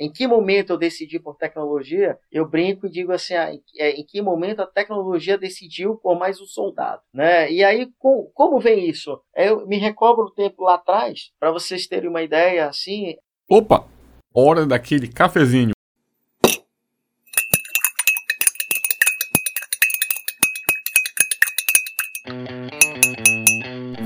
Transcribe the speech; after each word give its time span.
em 0.00 0.10
que 0.10 0.26
momento 0.26 0.70
eu 0.70 0.78
decidi 0.78 1.20
por 1.20 1.36
tecnologia, 1.36 2.18
eu 2.32 2.48
brinco 2.48 2.86
e 2.86 2.90
digo 2.90 3.12
assim, 3.12 3.34
ah, 3.34 3.52
em, 3.52 3.62
é, 3.78 3.90
em, 3.90 4.04
que 4.04 4.22
momento 4.22 4.60
a 4.60 4.66
tecnologia 4.66 5.36
decidiu 5.36 5.96
por 5.96 6.18
mais 6.18 6.40
um 6.40 6.46
soldado, 6.46 7.02
né? 7.12 7.52
E 7.52 7.62
aí, 7.62 7.86
com, 7.98 8.30
como 8.32 8.58
vem 8.58 8.88
isso? 8.88 9.20
Eu 9.36 9.66
me 9.66 9.76
recordo 9.76 10.22
o 10.22 10.30
tempo 10.30 10.64
lá 10.64 10.76
atrás, 10.76 11.30
para 11.38 11.52
vocês 11.52 11.86
terem 11.86 12.08
uma 12.08 12.22
ideia, 12.22 12.66
assim... 12.66 13.14
Opa! 13.48 13.86
Hora 14.34 14.64
daquele 14.64 15.06
cafezinho. 15.06 15.72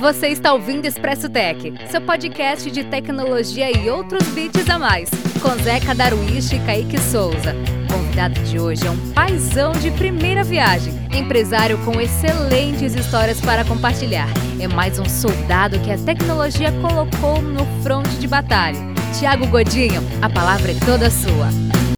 Você 0.05 0.29
está 0.29 0.53
ouvindo 0.53 0.85
Expresso 0.85 1.31
Tech, 1.31 1.73
seu 1.89 1.99
podcast 1.99 2.71
de 2.71 2.85
tecnologia 2.85 3.75
e 3.75 3.89
outros 3.89 4.23
bits 4.35 4.69
a 4.69 4.79
mais, 4.79 5.09
com 5.41 5.49
Zeca 5.63 5.95
Darwish 5.95 6.55
e 6.55 6.59
Kaique 6.59 7.01
Souza. 7.01 7.55
O 7.85 7.91
convidado 7.95 8.39
de 8.41 8.61
hoje 8.61 8.87
é 8.87 8.91
um 8.91 9.13
paizão 9.15 9.73
de 9.73 9.91
primeira 9.93 10.45
viagem, 10.45 10.93
empresário 11.11 11.79
com 11.87 11.99
excelentes 11.99 12.95
histórias 12.95 13.41
para 13.41 13.65
compartilhar. 13.65 14.29
É 14.61 14.69
mais 14.69 14.99
um 14.99 15.07
soldado 15.07 15.81
que 15.81 15.91
a 15.91 15.97
tecnologia 15.97 16.71
colocou 16.83 17.41
no 17.41 17.65
fronte 17.83 18.15
de 18.19 18.29
batalha. 18.29 18.79
Tiago 19.19 19.47
Godinho, 19.47 20.03
a 20.21 20.29
palavra 20.29 20.73
é 20.73 20.75
toda 20.85 21.11
sua 21.11 21.49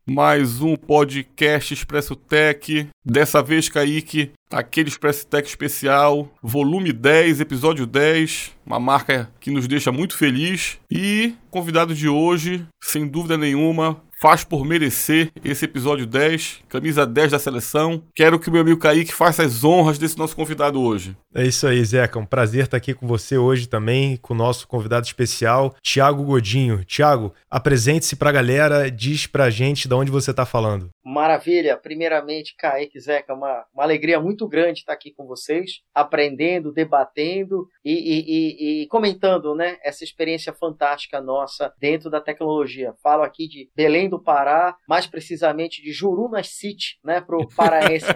mais 0.09 0.60
um 0.60 0.77
podcast 0.77 1.74
Expresso 1.74 2.15
Tech. 2.15 2.88
Dessa 3.05 3.42
vez, 3.42 3.69
Kaique, 3.69 4.30
aquele 4.51 4.88
Expresso 4.88 5.27
Tech 5.27 5.48
especial, 5.48 6.30
volume 6.41 6.92
10, 6.92 7.41
episódio 7.41 7.84
10, 7.87 8.52
uma 8.65 8.79
marca 8.79 9.29
que 9.41 9.51
nos 9.51 9.66
deixa 9.66 9.91
muito 9.91 10.16
feliz. 10.16 10.79
E 10.88 11.34
convidado 11.51 11.92
de 11.92 12.09
hoje, 12.09 12.65
sem 12.80 13.06
dúvida 13.06 13.37
nenhuma, 13.37 14.01
faz 14.26 14.42
por 14.42 14.64
merecer 14.64 15.30
esse 15.44 15.66
episódio 15.66 16.04
10, 16.04 16.64
camisa 16.68 17.06
10 17.06 17.30
da 17.30 17.38
seleção. 17.38 18.02
Quero 18.12 18.40
que 18.40 18.48
o 18.48 18.52
meu 18.52 18.62
amigo 18.62 18.80
Kaique 18.80 19.14
faça 19.14 19.45
as 19.45 19.62
honras 19.62 19.98
desse 19.98 20.18
nosso 20.18 20.34
convidado 20.34 20.82
hoje. 20.82 21.16
É 21.32 21.45
isso 21.45 21.64
aí, 21.64 21.84
Zeca. 21.84 22.18
Um 22.18 22.26
prazer 22.26 22.64
estar 22.64 22.76
aqui 22.76 22.92
com 22.92 23.06
você 23.06 23.38
hoje 23.38 23.68
também, 23.68 24.16
com 24.16 24.34
o 24.34 24.36
nosso 24.36 24.66
convidado 24.66 25.06
especial, 25.06 25.76
Tiago 25.80 26.24
Godinho. 26.24 26.84
Tiago, 26.84 27.32
apresente-se 27.48 28.16
para 28.16 28.30
a 28.30 28.32
galera, 28.32 28.90
diz 28.90 29.28
para 29.28 29.45
a 29.45 29.51
gente 29.51 29.86
de 29.86 29.95
onde 29.95 30.10
você 30.10 30.32
está 30.32 30.45
falando. 30.45 30.88
Maravilha. 31.04 31.76
Primeiramente, 31.76 32.56
Kaique, 32.58 32.98
Zeca, 32.98 33.32
uma, 33.32 33.64
uma 33.73 33.84
alegria 33.84 34.18
muito 34.18 34.48
grande 34.48 34.80
estar 34.80 34.92
aqui 34.92 35.12
com 35.12 35.24
vocês, 35.24 35.82
aprendendo, 35.95 36.73
debatendo 36.73 37.68
e, 37.84 37.92
e, 37.92 38.24
e, 38.26 38.82
e 38.82 38.86
comentando 38.88 39.54
né, 39.54 39.76
essa 39.84 40.02
experiência 40.02 40.52
fantástica 40.52 41.20
nossa 41.20 41.73
dentro 41.79 42.10
da 42.10 42.20
tecnologia. 42.20 42.92
Falo 43.01 43.23
aqui 43.23 43.46
de 43.46 43.70
Belém 43.76 44.08
do 44.08 44.15
Pará, 44.18 44.76
mais 44.88 45.06
precisamente 45.06 45.82
de 45.82 45.92
Jurunas 45.92 46.48
City, 46.48 46.98
né, 47.04 47.20
para 47.20 47.36
o 47.36 47.48
paraense 47.54 48.12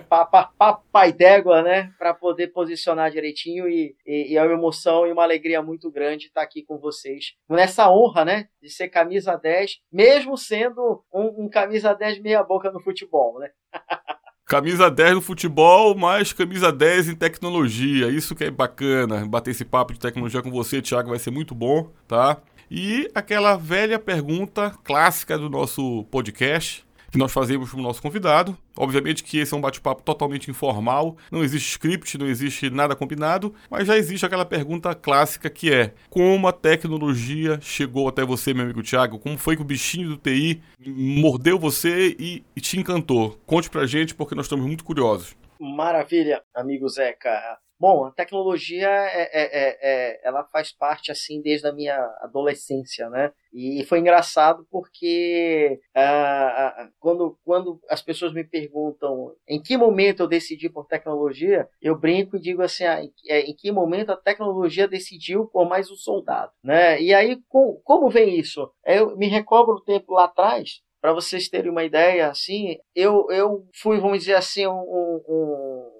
papai 0.58 1.12
d'égua, 1.12 1.62
né, 1.62 1.92
para 1.98 2.14
poder 2.14 2.48
posicionar 2.48 3.10
direitinho 3.10 3.68
e, 3.68 3.94
e, 4.06 4.32
e, 4.32 4.36
é 4.36 4.42
uma 4.42 4.52
emoção 4.52 5.06
e 5.06 5.12
uma 5.12 5.22
alegria 5.22 5.62
muito 5.62 5.90
grande 5.90 6.26
estar 6.26 6.42
aqui 6.42 6.62
com 6.62 6.78
vocês 6.78 7.34
nessa 7.48 7.90
honra, 7.90 8.24
né, 8.24 8.48
de 8.62 8.70
ser 8.70 8.88
camisa 8.88 9.36
10, 9.36 9.78
mesmo 9.92 10.36
sendo 10.36 11.04
um, 11.12 11.44
um 11.44 11.48
camisa 11.48 11.94
10 11.94 12.20
meia 12.20 12.42
boca 12.42 12.70
no 12.70 12.80
futebol, 12.80 13.38
né. 13.38 13.50
Camisa 14.50 14.90
10 14.90 15.14
no 15.14 15.20
futebol, 15.20 15.94
mas 15.94 16.32
camisa 16.32 16.72
10 16.72 17.10
em 17.10 17.14
tecnologia. 17.14 18.08
Isso 18.08 18.34
que 18.34 18.42
é 18.42 18.50
bacana. 18.50 19.24
Bater 19.24 19.52
esse 19.52 19.64
papo 19.64 19.92
de 19.92 20.00
tecnologia 20.00 20.42
com 20.42 20.50
você, 20.50 20.82
Thiago, 20.82 21.10
vai 21.10 21.20
ser 21.20 21.30
muito 21.30 21.54
bom, 21.54 21.92
tá? 22.08 22.36
E 22.70 23.10
aquela 23.14 23.56
velha 23.56 23.98
pergunta 23.98 24.70
clássica 24.84 25.36
do 25.36 25.50
nosso 25.50 26.04
podcast 26.04 26.84
que 27.10 27.18
nós 27.18 27.32
fazemos 27.32 27.70
para 27.70 27.78
o 27.80 27.82
nosso 27.82 28.00
convidado. 28.00 28.56
Obviamente 28.78 29.24
que 29.24 29.38
esse 29.38 29.52
é 29.52 29.56
um 29.56 29.60
bate-papo 29.60 30.02
totalmente 30.02 30.50
informal, 30.50 31.16
não 31.30 31.42
existe 31.42 31.72
script, 31.72 32.16
não 32.16 32.28
existe 32.28 32.70
nada 32.70 32.94
combinado, 32.94 33.52
mas 33.68 33.86
já 33.86 33.96
existe 33.96 34.24
aquela 34.24 34.44
pergunta 34.44 34.94
clássica 34.94 35.50
que 35.50 35.72
é: 35.72 35.92
como 36.08 36.46
a 36.46 36.52
tecnologia 36.52 37.58
chegou 37.60 38.08
até 38.08 38.24
você, 38.24 38.54
meu 38.54 38.64
amigo 38.64 38.82
Thiago? 38.82 39.18
Como 39.18 39.36
foi 39.36 39.56
que 39.56 39.62
o 39.62 39.64
bichinho 39.64 40.10
do 40.10 40.16
TI 40.16 40.62
mordeu 40.86 41.58
você 41.58 42.16
e, 42.18 42.44
e 42.54 42.60
te 42.60 42.78
encantou? 42.78 43.38
Conte 43.44 43.68
pra 43.68 43.86
gente 43.86 44.14
porque 44.14 44.34
nós 44.34 44.46
estamos 44.46 44.64
muito 44.64 44.84
curiosos. 44.84 45.36
Maravilha, 45.58 46.42
amigo 46.54 46.88
Zeca. 46.88 47.58
Bom, 47.80 48.04
a 48.04 48.10
tecnologia 48.10 48.90
é, 48.90 49.22
é, 49.22 49.30
é, 49.32 49.78
é, 49.80 50.20
ela 50.22 50.44
faz 50.44 50.70
parte 50.70 51.10
assim 51.10 51.40
desde 51.40 51.66
a 51.66 51.72
minha 51.72 51.96
adolescência, 52.20 53.08
né? 53.08 53.32
E 53.54 53.82
foi 53.86 54.00
engraçado 54.00 54.66
porque 54.70 55.80
uh, 55.96 56.90
quando, 57.00 57.38
quando 57.42 57.80
as 57.88 58.02
pessoas 58.02 58.34
me 58.34 58.44
perguntam 58.44 59.34
em 59.48 59.62
que 59.62 59.78
momento 59.78 60.20
eu 60.20 60.28
decidi 60.28 60.68
por 60.68 60.86
tecnologia, 60.86 61.66
eu 61.80 61.98
brinco 61.98 62.36
e 62.36 62.40
digo 62.40 62.60
assim, 62.60 62.84
ah, 62.84 63.02
em, 63.02 63.10
é, 63.26 63.50
que 63.54 63.72
momento 63.72 64.10
a 64.10 64.16
tecnologia 64.16 64.86
decidiu 64.86 65.46
por 65.46 65.66
mais 65.66 65.90
um 65.90 65.96
soldado, 65.96 66.52
né? 66.62 67.00
E 67.00 67.14
aí 67.14 67.40
com, 67.48 67.80
como 67.82 68.10
vem 68.10 68.38
isso? 68.38 68.70
Eu 68.84 69.16
me 69.16 69.26
recordo 69.26 69.72
o 69.72 69.80
tempo 69.80 70.12
lá 70.12 70.24
atrás, 70.24 70.82
para 71.00 71.14
vocês 71.14 71.48
terem 71.48 71.70
uma 71.70 71.82
ideia, 71.82 72.28
assim, 72.28 72.76
eu, 72.94 73.26
eu 73.30 73.66
fui, 73.74 73.98
vamos 73.98 74.18
dizer 74.18 74.34
assim, 74.34 74.66
um, 74.66 75.22
um, 75.26 75.99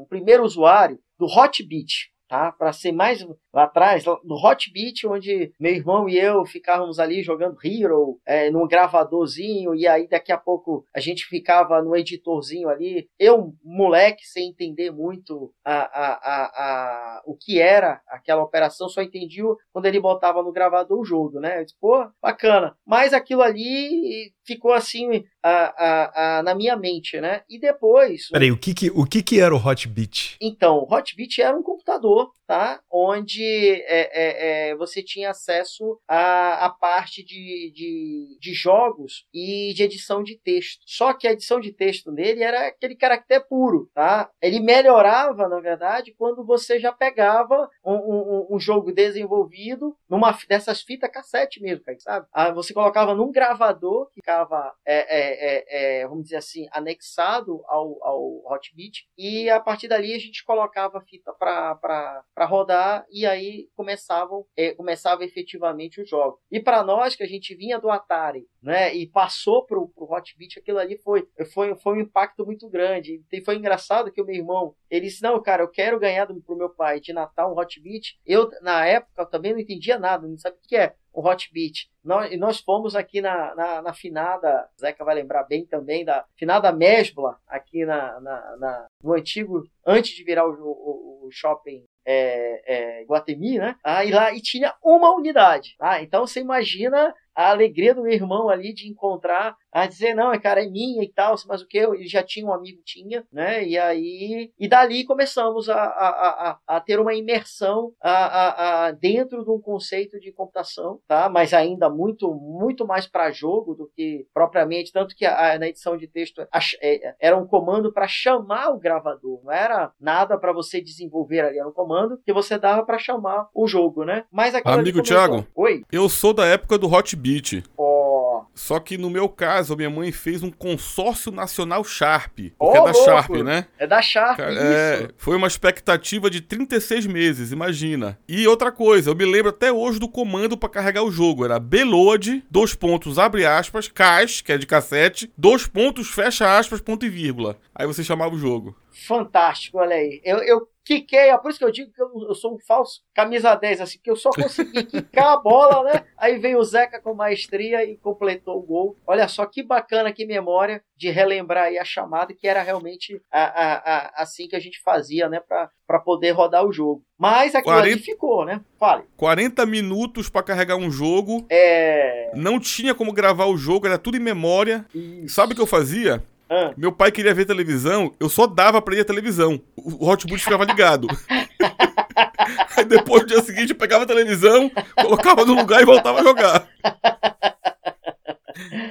um 0.00 0.06
primeiro 0.06 0.44
usuário 0.44 0.98
do 1.18 1.26
Hotbit, 1.26 2.10
tá? 2.28 2.52
Para 2.52 2.72
ser 2.72 2.92
mais 2.92 3.24
lá 3.52 3.64
atrás, 3.64 4.04
no 4.04 4.36
Hot 4.36 4.72
Beat, 4.72 5.04
onde 5.04 5.52
meu 5.58 5.72
irmão 5.72 6.08
e 6.08 6.18
eu 6.18 6.44
ficávamos 6.44 6.98
ali 6.98 7.22
jogando 7.22 7.58
Hero, 7.64 8.20
é, 8.24 8.50
num 8.50 8.66
gravadorzinho, 8.66 9.74
e 9.74 9.86
aí 9.86 10.08
daqui 10.08 10.32
a 10.32 10.38
pouco 10.38 10.84
a 10.94 11.00
gente 11.00 11.24
ficava 11.26 11.82
no 11.82 11.96
editorzinho 11.96 12.68
ali. 12.68 13.08
Eu, 13.18 13.52
moleque, 13.64 14.24
sem 14.26 14.50
entender 14.50 14.90
muito 14.90 15.52
a, 15.64 15.74
a, 15.74 16.12
a, 16.12 16.44
a, 16.44 17.22
o 17.26 17.36
que 17.36 17.60
era 17.60 18.00
aquela 18.08 18.42
operação, 18.42 18.88
só 18.88 19.02
entendi 19.02 19.40
quando 19.72 19.86
ele 19.86 20.00
botava 20.00 20.42
no 20.42 20.52
gravador 20.52 21.00
o 21.00 21.04
jogo, 21.04 21.40
né? 21.40 21.60
Eu 21.60 21.64
disse, 21.64 21.76
pô, 21.80 22.06
bacana. 22.20 22.76
Mas 22.86 23.12
aquilo 23.12 23.42
ali 23.42 24.32
ficou 24.44 24.72
assim 24.72 25.24
a, 25.42 25.50
a, 25.52 26.38
a, 26.38 26.42
na 26.42 26.54
minha 26.54 26.76
mente, 26.76 27.20
né? 27.20 27.42
E 27.48 27.58
depois. 27.58 28.28
Peraí, 28.28 28.50
o 28.50 28.58
que, 28.58 28.74
que, 28.74 28.90
o 28.90 29.04
que, 29.04 29.22
que 29.22 29.40
era 29.40 29.54
o 29.54 29.58
Hotbit? 29.58 30.36
Então, 30.40 30.78
o 30.78 30.92
Hotbit 30.94 31.40
era 31.40 31.56
um 31.56 31.62
computador, 31.62 32.32
tá? 32.46 32.80
Onde 32.90 33.39
é, 33.44 34.10
é, 34.12 34.70
é, 34.70 34.76
você 34.76 35.02
tinha 35.02 35.30
acesso 35.30 36.00
à, 36.08 36.70
parte 36.80 37.22
de, 37.24 37.72
de, 37.74 38.38
de, 38.40 38.54
jogos 38.54 39.26
e 39.32 39.72
de 39.74 39.82
edição 39.82 40.22
de 40.22 40.36
texto. 40.38 40.82
Só 40.86 41.12
que 41.12 41.26
a 41.26 41.32
edição 41.32 41.60
de 41.60 41.72
texto 41.72 42.12
dele 42.12 42.42
era 42.42 42.68
aquele 42.68 42.94
caractere 42.94 43.44
puro, 43.48 43.90
tá? 43.94 44.30
Ele 44.40 44.60
melhorava, 44.60 45.48
na 45.48 45.60
verdade, 45.60 46.14
quando 46.16 46.44
você 46.44 46.78
já 46.78 46.92
pegava 46.92 47.68
um, 47.84 47.94
um, 47.94 48.46
um 48.50 48.58
jogo 48.58 48.92
desenvolvido 48.92 49.96
numa 50.08 50.36
dessas 50.48 50.82
fitas 50.82 51.10
cassete 51.10 51.60
mesmo, 51.60 51.84
sabe? 51.98 52.26
Ah, 52.32 52.50
você 52.52 52.72
colocava 52.72 53.14
num 53.14 53.30
gravador 53.30 54.08
que 54.08 54.14
ficava, 54.16 54.72
é, 54.84 55.18
é, 55.18 56.00
é, 56.00 56.08
vamos 56.08 56.24
dizer 56.24 56.36
assim, 56.36 56.68
anexado 56.72 57.62
ao, 57.66 58.02
ao 58.02 58.52
Hotbit 58.52 59.06
e 59.16 59.48
a 59.50 59.60
partir 59.60 59.88
dali 59.88 60.14
a 60.14 60.18
gente 60.18 60.44
colocava 60.44 60.98
a 60.98 61.02
fita 61.02 61.32
para 61.32 62.46
rodar 62.46 63.06
e 63.10 63.26
aí 63.30 63.68
começavam 63.76 64.44
é, 64.56 64.74
começava 64.74 65.24
efetivamente 65.24 66.00
o 66.00 66.06
jogo. 66.06 66.40
E 66.50 66.60
para 66.60 66.82
nós 66.82 67.16
que 67.16 67.22
a 67.22 67.26
gente 67.26 67.54
vinha 67.54 67.78
do 67.78 67.90
Atari, 67.90 68.46
né, 68.62 68.94
e 68.94 69.06
passou 69.06 69.64
pro, 69.64 69.88
pro 69.88 70.10
Hotbit, 70.10 70.58
aquilo 70.58 70.78
ali 70.78 70.98
foi, 70.98 71.26
foi, 71.52 71.74
foi 71.76 71.96
um 71.96 72.00
impacto 72.00 72.44
muito 72.44 72.68
grande. 72.68 73.22
E 73.32 73.40
foi 73.40 73.56
engraçado 73.56 74.12
que 74.12 74.20
o 74.20 74.24
meu 74.24 74.34
irmão, 74.34 74.74
ele 74.90 75.06
disse: 75.06 75.22
"Não, 75.22 75.40
cara, 75.42 75.62
eu 75.62 75.68
quero 75.68 75.98
ganhar 75.98 76.26
do, 76.26 76.40
pro 76.40 76.56
meu 76.56 76.70
pai 76.70 77.00
de 77.00 77.12
Natal 77.12 77.52
um 77.52 77.58
Hotbit". 77.58 78.18
Eu 78.26 78.50
na 78.62 78.84
época 78.86 79.22
eu 79.22 79.26
também 79.26 79.52
não 79.52 79.60
entendia 79.60 79.98
nada, 79.98 80.26
não 80.26 80.38
sabia 80.38 80.58
o 80.58 80.68
que 80.68 80.76
é 80.76 80.94
o 81.12 81.26
Hotbit. 81.26 81.90
Nós, 82.02 82.32
e 82.32 82.36
nós 82.36 82.60
fomos 82.60 82.96
aqui 82.96 83.20
na, 83.20 83.54
na, 83.54 83.82
na, 83.82 83.92
finada, 83.92 84.68
Zeca 84.80 85.04
vai 85.04 85.14
lembrar 85.14 85.44
bem 85.44 85.66
também, 85.66 86.04
da 86.04 86.24
finada 86.36 86.72
Mesbla, 86.72 87.38
aqui 87.46 87.84
na, 87.84 88.20
na, 88.20 88.56
na 88.56 88.86
no 89.02 89.12
antigo, 89.12 89.64
antes 89.86 90.12
de 90.12 90.24
virar 90.24 90.46
o, 90.46 90.52
o, 90.52 91.26
o 91.26 91.30
shopping 91.30 91.84
é, 92.12 93.00
é, 93.00 93.04
Guatemi, 93.04 93.58
né? 93.58 93.76
Ah, 93.84 94.04
e 94.04 94.10
lá 94.10 94.34
e 94.34 94.40
tinha 94.40 94.74
uma 94.82 95.14
unidade. 95.14 95.76
Ah, 95.80 96.02
então 96.02 96.26
você 96.26 96.40
imagina 96.40 97.14
a 97.34 97.50
alegria 97.50 97.94
do 97.94 98.02
meu 98.02 98.12
irmão 98.12 98.48
ali 98.48 98.74
de 98.74 98.88
encontrar 98.88 99.56
a 99.72 99.86
dizer, 99.86 100.14
não, 100.14 100.38
cara, 100.40 100.64
é 100.64 100.68
minha 100.68 101.02
e 101.02 101.08
tal, 101.08 101.34
mas 101.46 101.62
o 101.62 101.66
que? 101.66 101.78
Ele 101.78 102.06
já 102.06 102.22
tinha 102.22 102.46
um 102.46 102.52
amigo, 102.52 102.80
tinha, 102.84 103.24
né? 103.32 103.64
E 103.66 103.78
aí, 103.78 104.52
e 104.58 104.68
dali 104.68 105.04
começamos 105.04 105.68
a, 105.68 105.76
a, 105.76 106.08
a, 106.50 106.76
a 106.76 106.80
ter 106.80 106.98
uma 106.98 107.14
imersão 107.14 107.92
a, 108.00 108.10
a, 108.10 108.86
a, 108.86 108.90
dentro 108.92 109.44
de 109.44 109.50
um 109.50 109.60
conceito 109.60 110.18
de 110.18 110.32
computação, 110.32 111.00
tá? 111.06 111.28
Mas 111.28 111.54
ainda 111.54 111.88
muito, 111.88 112.34
muito 112.34 112.86
mais 112.86 113.06
para 113.06 113.30
jogo 113.30 113.74
do 113.74 113.90
que 113.94 114.26
propriamente, 114.34 114.92
tanto 114.92 115.14
que 115.14 115.24
a, 115.24 115.58
na 115.58 115.68
edição 115.68 115.96
de 115.96 116.06
texto 116.06 116.46
é, 116.82 117.14
era 117.20 117.36
um 117.36 117.46
comando 117.46 117.92
para 117.92 118.08
chamar 118.08 118.70
o 118.70 118.78
gravador, 118.78 119.40
não 119.44 119.52
era 119.52 119.92
nada 120.00 120.38
para 120.38 120.52
você 120.52 120.80
desenvolver 120.80 121.40
ali, 121.40 121.58
era 121.58 121.68
um 121.68 121.72
comando 121.72 122.18
que 122.24 122.32
você 122.32 122.58
dava 122.58 122.84
para 122.84 122.98
chamar 122.98 123.48
o 123.54 123.66
jogo, 123.66 124.04
né? 124.04 124.24
Mas 124.30 124.54
Amigo 124.64 125.02
Thiago, 125.02 125.46
Oi? 125.54 125.82
eu 125.92 126.08
sou 126.08 126.32
da 126.32 126.44
época 126.46 126.76
do 126.76 126.92
Hotbit. 126.92 127.62
Oh 127.76 128.19
Só 128.54 128.78
que 128.78 128.96
no 128.98 129.10
meu 129.10 129.28
caso, 129.28 129.72
a 129.72 129.76
minha 129.76 129.90
mãe 129.90 130.12
fez 130.12 130.42
um 130.42 130.50
consórcio 130.50 131.32
nacional 131.32 131.84
Sharp. 131.84 132.38
Porque 132.58 132.78
Ô, 132.78 132.82
é 132.88 132.92
da 132.92 132.92
louco! 132.92 133.04
Sharp, 133.04 133.30
né? 133.42 133.66
É 133.78 133.86
da 133.86 134.02
Sharp, 134.02 134.36
Cara, 134.36 134.52
isso. 134.52 134.60
é, 134.62 135.08
foi 135.16 135.36
uma 135.36 135.46
expectativa 135.46 136.30
de 136.30 136.40
36 136.40 137.06
meses, 137.06 137.52
imagina. 137.52 138.18
E 138.28 138.46
outra 138.46 138.70
coisa, 138.72 139.10
eu 139.10 139.14
me 139.14 139.24
lembro 139.24 139.50
até 139.50 139.72
hoje 139.72 139.98
do 139.98 140.08
comando 140.08 140.56
pra 140.56 140.68
carregar 140.68 141.02
o 141.02 141.10
jogo. 141.10 141.44
Era 141.44 141.58
Beload, 141.58 142.44
dois 142.50 142.74
pontos, 142.74 143.18
abre 143.18 143.44
aspas, 143.46 143.88
cash, 143.88 144.40
que 144.42 144.52
é 144.52 144.58
de 144.58 144.66
cassete, 144.66 145.30
dois 145.36 145.66
pontos, 145.66 146.08
fecha 146.08 146.58
aspas, 146.58 146.80
ponto 146.80 147.04
e 147.04 147.08
vírgula. 147.08 147.56
Aí 147.74 147.86
você 147.86 148.02
chamava 148.04 148.34
o 148.34 148.38
jogo. 148.38 148.76
Fantástico, 148.92 149.78
olha 149.78 149.96
aí. 149.96 150.20
Eu, 150.24 150.38
eu 150.38 150.68
quiquei, 150.84 151.30
é 151.30 151.38
por 151.38 151.50
isso 151.50 151.58
que 151.58 151.64
eu 151.64 151.70
digo 151.70 151.92
que 151.92 152.02
eu, 152.02 152.10
eu 152.28 152.34
sou 152.34 152.54
um 152.54 152.58
falso 152.58 153.00
camisa 153.14 153.54
10, 153.54 153.80
assim, 153.82 153.98
que 154.02 154.10
eu 154.10 154.16
só 154.16 154.30
consegui 154.30 154.84
quicar 154.84 155.32
a 155.34 155.36
bola, 155.36 155.84
né? 155.84 156.04
Aí 156.16 156.38
veio 156.38 156.58
o 156.58 156.64
Zeca 156.64 157.00
com 157.00 157.14
maestria 157.14 157.84
e 157.84 157.96
completou 157.96 158.58
o 158.58 158.62
gol. 158.62 158.96
Olha 159.06 159.28
só 159.28 159.46
que 159.46 159.62
bacana, 159.62 160.12
que 160.12 160.26
memória 160.26 160.82
de 160.96 161.10
relembrar 161.10 161.64
aí 161.64 161.78
a 161.78 161.84
chamada, 161.84 162.34
que 162.34 162.46
era 162.48 162.62
realmente 162.62 163.20
a, 163.30 163.42
a, 163.42 163.74
a- 163.76 164.12
assim 164.22 164.48
que 164.48 164.56
a 164.56 164.60
gente 164.60 164.80
fazia, 164.82 165.28
né? 165.28 165.40
Pra, 165.40 165.70
pra 165.86 165.98
poder 166.00 166.30
rodar 166.32 166.64
o 166.66 166.72
jogo. 166.72 167.02
Mas 167.18 167.54
aquilo 167.54 167.74
ali 167.74 167.90
40 167.90 168.04
ficou, 168.04 168.44
né? 168.44 168.60
Fale. 168.78 169.04
40 169.16 169.64
minutos 169.66 170.28
pra 170.28 170.42
carregar 170.42 170.76
um 170.76 170.90
jogo. 170.90 171.46
É. 171.50 172.32
Não 172.34 172.58
tinha 172.58 172.94
como 172.94 173.12
gravar 173.12 173.46
o 173.46 173.56
jogo, 173.56 173.86
era 173.86 173.98
tudo 173.98 174.16
em 174.16 174.20
memória. 174.20 174.84
Isso. 174.94 175.34
Sabe 175.34 175.52
o 175.52 175.56
que 175.56 175.62
eu 175.62 175.66
fazia? 175.66 176.22
Ah, 176.52 176.72
Meu 176.76 176.90
pai 176.90 177.12
queria 177.12 177.32
ver 177.32 177.44
televisão, 177.44 178.12
eu 178.18 178.28
só 178.28 178.44
dava 178.46 178.82
pra 178.82 178.92
ele 178.94 179.02
a 179.02 179.04
televisão. 179.04 179.60
O 179.76 180.04
hotboot 180.08 180.42
ficava 180.42 180.64
ligado. 180.64 181.06
Aí 182.76 182.84
depois, 182.84 183.22
no 183.22 183.28
dia 183.28 183.40
seguinte, 183.42 183.70
eu 183.70 183.76
pegava 183.78 184.02
a 184.02 184.06
televisão, 184.06 184.70
colocava 185.00 185.44
no 185.44 185.54
lugar 185.54 185.80
e 185.80 185.84
voltava 185.84 186.20
a 186.20 186.22
jogar. 186.24 186.66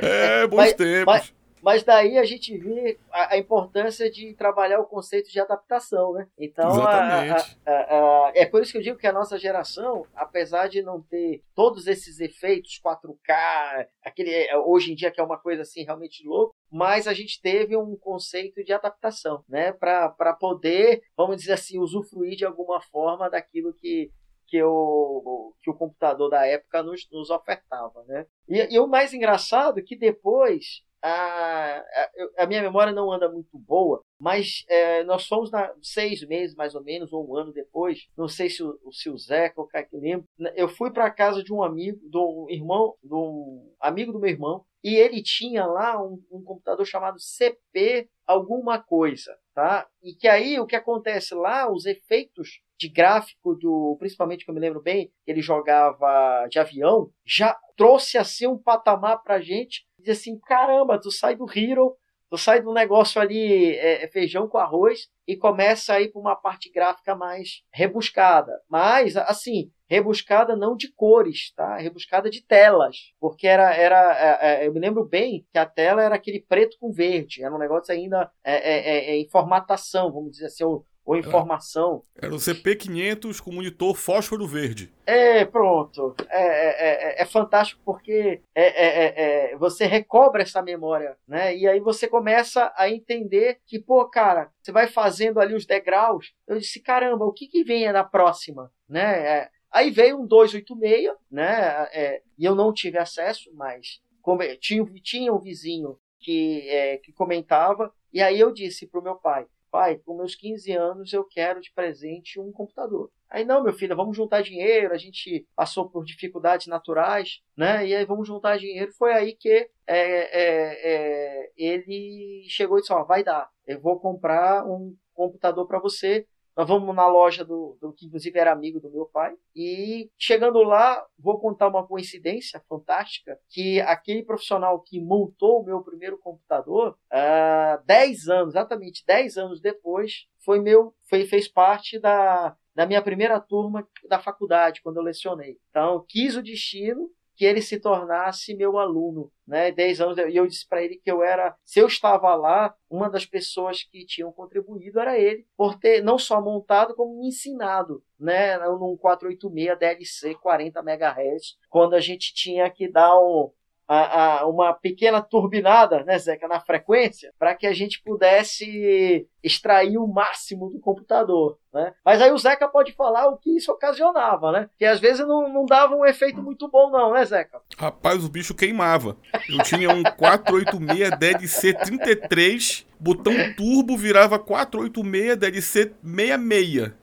É, 0.01 0.47
bons 0.47 0.57
Mas- 0.57 0.73
tempos. 0.73 1.05
mas- 1.13 1.33
Mas 1.61 1.83
daí 1.83 2.17
a 2.17 2.23
gente 2.23 2.57
vê 2.57 2.97
a, 3.11 3.33
a 3.33 3.37
importância 3.37 4.09
de 4.09 4.33
trabalhar 4.35 4.79
o 4.79 4.85
conceito 4.85 5.29
de 5.29 5.39
adaptação, 5.39 6.13
né? 6.13 6.27
Então, 6.37 6.69
a- 6.85 7.35
a- 7.65 8.31
é 8.35 8.45
por 8.45 8.61
isso 8.61 8.71
que 8.71 8.77
eu 8.77 8.81
digo 8.81 8.97
que 8.97 9.07
a 9.07 9.13
nossa 9.13 9.37
geração, 9.37 10.05
apesar 10.15 10.67
de 10.67 10.81
não 10.81 11.01
ter 11.01 11.43
todos 11.55 11.87
esses 11.87 12.19
efeitos 12.19 12.79
4K, 12.79 13.87
aquele, 14.03 14.31
é, 14.33 14.57
hoje 14.57 14.91
em 14.91 14.95
dia 14.95 15.11
que 15.11 15.19
é 15.19 15.23
uma 15.23 15.37
coisa 15.39 15.63
assim 15.63 15.83
realmente 15.83 16.25
louca, 16.27 16.53
mas 16.71 17.07
a 17.07 17.13
gente 17.13 17.41
teve 17.41 17.75
um 17.75 17.95
conceito 17.95 18.63
de 18.63 18.71
adaptação, 18.71 19.43
né? 19.49 19.71
Para 19.73 20.33
poder, 20.39 21.01
vamos 21.17 21.37
dizer 21.37 21.53
assim, 21.53 21.79
usufruir 21.79 22.35
de 22.37 22.45
alguma 22.45 22.79
forma 22.81 23.29
daquilo 23.29 23.73
que, 23.73 24.11
que 24.47 24.61
o, 24.63 25.53
que 25.61 25.69
o 25.69 25.75
computador 25.75 26.29
da 26.29 26.45
época 26.45 26.81
nos, 26.83 27.07
nos 27.11 27.29
ofertava, 27.29 28.03
né? 28.07 28.25
E, 28.47 28.75
e 28.75 28.79
o 28.79 28.87
mais 28.87 29.13
engraçado 29.13 29.79
é 29.79 29.83
que 29.83 29.95
depois 29.97 30.83
a, 31.01 31.77
a, 31.79 32.43
a 32.43 32.47
minha 32.47 32.61
memória 32.61 32.93
não 32.93 33.11
anda 33.11 33.29
muito 33.31 33.57
boa, 33.57 34.03
mas 34.19 34.63
é, 34.67 35.03
nós 35.03 35.27
fomos 35.27 35.49
na, 35.49 35.73
seis 35.81 36.25
meses 36.27 36.55
mais 36.55 36.75
ou 36.75 36.83
menos, 36.83 37.13
ou 37.13 37.27
um 37.27 37.35
ano 37.35 37.53
depois, 37.53 38.07
não 38.17 38.27
sei 38.27 38.49
se 38.49 38.61
o, 38.63 38.77
se 38.91 39.09
o 39.09 39.17
Zeca 39.17 39.59
ou 39.59 39.65
o 39.65 39.67
Kaique 39.67 39.95
lembra, 39.95 40.25
eu 40.55 40.67
fui 40.67 40.91
para 40.91 41.09
casa 41.09 41.43
de 41.43 41.53
um 41.53 41.63
amigo, 41.63 41.99
do 42.09 42.47
irmão, 42.49 42.95
um 43.03 43.73
amigo 43.79 44.11
do 44.11 44.19
meu 44.19 44.29
irmão, 44.29 44.65
e 44.83 44.95
ele 44.95 45.21
tinha 45.21 45.65
lá 45.65 46.01
um, 46.01 46.21
um 46.31 46.43
computador 46.43 46.85
chamado 46.85 47.19
CP 47.19 48.09
alguma 48.25 48.81
coisa, 48.81 49.35
tá? 49.53 49.87
E 50.03 50.13
que 50.13 50.27
aí 50.27 50.59
o 50.59 50.65
que 50.65 50.75
acontece 50.75 51.33
lá, 51.33 51.71
os 51.71 51.85
efeitos 51.85 52.61
de 52.77 52.87
gráfico 52.87 53.55
do, 53.55 53.97
principalmente 53.99 54.45
que 54.45 54.51
eu 54.51 54.55
me 54.55 54.61
lembro 54.61 54.81
bem, 54.81 55.11
ele 55.27 55.41
jogava 55.41 56.47
de 56.49 56.59
avião, 56.59 57.09
já 57.25 57.57
trouxe 57.75 58.17
assim 58.17 58.47
um 58.47 58.57
patamar 58.57 59.21
pra 59.21 59.41
gente, 59.41 59.85
diz 59.99 60.17
assim, 60.17 60.39
caramba, 60.39 60.99
tu 60.99 61.11
sai 61.11 61.35
do 61.35 61.45
Hero, 61.53 61.95
tu 62.29 62.37
sai 62.37 62.61
do 62.61 62.73
negócio 62.73 63.19
ali 63.19 63.75
é, 63.75 64.03
é 64.03 64.07
feijão 64.07 64.47
com 64.47 64.57
arroz 64.57 65.09
e 65.27 65.35
começa 65.35 65.93
a 65.93 66.01
ir 66.01 66.11
para 66.11 66.21
uma 66.21 66.35
parte 66.35 66.71
gráfica 66.71 67.15
mais 67.15 67.63
rebuscada, 67.71 68.51
mas 68.69 69.15
assim, 69.15 69.71
rebuscada 69.87 70.55
não 70.55 70.75
de 70.75 70.91
cores, 70.93 71.51
tá? 71.55 71.77
Rebuscada 71.77 72.29
de 72.29 72.41
telas, 72.45 72.97
porque 73.19 73.47
era 73.47 73.73
era 73.73 74.39
é, 74.41 74.63
é, 74.63 74.67
eu 74.67 74.73
me 74.73 74.79
lembro 74.79 75.05
bem 75.05 75.45
que 75.51 75.57
a 75.57 75.65
tela 75.65 76.03
era 76.03 76.15
aquele 76.15 76.39
preto 76.39 76.77
com 76.79 76.91
verde, 76.91 77.43
era 77.43 77.53
um 77.53 77.59
negócio 77.59 77.93
ainda 77.93 78.31
é, 78.43 78.55
é, 78.55 79.11
é, 79.11 79.17
em 79.17 79.27
formatação, 79.29 80.11
vamos 80.11 80.31
dizer 80.31 80.45
assim, 80.45 80.63
ou, 80.63 80.85
ou 81.09 81.17
informação. 81.17 82.03
Era 82.15 82.31
o 82.31 82.37
CP500 82.37 83.41
com 83.41 83.51
monitor 83.51 83.95
fósforo 83.95 84.45
verde. 84.45 84.93
É, 85.07 85.43
pronto. 85.43 86.15
É, 86.29 86.43
é, 86.43 87.19
é, 87.19 87.21
é 87.23 87.25
fantástico 87.25 87.81
porque 87.83 88.43
é, 88.53 88.63
é, 88.63 88.85
é, 88.85 89.13
é, 89.53 89.57
você 89.57 89.87
recobra 89.87 90.43
essa 90.43 90.61
memória, 90.61 91.17
né? 91.27 91.57
E 91.57 91.67
aí 91.67 91.79
você 91.79 92.07
começa 92.07 92.71
a 92.77 92.87
entender 92.87 93.59
que, 93.65 93.79
pô, 93.79 94.05
cara, 94.05 94.51
você 94.61 94.71
vai 94.71 94.85
fazendo 94.85 95.39
ali 95.39 95.55
os 95.55 95.65
degraus. 95.65 96.31
Eu 96.47 96.59
disse, 96.59 96.79
caramba, 96.79 97.25
o 97.25 97.33
que, 97.33 97.47
que 97.47 97.63
vem 97.63 97.91
na 97.91 98.03
próxima, 98.03 98.71
né? 98.87 99.27
É, 99.27 99.49
aí 99.71 99.89
veio 99.89 100.19
um 100.19 100.27
286, 100.27 101.11
né? 101.31 101.87
É, 101.91 102.21
e 102.37 102.45
eu 102.45 102.53
não 102.53 102.71
tive 102.71 102.99
acesso, 102.99 103.49
mas 103.55 103.99
como, 104.21 104.43
tinha, 104.59 104.85
tinha 105.01 105.33
um 105.33 105.39
vizinho 105.39 105.97
que, 106.19 106.69
é, 106.69 106.97
que 106.97 107.11
comentava. 107.11 107.91
E 108.13 108.21
aí 108.21 108.39
eu 108.39 108.51
disse 108.51 108.85
pro 108.85 109.01
meu 109.01 109.15
pai, 109.15 109.47
pai, 109.69 109.97
com 109.97 110.17
meus 110.17 110.35
15 110.35 110.71
anos 110.73 111.13
eu 111.13 111.23
quero 111.23 111.61
de 111.61 111.71
presente 111.73 112.39
um 112.39 112.51
computador. 112.51 113.11
Aí, 113.29 113.45
não, 113.45 113.63
meu 113.63 113.73
filho, 113.73 113.95
vamos 113.95 114.17
juntar 114.17 114.41
dinheiro. 114.41 114.93
A 114.93 114.97
gente 114.97 115.47
passou 115.55 115.87
por 115.89 116.03
dificuldades 116.03 116.67
naturais, 116.67 117.41
né? 117.55 117.85
E 117.85 117.95
aí 117.95 118.03
vamos 118.03 118.27
juntar 118.27 118.57
dinheiro. 118.57 118.91
Foi 118.93 119.13
aí 119.13 119.35
que 119.35 119.49
é, 119.49 119.69
é, 119.87 120.41
é, 120.83 121.51
ele 121.55 122.43
chegou 122.49 122.77
e 122.77 122.81
disse: 122.81 122.93
Ó, 122.93 123.03
vai 123.03 123.23
dar. 123.23 123.49
Eu 123.67 123.79
vou 123.79 123.99
comprar 123.99 124.65
um 124.65 124.95
computador 125.13 125.67
para 125.67 125.79
você. 125.79 126.25
Nós 126.59 126.67
vamos 126.67 126.93
na 126.93 127.07
loja 127.07 127.45
do, 127.45 127.77
do 127.79 127.93
que 127.93 128.05
inclusive 128.05 128.37
era 128.37 128.51
amigo 128.51 128.81
do 128.81 128.91
meu 128.91 129.05
pai. 129.05 129.33
E 129.55 130.11
chegando 130.17 130.61
lá, 130.61 131.01
vou 131.17 131.39
contar 131.39 131.69
uma 131.69 131.87
coincidência 131.87 132.61
fantástica: 132.67 133.39
que 133.47 133.79
aquele 133.79 134.23
profissional 134.23 134.77
que 134.81 134.99
montou 134.99 135.61
o 135.61 135.63
meu 135.63 135.81
primeiro 135.81 136.17
computador, 136.17 136.97
uh, 137.13 137.81
10 137.85 138.27
anos, 138.27 138.55
exatamente 138.55 139.05
10 139.07 139.37
anos 139.37 139.61
depois, 139.61 140.27
foi 140.43 140.59
meu, 140.59 140.93
foi, 141.09 141.25
fez 141.25 141.47
parte 141.47 141.97
da, 141.97 142.53
da 142.75 142.85
minha 142.85 143.01
primeira 143.01 143.39
turma 143.39 143.87
da 144.09 144.19
faculdade, 144.19 144.81
quando 144.81 144.97
eu 144.97 145.03
lecionei. 145.03 145.57
Então, 145.69 146.03
quis 146.09 146.35
o 146.35 146.43
destino 146.43 147.09
que 147.39 147.45
ele 147.45 147.61
se 147.61 147.79
tornasse 147.79 148.53
meu 148.53 148.77
aluno, 148.77 149.31
né? 149.47 149.71
Dez 149.71 150.01
anos 150.01 150.17
e 150.17 150.35
eu 150.35 150.45
disse 150.45 150.67
para 150.67 150.83
ele 150.83 150.97
que 150.97 151.09
eu 151.09 151.23
era, 151.23 151.55
se 151.63 151.79
eu 151.79 151.87
estava 151.87 152.35
lá, 152.35 152.75
uma 152.89 153.09
das 153.09 153.25
pessoas 153.25 153.81
que 153.81 154.05
tinham 154.05 154.29
contribuído 154.29 154.99
era 154.99 155.17
ele, 155.17 155.47
por 155.55 155.79
ter 155.79 156.03
não 156.03 156.17
só 156.17 156.41
montado 156.41 156.93
como 156.93 157.17
me 157.17 157.29
ensinado, 157.29 158.03
né? 158.19 158.57
Num 158.57 158.97
486 158.97 159.79
DLC 159.79 160.35
40 160.35 160.81
MHz, 160.81 161.55
quando 161.69 161.93
a 161.93 162.01
gente 162.01 162.33
tinha 162.33 162.69
que 162.69 162.91
dar 162.91 163.17
um 163.17 163.49
a, 163.89 164.41
a, 164.41 164.47
uma 164.47 164.71
pequena 164.71 165.19
turbinada, 165.19 166.03
né, 166.03 166.19
Zeca, 166.19 166.47
na 166.47 166.59
frequência, 166.59 167.33
para 167.39 167.55
que 167.55 167.65
a 167.65 167.73
gente 167.73 167.99
pudesse 168.03 169.27
extrair 169.43 169.97
o 169.97 170.05
máximo 170.05 170.69
do 170.69 170.79
computador. 170.79 171.57
Né? 171.73 171.91
Mas 172.05 172.21
aí 172.21 172.31
o 172.31 172.37
Zeca 172.37 172.67
pode 172.67 172.91
falar 172.91 173.27
o 173.29 173.37
que 173.37 173.57
isso 173.57 173.71
ocasionava, 173.71 174.51
né? 174.51 174.69
Que 174.77 174.85
às 174.85 174.99
vezes 174.99 175.25
não, 175.25 175.51
não 175.51 175.65
dava 175.65 175.95
um 175.95 176.05
efeito 176.05 176.39
muito 176.41 176.69
bom, 176.69 176.91
não, 176.91 177.13
né, 177.13 177.25
Zeca? 177.25 177.61
Rapaz, 177.77 178.23
o 178.23 178.29
bicho 178.29 178.53
queimava. 178.53 179.17
Eu 179.49 179.63
tinha 179.63 179.89
um 179.89 180.03
486 180.03 181.17
DLC 181.17 181.73
33, 181.73 182.85
botão 182.99 183.33
turbo 183.55 183.97
virava 183.97 184.37
486 184.37 185.35
DLC 185.37 185.95
66. 186.03 186.93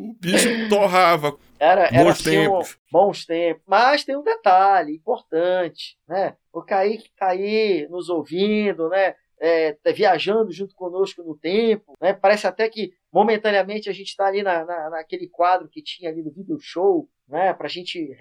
O 0.00 0.14
bicho 0.20 0.68
torrava. 0.68 1.36
Era, 1.58 1.82
era 1.88 2.04
Bons 2.04 2.10
assim, 2.20 2.38
um- 2.38 2.42
tempos. 2.52 2.78
bons 2.90 3.26
tempos. 3.26 3.62
Mas 3.66 4.04
tem 4.04 4.16
um 4.16 4.22
detalhe 4.22 4.94
importante, 4.96 5.98
né? 6.08 6.36
O 6.52 6.62
Kaique 6.62 7.10
tá 7.18 7.28
aí 7.28 7.86
nos 7.90 8.08
ouvindo, 8.08 8.88
né? 8.88 9.14
É, 9.42 9.72
tá 9.72 9.90
viajando 9.90 10.52
junto 10.52 10.74
conosco 10.74 11.22
no 11.22 11.34
tempo, 11.36 11.94
né? 12.00 12.12
Parece 12.12 12.46
até 12.46 12.68
que 12.68 12.92
momentaneamente 13.12 13.88
a 13.88 13.92
gente 13.92 14.08
está 14.08 14.26
ali 14.26 14.42
na, 14.42 14.64
na, 14.66 14.90
naquele 14.90 15.28
quadro 15.28 15.66
que 15.68 15.82
tinha 15.82 16.10
ali 16.10 16.22
no 16.22 16.30
video 16.30 16.58
show, 16.60 17.08
né? 17.26 17.52
Para 17.54 17.66
a 17.66 17.70
gente 17.70 18.14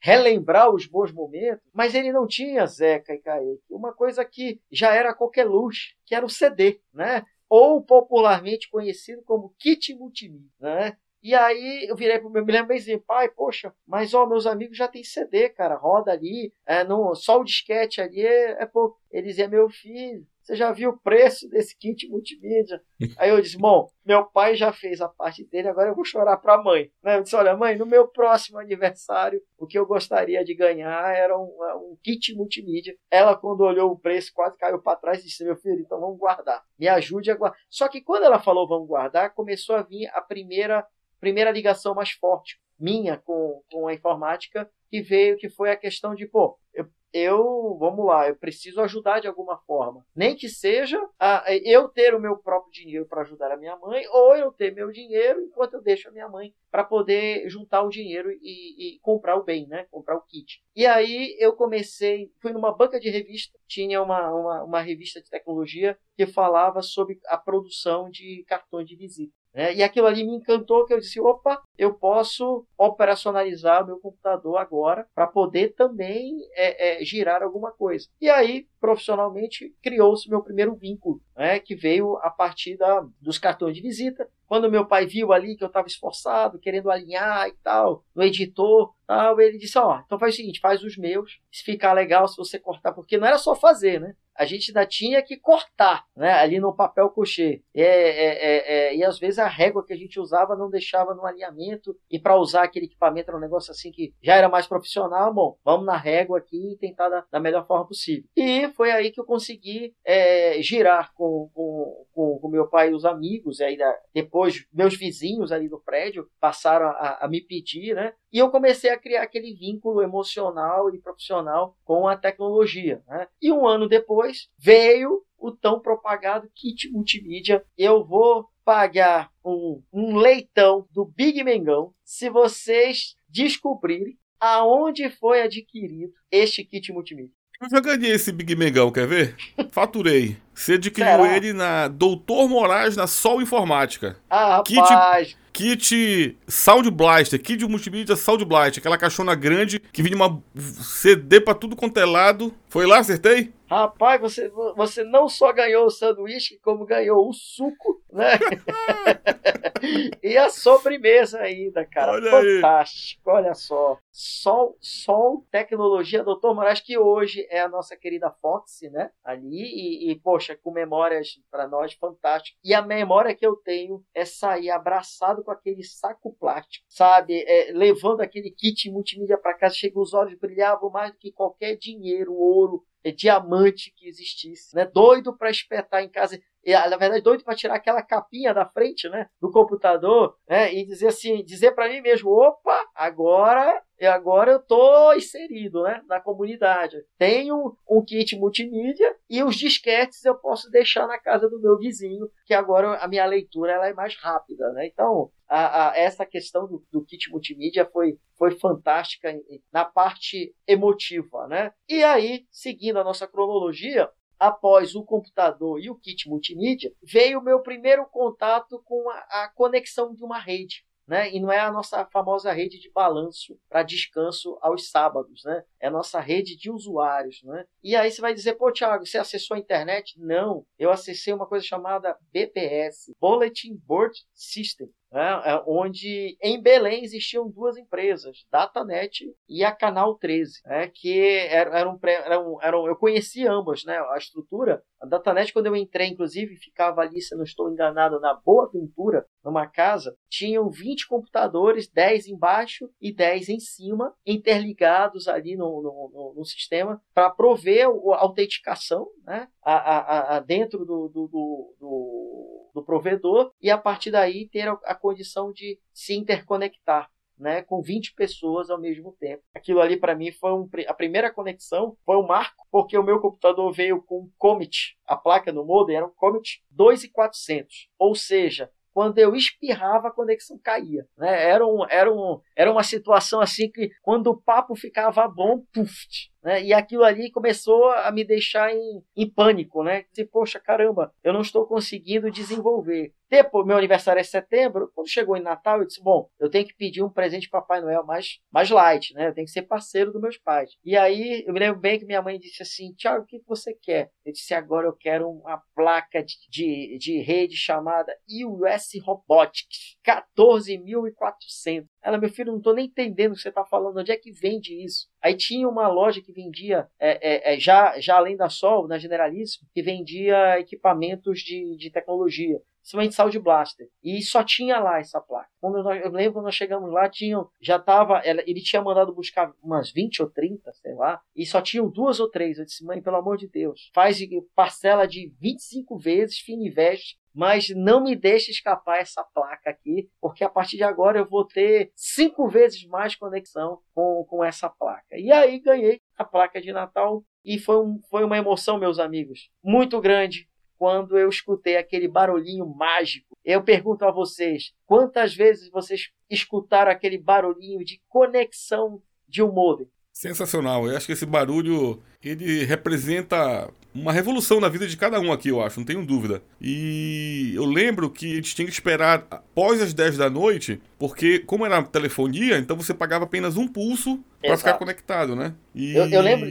relembrar 0.00 0.70
os 0.70 0.86
bons 0.86 1.12
momentos. 1.12 1.62
Mas 1.72 1.94
ele 1.94 2.12
não 2.12 2.26
tinha 2.26 2.66
Zeca 2.66 3.14
e 3.14 3.18
Kaique. 3.18 3.62
Uma 3.70 3.92
coisa 3.94 4.24
que 4.24 4.60
já 4.70 4.94
era 4.94 5.14
qualquer 5.14 5.44
luxo, 5.44 5.94
que 6.04 6.14
era 6.14 6.24
o 6.24 6.30
CD, 6.30 6.80
né? 6.92 7.22
Ou 7.48 7.82
popularmente 7.82 8.68
conhecido 8.70 9.22
como 9.22 9.54
kit 9.58 9.94
multimídia, 9.94 10.50
né? 10.60 10.96
E 11.22 11.34
aí 11.34 11.86
eu 11.88 11.96
virei 11.96 12.18
pro 12.18 12.30
meu, 12.30 12.44
me 12.44 12.52
lembro 12.52 12.68
bem 12.68 12.78
assim, 12.78 12.98
pai, 12.98 13.28
poxa, 13.28 13.72
mas 13.86 14.14
ó, 14.14 14.26
meus 14.26 14.46
amigos 14.46 14.76
já 14.76 14.86
tem 14.86 15.02
CD, 15.02 15.48
cara, 15.48 15.74
roda 15.74 16.12
ali, 16.12 16.52
é, 16.66 16.84
não, 16.84 17.14
só 17.14 17.40
o 17.40 17.44
disquete 17.44 18.00
ali 18.00 18.24
é, 18.24 18.62
é 18.62 18.66
pouco. 18.66 18.98
Ele 19.10 19.26
dizia, 19.26 19.48
meu 19.48 19.68
filho, 19.68 20.26
você 20.48 20.56
já 20.56 20.72
viu 20.72 20.90
o 20.90 20.98
preço 20.98 21.46
desse 21.50 21.76
kit 21.76 22.08
multimídia? 22.08 22.80
Aí 23.18 23.28
eu 23.28 23.40
disse, 23.40 23.58
bom, 23.58 23.90
meu 24.04 24.24
pai 24.24 24.54
já 24.54 24.72
fez 24.72 25.00
a 25.00 25.08
parte 25.08 25.44
dele, 25.44 25.68
agora 25.68 25.90
eu 25.90 25.94
vou 25.94 26.06
chorar 26.06 26.38
para 26.38 26.54
a 26.54 26.62
mãe. 26.62 26.90
Né? 27.02 27.18
Eu 27.18 27.22
disse, 27.22 27.36
olha, 27.36 27.54
mãe, 27.54 27.76
no 27.76 27.84
meu 27.84 28.08
próximo 28.08 28.58
aniversário, 28.58 29.42
o 29.58 29.66
que 29.66 29.78
eu 29.78 29.84
gostaria 29.84 30.42
de 30.42 30.54
ganhar 30.54 31.14
era 31.14 31.38
um, 31.38 31.50
um 31.76 31.98
kit 32.02 32.34
multimídia. 32.34 32.96
Ela, 33.10 33.36
quando 33.36 33.60
olhou 33.60 33.92
o 33.92 33.98
preço, 33.98 34.32
quase 34.32 34.56
caiu 34.56 34.80
para 34.80 34.96
trás 34.96 35.20
e 35.20 35.24
disse, 35.24 35.44
meu 35.44 35.56
filho, 35.56 35.80
então 35.80 36.00
vamos 36.00 36.18
guardar. 36.18 36.62
Me 36.78 36.88
ajude 36.88 37.30
a 37.30 37.36
guardar. 37.36 37.58
Só 37.68 37.86
que 37.86 38.00
quando 38.00 38.24
ela 38.24 38.38
falou 38.38 38.66
vamos 38.66 38.88
guardar, 38.88 39.34
começou 39.34 39.76
a 39.76 39.82
vir 39.82 40.06
a 40.14 40.22
primeira, 40.22 40.86
primeira 41.20 41.50
ligação 41.50 41.94
mais 41.94 42.10
forte 42.10 42.58
minha 42.78 43.16
com, 43.16 43.60
com 43.70 43.88
a 43.88 43.94
informática, 43.94 44.70
que 44.88 45.02
veio, 45.02 45.36
que 45.36 45.48
foi 45.48 45.70
a 45.70 45.76
questão 45.76 46.14
de, 46.14 46.26
pô, 46.26 46.58
eu 46.72 46.88
eu, 47.12 47.76
vamos 47.78 48.04
lá, 48.04 48.28
eu 48.28 48.36
preciso 48.36 48.80
ajudar 48.82 49.20
de 49.20 49.26
alguma 49.26 49.56
forma. 49.58 50.04
Nem 50.14 50.36
que 50.36 50.48
seja 50.48 51.00
a, 51.18 51.44
eu 51.64 51.88
ter 51.88 52.14
o 52.14 52.20
meu 52.20 52.36
próprio 52.36 52.72
dinheiro 52.72 53.06
para 53.06 53.22
ajudar 53.22 53.50
a 53.50 53.56
minha 53.56 53.76
mãe, 53.76 54.06
ou 54.10 54.36
eu 54.36 54.52
ter 54.52 54.74
meu 54.74 54.90
dinheiro 54.90 55.40
enquanto 55.40 55.74
eu 55.74 55.82
deixo 55.82 56.08
a 56.08 56.12
minha 56.12 56.28
mãe 56.28 56.54
para 56.70 56.84
poder 56.84 57.48
juntar 57.48 57.82
o 57.82 57.88
dinheiro 57.88 58.30
e, 58.30 58.96
e, 58.96 58.98
comprar 59.00 59.36
o 59.36 59.42
bem, 59.44 59.66
né? 59.66 59.86
Comprar 59.90 60.16
o 60.16 60.22
kit. 60.22 60.62
E 60.76 60.86
aí 60.86 61.34
eu 61.38 61.54
comecei, 61.54 62.30
fui 62.40 62.52
numa 62.52 62.76
banca 62.76 63.00
de 63.00 63.08
revista, 63.08 63.58
tinha 63.66 64.02
uma, 64.02 64.30
uma, 64.30 64.64
uma 64.64 64.80
revista 64.80 65.20
de 65.20 65.30
tecnologia 65.30 65.98
que 66.14 66.26
falava 66.26 66.82
sobre 66.82 67.18
a 67.26 67.38
produção 67.38 68.10
de 68.10 68.44
cartões 68.46 68.86
de 68.86 68.96
visita. 68.96 69.32
Né? 69.54 69.74
E 69.74 69.82
aquilo 69.82 70.06
ali 70.06 70.24
me 70.24 70.36
encantou, 70.36 70.84
que 70.86 70.94
eu 70.94 71.00
disse, 71.00 71.20
opa, 71.20 71.62
eu 71.76 71.94
posso 71.94 72.66
operacionalizar 72.76 73.82
o 73.82 73.86
meu 73.86 73.98
computador 73.98 74.56
agora 74.56 75.06
para 75.14 75.26
poder 75.26 75.74
também 75.74 76.36
é, 76.54 77.02
é, 77.02 77.04
girar 77.04 77.42
alguma 77.42 77.72
coisa. 77.72 78.06
E 78.20 78.28
aí, 78.28 78.66
profissionalmente, 78.80 79.74
criou-se 79.82 80.28
meu 80.28 80.42
primeiro 80.42 80.74
vínculo, 80.74 81.20
né? 81.36 81.58
que 81.58 81.74
veio 81.74 82.16
a 82.18 82.30
partir 82.30 82.76
da, 82.76 83.06
dos 83.20 83.38
cartões 83.38 83.76
de 83.76 83.82
visita. 83.82 84.28
Quando 84.46 84.70
meu 84.70 84.86
pai 84.86 85.06
viu 85.06 85.32
ali 85.32 85.56
que 85.56 85.64
eu 85.64 85.68
estava 85.68 85.86
esforçado, 85.88 86.58
querendo 86.58 86.90
alinhar 86.90 87.48
e 87.48 87.52
tal, 87.62 88.04
no 88.14 88.22
editor, 88.22 88.94
tal, 89.06 89.40
ele 89.40 89.58
disse, 89.58 89.78
ó, 89.78 89.96
oh, 89.96 90.02
então 90.04 90.18
faz 90.18 90.34
o 90.34 90.36
seguinte, 90.36 90.60
faz 90.60 90.82
os 90.82 90.96
meus, 90.96 91.38
se 91.52 91.62
ficar 91.64 91.92
legal 91.92 92.26
se 92.26 92.36
você 92.36 92.58
cortar, 92.58 92.92
porque 92.92 93.18
não 93.18 93.26
era 93.26 93.38
só 93.38 93.54
fazer, 93.54 94.00
né? 94.00 94.14
A 94.38 94.44
gente 94.44 94.70
ainda 94.70 94.86
tinha 94.86 95.20
que 95.20 95.36
cortar 95.36 96.04
né, 96.16 96.32
ali 96.32 96.60
no 96.60 96.74
papel 96.74 97.10
cochê. 97.10 97.60
É, 97.74 97.82
é, 97.82 98.26
é, 98.26 98.72
é, 98.72 98.96
e 98.96 99.04
às 99.04 99.18
vezes 99.18 99.38
a 99.38 99.48
régua 99.48 99.84
que 99.84 99.92
a 99.92 99.96
gente 99.96 100.20
usava 100.20 100.54
não 100.54 100.70
deixava 100.70 101.12
no 101.14 101.26
alinhamento. 101.26 101.96
E 102.08 102.20
para 102.20 102.38
usar 102.38 102.62
aquele 102.62 102.86
equipamento 102.86 103.30
era 103.30 103.36
um 103.36 103.40
negócio 103.40 103.72
assim 103.72 103.90
que 103.90 104.14
já 104.22 104.36
era 104.36 104.48
mais 104.48 104.66
profissional. 104.66 105.34
Bom, 105.34 105.58
vamos 105.64 105.84
na 105.84 105.96
régua 105.96 106.38
aqui 106.38 106.72
e 106.72 106.76
tentar 106.76 107.08
da, 107.08 107.24
da 107.30 107.40
melhor 107.40 107.66
forma 107.66 107.86
possível. 107.86 108.24
E 108.36 108.68
foi 108.68 108.92
aí 108.92 109.10
que 109.10 109.20
eu 109.20 109.24
consegui 109.24 109.92
é, 110.04 110.62
girar 110.62 111.12
com, 111.14 111.50
com, 111.52 112.06
com, 112.12 112.38
com, 112.38 112.48
meu 112.48 112.68
pai 112.68 112.90
e 112.90 112.94
os 112.94 113.04
amigos. 113.04 113.58
E 113.58 113.64
aí 113.64 113.78
depois 114.14 114.66
meus 114.72 114.96
vizinhos 114.96 115.50
ali 115.50 115.68
do 115.68 115.80
prédio 115.80 116.28
passaram 116.40 116.86
a, 116.86 117.24
a 117.24 117.28
me 117.28 117.40
pedir, 117.40 117.94
né? 117.94 118.12
E 118.32 118.38
eu 118.38 118.50
comecei 118.50 118.90
a 118.90 118.98
criar 118.98 119.22
aquele 119.22 119.54
vínculo 119.54 120.02
emocional 120.02 120.94
e 120.94 121.00
profissional 121.00 121.76
com 121.84 122.06
a 122.06 122.16
tecnologia. 122.16 123.02
Né? 123.06 123.26
E 123.40 123.52
um 123.52 123.66
ano 123.66 123.88
depois 123.88 124.48
veio 124.58 125.22
o 125.38 125.52
tão 125.52 125.80
propagado 125.80 126.50
kit 126.54 126.90
multimídia. 126.90 127.64
Eu 127.76 128.04
vou 128.04 128.48
pagar 128.64 129.30
um, 129.44 129.82
um 129.92 130.16
leitão 130.16 130.86
do 130.90 131.04
Big 131.04 131.42
Mengão 131.42 131.94
se 132.04 132.28
vocês 132.28 133.16
descobrirem 133.28 134.18
aonde 134.38 135.08
foi 135.10 135.42
adquirido 135.42 136.12
este 136.30 136.64
kit 136.64 136.92
multimídia. 136.92 137.32
Eu 137.60 137.68
já 137.70 137.80
ganhei 137.80 138.12
esse 138.12 138.30
Big 138.30 138.54
Mengão, 138.54 138.92
quer 138.92 139.06
ver? 139.06 139.36
Faturei. 139.72 140.36
Você 140.58 140.72
adquiriu 140.72 141.22
Será? 141.22 141.36
ele 141.36 141.52
na 141.52 141.86
Doutor 141.86 142.48
Moraes 142.48 142.96
na 142.96 143.06
Sol 143.06 143.40
Informática. 143.40 144.16
Ah, 144.28 144.56
rapaz. 144.56 145.36
Kit 145.52 145.88
kit 145.88 146.38
Sound 146.48 146.90
Blaster, 146.90 147.40
kit 147.40 147.64
multimídia 147.64 148.16
Sound 148.16 148.44
Blaster, 148.44 148.80
aquela 148.80 148.98
caixona 148.98 149.36
grande 149.36 149.78
que 149.78 150.02
vinha 150.02 150.16
uma 150.16 150.42
CD 150.54 151.40
pra 151.40 151.54
tudo 151.54 151.76
quanto 151.76 151.98
é 151.98 152.04
lado. 152.04 152.52
Foi 152.68 152.86
lá, 152.86 152.98
acertei? 152.98 153.52
Rapaz, 153.68 154.18
você, 154.20 154.48
você 154.76 155.04
não 155.04 155.28
só 155.28 155.52
ganhou 155.52 155.84
o 155.86 155.90
sanduíche, 155.90 156.58
como 156.62 156.86
ganhou 156.86 157.28
o 157.28 157.32
suco, 157.34 158.00
né? 158.10 158.30
e 160.22 160.38
a 160.38 160.48
sobremesa 160.48 161.40
ainda, 161.40 161.84
cara. 161.84 162.12
Olha 162.12 162.30
Fantástico, 162.30 163.30
aí. 163.30 163.36
olha 163.36 163.54
só. 163.54 163.98
Sol, 164.10 164.76
Sol 164.80 165.44
Tecnologia 165.50 166.24
Doutor 166.24 166.54
Moraes, 166.54 166.80
que 166.80 166.96
hoje 166.96 167.46
é 167.50 167.60
a 167.60 167.68
nossa 167.68 167.94
querida 167.94 168.30
Fox, 168.40 168.80
né? 168.90 169.10
Ali, 169.22 169.62
e, 169.62 170.10
e 170.12 170.16
poxa, 170.16 170.47
com 170.56 170.70
memórias 170.70 171.40
para 171.50 171.66
nós 171.66 171.92
fantásticas. 171.94 172.58
E 172.64 172.74
a 172.74 172.82
memória 172.82 173.34
que 173.34 173.46
eu 173.46 173.56
tenho 173.56 174.04
é 174.14 174.24
sair 174.24 174.70
abraçado 174.70 175.42
com 175.42 175.50
aquele 175.50 175.82
saco 175.82 176.34
plástico, 176.38 176.84
sabe? 176.88 177.44
É, 177.46 177.72
levando 177.72 178.20
aquele 178.20 178.50
kit 178.50 178.90
multimídia 178.90 179.38
para 179.38 179.54
casa, 179.54 179.74
chega 179.74 179.98
os 179.98 180.14
olhos 180.14 180.38
brilhavam 180.38 180.90
mais 180.90 181.12
do 181.12 181.18
que 181.18 181.32
qualquer 181.32 181.76
dinheiro, 181.76 182.34
ouro, 182.34 182.84
é, 183.04 183.10
diamante 183.10 183.92
que 183.96 184.08
existisse, 184.08 184.74
né? 184.74 184.84
Doido 184.84 185.36
para 185.36 185.50
espetar 185.50 186.02
em 186.02 186.08
casa 186.08 186.40
na 186.72 186.96
verdade, 186.96 187.22
doido 187.22 187.44
para 187.44 187.54
tirar 187.54 187.76
aquela 187.76 188.02
capinha 188.02 188.52
da 188.52 188.66
frente, 188.66 189.08
né, 189.08 189.28
do 189.40 189.50
computador, 189.50 190.36
né, 190.48 190.72
e 190.72 190.84
dizer 190.84 191.08
assim, 191.08 191.44
dizer 191.44 191.72
para 191.72 191.88
mim 191.88 192.00
mesmo, 192.00 192.30
opa, 192.30 192.84
agora, 192.94 193.82
agora 194.02 194.52
eu 194.52 194.60
tô 194.60 195.12
inserido, 195.14 195.82
né, 195.82 196.02
na 196.06 196.20
comunidade. 196.20 196.96
Tenho 197.16 197.76
um 197.88 198.04
kit 198.04 198.36
multimídia 198.36 199.16
e 199.28 199.42
os 199.42 199.56
disquetes 199.56 200.24
eu 200.24 200.34
posso 200.34 200.70
deixar 200.70 201.06
na 201.06 201.18
casa 201.18 201.48
do 201.48 201.60
meu 201.60 201.78
vizinho, 201.78 202.28
que 202.44 202.54
agora 202.54 202.96
a 202.96 203.08
minha 203.08 203.26
leitura 203.26 203.72
ela 203.72 203.88
é 203.88 203.94
mais 203.94 204.16
rápida, 204.16 204.72
né? 204.72 204.86
Então, 204.86 205.30
a, 205.48 205.90
a, 205.90 205.96
essa 205.96 206.26
questão 206.26 206.66
do, 206.66 206.84
do, 206.92 207.04
kit 207.04 207.30
multimídia 207.30 207.86
foi, 207.86 208.18
foi 208.36 208.50
fantástica 208.58 209.34
na 209.72 209.84
parte 209.84 210.54
emotiva, 210.66 211.46
né? 211.48 211.72
E 211.88 212.04
aí, 212.04 212.44
seguindo 212.50 212.98
a 212.98 213.04
nossa 213.04 213.26
cronologia, 213.26 214.08
após 214.38 214.94
o 214.94 215.04
computador 215.04 215.80
e 215.80 215.90
o 215.90 215.96
kit 215.96 216.28
multimídia, 216.28 216.92
veio 217.02 217.40
o 217.40 217.42
meu 217.42 217.60
primeiro 217.60 218.06
contato 218.06 218.80
com 218.84 219.10
a, 219.10 219.18
a 219.44 219.52
conexão 219.54 220.14
de 220.14 220.24
uma 220.24 220.38
rede. 220.38 220.86
Né? 221.06 221.32
E 221.34 221.40
não 221.40 221.50
é 221.50 221.58
a 221.58 221.72
nossa 221.72 222.04
famosa 222.12 222.52
rede 222.52 222.78
de 222.78 222.90
balanço 222.90 223.58
para 223.66 223.82
descanso 223.82 224.58
aos 224.60 224.90
sábados, 224.90 225.42
né? 225.42 225.64
É 225.80 225.86
a 225.86 225.90
nossa 225.90 226.20
rede 226.20 226.54
de 226.54 226.70
usuários, 226.70 227.42
né? 227.44 227.64
E 227.82 227.96
aí 227.96 228.10
você 228.10 228.20
vai 228.20 228.34
dizer, 228.34 228.56
pô, 228.56 228.70
Thiago, 228.70 229.06
você 229.06 229.16
acessou 229.16 229.54
a 229.54 229.58
internet? 229.58 230.20
Não, 230.20 230.66
eu 230.78 230.90
acessei 230.90 231.32
uma 231.32 231.46
coisa 231.46 231.64
chamada 231.64 232.14
BBS, 232.30 233.10
Bulletin 233.18 233.74
Board 233.86 234.18
System, 234.34 234.90
né, 235.10 235.42
é 235.44 235.62
onde 235.66 236.36
em 236.42 236.60
Belém 236.60 237.02
existiam 237.02 237.48
duas 237.48 237.76
empresas, 237.76 238.44
Datanet 238.50 239.24
e 239.48 239.64
a 239.64 239.72
Canal 239.72 240.16
13, 240.16 240.60
né, 240.64 240.88
que 240.88 241.20
eram, 241.50 241.98
eram, 242.02 242.58
eram, 242.62 242.86
eu 242.86 242.96
conheci 242.96 243.46
ambas, 243.46 243.84
né, 243.84 243.98
a 243.98 244.16
estrutura. 244.18 244.82
A 245.00 245.06
Datanet, 245.06 245.52
quando 245.52 245.66
eu 245.66 245.76
entrei, 245.76 246.08
inclusive, 246.08 246.56
ficava 246.56 247.00
ali, 247.00 247.20
se 247.20 247.34
não 247.36 247.44
estou 247.44 247.70
enganado, 247.70 248.20
na 248.20 248.34
Boa 248.34 248.68
Ventura, 248.70 249.24
numa 249.44 249.66
casa, 249.66 250.16
tinham 250.28 250.68
20 250.68 251.06
computadores, 251.06 251.88
10 251.88 252.26
embaixo 252.26 252.90
e 253.00 253.12
10 253.12 253.48
em 253.48 253.60
cima, 253.60 254.12
interligados 254.26 255.28
ali 255.28 255.56
no, 255.56 255.82
no, 255.82 256.10
no, 256.12 256.34
no 256.36 256.44
sistema, 256.44 257.00
para 257.14 257.30
prover 257.30 257.86
a 257.86 258.20
autenticação 258.20 259.06
né, 259.24 259.48
a, 259.62 259.74
a, 259.74 260.36
a 260.36 260.40
dentro 260.40 260.80
do, 260.84 261.08
do, 261.08 261.28
do 261.28 262.58
do 262.78 262.84
provedor 262.84 263.50
e 263.60 263.70
a 263.70 263.78
partir 263.78 264.10
daí 264.10 264.48
ter 264.48 264.68
a, 264.68 264.94
condição 264.98 265.52
de 265.52 265.78
se 265.92 266.14
interconectar. 266.14 267.10
Né, 267.40 267.62
com 267.62 267.80
20 267.80 268.14
pessoas 268.14 268.68
ao 268.68 268.80
mesmo 268.80 269.12
tempo. 269.12 269.44
Aquilo 269.54 269.80
ali 269.80 269.96
para 269.96 270.16
mim 270.16 270.32
foi 270.32 270.50
um, 270.50 270.68
a 270.88 270.92
primeira 270.92 271.32
conexão, 271.32 271.96
foi 272.04 272.16
um 272.16 272.26
marco, 272.26 272.66
porque 272.68 272.98
o 272.98 273.02
meu 273.04 273.20
computador 273.20 273.72
veio 273.72 274.02
com 274.02 274.28
Comet, 274.36 274.98
a 275.06 275.16
placa 275.16 275.52
no 275.52 275.64
modem 275.64 275.94
era 275.94 276.04
um 276.04 276.10
Comet 276.10 276.60
2400, 276.72 277.88
ou 277.96 278.16
seja, 278.16 278.68
quando 278.98 279.16
eu 279.20 279.36
espirrava, 279.36 280.08
a 280.08 280.10
conexão 280.10 280.58
caía. 280.58 281.06
Né? 281.16 281.48
Era, 281.48 281.64
um, 281.64 281.88
era, 281.88 282.12
um, 282.12 282.40
era 282.56 282.68
uma 282.68 282.82
situação 282.82 283.40
assim 283.40 283.70
que, 283.70 283.92
quando 284.02 284.26
o 284.26 284.36
papo 284.36 284.74
ficava 284.74 285.28
bom, 285.28 285.62
puf, 285.72 285.94
né? 286.42 286.62
E 286.62 286.72
aquilo 286.72 287.04
ali 287.04 287.30
começou 287.30 287.90
a 287.90 288.10
me 288.10 288.24
deixar 288.24 288.72
em, 288.72 289.02
em 289.16 289.28
pânico, 289.28 289.82
né? 289.82 290.04
E, 290.16 290.24
poxa, 290.24 290.58
caramba, 290.58 291.12
eu 291.22 291.32
não 291.32 291.40
estou 291.40 291.66
conseguindo 291.66 292.30
desenvolver. 292.30 293.12
Depois, 293.30 293.66
meu 293.66 293.76
aniversário 293.76 294.20
é 294.20 294.24
setembro, 294.24 294.90
quando 294.94 295.08
chegou 295.08 295.36
em 295.36 295.42
Natal, 295.42 295.80
eu 295.80 295.86
disse, 295.86 296.02
bom, 296.02 296.30
eu 296.40 296.48
tenho 296.48 296.66
que 296.66 296.74
pedir 296.74 297.02
um 297.02 297.10
presente 297.10 297.48
para 297.48 297.60
Papai 297.60 297.82
Noel 297.82 298.02
mais, 298.04 298.40
mais 298.50 298.70
light, 298.70 299.12
né? 299.12 299.28
Eu 299.28 299.34
tenho 299.34 299.46
que 299.46 299.52
ser 299.52 299.62
parceiro 299.62 300.10
dos 300.12 300.20
meus 300.20 300.38
pais. 300.38 300.70
E 300.82 300.96
aí, 300.96 301.44
eu 301.46 301.52
me 301.52 301.60
lembro 301.60 301.78
bem 301.78 301.98
que 301.98 302.06
minha 302.06 302.22
mãe 302.22 302.38
disse 302.38 302.62
assim, 302.62 302.94
Tiago, 302.94 303.24
o 303.24 303.26
que 303.26 303.42
você 303.46 303.74
quer? 303.74 304.10
Eu 304.24 304.32
disse, 304.32 304.54
agora 304.54 304.86
eu 304.86 304.94
quero 304.94 305.28
uma 305.28 305.62
placa 305.74 306.22
de, 306.22 306.36
de, 306.48 306.98
de 306.98 307.20
rede 307.20 307.56
chamada 307.56 308.16
US 308.46 308.90
Robotics, 309.04 309.98
14.400. 310.06 311.86
Ela, 312.02 312.18
meu 312.18 312.28
filho, 312.28 312.52
não 312.52 312.58
estou 312.58 312.74
nem 312.74 312.86
entendendo 312.86 313.32
o 313.32 313.34
que 313.34 313.42
você 313.42 313.48
está 313.48 313.64
falando, 313.64 313.98
onde 313.98 314.12
é 314.12 314.16
que 314.16 314.30
vende 314.30 314.74
isso? 314.84 315.08
Aí 315.22 315.36
tinha 315.36 315.68
uma 315.68 315.88
loja 315.88 316.22
que 316.22 316.32
vendia, 316.32 316.88
é, 316.98 317.52
é, 317.52 317.54
é, 317.54 317.60
já, 317.60 317.98
já 318.00 318.16
além 318.16 318.36
da 318.36 318.48
Sol, 318.48 318.86
na 318.86 318.98
Generalíssimo, 318.98 319.68
que 319.74 319.82
vendia 319.82 320.58
equipamentos 320.60 321.40
de, 321.40 321.76
de 321.76 321.90
tecnologia 321.90 322.60
principalmente 322.88 323.14
Sound 323.14 323.38
Blaster. 323.40 323.88
E 324.02 324.22
só 324.22 324.42
tinha 324.42 324.80
lá 324.80 324.98
essa 324.98 325.20
placa. 325.20 325.48
Quando 325.60 325.82
nós, 325.82 326.02
eu 326.02 326.10
lembro 326.10 326.34
quando 326.34 326.46
nós 326.46 326.54
chegamos 326.54 326.90
lá, 326.90 327.08
tinham, 327.08 327.48
já 327.60 327.78
tava, 327.78 328.22
ele 328.24 328.62
tinha 328.62 328.80
mandado 328.80 329.14
buscar 329.14 329.52
umas 329.62 329.90
20 329.90 330.22
ou 330.22 330.30
30, 330.30 330.72
sei 330.72 330.94
lá, 330.94 331.20
e 331.36 331.44
só 331.44 331.60
tinham 331.60 331.90
duas 331.90 332.18
ou 332.18 332.30
três. 332.30 332.58
Eu 332.58 332.64
disse, 332.64 332.84
mãe, 332.84 333.02
pelo 333.02 333.16
amor 333.16 333.36
de 333.36 333.46
Deus, 333.46 333.90
faz 333.94 334.18
parcela 334.54 335.06
de 335.06 335.32
25 335.38 335.98
vezes, 335.98 336.38
Fininvest, 336.38 337.18
mas 337.34 337.68
não 337.70 338.02
me 338.02 338.16
deixe 338.16 338.50
escapar 338.50 338.98
essa 338.98 339.22
placa 339.22 339.70
aqui, 339.70 340.08
porque 340.20 340.42
a 340.42 340.48
partir 340.48 340.76
de 340.76 340.82
agora 340.82 341.18
eu 341.18 341.28
vou 341.28 341.44
ter 341.44 341.92
cinco 341.94 342.48
vezes 342.48 342.84
mais 342.86 343.14
conexão 343.14 343.80
com, 343.94 344.24
com 344.28 344.42
essa 344.42 344.68
placa. 344.68 345.16
E 345.16 345.30
aí 345.30 345.60
ganhei 345.60 346.00
a 346.16 346.24
placa 346.24 346.60
de 346.60 346.72
Natal 346.72 347.22
e 347.44 347.58
foi, 347.58 347.76
um, 347.76 348.00
foi 348.10 348.24
uma 348.24 348.38
emoção, 348.38 348.78
meus 348.78 348.98
amigos, 348.98 349.50
muito 349.62 350.00
grande 350.00 350.48
quando 350.78 351.18
eu 351.18 351.28
escutei 351.28 351.76
aquele 351.76 352.08
barulhinho 352.08 352.66
mágico. 352.66 353.36
Eu 353.44 353.62
pergunto 353.62 354.04
a 354.04 354.10
vocês: 354.10 354.72
quantas 354.86 355.34
vezes 355.34 355.68
vocês 355.70 356.10
escutaram 356.30 356.90
aquele 356.90 357.18
barulhinho 357.18 357.84
de 357.84 358.00
conexão 358.08 359.02
de 359.26 359.42
um 359.42 359.52
modem? 359.52 359.88
Sensacional. 360.12 360.88
Eu 360.88 360.96
acho 360.96 361.06
que 361.06 361.12
esse 361.12 361.26
barulho 361.26 362.02
ele 362.22 362.64
representa 362.64 363.70
uma 363.94 364.12
revolução 364.12 364.60
na 364.60 364.68
vida 364.68 364.86
de 364.86 364.96
cada 364.96 365.20
um 365.20 365.32
aqui, 365.32 365.48
eu 365.48 365.62
acho, 365.62 365.78
não 365.78 365.86
tenho 365.86 366.04
dúvida. 366.04 366.42
E 366.60 367.52
eu 367.54 367.64
lembro 367.64 368.10
que 368.10 368.32
a 368.32 368.34
gente 368.36 368.54
tinha 368.54 368.66
que 368.66 368.72
esperar 368.72 369.26
após 369.30 369.80
as 369.80 369.94
10 369.94 370.18
da 370.18 370.28
noite, 370.28 370.80
porque 370.98 371.40
como 371.40 371.64
era 371.64 371.82
telefonia, 371.82 372.58
então 372.58 372.76
você 372.76 372.92
pagava 372.92 373.24
apenas 373.24 373.56
um 373.56 373.66
pulso 373.66 374.20
para 374.40 374.56
ficar 374.56 374.74
conectado, 374.74 375.34
né? 375.34 375.54
E... 375.74 375.94
Eu, 375.94 376.08
eu 376.08 376.20
lembro 376.20 376.48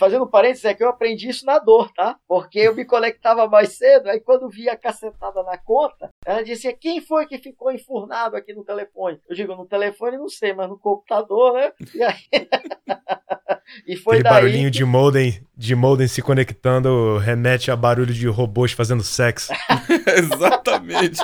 fazendo 0.00 0.26
parênteses, 0.26 0.64
é 0.64 0.72
que 0.72 0.82
eu 0.82 0.88
aprendi 0.88 1.28
isso 1.28 1.44
na 1.44 1.58
dor, 1.58 1.92
tá? 1.92 2.16
Porque 2.26 2.58
eu 2.58 2.74
me 2.74 2.86
conectava 2.86 3.46
mais 3.46 3.76
cedo, 3.76 4.08
aí 4.08 4.18
quando 4.18 4.48
via 4.48 4.72
a 4.72 4.76
cacetada 4.76 5.42
na 5.42 5.58
conta, 5.58 6.08
ela 6.24 6.42
dizia, 6.42 6.72
quem 6.72 7.02
foi 7.02 7.26
que 7.26 7.36
ficou 7.36 7.70
enfurnado 7.70 8.34
aqui 8.34 8.54
no 8.54 8.64
telefone? 8.64 9.20
Eu 9.28 9.36
digo, 9.36 9.54
no 9.54 9.66
telefone 9.66 10.16
não 10.16 10.30
sei, 10.30 10.54
mas 10.54 10.70
no 10.70 10.78
computador, 10.78 11.52
né? 11.52 11.72
E 11.94 12.02
aí... 12.02 12.16
e 13.86 13.94
foi 13.94 14.16
Aquele 14.16 14.22
daí 14.24 14.32
barulhinho 14.32 14.70
que... 14.70 14.78
de 14.78 14.84
modem, 14.86 15.46
de 15.54 15.74
modem 15.74 16.08
se 16.08 16.22
conectando 16.22 17.18
remete 17.18 17.70
a 17.70 17.76
barulho 17.76 18.14
de 18.14 18.26
robôs 18.26 18.72
fazendo 18.72 19.02
sexo. 19.02 19.52
Exatamente. 20.16 21.20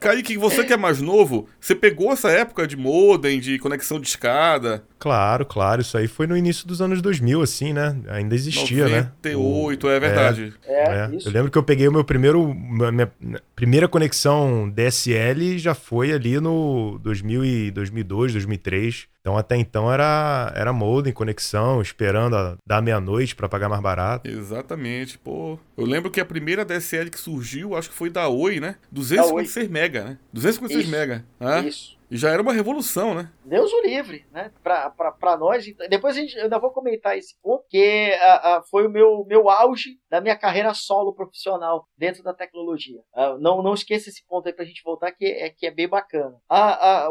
Kaique, 0.00 0.38
você 0.38 0.64
que 0.64 0.72
é 0.72 0.78
mais 0.78 0.98
novo, 1.00 1.46
você 1.60 1.74
pegou 1.74 2.10
essa 2.10 2.30
época 2.30 2.66
de 2.66 2.74
modem, 2.74 3.38
de 3.38 3.58
conexão 3.58 4.00
de 4.00 4.08
escada? 4.08 4.82
Claro, 4.98 5.44
claro. 5.44 5.82
Isso 5.82 5.96
aí 5.98 6.08
foi 6.08 6.26
no 6.26 6.34
início 6.34 6.66
dos 6.66 6.80
anos 6.80 7.02
2000, 7.02 7.42
assim, 7.42 7.74
né? 7.74 7.94
Ainda 8.08 8.34
existia, 8.34 8.84
98, 8.84 8.90
né? 8.90 9.12
98, 9.22 9.88
é 9.88 10.00
verdade. 10.00 10.54
É, 10.66 10.72
é, 10.72 10.94
é. 10.94 11.10
Eu 11.22 11.30
lembro 11.30 11.50
que 11.50 11.58
eu 11.58 11.62
peguei 11.62 11.86
o 11.86 11.92
meu 11.92 12.02
primeiro... 12.02 12.54
Minha 12.54 13.12
primeira 13.54 13.86
conexão 13.86 14.70
DSL 14.70 15.58
já 15.58 15.74
foi 15.74 16.12
ali 16.12 16.40
no 16.40 16.98
2000 17.02 17.44
e 17.44 17.70
2002, 17.70 18.32
2003. 18.32 19.06
Então 19.20 19.36
até 19.36 19.56
então 19.56 19.92
era, 19.92 20.52
era 20.56 20.72
modem, 20.72 21.12
conexão, 21.12 21.82
esperando 21.82 22.36
a, 22.36 22.56
dar 22.66 22.80
meia-noite 22.80 23.36
para 23.36 23.48
pagar 23.48 23.68
mais 23.68 23.82
barato. 23.82 24.28
Exatamente, 24.28 25.18
pô. 25.18 25.58
Eu 25.76 25.84
lembro 25.84 26.10
que 26.10 26.20
a 26.20 26.24
primeira 26.24 26.64
DSL 26.64 27.10
que 27.10 27.20
surgiu, 27.20 27.76
acho 27.76 27.90
que 27.90 27.94
foi 27.94 28.08
da 28.08 28.28
Oi, 28.28 28.60
né? 28.60 28.76
256 28.90 29.66
Oi. 29.66 29.72
mega, 29.72 30.04
né? 30.04 30.18
256 30.32 30.84
Isso. 30.84 30.90
mega. 30.90 31.24
Ah? 31.38 31.60
Isso. 31.60 31.99
Já 32.10 32.30
era 32.30 32.42
uma 32.42 32.52
revolução, 32.52 33.14
né? 33.14 33.30
Deus 33.44 33.72
o 33.72 33.82
livre, 33.82 34.26
né? 34.32 34.52
Para 34.62 35.36
nós. 35.38 35.66
Então, 35.66 35.88
depois 35.88 36.16
a 36.16 36.20
gente, 36.20 36.36
eu 36.36 36.44
ainda 36.44 36.58
vou 36.58 36.70
comentar 36.70 37.16
esse 37.16 37.36
ponto, 37.40 37.64
que 37.68 38.10
uh, 38.12 38.58
uh, 38.58 38.62
foi 38.68 38.86
o 38.86 38.90
meu, 38.90 39.24
meu 39.26 39.48
auge 39.48 39.98
da 40.10 40.20
minha 40.20 40.36
carreira 40.36 40.74
solo 40.74 41.14
profissional 41.14 41.86
dentro 41.96 42.22
da 42.22 42.34
tecnologia. 42.34 43.00
Uh, 43.14 43.38
não, 43.38 43.62
não 43.62 43.74
esqueça 43.74 44.08
esse 44.08 44.26
ponto 44.26 44.46
aí 44.46 44.52
para 44.52 44.64
a 44.64 44.66
gente 44.66 44.82
voltar, 44.82 45.12
que 45.12 45.24
é, 45.24 45.50
que 45.50 45.66
é 45.66 45.70
bem 45.70 45.88
bacana. 45.88 46.36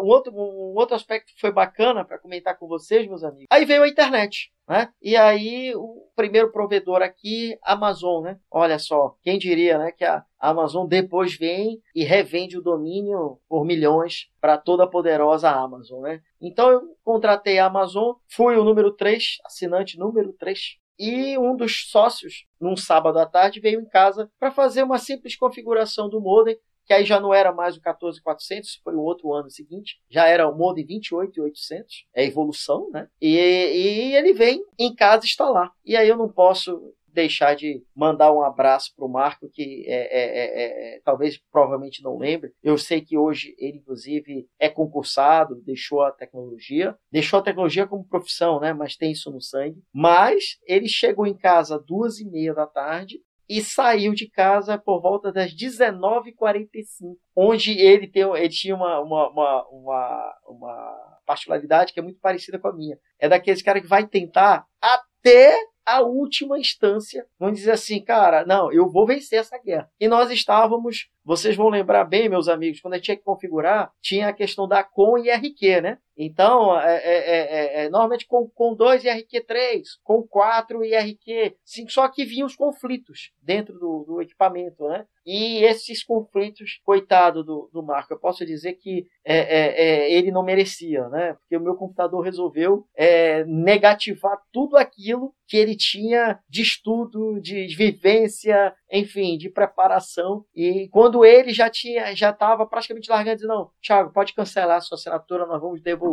um, 0.02 0.08
outro, 0.08 0.34
um 0.34 0.76
outro 0.76 0.96
aspecto 0.96 1.34
que 1.34 1.40
foi 1.40 1.52
bacana 1.52 2.04
para 2.04 2.20
comentar 2.20 2.58
com 2.58 2.68
vocês, 2.68 3.08
meus 3.08 3.24
amigos. 3.24 3.48
Aí 3.50 3.66
veio 3.66 3.84
a 3.84 3.88
internet. 3.88 4.52
Né? 4.70 4.88
E 5.02 5.16
aí 5.16 5.74
o 5.76 6.08
primeiro 6.16 6.52
provedor 6.52 7.02
aqui, 7.02 7.58
Amazon, 7.64 8.24
né? 8.24 8.40
Olha 8.52 8.78
só, 8.78 9.16
quem 9.24 9.40
diria, 9.40 9.80
né, 9.80 9.92
que 9.92 10.06
a 10.06 10.24
Amazon 10.40 10.86
depois 10.88 11.36
vem 11.36 11.82
e 11.96 12.04
revende 12.04 12.56
o 12.56 12.62
domínio 12.62 13.40
por 13.50 13.66
milhões 13.66 14.30
para 14.40 14.60
toda 14.60 14.84
a 14.84 14.88
poderosa 14.88 15.50
Amazon, 15.50 16.04
né? 16.04 16.22
Então 16.40 16.70
eu 16.70 16.82
contratei 17.04 17.58
a 17.58 17.66
Amazon, 17.66 18.14
fui 18.30 18.58
o 18.58 18.64
número 18.64 18.92
3, 18.92 19.38
assinante 19.44 19.98
número 19.98 20.34
3, 20.34 20.78
e 21.00 21.36
um 21.38 21.56
dos 21.56 21.90
sócios, 21.90 22.46
num 22.60 22.76
sábado 22.76 23.18
à 23.18 23.26
tarde, 23.26 23.62
veio 23.62 23.82
em 23.82 23.88
casa 23.88 24.30
para 24.38 24.52
fazer 24.52 24.84
uma 24.84 25.00
simples 25.00 25.36
configuração 25.36 26.10
do 26.10 26.22
modem 26.22 26.60
que 26.90 26.94
aí 26.96 27.06
já 27.06 27.20
não 27.20 27.32
era 27.32 27.54
mais 27.54 27.78
o 27.78 27.82
14400, 27.82 28.82
foi 28.84 28.96
o 28.96 29.02
outro 29.02 29.32
ano 29.32 29.48
seguinte, 29.48 30.02
já 30.10 30.28
era 30.28 30.50
o 30.50 30.58
modem 30.58 30.84
28800, 30.84 32.08
é 32.16 32.26
evolução, 32.26 32.90
né? 32.90 33.08
E, 33.22 33.36
e 33.38 34.16
ele 34.16 34.34
vem 34.34 34.66
em 34.78 34.96
casa 34.96 35.24
instalar. 35.24 35.72
E 35.86 35.96
aí 35.96 36.10
eu 36.10 36.18
não 36.18 36.28
posso 36.28 36.92
deixar 37.14 37.56
de 37.56 37.84
mandar 37.96 38.34
um 38.34 38.42
abraço 38.42 38.92
para 38.96 39.06
o 39.06 39.10
Marco, 39.10 39.48
que 39.50 39.86
é, 39.86 39.94
é, 39.94 40.24
é, 40.40 40.96
é, 40.96 41.02
talvez 41.04 41.40
provavelmente 41.52 42.02
não 42.02 42.18
lembre. 42.18 42.54
Eu 42.64 42.76
sei 42.76 43.02
que 43.02 43.16
hoje 43.16 43.54
ele, 43.60 43.78
inclusive, 43.78 44.48
é 44.58 44.68
concursado, 44.68 45.62
deixou 45.62 46.02
a 46.02 46.12
tecnologia, 46.12 46.96
deixou 47.12 47.38
a 47.38 47.44
tecnologia 47.44 47.86
como 47.86 48.08
profissão, 48.08 48.60
né? 48.60 48.74
Mas 48.74 48.96
tem 48.96 49.12
isso 49.12 49.30
no 49.30 49.42
sangue. 49.42 49.84
Mas 49.94 50.58
ele 50.66 50.88
chegou 50.88 51.28
em 51.28 51.38
casa 51.38 51.76
às 51.76 51.86
duas 51.86 52.20
e 52.20 52.26
meia 52.26 52.54
da 52.54 52.66
tarde 52.66 53.22
e 53.50 53.64
saiu 53.64 54.14
de 54.14 54.30
casa 54.30 54.78
por 54.78 55.02
volta 55.02 55.32
das 55.32 55.52
19h45, 55.56 57.18
onde 57.36 57.72
ele, 57.72 58.08
tem, 58.08 58.22
ele 58.22 58.50
tinha 58.50 58.76
uma, 58.76 59.00
uma, 59.00 59.30
uma, 59.30 59.68
uma, 59.70 60.36
uma 60.48 61.20
particularidade 61.26 61.92
que 61.92 62.00
é 62.00 62.04
muito 62.04 62.20
parecida 62.20 62.60
com 62.60 62.68
a 62.68 62.74
minha. 62.74 62.98
É 63.18 63.28
daqueles 63.28 63.64
caras 63.64 63.82
que 63.82 63.88
vai 63.88 64.06
tentar 64.06 64.68
até 64.80 65.58
a 65.84 66.02
última 66.02 66.60
instância, 66.60 67.26
vamos 67.40 67.58
dizer 67.58 67.72
assim, 67.72 68.04
cara, 68.04 68.46
não, 68.46 68.72
eu 68.72 68.88
vou 68.88 69.08
vencer 69.08 69.40
essa 69.40 69.58
guerra. 69.58 69.90
E 70.00 70.08
nós 70.08 70.30
estávamos, 70.30 71.10
vocês 71.26 71.56
vão 71.56 71.68
lembrar 71.68 72.04
bem, 72.04 72.30
meus 72.30 72.48
amigos, 72.48 72.80
quando 72.80 72.94
a 72.94 72.98
gente 72.98 73.06
tinha 73.06 73.18
que 73.18 73.24
configurar, 73.24 73.92
tinha 74.00 74.28
a 74.28 74.34
questão 74.34 74.68
da 74.68 74.84
COM 74.84 75.18
e 75.18 75.32
RQ, 75.32 75.82
né? 75.82 75.98
Então, 76.22 76.78
é, 76.78 76.98
é, 76.98 77.18
é, 77.18 77.86
é, 77.86 77.90
normalmente 77.90 78.28
com, 78.28 78.50
com 78.50 78.76
2 78.76 79.06
IRQ3, 79.06 79.84
com 80.04 80.22
4 80.22 80.80
IRQ5, 80.82 81.90
só 81.90 82.10
que 82.10 82.26
vinham 82.26 82.46
os 82.46 82.58
conflitos 82.58 83.32
dentro 83.42 83.80
do, 83.80 84.04
do 84.06 84.22
equipamento, 84.22 84.86
né? 84.86 85.06
E 85.26 85.64
esses 85.64 86.04
conflitos, 86.04 86.82
coitado 86.84 87.44
do, 87.44 87.70
do 87.72 87.84
Marco, 87.84 88.12
eu 88.12 88.20
posso 88.20 88.46
dizer 88.46 88.74
que 88.74 89.06
é, 89.24 89.38
é, 89.38 89.82
é, 89.82 90.14
ele 90.14 90.32
não 90.32 90.44
merecia, 90.44 91.08
né? 91.08 91.34
Porque 91.34 91.56
o 91.56 91.62
meu 91.62 91.76
computador 91.76 92.22
resolveu 92.22 92.86
é, 92.98 93.46
negativar 93.46 94.38
tudo 94.52 94.76
aquilo 94.76 95.34
que 95.48 95.56
ele 95.56 95.76
tinha 95.76 96.40
de 96.50 96.62
estudo, 96.62 97.40
de, 97.42 97.68
de 97.68 97.76
vivência, 97.76 98.74
enfim, 98.92 99.38
de 99.38 99.50
preparação. 99.50 100.44
E 100.54 100.90
quando 100.90 101.24
ele 101.24 101.54
já 101.54 101.70
tinha, 101.70 102.16
já 102.16 102.32
estava 102.32 102.66
praticamente 102.66 103.10
largando, 103.10 103.36
dizendo, 103.38 103.54
não, 103.54 103.72
Thiago, 103.82 104.12
pode 104.12 104.34
cancelar 104.34 104.78
a 104.78 104.82
sua 104.82 104.96
assinatura, 104.96 105.46
nós 105.46 105.62
vamos 105.62 105.82
devolver. 105.82 106.09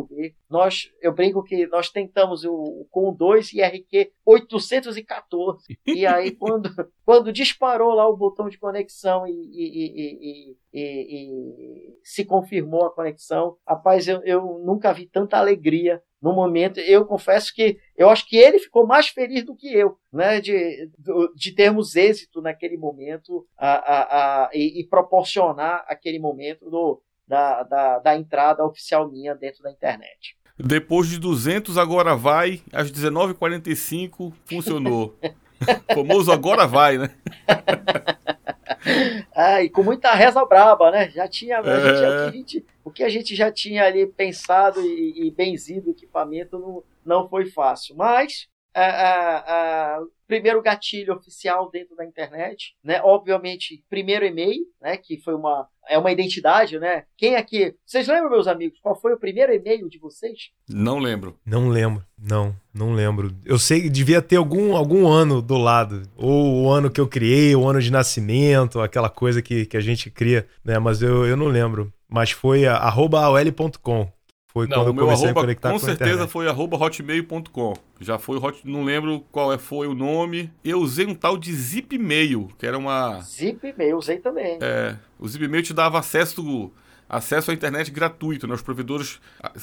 Nós, 0.48 0.90
eu 1.00 1.14
brinco 1.14 1.42
que 1.42 1.66
nós 1.66 1.90
tentamos 1.90 2.44
o, 2.44 2.86
com 2.90 3.12
2 3.12 3.52
IRQ 3.52 4.12
814. 4.24 5.78
E 5.86 6.06
aí, 6.06 6.30
quando, 6.36 6.70
quando 7.04 7.32
disparou 7.32 7.94
lá 7.94 8.08
o 8.08 8.16
botão 8.16 8.48
de 8.48 8.58
conexão 8.58 9.26
e, 9.26 9.32
e, 9.32 10.56
e, 10.72 10.80
e 10.80 11.98
se 12.02 12.24
confirmou 12.24 12.86
a 12.86 12.94
conexão, 12.94 13.56
rapaz, 13.66 14.08
eu, 14.08 14.22
eu 14.24 14.62
nunca 14.64 14.92
vi 14.92 15.06
tanta 15.06 15.38
alegria 15.38 16.02
no 16.20 16.32
momento. 16.32 16.80
Eu 16.80 17.04
confesso 17.06 17.52
que 17.54 17.78
eu 17.96 18.08
acho 18.10 18.26
que 18.28 18.36
ele 18.36 18.58
ficou 18.58 18.86
mais 18.86 19.08
feliz 19.08 19.44
do 19.44 19.54
que 19.54 19.72
eu, 19.72 19.96
né, 20.12 20.40
de, 20.40 20.90
de 21.34 21.54
termos 21.54 21.94
êxito 21.94 22.40
naquele 22.40 22.76
momento 22.76 23.46
a, 23.56 23.68
a, 23.68 24.44
a, 24.46 24.50
e, 24.52 24.80
e 24.80 24.86
proporcionar 24.88 25.84
aquele 25.88 26.18
momento 26.18 26.68
do, 26.68 27.00
da, 27.26 27.62
da, 27.62 27.98
da 27.98 28.16
entrada 28.16 28.64
oficial 28.64 29.10
minha 29.10 29.34
dentro 29.34 29.62
da 29.62 29.70
internet. 29.70 30.36
Depois 30.58 31.08
de 31.08 31.18
200, 31.18 31.76
agora 31.76 32.16
vai. 32.16 32.62
Às 32.72 32.90
19h45, 32.90 34.32
funcionou. 34.44 35.18
famoso 35.92 36.32
agora 36.32 36.66
vai, 36.66 36.98
né? 36.98 37.10
ah, 39.34 39.62
e 39.62 39.68
com 39.68 39.82
muita 39.82 40.14
reza 40.14 40.44
braba, 40.44 40.90
né? 40.90 41.10
Já 41.10 41.28
tinha. 41.28 41.58
É... 41.58 42.32
Gente, 42.32 42.64
o 42.84 42.90
que 42.90 43.02
a 43.02 43.08
gente 43.08 43.34
já 43.34 43.50
tinha 43.50 43.84
ali 43.84 44.06
pensado 44.06 44.80
e, 44.80 45.26
e 45.26 45.30
benzido 45.30 45.88
o 45.88 45.92
equipamento 45.92 46.58
não, 46.58 46.82
não 47.04 47.28
foi 47.28 47.46
fácil. 47.46 47.96
Mas 47.96 48.48
a, 48.74 48.84
a, 48.84 49.96
a 49.96 50.02
primeiro 50.26 50.62
gatilho 50.62 51.14
oficial 51.14 51.70
dentro 51.70 51.96
da 51.96 52.04
internet, 52.04 52.74
né? 52.82 53.00
Obviamente, 53.02 53.84
primeiro 53.88 54.24
e-mail, 54.24 54.64
né? 54.80 54.96
Que 54.96 55.18
foi 55.18 55.34
uma 55.34 55.68
é 55.88 55.96
uma 55.96 56.10
identidade, 56.10 56.78
né? 56.78 57.04
Quem 57.16 57.36
aqui? 57.36 57.74
Vocês 57.84 58.08
lembram, 58.08 58.30
meus 58.30 58.46
amigos? 58.46 58.78
Qual 58.80 59.00
foi 59.00 59.12
o 59.12 59.18
primeiro 59.18 59.52
e-mail 59.52 59.88
de 59.88 59.98
vocês? 59.98 60.50
Não 60.68 60.98
lembro. 60.98 61.38
Não 61.46 61.68
lembro. 61.68 62.04
Não, 62.18 62.54
não 62.74 62.92
lembro. 62.92 63.32
Eu 63.44 63.58
sei 63.58 63.82
que 63.82 63.90
devia 63.90 64.20
ter 64.20 64.36
algum, 64.36 64.76
algum 64.76 65.06
ano 65.06 65.40
do 65.40 65.56
lado. 65.56 66.02
Ou 66.16 66.64
o 66.64 66.70
ano 66.70 66.90
que 66.90 67.00
eu 67.00 67.06
criei, 67.06 67.54
o 67.54 67.68
ano 67.68 67.80
de 67.80 67.92
nascimento, 67.92 68.80
aquela 68.80 69.08
coisa 69.08 69.40
que, 69.40 69.66
que 69.66 69.76
a 69.76 69.80
gente 69.80 70.10
cria, 70.10 70.46
né? 70.64 70.78
Mas 70.78 71.02
eu, 71.02 71.24
eu 71.24 71.36
não 71.36 71.46
lembro. 71.46 71.92
Mas 72.08 72.30
foi 72.30 72.66
aol.com. 72.66 74.10
Foi 74.56 74.66
não, 74.66 74.78
quando 74.78 74.86
eu 74.86 74.94
meu 74.94 75.04
comecei 75.04 75.26
arroba, 75.26 75.40
a 75.40 75.42
conectar 75.42 75.68
com 75.68 75.74
com 75.78 75.84
certeza 75.84 76.10
internet. 76.12 76.30
foi 76.30 76.48
arroba 76.48 76.78
hotmail.com. 76.78 77.74
Já 78.00 78.18
foi 78.18 78.38
hot, 78.38 78.60
não 78.64 78.84
lembro 78.84 79.22
qual 79.30 79.52
é, 79.52 79.58
foi 79.58 79.86
o 79.86 79.94
nome. 79.94 80.50
Eu 80.64 80.80
usei 80.80 81.04
um 81.04 81.14
tal 81.14 81.36
de 81.36 81.52
Zipmail, 81.52 82.48
que 82.56 82.66
era 82.66 82.78
uma 82.78 83.20
Zip 83.20 83.66
e-mail, 83.66 83.98
usei 83.98 84.16
também. 84.16 84.58
é, 84.62 84.96
o 85.18 85.28
Zipmail 85.28 85.62
te 85.62 85.74
dava 85.74 85.98
acesso 85.98 86.72
acesso 87.08 87.50
à 87.50 87.54
internet 87.54 87.90
gratuito, 87.90 88.46
né? 88.46 88.54
Os 88.54 88.62
provedores 88.62 89.20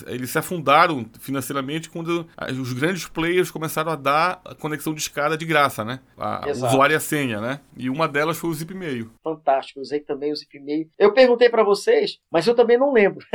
eles 0.07 0.29
se 0.29 0.37
afundaram 0.37 1.05
financeiramente 1.19 1.89
quando 1.89 2.27
os 2.59 2.73
grandes 2.73 3.07
players 3.07 3.51
começaram 3.51 3.91
a 3.91 3.95
dar 3.95 4.41
a 4.45 4.55
conexão 4.55 4.93
de 4.93 5.01
escada 5.01 5.37
de 5.37 5.45
graça, 5.45 5.83
né? 5.83 5.99
A, 6.17 6.49
Exato. 6.49 6.73
usuário 6.73 6.93
e 6.93 6.97
a 6.97 6.99
senha, 6.99 7.39
né? 7.41 7.59
E 7.75 7.89
uma 7.89 8.07
delas 8.07 8.37
foi 8.37 8.49
o 8.49 8.53
Zipmail. 8.53 9.11
Fantástico, 9.23 9.79
usei 9.79 9.99
também 9.99 10.31
o 10.31 10.35
Zip 10.35 10.55
e-mail. 10.57 10.89
Eu 10.97 11.13
perguntei 11.13 11.49
para 11.49 11.63
vocês, 11.63 12.19
mas 12.31 12.47
eu 12.47 12.55
também 12.55 12.77
não 12.77 12.93
lembro. 12.93 13.25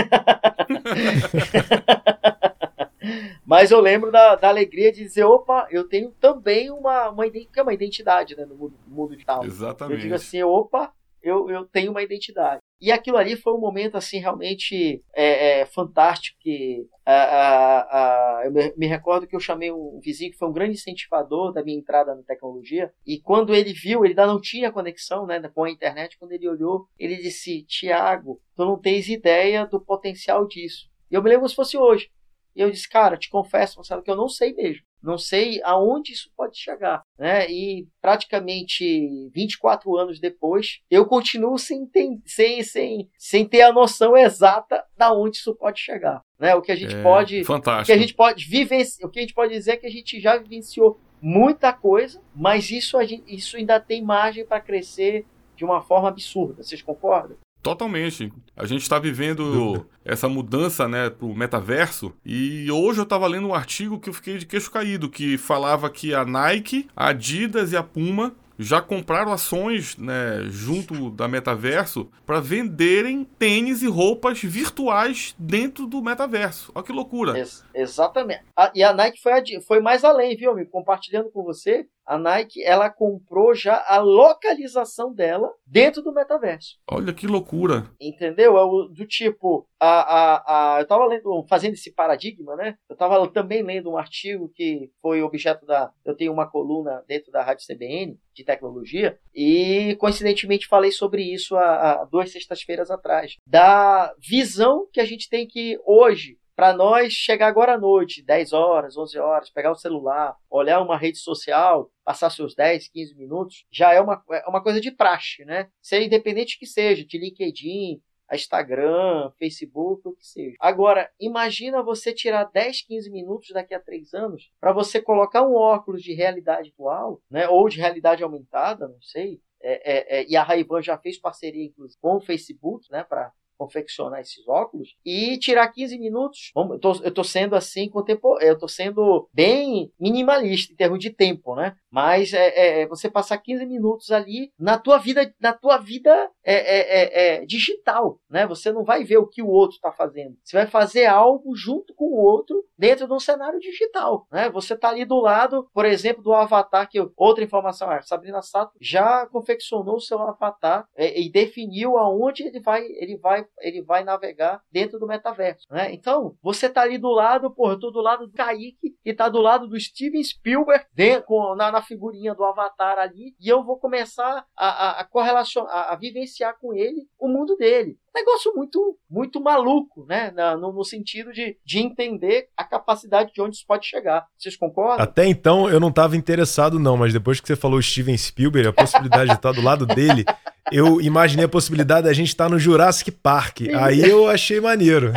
mas 3.44 3.70
eu 3.70 3.80
lembro 3.80 4.10
da, 4.10 4.34
da 4.36 4.48
alegria 4.48 4.92
de 4.92 5.02
dizer, 5.02 5.24
opa, 5.24 5.66
eu 5.70 5.84
tenho 5.84 6.10
também 6.20 6.70
uma, 6.70 7.10
uma, 7.10 7.26
é 7.26 7.62
uma 7.62 7.74
identidade 7.74 8.36
né, 8.36 8.44
no 8.44 8.54
mundo, 8.54 8.74
mundo 8.86 9.12
digital. 9.12 9.42
Eu 9.42 9.48
Exatamente. 9.48 10.02
digo 10.02 10.14
assim, 10.14 10.42
opa, 10.42 10.92
eu, 11.22 11.48
eu 11.50 11.64
tenho 11.66 11.90
uma 11.90 12.02
identidade. 12.02 12.60
E 12.80 12.92
aquilo 12.92 13.16
ali 13.16 13.34
foi 13.36 13.52
um 13.52 13.58
momento 13.60 13.96
assim 13.96 14.18
realmente 14.18 15.02
é, 15.14 15.60
é, 15.60 15.66
fantástico 15.66 16.36
que 16.40 16.86
a, 17.04 17.12
a, 17.12 18.38
a- 18.40 18.46
eu 18.46 18.52
me, 18.52 18.72
me 18.76 18.86
recordo 18.86 19.26
que 19.26 19.34
eu 19.34 19.40
chamei 19.40 19.72
um 19.72 19.98
vizinho 20.00 20.30
que 20.30 20.38
foi 20.38 20.48
um 20.48 20.52
grande 20.52 20.74
incentivador 20.74 21.52
da 21.52 21.62
minha 21.62 21.76
entrada 21.78 22.14
na 22.14 22.22
tecnologia 22.22 22.92
e 23.06 23.20
quando 23.20 23.54
ele 23.54 23.72
viu, 23.72 24.04
ele 24.04 24.12
ainda 24.12 24.26
não 24.26 24.40
tinha 24.40 24.70
conexão 24.72 25.26
né, 25.26 25.40
com 25.52 25.64
a 25.64 25.70
internet, 25.70 26.16
quando 26.18 26.32
ele 26.32 26.48
olhou, 26.48 26.86
ele 26.98 27.16
disse, 27.16 27.62
Tiago, 27.64 28.40
tu 28.54 28.64
não 28.64 28.78
tens 28.78 29.08
ideia 29.08 29.66
do 29.66 29.80
potencial 29.80 30.46
disso. 30.46 30.88
E 31.10 31.14
eu 31.14 31.22
me 31.22 31.30
lembro 31.30 31.48
se 31.48 31.54
fosse 31.56 31.76
hoje. 31.76 32.10
E 32.54 32.60
eu 32.60 32.70
disse, 32.70 32.88
cara, 32.88 33.16
te 33.16 33.28
confesso, 33.30 33.76
Marcelo, 33.76 34.02
que 34.02 34.10
eu 34.10 34.16
não 34.16 34.28
sei 34.28 34.52
mesmo. 34.54 34.82
Não 35.02 35.16
sei 35.16 35.60
aonde 35.62 36.12
isso 36.12 36.30
pode 36.36 36.58
chegar, 36.58 37.02
né? 37.18 37.50
E 37.50 37.86
praticamente 38.00 39.28
24 39.34 39.96
anos 39.96 40.20
depois, 40.20 40.80
eu 40.90 41.04
continuo 41.06 41.58
sem, 41.58 41.86
ten- 41.86 42.20
sem, 42.24 42.62
sem, 42.62 43.08
sem 43.18 43.46
ter 43.46 43.62
a 43.62 43.72
noção 43.72 44.16
exata 44.16 44.84
da 44.96 45.12
onde 45.12 45.36
isso 45.38 45.54
pode 45.54 45.80
chegar, 45.80 46.22
né? 46.38 46.54
O 46.54 46.62
que 46.62 46.72
a 46.72 46.76
gente 46.76 46.94
É, 46.94 47.02
pode, 47.02 47.36
o 47.36 47.40
que 47.40 47.44
Fantástico. 47.46 47.96
a 47.96 48.00
gente 48.00 48.14
pode 48.14 48.44
vivenciar, 48.46 49.08
o 49.08 49.10
que 49.10 49.18
a 49.18 49.22
gente 49.22 49.34
pode 49.34 49.52
dizer 49.52 49.72
é 49.72 49.76
que 49.76 49.86
a 49.86 49.90
gente 49.90 50.20
já 50.20 50.36
vivenciou 50.36 51.00
muita 51.20 51.72
coisa, 51.72 52.22
mas 52.34 52.70
isso 52.70 52.96
a 52.96 53.04
gente, 53.04 53.24
isso 53.34 53.56
ainda 53.56 53.80
tem 53.80 54.02
margem 54.02 54.46
para 54.46 54.60
crescer 54.60 55.26
de 55.56 55.64
uma 55.64 55.82
forma 55.82 56.08
absurda. 56.08 56.62
Vocês 56.62 56.80
concordam? 56.80 57.36
Totalmente. 57.62 58.32
A 58.56 58.64
gente 58.66 58.82
está 58.82 58.98
vivendo 58.98 59.86
essa 60.04 60.28
mudança, 60.28 60.88
né, 60.88 61.10
pro 61.10 61.34
metaverso. 61.34 62.12
E 62.24 62.70
hoje 62.70 63.00
eu 63.00 63.04
estava 63.04 63.26
lendo 63.26 63.48
um 63.48 63.54
artigo 63.54 63.98
que 63.98 64.08
eu 64.08 64.14
fiquei 64.14 64.38
de 64.38 64.46
queixo 64.46 64.70
caído, 64.70 65.10
que 65.10 65.36
falava 65.36 65.90
que 65.90 66.14
a 66.14 66.24
Nike, 66.24 66.88
a 66.96 67.08
Adidas 67.08 67.72
e 67.72 67.76
a 67.76 67.82
Puma 67.82 68.34
já 68.60 68.80
compraram 68.80 69.32
ações, 69.32 69.96
né, 69.96 70.44
junto 70.48 71.10
da 71.10 71.28
metaverso 71.28 72.10
para 72.26 72.40
venderem 72.40 73.22
tênis 73.38 73.82
e 73.82 73.86
roupas 73.86 74.40
virtuais 74.42 75.32
dentro 75.38 75.86
do 75.86 76.02
metaverso. 76.02 76.72
Olha 76.74 76.84
que 76.84 76.90
loucura. 76.92 77.38
Ex- 77.38 77.64
exatamente. 77.72 78.40
A- 78.56 78.72
e 78.74 78.82
a 78.82 78.92
Nike 78.92 79.20
foi, 79.22 79.32
foi 79.64 79.80
mais 79.80 80.02
além, 80.02 80.36
viu, 80.36 80.50
amigo? 80.50 80.70
Compartilhando 80.72 81.30
com 81.30 81.44
você, 81.44 81.86
a 82.08 82.16
Nike 82.16 82.64
ela 82.64 82.88
comprou 82.88 83.54
já 83.54 83.84
a 83.86 83.98
localização 83.98 85.12
dela 85.12 85.52
dentro 85.66 86.00
do 86.00 86.12
metaverso. 86.12 86.78
Olha 86.90 87.12
que 87.12 87.26
loucura. 87.26 87.90
Entendeu? 88.00 88.56
É 88.56 88.64
o, 88.64 88.84
do 88.84 89.06
tipo, 89.06 89.68
a, 89.78 89.88
a, 89.88 90.76
a, 90.76 90.78
eu 90.78 90.84
estava 90.84 91.04
lendo, 91.04 91.44
fazendo 91.46 91.74
esse 91.74 91.92
paradigma, 91.92 92.56
né? 92.56 92.76
Eu 92.88 92.94
estava 92.94 93.28
também 93.28 93.62
lendo 93.62 93.90
um 93.90 93.98
artigo 93.98 94.50
que 94.54 94.90
foi 95.02 95.22
objeto 95.22 95.66
da. 95.66 95.92
Eu 96.02 96.16
tenho 96.16 96.32
uma 96.32 96.50
coluna 96.50 97.04
dentro 97.06 97.30
da 97.30 97.42
Rádio 97.42 97.66
CBN 97.66 98.18
de 98.32 98.42
tecnologia 98.42 99.18
e 99.34 99.94
coincidentemente 99.96 100.66
falei 100.66 100.90
sobre 100.90 101.22
isso 101.22 101.56
há, 101.56 102.00
há 102.00 102.04
duas 102.06 102.32
sextas-feiras 102.32 102.90
atrás. 102.90 103.36
Da 103.46 104.14
visão 104.18 104.88
que 104.90 105.00
a 105.00 105.04
gente 105.04 105.28
tem 105.28 105.46
que 105.46 105.78
hoje 105.84 106.38
para 106.58 106.72
nós 106.72 107.12
chegar 107.12 107.46
agora 107.46 107.74
à 107.74 107.78
noite, 107.78 108.20
10 108.20 108.52
horas, 108.52 108.96
11 108.96 109.16
horas, 109.16 109.48
pegar 109.48 109.70
o 109.70 109.76
celular, 109.76 110.36
olhar 110.50 110.82
uma 110.82 110.98
rede 110.98 111.18
social, 111.18 111.88
passar 112.04 112.30
seus 112.30 112.52
10, 112.52 112.88
15 112.88 113.14
minutos, 113.14 113.64
já 113.70 113.92
é 113.94 114.00
uma, 114.00 114.20
é 114.28 114.48
uma 114.48 114.60
coisa 114.60 114.80
de 114.80 114.90
praxe, 114.90 115.44
né? 115.44 115.70
Seja 115.80 116.04
independente 116.04 116.58
que 116.58 116.66
seja, 116.66 117.04
de 117.04 117.16
LinkedIn, 117.16 118.02
Instagram, 118.32 119.30
Facebook, 119.38 120.08
o 120.08 120.16
que 120.16 120.26
seja. 120.26 120.56
Agora, 120.58 121.08
imagina 121.20 121.80
você 121.80 122.12
tirar 122.12 122.50
10, 122.52 122.82
15 122.82 123.08
minutos 123.08 123.50
daqui 123.50 123.72
a 123.72 123.78
3 123.78 124.12
anos 124.14 124.50
para 124.60 124.72
você 124.72 125.00
colocar 125.00 125.46
um 125.46 125.54
óculos 125.54 126.02
de 126.02 126.12
realidade 126.12 126.70
virtual, 126.70 127.22
né? 127.30 127.48
Ou 127.48 127.68
de 127.68 127.78
realidade 127.78 128.24
aumentada, 128.24 128.88
não 128.88 129.00
sei. 129.00 129.40
É, 129.62 129.92
é, 129.92 130.18
é, 130.18 130.26
e 130.28 130.36
a 130.36 130.42
Ray-Ban 130.42 130.82
já 130.82 130.98
fez 130.98 131.20
parceria, 131.20 131.66
inclusive, 131.66 132.00
com 132.00 132.16
o 132.16 132.20
Facebook, 132.20 132.90
né? 132.90 133.04
Para 133.04 133.30
confeccionar 133.58 134.20
esses 134.20 134.46
óculos 134.48 134.96
e 135.04 135.36
tirar 135.38 135.68
15 135.68 135.98
minutos. 135.98 136.52
Eu, 136.56 136.78
tô, 136.78 136.92
eu 137.02 137.12
tô 137.12 137.24
sendo 137.24 137.56
assim 137.56 137.88
contemporâneo, 137.90 138.48
eu 138.48 138.58
tô 138.58 138.68
sendo 138.68 139.28
bem 139.32 139.92
minimalista 140.00 140.72
em 140.72 140.76
termos 140.76 141.00
de 141.00 141.10
tempo, 141.10 141.56
né? 141.56 141.76
Mas 141.90 142.32
é, 142.32 142.82
é, 142.82 142.86
você 142.86 143.10
passar 143.10 143.38
15 143.38 143.66
minutos 143.66 144.10
ali 144.12 144.52
na 144.58 144.78
tua 144.78 144.98
vida, 144.98 145.34
na 145.40 145.52
tua 145.52 145.78
vida 145.78 146.30
é, 146.52 146.54
é, 146.54 147.02
é, 147.02 147.36
é 147.42 147.46
digital, 147.46 148.18
né? 148.28 148.46
Você 148.46 148.72
não 148.72 148.84
vai 148.84 149.04
ver 149.04 149.18
o 149.18 149.26
que 149.26 149.42
o 149.42 149.48
outro 149.48 149.76
está 149.76 149.92
fazendo. 149.92 150.36
Você 150.42 150.56
vai 150.56 150.66
fazer 150.66 151.06
algo 151.06 151.54
junto 151.54 151.94
com 151.94 152.06
o 152.06 152.16
outro 152.16 152.64
dentro 152.76 153.06
de 153.06 153.12
um 153.12 153.20
cenário 153.20 153.58
digital, 153.58 154.26
né? 154.30 154.48
Você 154.50 154.76
tá 154.76 154.88
ali 154.88 155.04
do 155.04 155.20
lado, 155.20 155.68
por 155.74 155.84
exemplo, 155.84 156.22
do 156.22 156.32
avatar 156.32 156.88
que 156.88 156.98
outra 157.16 157.44
informação, 157.44 157.90
a 157.90 158.00
Sabrina 158.02 158.40
Sato 158.42 158.72
já 158.80 159.26
confeccionou 159.26 159.96
o 159.96 160.00
seu 160.00 160.18
avatar 160.20 160.86
é, 160.96 161.20
e 161.20 161.30
definiu 161.30 161.98
aonde 161.98 162.44
ele 162.44 162.60
vai, 162.60 162.82
ele 162.82 163.16
vai 163.16 163.44
ele 163.60 163.82
vai 163.82 164.04
navegar 164.04 164.62
dentro 164.70 164.98
do 164.98 165.06
metaverso, 165.06 165.66
né? 165.70 165.92
Então, 165.92 166.36
você 166.42 166.68
tá 166.68 166.82
ali 166.82 166.98
do 166.98 167.10
lado, 167.10 167.50
porra, 167.50 167.72
eu 167.72 167.90
do 167.90 168.00
lado 168.00 168.26
do 168.26 168.32
Kaique 168.32 168.96
e 169.04 169.14
tá 169.14 169.28
do 169.28 169.40
lado 169.40 169.66
do 169.66 169.78
Steven 169.78 170.22
Spielberg 170.22 170.84
dentro, 170.92 171.54
na, 171.54 171.70
na 171.70 171.82
figurinha 171.82 172.34
do 172.34 172.44
Avatar 172.44 172.98
ali, 172.98 173.34
e 173.40 173.48
eu 173.48 173.64
vou 173.64 173.78
começar 173.78 174.44
a, 174.56 174.68
a, 174.68 175.00
a 175.00 175.04
correlacionar, 175.04 175.72
a, 175.72 175.92
a, 175.92 175.96
vivenciar 175.96 176.37
com 176.60 176.74
ele 176.74 177.08
o 177.18 177.28
mundo 177.28 177.56
dele. 177.56 177.98
Negócio 178.14 178.52
muito, 178.54 178.98
muito 179.08 179.40
maluco, 179.40 180.04
né? 180.06 180.32
No, 180.56 180.72
no, 180.72 180.84
sentido 180.84 181.32
de, 181.32 181.56
de 181.64 181.78
entender 181.78 182.48
a 182.56 182.64
capacidade 182.64 183.32
de 183.32 183.40
onde 183.40 183.56
isso 183.56 183.66
pode 183.66 183.86
chegar. 183.86 184.26
Vocês 184.36 184.56
concordam? 184.56 185.04
Até 185.04 185.26
então 185.26 185.68
eu 185.68 185.78
não 185.78 185.88
estava 185.88 186.16
interessado, 186.16 186.78
não, 186.78 186.96
mas 186.96 187.12
depois 187.12 187.40
que 187.40 187.46
você 187.46 187.56
falou 187.56 187.80
Steven 187.80 188.16
Spielberg, 188.16 188.68
a 188.68 188.72
possibilidade 188.72 189.30
de 189.30 189.36
estar 189.36 189.52
do 189.52 189.62
lado 189.62 189.86
dele, 189.86 190.24
eu 190.72 191.00
imaginei 191.00 191.44
a 191.44 191.48
possibilidade 191.48 192.06
da 192.06 192.12
gente 192.12 192.28
estar 192.28 192.48
no 192.48 192.58
Jurassic 192.58 193.10
Park. 193.10 193.60
Aí 193.74 194.00
eu 194.00 194.28
achei 194.28 194.60
maneiro. 194.60 195.12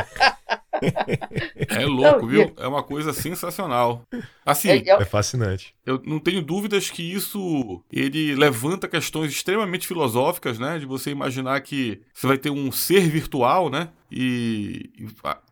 É 1.69 1.85
louco, 1.85 2.25
viu? 2.25 2.53
É 2.57 2.67
uma 2.67 2.81
coisa 2.81 3.13
sensacional. 3.13 4.03
Assim, 4.45 4.69
é, 4.69 4.83
é, 4.89 5.05
fascinante. 5.05 5.75
Eu 5.85 6.01
não 6.05 6.19
tenho 6.19 6.41
dúvidas 6.41 6.89
que 6.89 7.03
isso 7.03 7.83
ele 7.91 8.35
levanta 8.35 8.87
questões 8.87 9.31
extremamente 9.31 9.87
filosóficas, 9.87 10.57
né? 10.57 10.79
De 10.79 10.85
você 10.85 11.11
imaginar 11.11 11.61
que 11.61 12.01
você 12.13 12.27
vai 12.27 12.37
ter 12.37 12.49
um 12.49 12.71
ser 12.81 13.07
virtual, 13.09 13.69
né? 13.69 13.89
E 14.11 14.89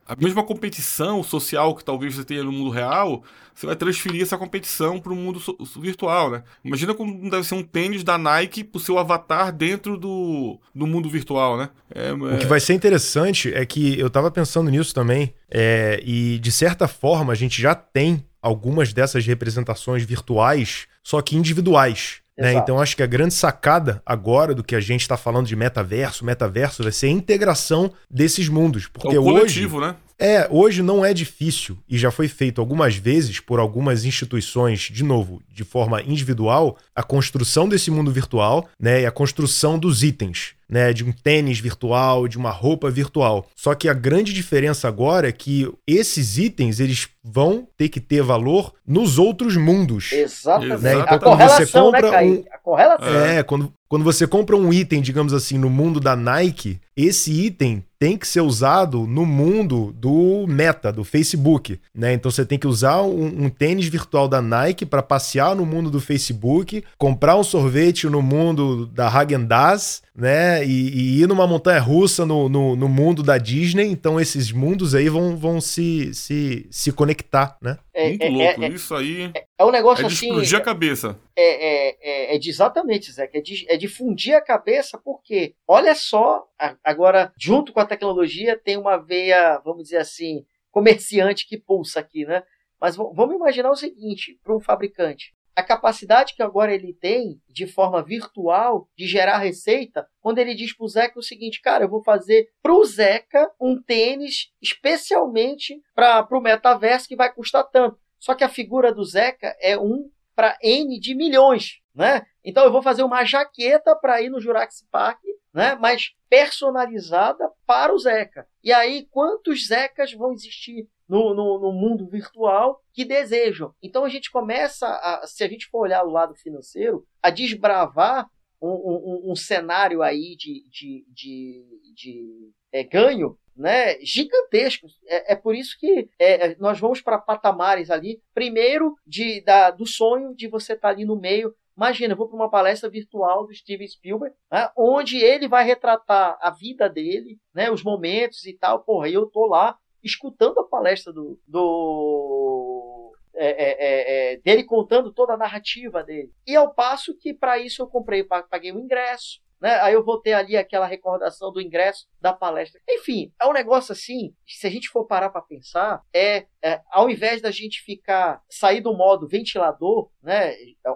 a 0.06 0.15
mesma 0.18 0.44
competição 0.44 1.24
social 1.24 1.76
que 1.76 1.84
talvez 1.84 2.15
você 2.15 2.26
tenha 2.26 2.44
no 2.44 2.52
mundo 2.52 2.72
real, 2.72 3.24
você 3.54 3.68
vai 3.68 3.76
transferir 3.76 4.24
essa 4.24 4.38
competição 4.38 5.00
para 5.00 5.13
o 5.13 5.15
mundo 5.15 5.39
virtual, 5.78 6.32
né? 6.32 6.44
Imagina 6.65 6.94
como 6.94 7.30
deve 7.30 7.44
ser 7.44 7.56
um 7.56 7.63
tênis 7.63 8.04
da 8.04 8.18
Nike 8.18 8.63
para 8.63 8.78
o 8.78 8.82
seu 8.82 8.98
avatar 8.98 9.52
dentro 9.54 9.98
do, 9.98 10.60
do 10.74 10.88
mundo 10.88 11.08
virtual, 11.10 11.58
né? 11.58 11.70
É, 11.94 12.12
o 12.12 12.38
que 12.39 12.48
vai 12.48 12.60
ser 12.60 12.74
interessante 12.74 13.54
é 13.54 13.65
que 13.65 14.00
eu 14.00 14.08
estava 14.08 14.32
pensando 14.32 14.72
nisso 14.72 14.96
também, 14.96 15.34
é, 15.50 16.02
e 16.04 16.39
de 16.39 16.52
certa 16.52 16.88
forma 16.88 17.32
a 17.32 17.36
gente 17.36 17.62
já 17.62 17.76
tem 17.76 18.26
algumas 18.42 18.94
dessas 18.94 19.26
representações 19.26 20.04
virtuais, 20.04 20.88
só 21.04 21.22
que 21.22 21.36
individuais. 21.36 22.22
Né? 22.39 22.54
Então 22.54 22.80
acho 22.80 22.95
que 22.95 23.04
a 23.04 23.08
grande 23.08 23.34
sacada 23.34 24.02
agora 24.06 24.56
do 24.56 24.63
que 24.63 24.75
a 24.75 24.80
gente 24.80 25.02
está 25.02 25.17
falando 25.17 25.45
de 25.45 25.56
metaverso, 25.56 26.23
metaverso 26.23 26.82
vai 26.84 26.91
ser 26.91 27.08
a 27.08 27.12
integração 27.12 27.91
desses 28.10 28.47
mundos. 28.47 28.88
Porque 28.88 29.15
é 29.15 29.19
o 29.19 29.23
coletivo, 29.23 29.78
hoje, 29.78 29.88
né? 29.88 29.95
É, 30.19 30.47
hoje 30.51 30.84
não 30.84 31.05
é 31.05 31.13
difícil 31.13 31.77
e 31.88 31.97
já 31.97 32.12
foi 32.12 32.27
feito 32.27 32.60
algumas 32.60 32.95
vezes 32.95 33.39
por 33.39 33.58
algumas 33.58 34.03
instituições, 34.03 34.82
de 34.91 35.03
novo, 35.03 35.41
de 35.49 35.63
forma 35.63 36.01
individual, 36.01 36.77
a 36.93 37.01
construção 37.01 37.69
desse 37.69 37.89
mundo 37.89 38.12
virtual, 38.12 38.67
né, 38.77 39.01
e 39.01 39.05
a 39.05 39.12
construção 39.12 39.79
dos 39.79 40.03
itens 40.03 40.55
né, 40.69 40.93
de 40.93 41.03
um 41.03 41.12
tênis 41.12 41.60
virtual, 41.60 42.27
de 42.27 42.38
uma 42.38 42.51
roupa 42.51 42.91
virtual. 42.91 43.47
Só 43.55 43.73
que 43.73 43.89
a 43.89 43.93
grande 43.93 44.32
diferença 44.32 44.88
agora 44.88 45.27
é 45.27 45.32
que 45.32 45.67
esses 45.88 46.38
itens 46.38 46.79
eles 46.79 47.08
vão 47.23 47.67
ter 47.75 47.89
que 47.89 47.99
ter 47.99 48.21
valor 48.21 48.73
nos 48.88 49.17
outros 49.17 49.58
mundos. 49.58 50.12
Exatamente. 50.12 50.84
Né? 50.84 50.93
Então, 50.93 51.15
a 51.15 51.19
quando 51.19 51.39
você 51.39 51.65
né, 51.65 51.71
compra 51.71 52.12
né, 52.12 52.23
um... 52.23 52.43
a 52.51 52.58
correlação. 52.60 53.25
É, 53.25 53.43
quando, 53.43 53.73
quando 53.88 54.03
você 54.03 54.27
compra 54.27 54.55
um 54.55 54.71
item, 54.71 55.01
digamos 55.01 55.34
assim, 55.34 55.58
no 55.58 55.69
mundo 55.69 55.99
da 55.99 56.15
Nike, 56.15 56.79
esse 56.95 57.32
item 57.32 57.84
tem 57.99 58.17
que 58.17 58.25
ser 58.25 58.39
usado 58.39 59.05
no 59.05 59.25
mundo 59.25 59.91
do 59.91 60.47
Meta, 60.47 60.89
do 60.89 61.03
Facebook, 61.03 61.77
né? 61.93 62.13
Então 62.13 62.31
você 62.31 62.45
tem 62.45 62.57
que 62.57 62.65
usar 62.65 63.01
um, 63.01 63.45
um 63.45 63.49
tênis 63.49 63.88
virtual 63.88 64.25
da 64.29 64.41
Nike 64.41 64.85
para 64.85 65.03
passear 65.03 65.53
no 65.53 65.65
mundo 65.65 65.91
do 65.91 65.99
Facebook, 65.99 66.81
comprar 66.97 67.35
um 67.35 67.43
sorvete 67.43 68.07
no 68.07 68.21
mundo 68.21 68.85
da 68.85 69.09
Häagen-Dazs, 69.09 70.01
né? 70.15 70.65
E, 70.65 70.89
e, 70.89 71.21
ir 71.21 71.27
numa 71.27 71.45
montanha 71.45 71.79
russa 71.79 72.25
no, 72.25 72.47
no, 72.47 72.75
no, 72.75 72.88
mundo 72.88 73.21
da 73.21 73.38
Disney. 73.38 73.88
Então 73.88 74.19
esses 74.19 74.51
mundos 74.51 74.95
aí 74.95 75.09
vão, 75.09 75.35
vão 75.35 75.59
se, 75.59 76.13
se, 76.13 76.67
se 76.71 76.91
conectar, 76.93 77.57
né? 77.62 77.77
É, 77.93 78.09
Muito 78.09 78.23
é, 78.23 78.29
louco, 78.29 78.63
é, 78.63 78.65
é 78.65 78.69
isso 78.69 78.95
aí. 78.95 79.31
É, 79.33 79.45
é 79.57 79.65
um 79.65 79.71
negócio 79.71 80.05
é 80.05 80.07
de 80.07 80.13
assim. 80.13 80.27
explodir 80.27 80.57
a 80.57 80.62
cabeça. 80.62 81.19
É, 81.35 82.31
é, 82.31 82.35
é, 82.35 82.38
de 82.38 82.49
exatamente, 82.49 83.12
Zé, 83.12 83.29
é 83.33 83.41
de, 83.41 83.65
é 83.69 83.77
de 83.77 83.88
fundir 83.88 84.33
a 84.33 84.41
cabeça, 84.41 84.97
porque 84.97 85.53
olha 85.67 85.95
só, 85.95 86.45
agora, 86.83 87.31
junto 87.38 87.71
com 87.73 87.79
a 87.79 87.85
tecnologia, 87.89 88.58
tem 88.58 88.78
uma 88.78 88.97
veia, 88.97 89.60
vamos 89.60 89.84
dizer 89.84 89.97
assim, 89.97 90.45
comerciante 90.71 91.47
que 91.47 91.58
pulsa 91.58 91.99
aqui, 91.99 92.25
né? 92.25 92.43
Mas 92.80 92.95
vamos 92.95 93.36
imaginar 93.36 93.71
o 93.71 93.75
seguinte, 93.75 94.39
para 94.41 94.56
um 94.56 94.60
fabricante 94.62 95.34
a 95.60 95.63
capacidade 95.63 96.34
que 96.34 96.41
agora 96.41 96.73
ele 96.73 96.93
tem 96.93 97.39
de 97.47 97.67
forma 97.67 98.02
virtual 98.02 98.88
de 98.97 99.06
gerar 99.06 99.38
receita, 99.38 100.08
quando 100.21 100.39
ele 100.39 100.56
diz 100.56 100.75
para 100.75 100.86
o 100.86 100.88
Zeca 100.88 101.19
o 101.19 101.23
seguinte, 101.23 101.62
cara, 101.62 101.84
eu 101.84 101.89
vou 101.89 102.02
fazer 102.02 102.49
para 102.63 102.73
o 102.73 102.84
Zeca 102.86 103.52
um 103.60 103.82
tênis 103.82 104.52
especialmente 104.62 105.82
para 105.93 106.25
o 106.32 106.41
metaverso 106.41 107.08
que 107.08 107.15
vai 107.15 107.32
custar 107.34 107.65
tanto. 107.65 107.99
Só 108.17 108.34
que 108.34 108.43
a 108.43 108.49
figura 108.49 108.93
do 108.93 109.04
Zeca 109.04 109.56
é 109.60 109.78
um 109.78 110.10
para 110.36 110.58
N 110.63 110.97
de 110.99 111.13
milhões, 111.13 111.82
né? 111.93 112.25
Então 112.43 112.63
eu 112.63 112.71
vou 112.71 112.82
fazer 112.82 113.04
uma 113.04 113.25
jaqueta 113.25 113.95
para 113.95 114.21
ir 114.21 114.30
no 114.30 114.39
Jurassic 114.39 114.88
Park, 114.89 115.19
né? 115.53 115.75
Mas 115.75 116.12
personalizada 116.29 117.49
para 117.65 117.93
o 117.93 117.97
Zeca. 117.97 118.47
E 118.63 118.71
aí 118.71 119.07
quantos 119.09 119.67
Zecas 119.67 120.13
vão 120.13 120.31
existir 120.31 120.88
no, 121.07 121.33
no, 121.33 121.59
no, 121.59 121.73
mundo 121.73 122.07
virtual 122.07 122.83
que 122.93 123.03
desejam. 123.03 123.73
Então 123.81 124.05
a 124.05 124.09
gente 124.09 124.31
começa, 124.31 124.88
a, 124.88 125.25
se 125.25 125.43
a 125.43 125.47
gente 125.47 125.67
for 125.67 125.79
olhar 125.79 126.03
o 126.03 126.12
lado 126.12 126.35
financeiro, 126.35 127.03
a 127.21 127.31
desbravar 127.31 128.29
um, 128.62 128.69
um, 128.69 129.31
um 129.31 129.35
cenário 129.35 130.03
aí 130.03 130.35
de, 130.38 130.63
de, 130.69 131.05
de, 131.09 131.93
de 131.95 132.51
é, 132.71 132.83
ganho 132.83 133.38
né, 133.59 133.99
gigantescos. 134.01 134.97
É, 135.05 135.33
é, 135.33 135.35
por 135.35 135.53
isso 135.53 135.77
que 135.77 136.09
é, 136.17 136.55
nós 136.55 136.79
vamos 136.79 137.01
para 137.01 137.17
patamares 137.17 137.91
ali, 137.91 138.21
primeiro 138.33 138.95
de, 139.05 139.41
da, 139.41 139.69
do 139.69 139.85
sonho 139.85 140.33
de 140.33 140.47
você 140.47 140.73
estar 140.73 140.88
tá 140.88 140.93
ali 140.93 141.03
no 141.03 141.19
meio. 141.19 141.53
Imagina, 141.80 142.12
eu 142.12 142.18
vou 142.18 142.28
para 142.28 142.36
uma 142.36 142.50
palestra 142.50 142.89
virtual 142.89 143.48
do 143.48 143.56
Steven 143.56 143.88
Spielberg, 143.88 144.36
né, 144.52 144.70
onde 144.78 145.15
ele 145.15 145.48
vai 145.48 145.63
retratar 145.63 146.38
a 146.42 146.52
vida 146.52 146.89
dele, 146.89 147.39
né, 147.56 147.72
os 147.72 147.82
momentos 147.82 148.46
e 148.46 148.52
tal. 148.52 148.84
Porra, 148.84 149.08
eu 149.08 149.26
tô 149.28 149.46
lá 149.46 149.78
escutando 150.04 150.60
a 150.60 150.68
palestra 150.68 151.13
do, 151.13 151.39
do 151.48 153.13
é, 153.34 153.48
é, 153.48 153.78
é, 153.80 154.34
é, 154.34 154.38
dele 154.42 154.65
contando 154.65 155.13
toda 155.13 155.36
a 155.36 155.38
narrativa 155.38 156.04
dele. 156.04 156.34
E 156.46 156.54
ao 156.54 156.74
passo 156.74 157.18
que 157.18 157.34
para 157.34 157.58
isso 157.58 157.82
eu 157.82 157.88
comprei, 157.88 158.26
paguei 158.26 158.74
o 158.74 158.80
ingresso, 158.80 159.39
né? 159.62 159.80
Aí 159.82 159.93
eu 159.93 160.04
vou 160.04 160.19
ter 160.19 160.34
ali 160.34 160.56
aquela 160.56 160.86
recordação 160.86 161.52
do 161.52 161.62
ingresso 161.62 162.08
da 162.19 162.34
palestra. 162.34 162.82
Enfim, 162.89 163.34
é 163.41 163.45
um 163.45 163.54
negócio 163.54 163.91
assim, 163.91 164.34
se 164.48 164.67
a 164.67 164.69
gente 164.69 164.89
for 164.89 165.06
parar 165.06 165.30
para 165.30 165.41
pensar, 165.41 166.02
é, 166.13 166.45
é, 166.62 166.82
ao 166.91 167.10
invés 167.10 167.41
da 167.41 167.52
gente 167.52 167.82
ficar, 167.82 168.41
sair 168.50 168.82
do 168.82 168.95
modo 168.95 169.28
ventilador, 169.28 170.10
né? 170.22 170.54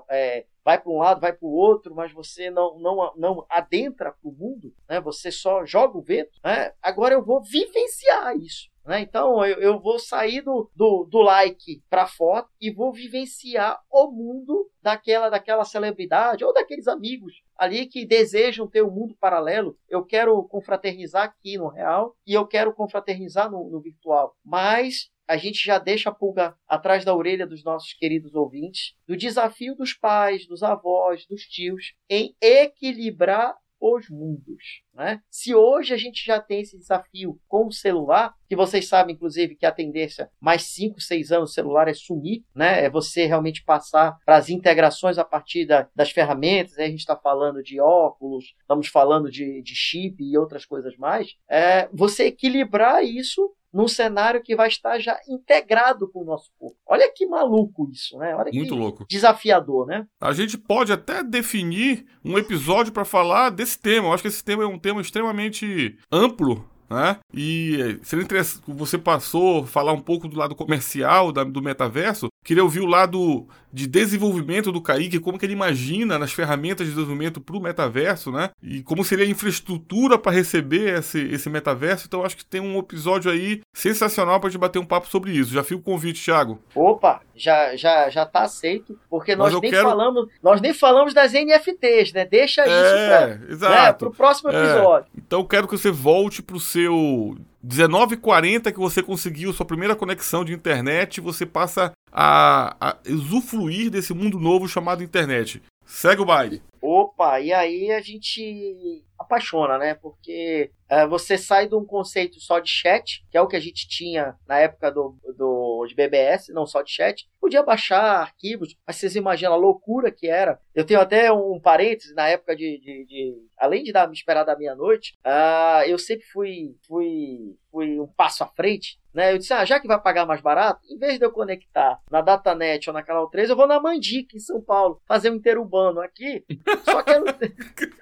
É, 0.09 0.45
vai 0.63 0.79
para 0.79 0.91
um 0.91 0.97
lado, 0.97 1.19
vai 1.19 1.33
para 1.33 1.45
o 1.45 1.51
outro, 1.51 1.93
mas 1.93 2.11
você 2.11 2.49
não, 2.49 2.79
não, 2.79 3.13
não 3.17 3.45
adentra 3.49 4.11
para 4.11 4.29
o 4.29 4.31
mundo, 4.31 4.73
né? 4.87 4.99
você 5.01 5.31
só 5.31 5.65
joga 5.65 5.97
o 5.97 6.01
vento. 6.01 6.39
Né? 6.43 6.71
Agora 6.81 7.13
eu 7.13 7.23
vou 7.23 7.41
vivenciar 7.43 8.35
isso. 8.37 8.72
Né? 8.85 9.01
Então 9.01 9.45
eu, 9.45 9.59
eu 9.59 9.79
vou 9.79 9.97
sair 9.97 10.41
do, 10.41 10.69
do, 10.75 11.05
do 11.05 11.19
like 11.19 11.81
para 11.89 12.05
foto 12.05 12.49
e 12.59 12.71
vou 12.71 12.91
vivenciar 12.91 13.79
o 13.89 14.11
mundo 14.11 14.69
daquela, 14.81 15.29
daquela 15.29 15.63
celebridade 15.63 16.43
ou 16.43 16.53
daqueles 16.53 16.87
amigos 16.87 17.41
ali 17.55 17.85
que 17.85 18.05
desejam 18.05 18.67
ter 18.67 18.83
um 18.83 18.91
mundo 18.91 19.15
paralelo. 19.19 19.77
Eu 19.87 20.03
quero 20.03 20.43
confraternizar 20.43 21.23
aqui 21.23 21.57
no 21.57 21.69
real 21.69 22.15
e 22.27 22.33
eu 22.33 22.45
quero 22.45 22.73
confraternizar 22.73 23.49
no, 23.49 23.69
no 23.69 23.79
virtual. 23.79 24.35
Mas 24.43 25.09
a 25.27 25.37
gente 25.37 25.65
já 25.65 25.79
deixa 25.79 26.09
a 26.09 26.13
pulga 26.13 26.55
atrás 26.67 27.05
da 27.05 27.15
orelha 27.15 27.47
dos 27.47 27.63
nossos 27.63 27.93
queridos 27.93 28.35
ouvintes 28.35 28.93
do 29.07 29.15
desafio 29.15 29.75
dos 29.75 29.93
pais, 29.93 30.45
dos 30.45 30.61
avós, 30.61 31.25
dos 31.27 31.43
tios 31.43 31.93
em 32.09 32.35
equilibrar 32.41 33.55
os 33.83 34.09
mundos. 34.09 34.83
Né? 34.93 35.19
Se 35.29 35.53
hoje 35.53 35.93
a 35.93 35.97
gente 35.97 36.23
já 36.25 36.39
tem 36.39 36.61
esse 36.61 36.77
desafio 36.77 37.39
com 37.47 37.67
o 37.67 37.71
celular, 37.71 38.33
que 38.47 38.55
vocês 38.55 38.87
sabem, 38.87 39.15
inclusive, 39.15 39.55
que 39.55 39.65
a 39.65 39.71
tendência 39.71 40.29
mais 40.39 40.63
5, 40.63 41.01
6 41.01 41.31
anos 41.31 41.51
o 41.51 41.53
celular 41.53 41.87
é 41.87 41.93
sumir, 41.93 42.43
né? 42.55 42.85
é 42.85 42.89
você 42.89 43.25
realmente 43.25 43.63
passar 43.63 44.17
para 44.25 44.37
as 44.37 44.49
integrações 44.49 45.17
a 45.17 45.25
partir 45.25 45.65
da, 45.65 45.89
das 45.95 46.11
ferramentas, 46.11 46.77
a 46.77 46.85
gente 46.85 46.99
está 46.99 47.17
falando 47.17 47.61
de 47.61 47.81
óculos, 47.81 48.53
estamos 48.61 48.87
falando 48.87 49.29
de, 49.29 49.61
de 49.61 49.75
chip 49.75 50.23
e 50.23 50.37
outras 50.37 50.65
coisas 50.65 50.95
mais, 50.97 51.35
é 51.49 51.89
você 51.91 52.25
equilibrar 52.25 53.03
isso 53.03 53.53
num 53.73 53.87
cenário 53.87 54.41
que 54.41 54.55
vai 54.55 54.67
estar 54.67 54.99
já 54.99 55.19
integrado 55.27 56.07
com 56.07 56.21
o 56.21 56.25
nosso 56.25 56.51
corpo. 56.59 56.77
Olha 56.85 57.11
que 57.11 57.25
maluco 57.25 57.89
isso, 57.91 58.17
né? 58.17 58.35
Olha 58.35 58.51
Muito 58.53 58.73
que 58.73 58.79
louco. 58.79 59.05
desafiador, 59.09 59.87
né? 59.87 60.05
A 60.21 60.31
gente 60.33 60.57
pode 60.57 60.91
até 60.91 61.23
definir 61.23 62.05
um 62.23 62.37
episódio 62.37 62.93
para 62.93 63.03
falar 63.03 63.49
desse 63.49 63.79
tema. 63.79 64.07
Eu 64.07 64.13
acho 64.13 64.21
que 64.21 64.29
esse 64.29 64.43
tema 64.43 64.63
é 64.63 64.67
um 64.67 64.79
tema 64.79 65.01
extremamente 65.01 65.97
amplo 66.11 66.69
né? 66.93 67.17
E 67.33 67.99
seria 68.03 68.23
interessante, 68.23 68.63
você 68.67 68.97
passou 68.97 69.63
a 69.63 69.67
falar 69.67 69.93
um 69.93 70.01
pouco 70.01 70.27
do 70.27 70.37
lado 70.37 70.55
comercial 70.55 71.31
da, 71.31 71.43
do 71.43 71.61
metaverso. 71.61 72.27
Queria 72.43 72.63
ouvir 72.63 72.81
o 72.81 72.85
lado 72.85 73.47
de 73.71 73.87
desenvolvimento 73.87 74.71
do 74.71 74.81
Kaique, 74.81 75.19
como 75.19 75.39
que 75.39 75.45
ele 75.45 75.53
imagina 75.53 76.19
nas 76.19 76.31
ferramentas 76.31 76.85
de 76.85 76.93
desenvolvimento 76.93 77.41
para 77.41 77.57
o 77.57 77.61
metaverso, 77.61 78.31
né? 78.31 78.51
E 78.61 78.83
como 78.83 79.03
seria 79.03 79.25
a 79.25 79.27
infraestrutura 79.27 80.17
para 80.17 80.31
receber 80.31 80.99
esse, 80.99 81.19
esse 81.19 81.49
metaverso. 81.49 82.05
Então 82.05 82.23
acho 82.23 82.37
que 82.37 82.45
tem 82.45 82.61
um 82.61 82.77
episódio 82.77 83.31
aí 83.31 83.61
sensacional 83.73 84.39
para 84.39 84.49
gente 84.49 84.59
bater 84.59 84.77
um 84.77 84.85
papo 84.85 85.07
sobre 85.07 85.31
isso. 85.31 85.53
Já 85.53 85.63
fica 85.63 85.79
o 85.79 85.83
convite, 85.83 86.23
Thiago. 86.23 86.61
Opa, 86.75 87.21
já 87.35 87.75
já 87.75 88.09
já 88.09 88.25
tá 88.25 88.43
aceito, 88.43 88.99
porque 89.09 89.35
nós 89.35 89.59
nem 89.59 89.71
quero... 89.71 89.87
falamos, 89.87 90.27
nós 90.43 90.61
nem 90.61 90.73
falamos 90.73 91.13
das 91.13 91.33
NFTs, 91.33 92.13
né? 92.13 92.25
Deixa 92.25 92.61
é, 92.61 93.39
isso 93.49 93.59
para 93.59 93.69
né, 93.69 93.95
o 94.01 94.11
próximo 94.11 94.51
é. 94.51 94.55
episódio. 94.55 95.09
É. 95.15 95.19
Então 95.25 95.43
quero 95.45 95.67
que 95.67 95.77
você 95.77 95.89
volte 95.89 96.43
para 96.43 96.57
o 96.57 96.59
seu 96.59 97.35
19h40 97.65 98.71
que 98.71 98.79
você 98.79 99.01
conseguiu 99.01 99.53
sua 99.53 99.65
primeira 99.65 99.95
conexão 99.95 100.43
de 100.43 100.53
internet, 100.53 101.21
você 101.21 101.45
passa 101.45 101.93
a, 102.11 102.75
a 102.79 102.97
usufruir 103.07 103.89
desse 103.89 104.13
mundo 104.13 104.39
novo 104.39 104.67
chamado 104.67 105.03
internet. 105.03 105.61
Segue 105.85 106.21
o 106.21 106.25
baile. 106.25 106.61
Opa, 106.81 107.39
e 107.39 107.53
aí 107.53 107.91
a 107.91 108.01
gente 108.01 109.03
apaixona, 109.17 109.77
né? 109.77 109.93
Porque 109.95 110.71
é, 110.89 111.07
você 111.07 111.37
sai 111.37 111.67
de 111.67 111.75
um 111.75 111.85
conceito 111.85 112.39
só 112.39 112.59
de 112.59 112.69
chat, 112.69 113.25
que 113.29 113.37
é 113.37 113.41
o 113.41 113.47
que 113.47 113.55
a 113.55 113.59
gente 113.59 113.87
tinha 113.87 114.35
na 114.47 114.59
época 114.59 114.91
do, 114.91 115.15
do 115.37 115.85
de 115.87 115.95
BBS, 115.95 116.49
não 116.49 116.65
só 116.65 116.81
de 116.81 116.91
chat. 116.91 117.27
Podia 117.43 117.61
baixar 117.61 118.21
arquivos, 118.21 118.73
mas 118.87 118.95
vocês 118.95 119.17
imaginam 119.17 119.51
a 119.51 119.57
loucura 119.57 120.09
que 120.09 120.29
era. 120.29 120.61
Eu 120.73 120.85
tenho 120.85 121.01
até 121.01 121.29
um 121.29 121.59
parêntese 121.59 122.15
na 122.15 122.25
época 122.29 122.55
de. 122.55 122.79
de, 122.79 123.05
de 123.05 123.47
além 123.57 123.83
de 123.83 123.91
dar, 123.91 124.07
me 124.07 124.13
esperar 124.13 124.45
da 124.45 124.57
meia-noite, 124.57 125.13
uh, 125.25 125.83
eu 125.85 125.99
sempre 125.99 126.25
fui, 126.27 126.77
fui, 126.87 127.57
fui 127.69 127.99
um 127.99 128.07
passo 128.07 128.45
à 128.45 128.47
frente 128.47 128.97
né? 129.13 129.31
Eu 129.31 129.37
disse, 129.37 129.53
ah, 129.53 129.63
já 129.63 129.79
que 129.79 129.87
vai 129.87 130.01
pagar 130.01 130.25
mais 130.25 130.41
barato, 130.41 130.81
em 130.89 130.97
vez 130.97 131.19
de 131.19 131.25
eu 131.25 131.31
conectar 131.31 132.01
na 132.09 132.19
Datanet 132.19 132.89
ou 132.89 132.93
na 132.93 133.03
Canal 133.03 133.29
3, 133.29 133.49
eu 133.49 133.55
vou 133.55 133.67
na 133.67 133.79
Mandica, 133.79 134.35
em 134.35 134.39
São 134.39 134.59
Paulo, 134.59 134.99
fazer 135.05 135.29
um 135.29 135.35
interurbano 135.35 136.01
aqui. 136.01 136.43
Só 136.83 137.03
que 137.03 137.11
era, 137.11 137.23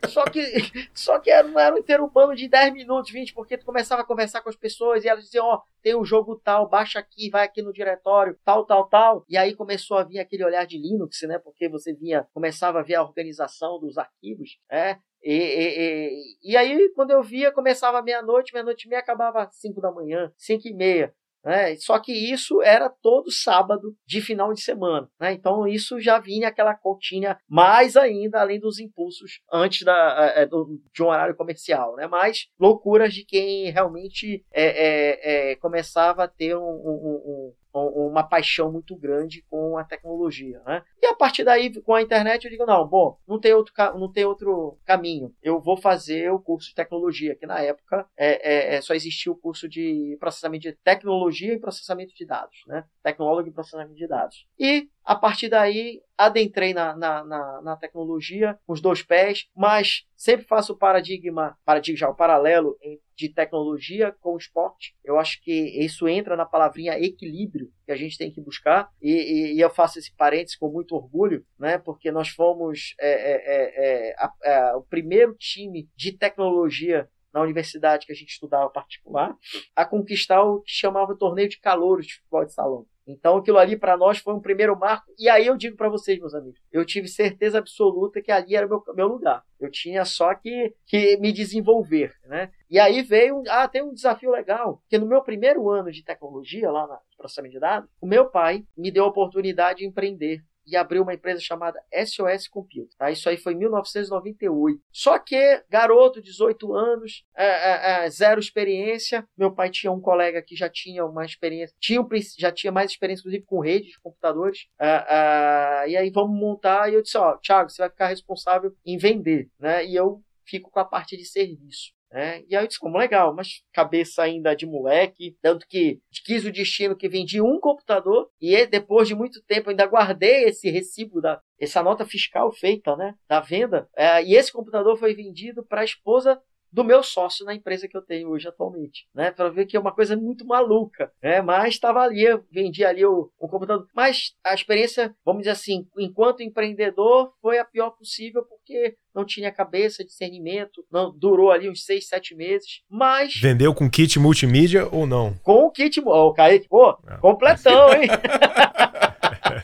só 0.08 0.24
que, 0.26 0.88
só 0.94 1.20
que 1.20 1.30
era, 1.30 1.48
não 1.48 1.60
era 1.60 1.76
um 1.76 1.78
interurbano 1.78 2.36
de 2.36 2.48
10 2.48 2.74
minutos, 2.74 3.12
20, 3.12 3.34
porque 3.34 3.58
tu 3.58 3.66
começava 3.66 4.02
a 4.02 4.06
conversar 4.06 4.42
com 4.42 4.50
as 4.50 4.56
pessoas 4.56 5.04
e 5.04 5.08
elas 5.08 5.24
diziam, 5.24 5.46
ó, 5.46 5.56
oh, 5.56 5.62
tem 5.82 5.96
um 5.96 6.06
jogo 6.06 6.40
tal, 6.44 6.68
baixa 6.68 7.00
aqui, 7.00 7.30
vai 7.30 7.46
aqui 7.46 7.62
no 7.62 7.74
diretório, 7.74 8.38
tal, 8.46 8.66
tal, 8.66 8.88
tal. 8.88 9.26
E 9.32 9.38
aí 9.38 9.56
começou 9.56 9.96
a 9.98 10.04
vir 10.04 10.20
aquele 10.20 10.44
olhar 10.44 10.66
de 10.66 10.78
Linux, 10.78 11.22
né? 11.22 11.40
Porque 11.40 11.70
você 11.70 11.94
vinha, 11.94 12.28
começava 12.34 12.82
a 12.82 12.84
ver 12.84 12.96
a 12.96 13.02
organização 13.02 13.80
dos 13.80 13.98
arquivos, 13.98 14.60
é, 14.70 14.98
E, 15.24 15.34
e, 15.34 16.42
e, 16.44 16.52
e 16.52 16.58
aí, 16.58 16.92
quando 16.94 17.12
eu 17.12 17.24
via, 17.24 17.50
começava 17.50 18.02
meia-noite, 18.02 18.52
meia-noite 18.52 18.88
e 18.88 18.90
meia, 18.90 19.00
acabava 19.00 19.48
5 19.50 19.80
da 19.80 19.90
manhã, 19.90 20.34
5 20.36 20.68
e 20.68 20.74
meia. 20.74 21.16
Né? 21.46 21.78
Só 21.78 21.98
que 21.98 22.12
isso 22.12 22.62
era 22.62 22.90
todo 22.90 23.32
sábado 23.32 23.96
de 24.06 24.20
final 24.20 24.54
de 24.54 24.62
semana. 24.62 25.10
Né? 25.18 25.32
Então 25.32 25.66
isso 25.66 25.98
já 26.02 26.20
vinha 26.20 26.50
aquela 26.50 26.76
continha 26.76 27.38
mais 27.48 27.96
ainda, 27.96 28.42
além 28.42 28.60
dos 28.60 28.80
impulsos 28.80 29.40
antes 29.52 29.84
da, 29.84 30.34
é, 30.36 30.46
do, 30.46 30.78
de 30.94 31.02
um 31.02 31.08
horário 31.08 31.36
comercial. 31.36 31.96
Né? 31.96 32.06
Mas 32.06 32.48
loucuras 32.60 33.14
de 33.14 33.24
quem 33.24 33.72
realmente 33.72 34.46
é, 34.52 35.52
é 35.52 35.56
começava 35.56 36.26
a 36.26 36.28
ter 36.28 36.56
um, 36.56 36.62
um, 36.62 37.22
um 37.26 37.54
uma 37.74 38.24
paixão 38.24 38.72
muito 38.72 38.96
grande 38.96 39.44
com 39.50 39.78
a 39.78 39.84
tecnologia, 39.84 40.62
né? 40.66 40.84
E 41.02 41.06
a 41.06 41.16
partir 41.16 41.44
daí, 41.44 41.82
com 41.82 41.94
a 41.94 42.02
internet, 42.02 42.46
eu 42.46 42.52
digo, 42.52 42.66
não, 42.66 42.88
bom, 42.88 43.18
não 43.28 43.40
tem 43.40 43.54
outro, 43.54 43.74
não 43.98 44.12
tem 44.12 44.26
outro 44.26 44.78
caminho. 44.86 45.34
Eu 45.42 45.60
vou 45.60 45.78
fazer 45.78 46.32
o 46.32 46.40
curso 46.40 46.70
de 46.70 46.76
tecnologia, 46.76 47.36
que 47.36 47.46
na 47.46 47.60
época 47.60 48.06
é, 48.18 48.74
é, 48.74 48.76
é 48.76 48.82
só 48.82 48.94
existia 48.94 49.32
o 49.32 49.38
curso 49.38 49.68
de 49.68 50.18
processamento 50.20 50.64
de 50.64 50.74
tecnologia 50.74 51.54
e 51.54 51.60
processamento 51.60 52.14
de 52.14 52.26
dados, 52.26 52.64
né? 52.68 52.86
Tecnólogo 53.04 53.48
e 53.48 53.54
processamento 53.54 53.96
de 53.96 54.08
dados. 54.08 54.48
E 54.60 54.90
a 55.12 55.16
partir 55.16 55.50
daí, 55.50 56.02
adentrei 56.18 56.74
na, 56.74 56.96
na, 56.96 57.22
na, 57.26 57.62
na, 57.62 57.76
tecnologia 57.76 58.58
com 58.66 58.72
os 58.72 58.80
dois 58.80 59.04
pés, 59.04 59.50
mas 59.54 60.06
sempre 60.16 60.46
faço 60.46 60.72
o 60.72 60.78
paradigma, 60.78 61.58
paradigma 61.66 61.98
já, 61.98 62.10
o 62.10 62.16
paralelo 62.16 62.78
de 63.14 63.28
tecnologia 63.28 64.16
com 64.22 64.38
esporte. 64.38 64.96
Eu 65.04 65.20
acho 65.20 65.44
que 65.44 65.52
isso 65.52 66.08
entra 66.08 66.38
na 66.38 66.46
palavrinha 66.46 66.98
equilíbrio 66.98 67.70
que 67.86 67.92
a 67.92 67.96
gente 67.98 68.18
tem 68.18 68.32
que 68.32 68.40
buscar, 68.40 68.90
e, 69.02 69.12
e, 69.12 69.56
e 69.56 69.60
eu 69.60 69.70
faço 69.70 70.00
esse 70.00 70.16
parênteses 70.16 70.56
com 70.56 70.70
muito 70.70 70.96
orgulho, 70.96 71.46
né, 71.60 71.78
porque 71.78 72.10
nós 72.10 72.30
fomos 72.30 72.96
é, 72.98 73.12
é, 73.12 73.34
é, 73.34 74.12
é 74.12 74.16
a, 74.18 74.70
a, 74.70 74.78
o 74.78 74.84
primeiro 74.84 75.36
time 75.36 75.90
de 75.94 76.14
tecnologia 76.14 77.10
na 77.34 77.42
universidade 77.42 78.06
que 78.06 78.14
a 78.14 78.16
gente 78.16 78.30
estudava 78.30 78.70
particular, 78.70 79.36
a 79.76 79.86
conquistar 79.86 80.42
o 80.42 80.62
que 80.62 80.72
chamava 80.72 81.18
torneio 81.18 81.50
de 81.50 81.60
calouros 81.60 82.06
de 82.06 82.16
futebol 82.16 82.46
de 82.46 82.54
salão. 82.54 82.86
Então 83.12 83.38
aquilo 83.38 83.58
ali 83.58 83.78
para 83.78 83.98
nós 83.98 84.20
foi 84.20 84.34
um 84.34 84.40
primeiro 84.40 84.78
marco. 84.78 85.12
E 85.18 85.30
aí 85.30 85.48
eu 85.48 85.58
digo 85.58 85.76
para 85.76 85.90
vocês, 85.90 86.20
meus 86.20 86.34
amigos, 86.34 86.60
eu 86.72 86.86
tive 86.86 87.08
certeza 87.08 87.60
absoluta 87.60 88.22
que 88.22 88.32
ali 88.32 88.56
era 88.56 88.66
o 88.66 88.70
meu, 88.70 88.84
meu 88.96 89.08
lugar. 89.08 89.44
Eu 89.60 89.70
tinha 89.70 90.04
só 90.06 90.34
que, 90.34 90.74
que 90.86 91.18
me 91.18 91.32
desenvolver, 91.32 92.14
né? 92.26 92.52
E 92.70 92.80
aí 92.80 93.02
veio, 93.02 93.44
ah, 93.50 93.68
tem 93.68 93.84
um 93.84 93.94
desafio 93.94 94.32
legal, 94.32 94.82
que 94.90 94.98
no 94.98 95.06
meu 95.06 95.22
primeiro 95.22 95.70
ano 95.70 95.92
de 95.92 96.04
tecnologia 96.04 96.72
lá 96.72 96.88
na 96.88 97.00
processamento 97.18 97.54
de 97.54 97.60
dados, 97.60 97.90
o 98.02 98.08
meu 98.08 98.26
pai 98.26 98.66
me 98.76 98.90
deu 98.90 99.06
a 99.06 99.08
oportunidade 99.08 99.80
de 99.80 99.86
empreender 99.86 100.44
e 100.66 100.76
abriu 100.76 101.04
uma 101.04 101.14
empresa 101.14 101.40
chamada 101.42 101.82
SOS 101.94 102.48
Computer. 102.48 102.96
Tá? 102.98 103.12
Isso 103.12 103.28
aí 103.30 103.38
foi 103.38 103.54
em 103.54 103.58
1998. 103.58 104.82
Só 104.92 105.18
que, 105.20 105.64
garoto, 105.70 106.22
18 106.22 106.74
anos, 106.74 107.26
é, 107.36 107.46
é, 107.46 108.06
é, 108.06 108.10
zero 108.10 108.40
experiência. 108.40 109.28
Meu 109.38 109.54
pai 109.54 109.70
tinha 109.70 109.92
um 109.92 110.00
colega 110.00 110.42
que 110.42 110.56
já 110.56 110.70
tinha 110.70 111.06
uma 111.06 111.26
experiência, 111.26 111.76
tinha, 111.80 112.06
já 112.38 112.52
tinha 112.52 112.72
mais 112.72 112.92
experiência, 112.92 113.22
inclusive, 113.22 113.46
com 113.46 113.60
redes 113.60 113.92
de 113.92 114.00
computadores. 114.00 114.68
É, 114.80 115.06
é, 115.10 115.90
e 115.90 115.98
aí 115.98 116.10
vamos 116.10 116.40
montar. 116.40 116.90
E 116.90 116.96
eu 116.96 117.02
disse: 117.02 117.18
Ó, 117.18 117.38
Thiago, 117.38 117.70
você 117.70 117.82
vai 117.82 117.90
ficar 117.90 118.08
responsável 118.08 118.76
em 118.86 118.98
vender. 118.98 119.50
Né? 119.60 119.86
E 119.86 119.96
eu 119.96 120.22
fico 120.46 120.70
com 120.70 120.80
a 120.80 120.86
parte 120.86 121.18
de 121.18 121.26
serviço. 121.26 121.92
Né? 122.12 122.44
E 122.50 122.56
aí 122.56 122.64
eu 122.64 122.68
disse, 122.68 122.80
como 122.80 122.98
legal, 122.98 123.34
mas 123.34 123.64
cabeça 123.72 124.24
ainda 124.24 124.54
de 124.54 124.66
moleque, 124.66 125.38
tanto 125.42 125.66
que 125.66 126.00
quis 126.26 126.46
o 126.46 126.52
destino 126.52 126.96
que 126.96 127.08
vendi 127.08 127.42
um 127.42 127.60
computador 127.60 128.30
e 128.40 128.66
depois 128.66 129.08
de 129.08 129.16
muito 129.16 129.42
tempo 129.44 129.70
ainda 129.70 129.86
guardei 129.86 130.44
esse 130.44 130.70
recibo 130.70 131.22
da 131.22 131.42
essa 131.60 131.84
nota 131.84 132.04
fiscal 132.04 132.52
feita, 132.52 132.96
né, 132.96 133.14
da 133.30 133.40
venda. 133.40 133.88
É, 133.96 134.24
e 134.24 134.36
esse 134.36 134.52
computador 134.52 134.98
foi 134.98 135.14
vendido 135.14 135.64
para 135.64 135.82
a 135.82 135.86
esposa 135.86 136.42
do 136.72 136.84
meu 136.84 137.04
sócio 137.04 137.46
na 137.46 137.54
empresa 137.54 137.88
que 137.88 137.96
eu 137.98 138.02
tenho 138.02 138.30
hoje 138.30 138.48
atualmente, 138.48 139.08
né? 139.14 139.32
Para 139.32 139.50
ver 139.50 139.66
que 139.66 139.76
é 139.76 139.80
uma 139.80 139.94
coisa 139.94 140.16
muito 140.16 140.46
maluca, 140.46 141.12
né? 141.22 141.42
Mas 141.42 141.74
estava 141.74 142.02
ali, 142.02 142.24
eu 142.24 142.44
vendi 142.52 142.86
ali 142.86 143.06
o, 143.06 143.30
o, 143.40 143.48
computador. 143.48 143.88
Mas 143.94 144.34
a 144.44 144.54
experiência, 144.54 145.14
vamos 145.26 145.42
dizer 145.42 145.52
assim, 145.52 145.86
enquanto 145.98 146.44
empreendedor, 146.44 147.34
foi 147.42 147.60
a 147.60 147.66
pior 147.66 147.92
possível 147.92 148.44
porque 148.44 148.96
não 149.14 149.26
tinha 149.26 149.52
cabeça, 149.52 150.06
discernimento, 150.06 150.86
não 150.92 151.12
durou 151.12 151.52
ali 151.52 151.70
uns 151.70 151.84
seis, 151.84 152.08
sete 152.08 152.34
meses, 152.34 152.82
mas... 152.90 153.36
Vendeu 153.36 153.74
com 153.74 153.90
kit 153.90 154.18
multimídia 154.18 154.88
ou 154.90 155.06
não? 155.06 155.34
Com 155.44 155.66
o 155.66 155.72
kit, 155.72 156.02
ó, 156.06 156.28
o 156.28 156.34
Kaique, 156.34 156.70
pô, 156.70 156.98
não. 157.06 157.20
completão, 157.20 157.94
hein? 157.94 158.08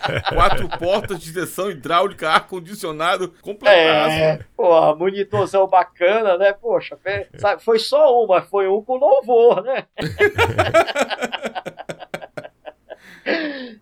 Quatro 0.34 0.70
portas, 0.78 1.20
direção 1.20 1.70
hidráulica, 1.70 2.30
ar-condicionado, 2.30 3.34
completaço. 3.42 4.16
É, 4.16 4.40
pô, 4.56 4.96
monitorzão 4.96 5.68
bacana, 5.68 6.38
né? 6.38 6.54
Poxa, 6.54 6.98
sabe, 7.38 7.64
foi 7.64 7.80
só 7.80 8.24
uma, 8.24 8.42
foi 8.42 8.68
um 8.68 8.82
com 8.84 8.96
louvor, 8.96 9.64
né? 9.64 9.86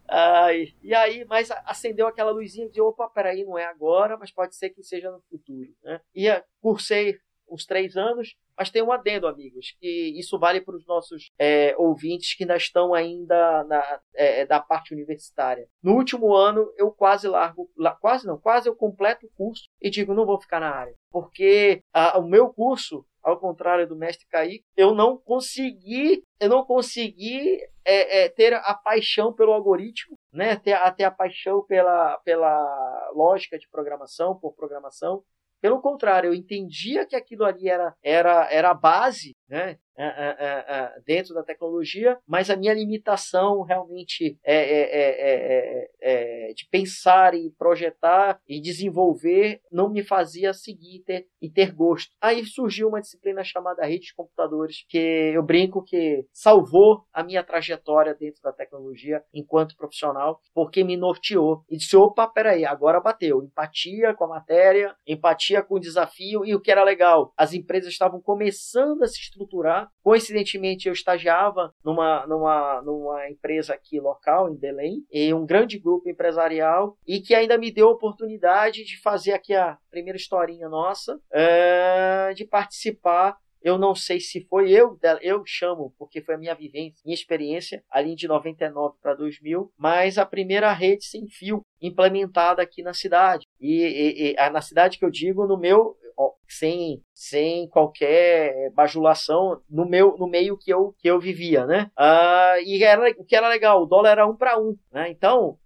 Ai, 0.07 0.73
e 0.81 0.95
aí, 0.95 1.25
mas 1.25 1.51
acendeu 1.65 2.07
aquela 2.07 2.31
luzinha 2.31 2.69
de 2.69 2.79
opa, 2.79 3.09
peraí, 3.09 3.43
não 3.43 3.57
é 3.57 3.65
agora, 3.65 4.17
mas 4.17 4.31
pode 4.31 4.55
ser 4.55 4.69
que 4.69 4.81
seja 4.81 5.11
no 5.11 5.21
futuro. 5.29 5.69
Né? 5.83 5.99
E 6.15 6.43
cursei 6.61 7.17
uns 7.49 7.65
três 7.65 7.95
anos, 7.95 8.35
mas 8.57 8.69
tem 8.69 8.81
um 8.81 8.91
adendo, 8.91 9.27
amigos, 9.27 9.75
que 9.79 10.17
isso 10.19 10.37
vale 10.39 10.61
para 10.61 10.75
os 10.75 10.85
nossos 10.85 11.29
é, 11.39 11.75
ouvintes 11.77 12.35
que 12.35 12.43
ainda 12.43 12.55
estão 12.55 12.93
ainda 12.93 13.63
na, 13.65 13.99
é, 14.13 14.45
da 14.45 14.59
parte 14.59 14.93
universitária. 14.93 15.67
No 15.81 15.93
último 15.93 16.33
ano, 16.33 16.71
eu 16.77 16.91
quase 16.91 17.27
largo, 17.27 17.69
quase 17.99 18.25
não, 18.25 18.37
quase 18.37 18.69
eu 18.69 18.75
completo 18.75 19.25
o 19.25 19.31
curso 19.35 19.63
e 19.81 19.89
digo, 19.89 20.13
não 20.13 20.25
vou 20.25 20.39
ficar 20.39 20.59
na 20.59 20.71
área, 20.71 20.95
porque 21.11 21.81
a, 21.93 22.17
o 22.19 22.27
meu 22.27 22.53
curso 22.53 23.05
ao 23.25 23.39
contrário 23.39 23.87
do 23.87 23.95
mestre 23.95 24.27
Kaique, 24.27 24.63
eu 24.77 24.93
não 24.93 25.17
consegui, 25.17 26.23
eu 26.39 26.47
não 26.47 26.63
consegui 26.63 27.59
é, 27.83 28.25
é, 28.25 28.29
ter 28.29 28.53
a 28.53 28.73
paixão 28.75 29.33
pelo 29.33 29.51
algoritmo, 29.51 30.15
né? 30.31 30.55
Ter, 30.57 30.73
a, 30.73 30.91
ter 30.91 31.05
a 31.05 31.11
paixão 31.11 31.65
pela, 31.65 32.19
pela 32.19 33.09
lógica 33.15 33.57
de 33.57 33.67
programação, 33.67 34.37
por 34.39 34.53
programação. 34.53 35.23
Pelo 35.65 35.81
contrário, 35.81 36.27
eu 36.27 36.35
entendia 36.35 37.07
que 37.07 37.15
aquilo 37.15 37.43
ali 37.43 37.67
era, 37.67 37.95
era, 38.03 38.47
era 38.53 38.69
a 38.69 38.73
base 38.75 39.35
né? 39.49 39.79
É, 39.97 40.05
é, 40.05 40.65
é, 40.67 41.01
dentro 41.05 41.33
da 41.33 41.41
tecnologia, 41.41 42.17
mas 42.27 42.49
a 42.49 42.57
minha 42.57 42.73
limitação 42.73 43.61
realmente 43.61 44.37
é, 44.43 45.87
é, 46.01 46.53
de 46.53 46.67
pensar 46.69 47.33
e 47.33 47.49
projetar 47.51 48.39
e 48.47 48.59
desenvolver 48.59 49.61
não 49.71 49.89
me 49.89 50.03
fazia 50.03 50.53
seguir 50.53 51.03
ter, 51.05 51.27
e 51.41 51.49
ter 51.49 51.71
gosto. 51.71 52.11
Aí 52.19 52.45
surgiu 52.45 52.89
uma 52.89 52.99
disciplina 52.99 53.43
chamada 53.43 53.85
rede 53.85 54.07
de 54.07 54.15
computadores, 54.15 54.85
que 54.89 54.97
eu 55.33 55.43
brinco 55.43 55.83
que 55.83 56.25
salvou 56.33 57.05
a 57.13 57.23
minha 57.23 57.43
trajetória 57.43 58.13
dentro 58.13 58.41
da 58.41 58.51
tecnologia 58.51 59.23
enquanto 59.33 59.77
profissional, 59.77 60.41
porque 60.53 60.83
me 60.83 60.97
norteou 60.97 61.63
e 61.69 61.77
disse: 61.77 61.95
opa, 61.95 62.27
peraí, 62.27 62.65
agora 62.65 62.99
bateu. 62.99 63.43
Empatia 63.43 64.13
com 64.13 64.25
a 64.25 64.29
matéria, 64.29 64.95
empatia 65.07 65.61
com 65.61 65.75
o 65.75 65.79
desafio 65.79 66.45
e 66.45 66.53
o 66.53 66.61
que 66.61 66.71
era 66.71 66.83
legal, 66.83 67.33
as 67.37 67.53
empresas 67.53 67.91
estavam 67.91 68.21
começando 68.21 69.03
a 69.03 69.07
se 69.07 69.19
estruturar. 69.19 69.84
Coincidentemente, 70.03 70.87
eu 70.87 70.93
estagiava 70.93 71.73
numa, 71.83 72.25
numa, 72.27 72.81
numa 72.81 73.29
empresa 73.29 73.73
aqui 73.73 73.99
local, 73.99 74.49
em 74.49 74.55
Belém, 74.55 75.03
e 75.11 75.33
um 75.33 75.45
grande 75.45 75.79
grupo 75.79 76.09
empresarial, 76.09 76.97
e 77.07 77.19
que 77.19 77.33
ainda 77.33 77.57
me 77.57 77.71
deu 77.71 77.89
a 77.89 77.93
oportunidade 77.93 78.83
de 78.83 78.99
fazer 79.01 79.33
aqui 79.33 79.53
a 79.53 79.77
primeira 79.89 80.17
historinha 80.17 80.69
nossa, 80.69 81.19
é, 81.31 82.33
de 82.33 82.45
participar 82.45 83.37
eu 83.65 83.79
não 83.79 83.95
sei 83.95 84.19
se 84.19 84.45
foi 84.47 84.69
eu, 84.69 84.95
eu 85.23 85.41
chamo, 85.43 85.91
porque 85.97 86.21
foi 86.21 86.35
a 86.35 86.37
minha 86.37 86.53
vivência, 86.53 87.01
minha 87.03 87.15
experiência, 87.15 87.83
ali 87.89 88.13
de 88.13 88.27
99 88.27 88.95
para 89.01 89.15
2000, 89.15 89.73
mas 89.75 90.19
a 90.19 90.25
primeira 90.25 90.71
rede 90.71 91.03
sem 91.03 91.27
fio 91.27 91.63
implementada 91.81 92.61
aqui 92.61 92.83
na 92.83 92.93
cidade. 92.93 93.47
E, 93.59 93.81
e, 93.81 94.35
e 94.37 94.49
na 94.51 94.61
cidade 94.61 94.99
que 94.99 95.03
eu 95.03 95.09
digo, 95.09 95.47
no 95.47 95.57
meu, 95.57 95.97
sem, 96.47 97.01
sem 97.13 97.67
qualquer 97.69 98.71
bajulação 98.71 99.61
no 99.69 99.87
meu 99.87 100.15
no 100.17 100.27
meio 100.27 100.57
que 100.57 100.71
eu, 100.71 100.95
que 100.99 101.07
eu 101.07 101.19
vivia, 101.19 101.65
né? 101.65 101.91
Ah, 101.97 102.55
e 102.63 102.83
era, 102.83 103.09
o 103.17 103.25
que 103.25 103.35
era 103.35 103.49
legal, 103.49 103.81
o 103.81 103.85
dólar 103.85 104.11
era 104.11 104.27
um 104.27 104.35
para 104.35 104.59
um, 104.59 104.77
né? 104.91 105.09
Então 105.09 105.57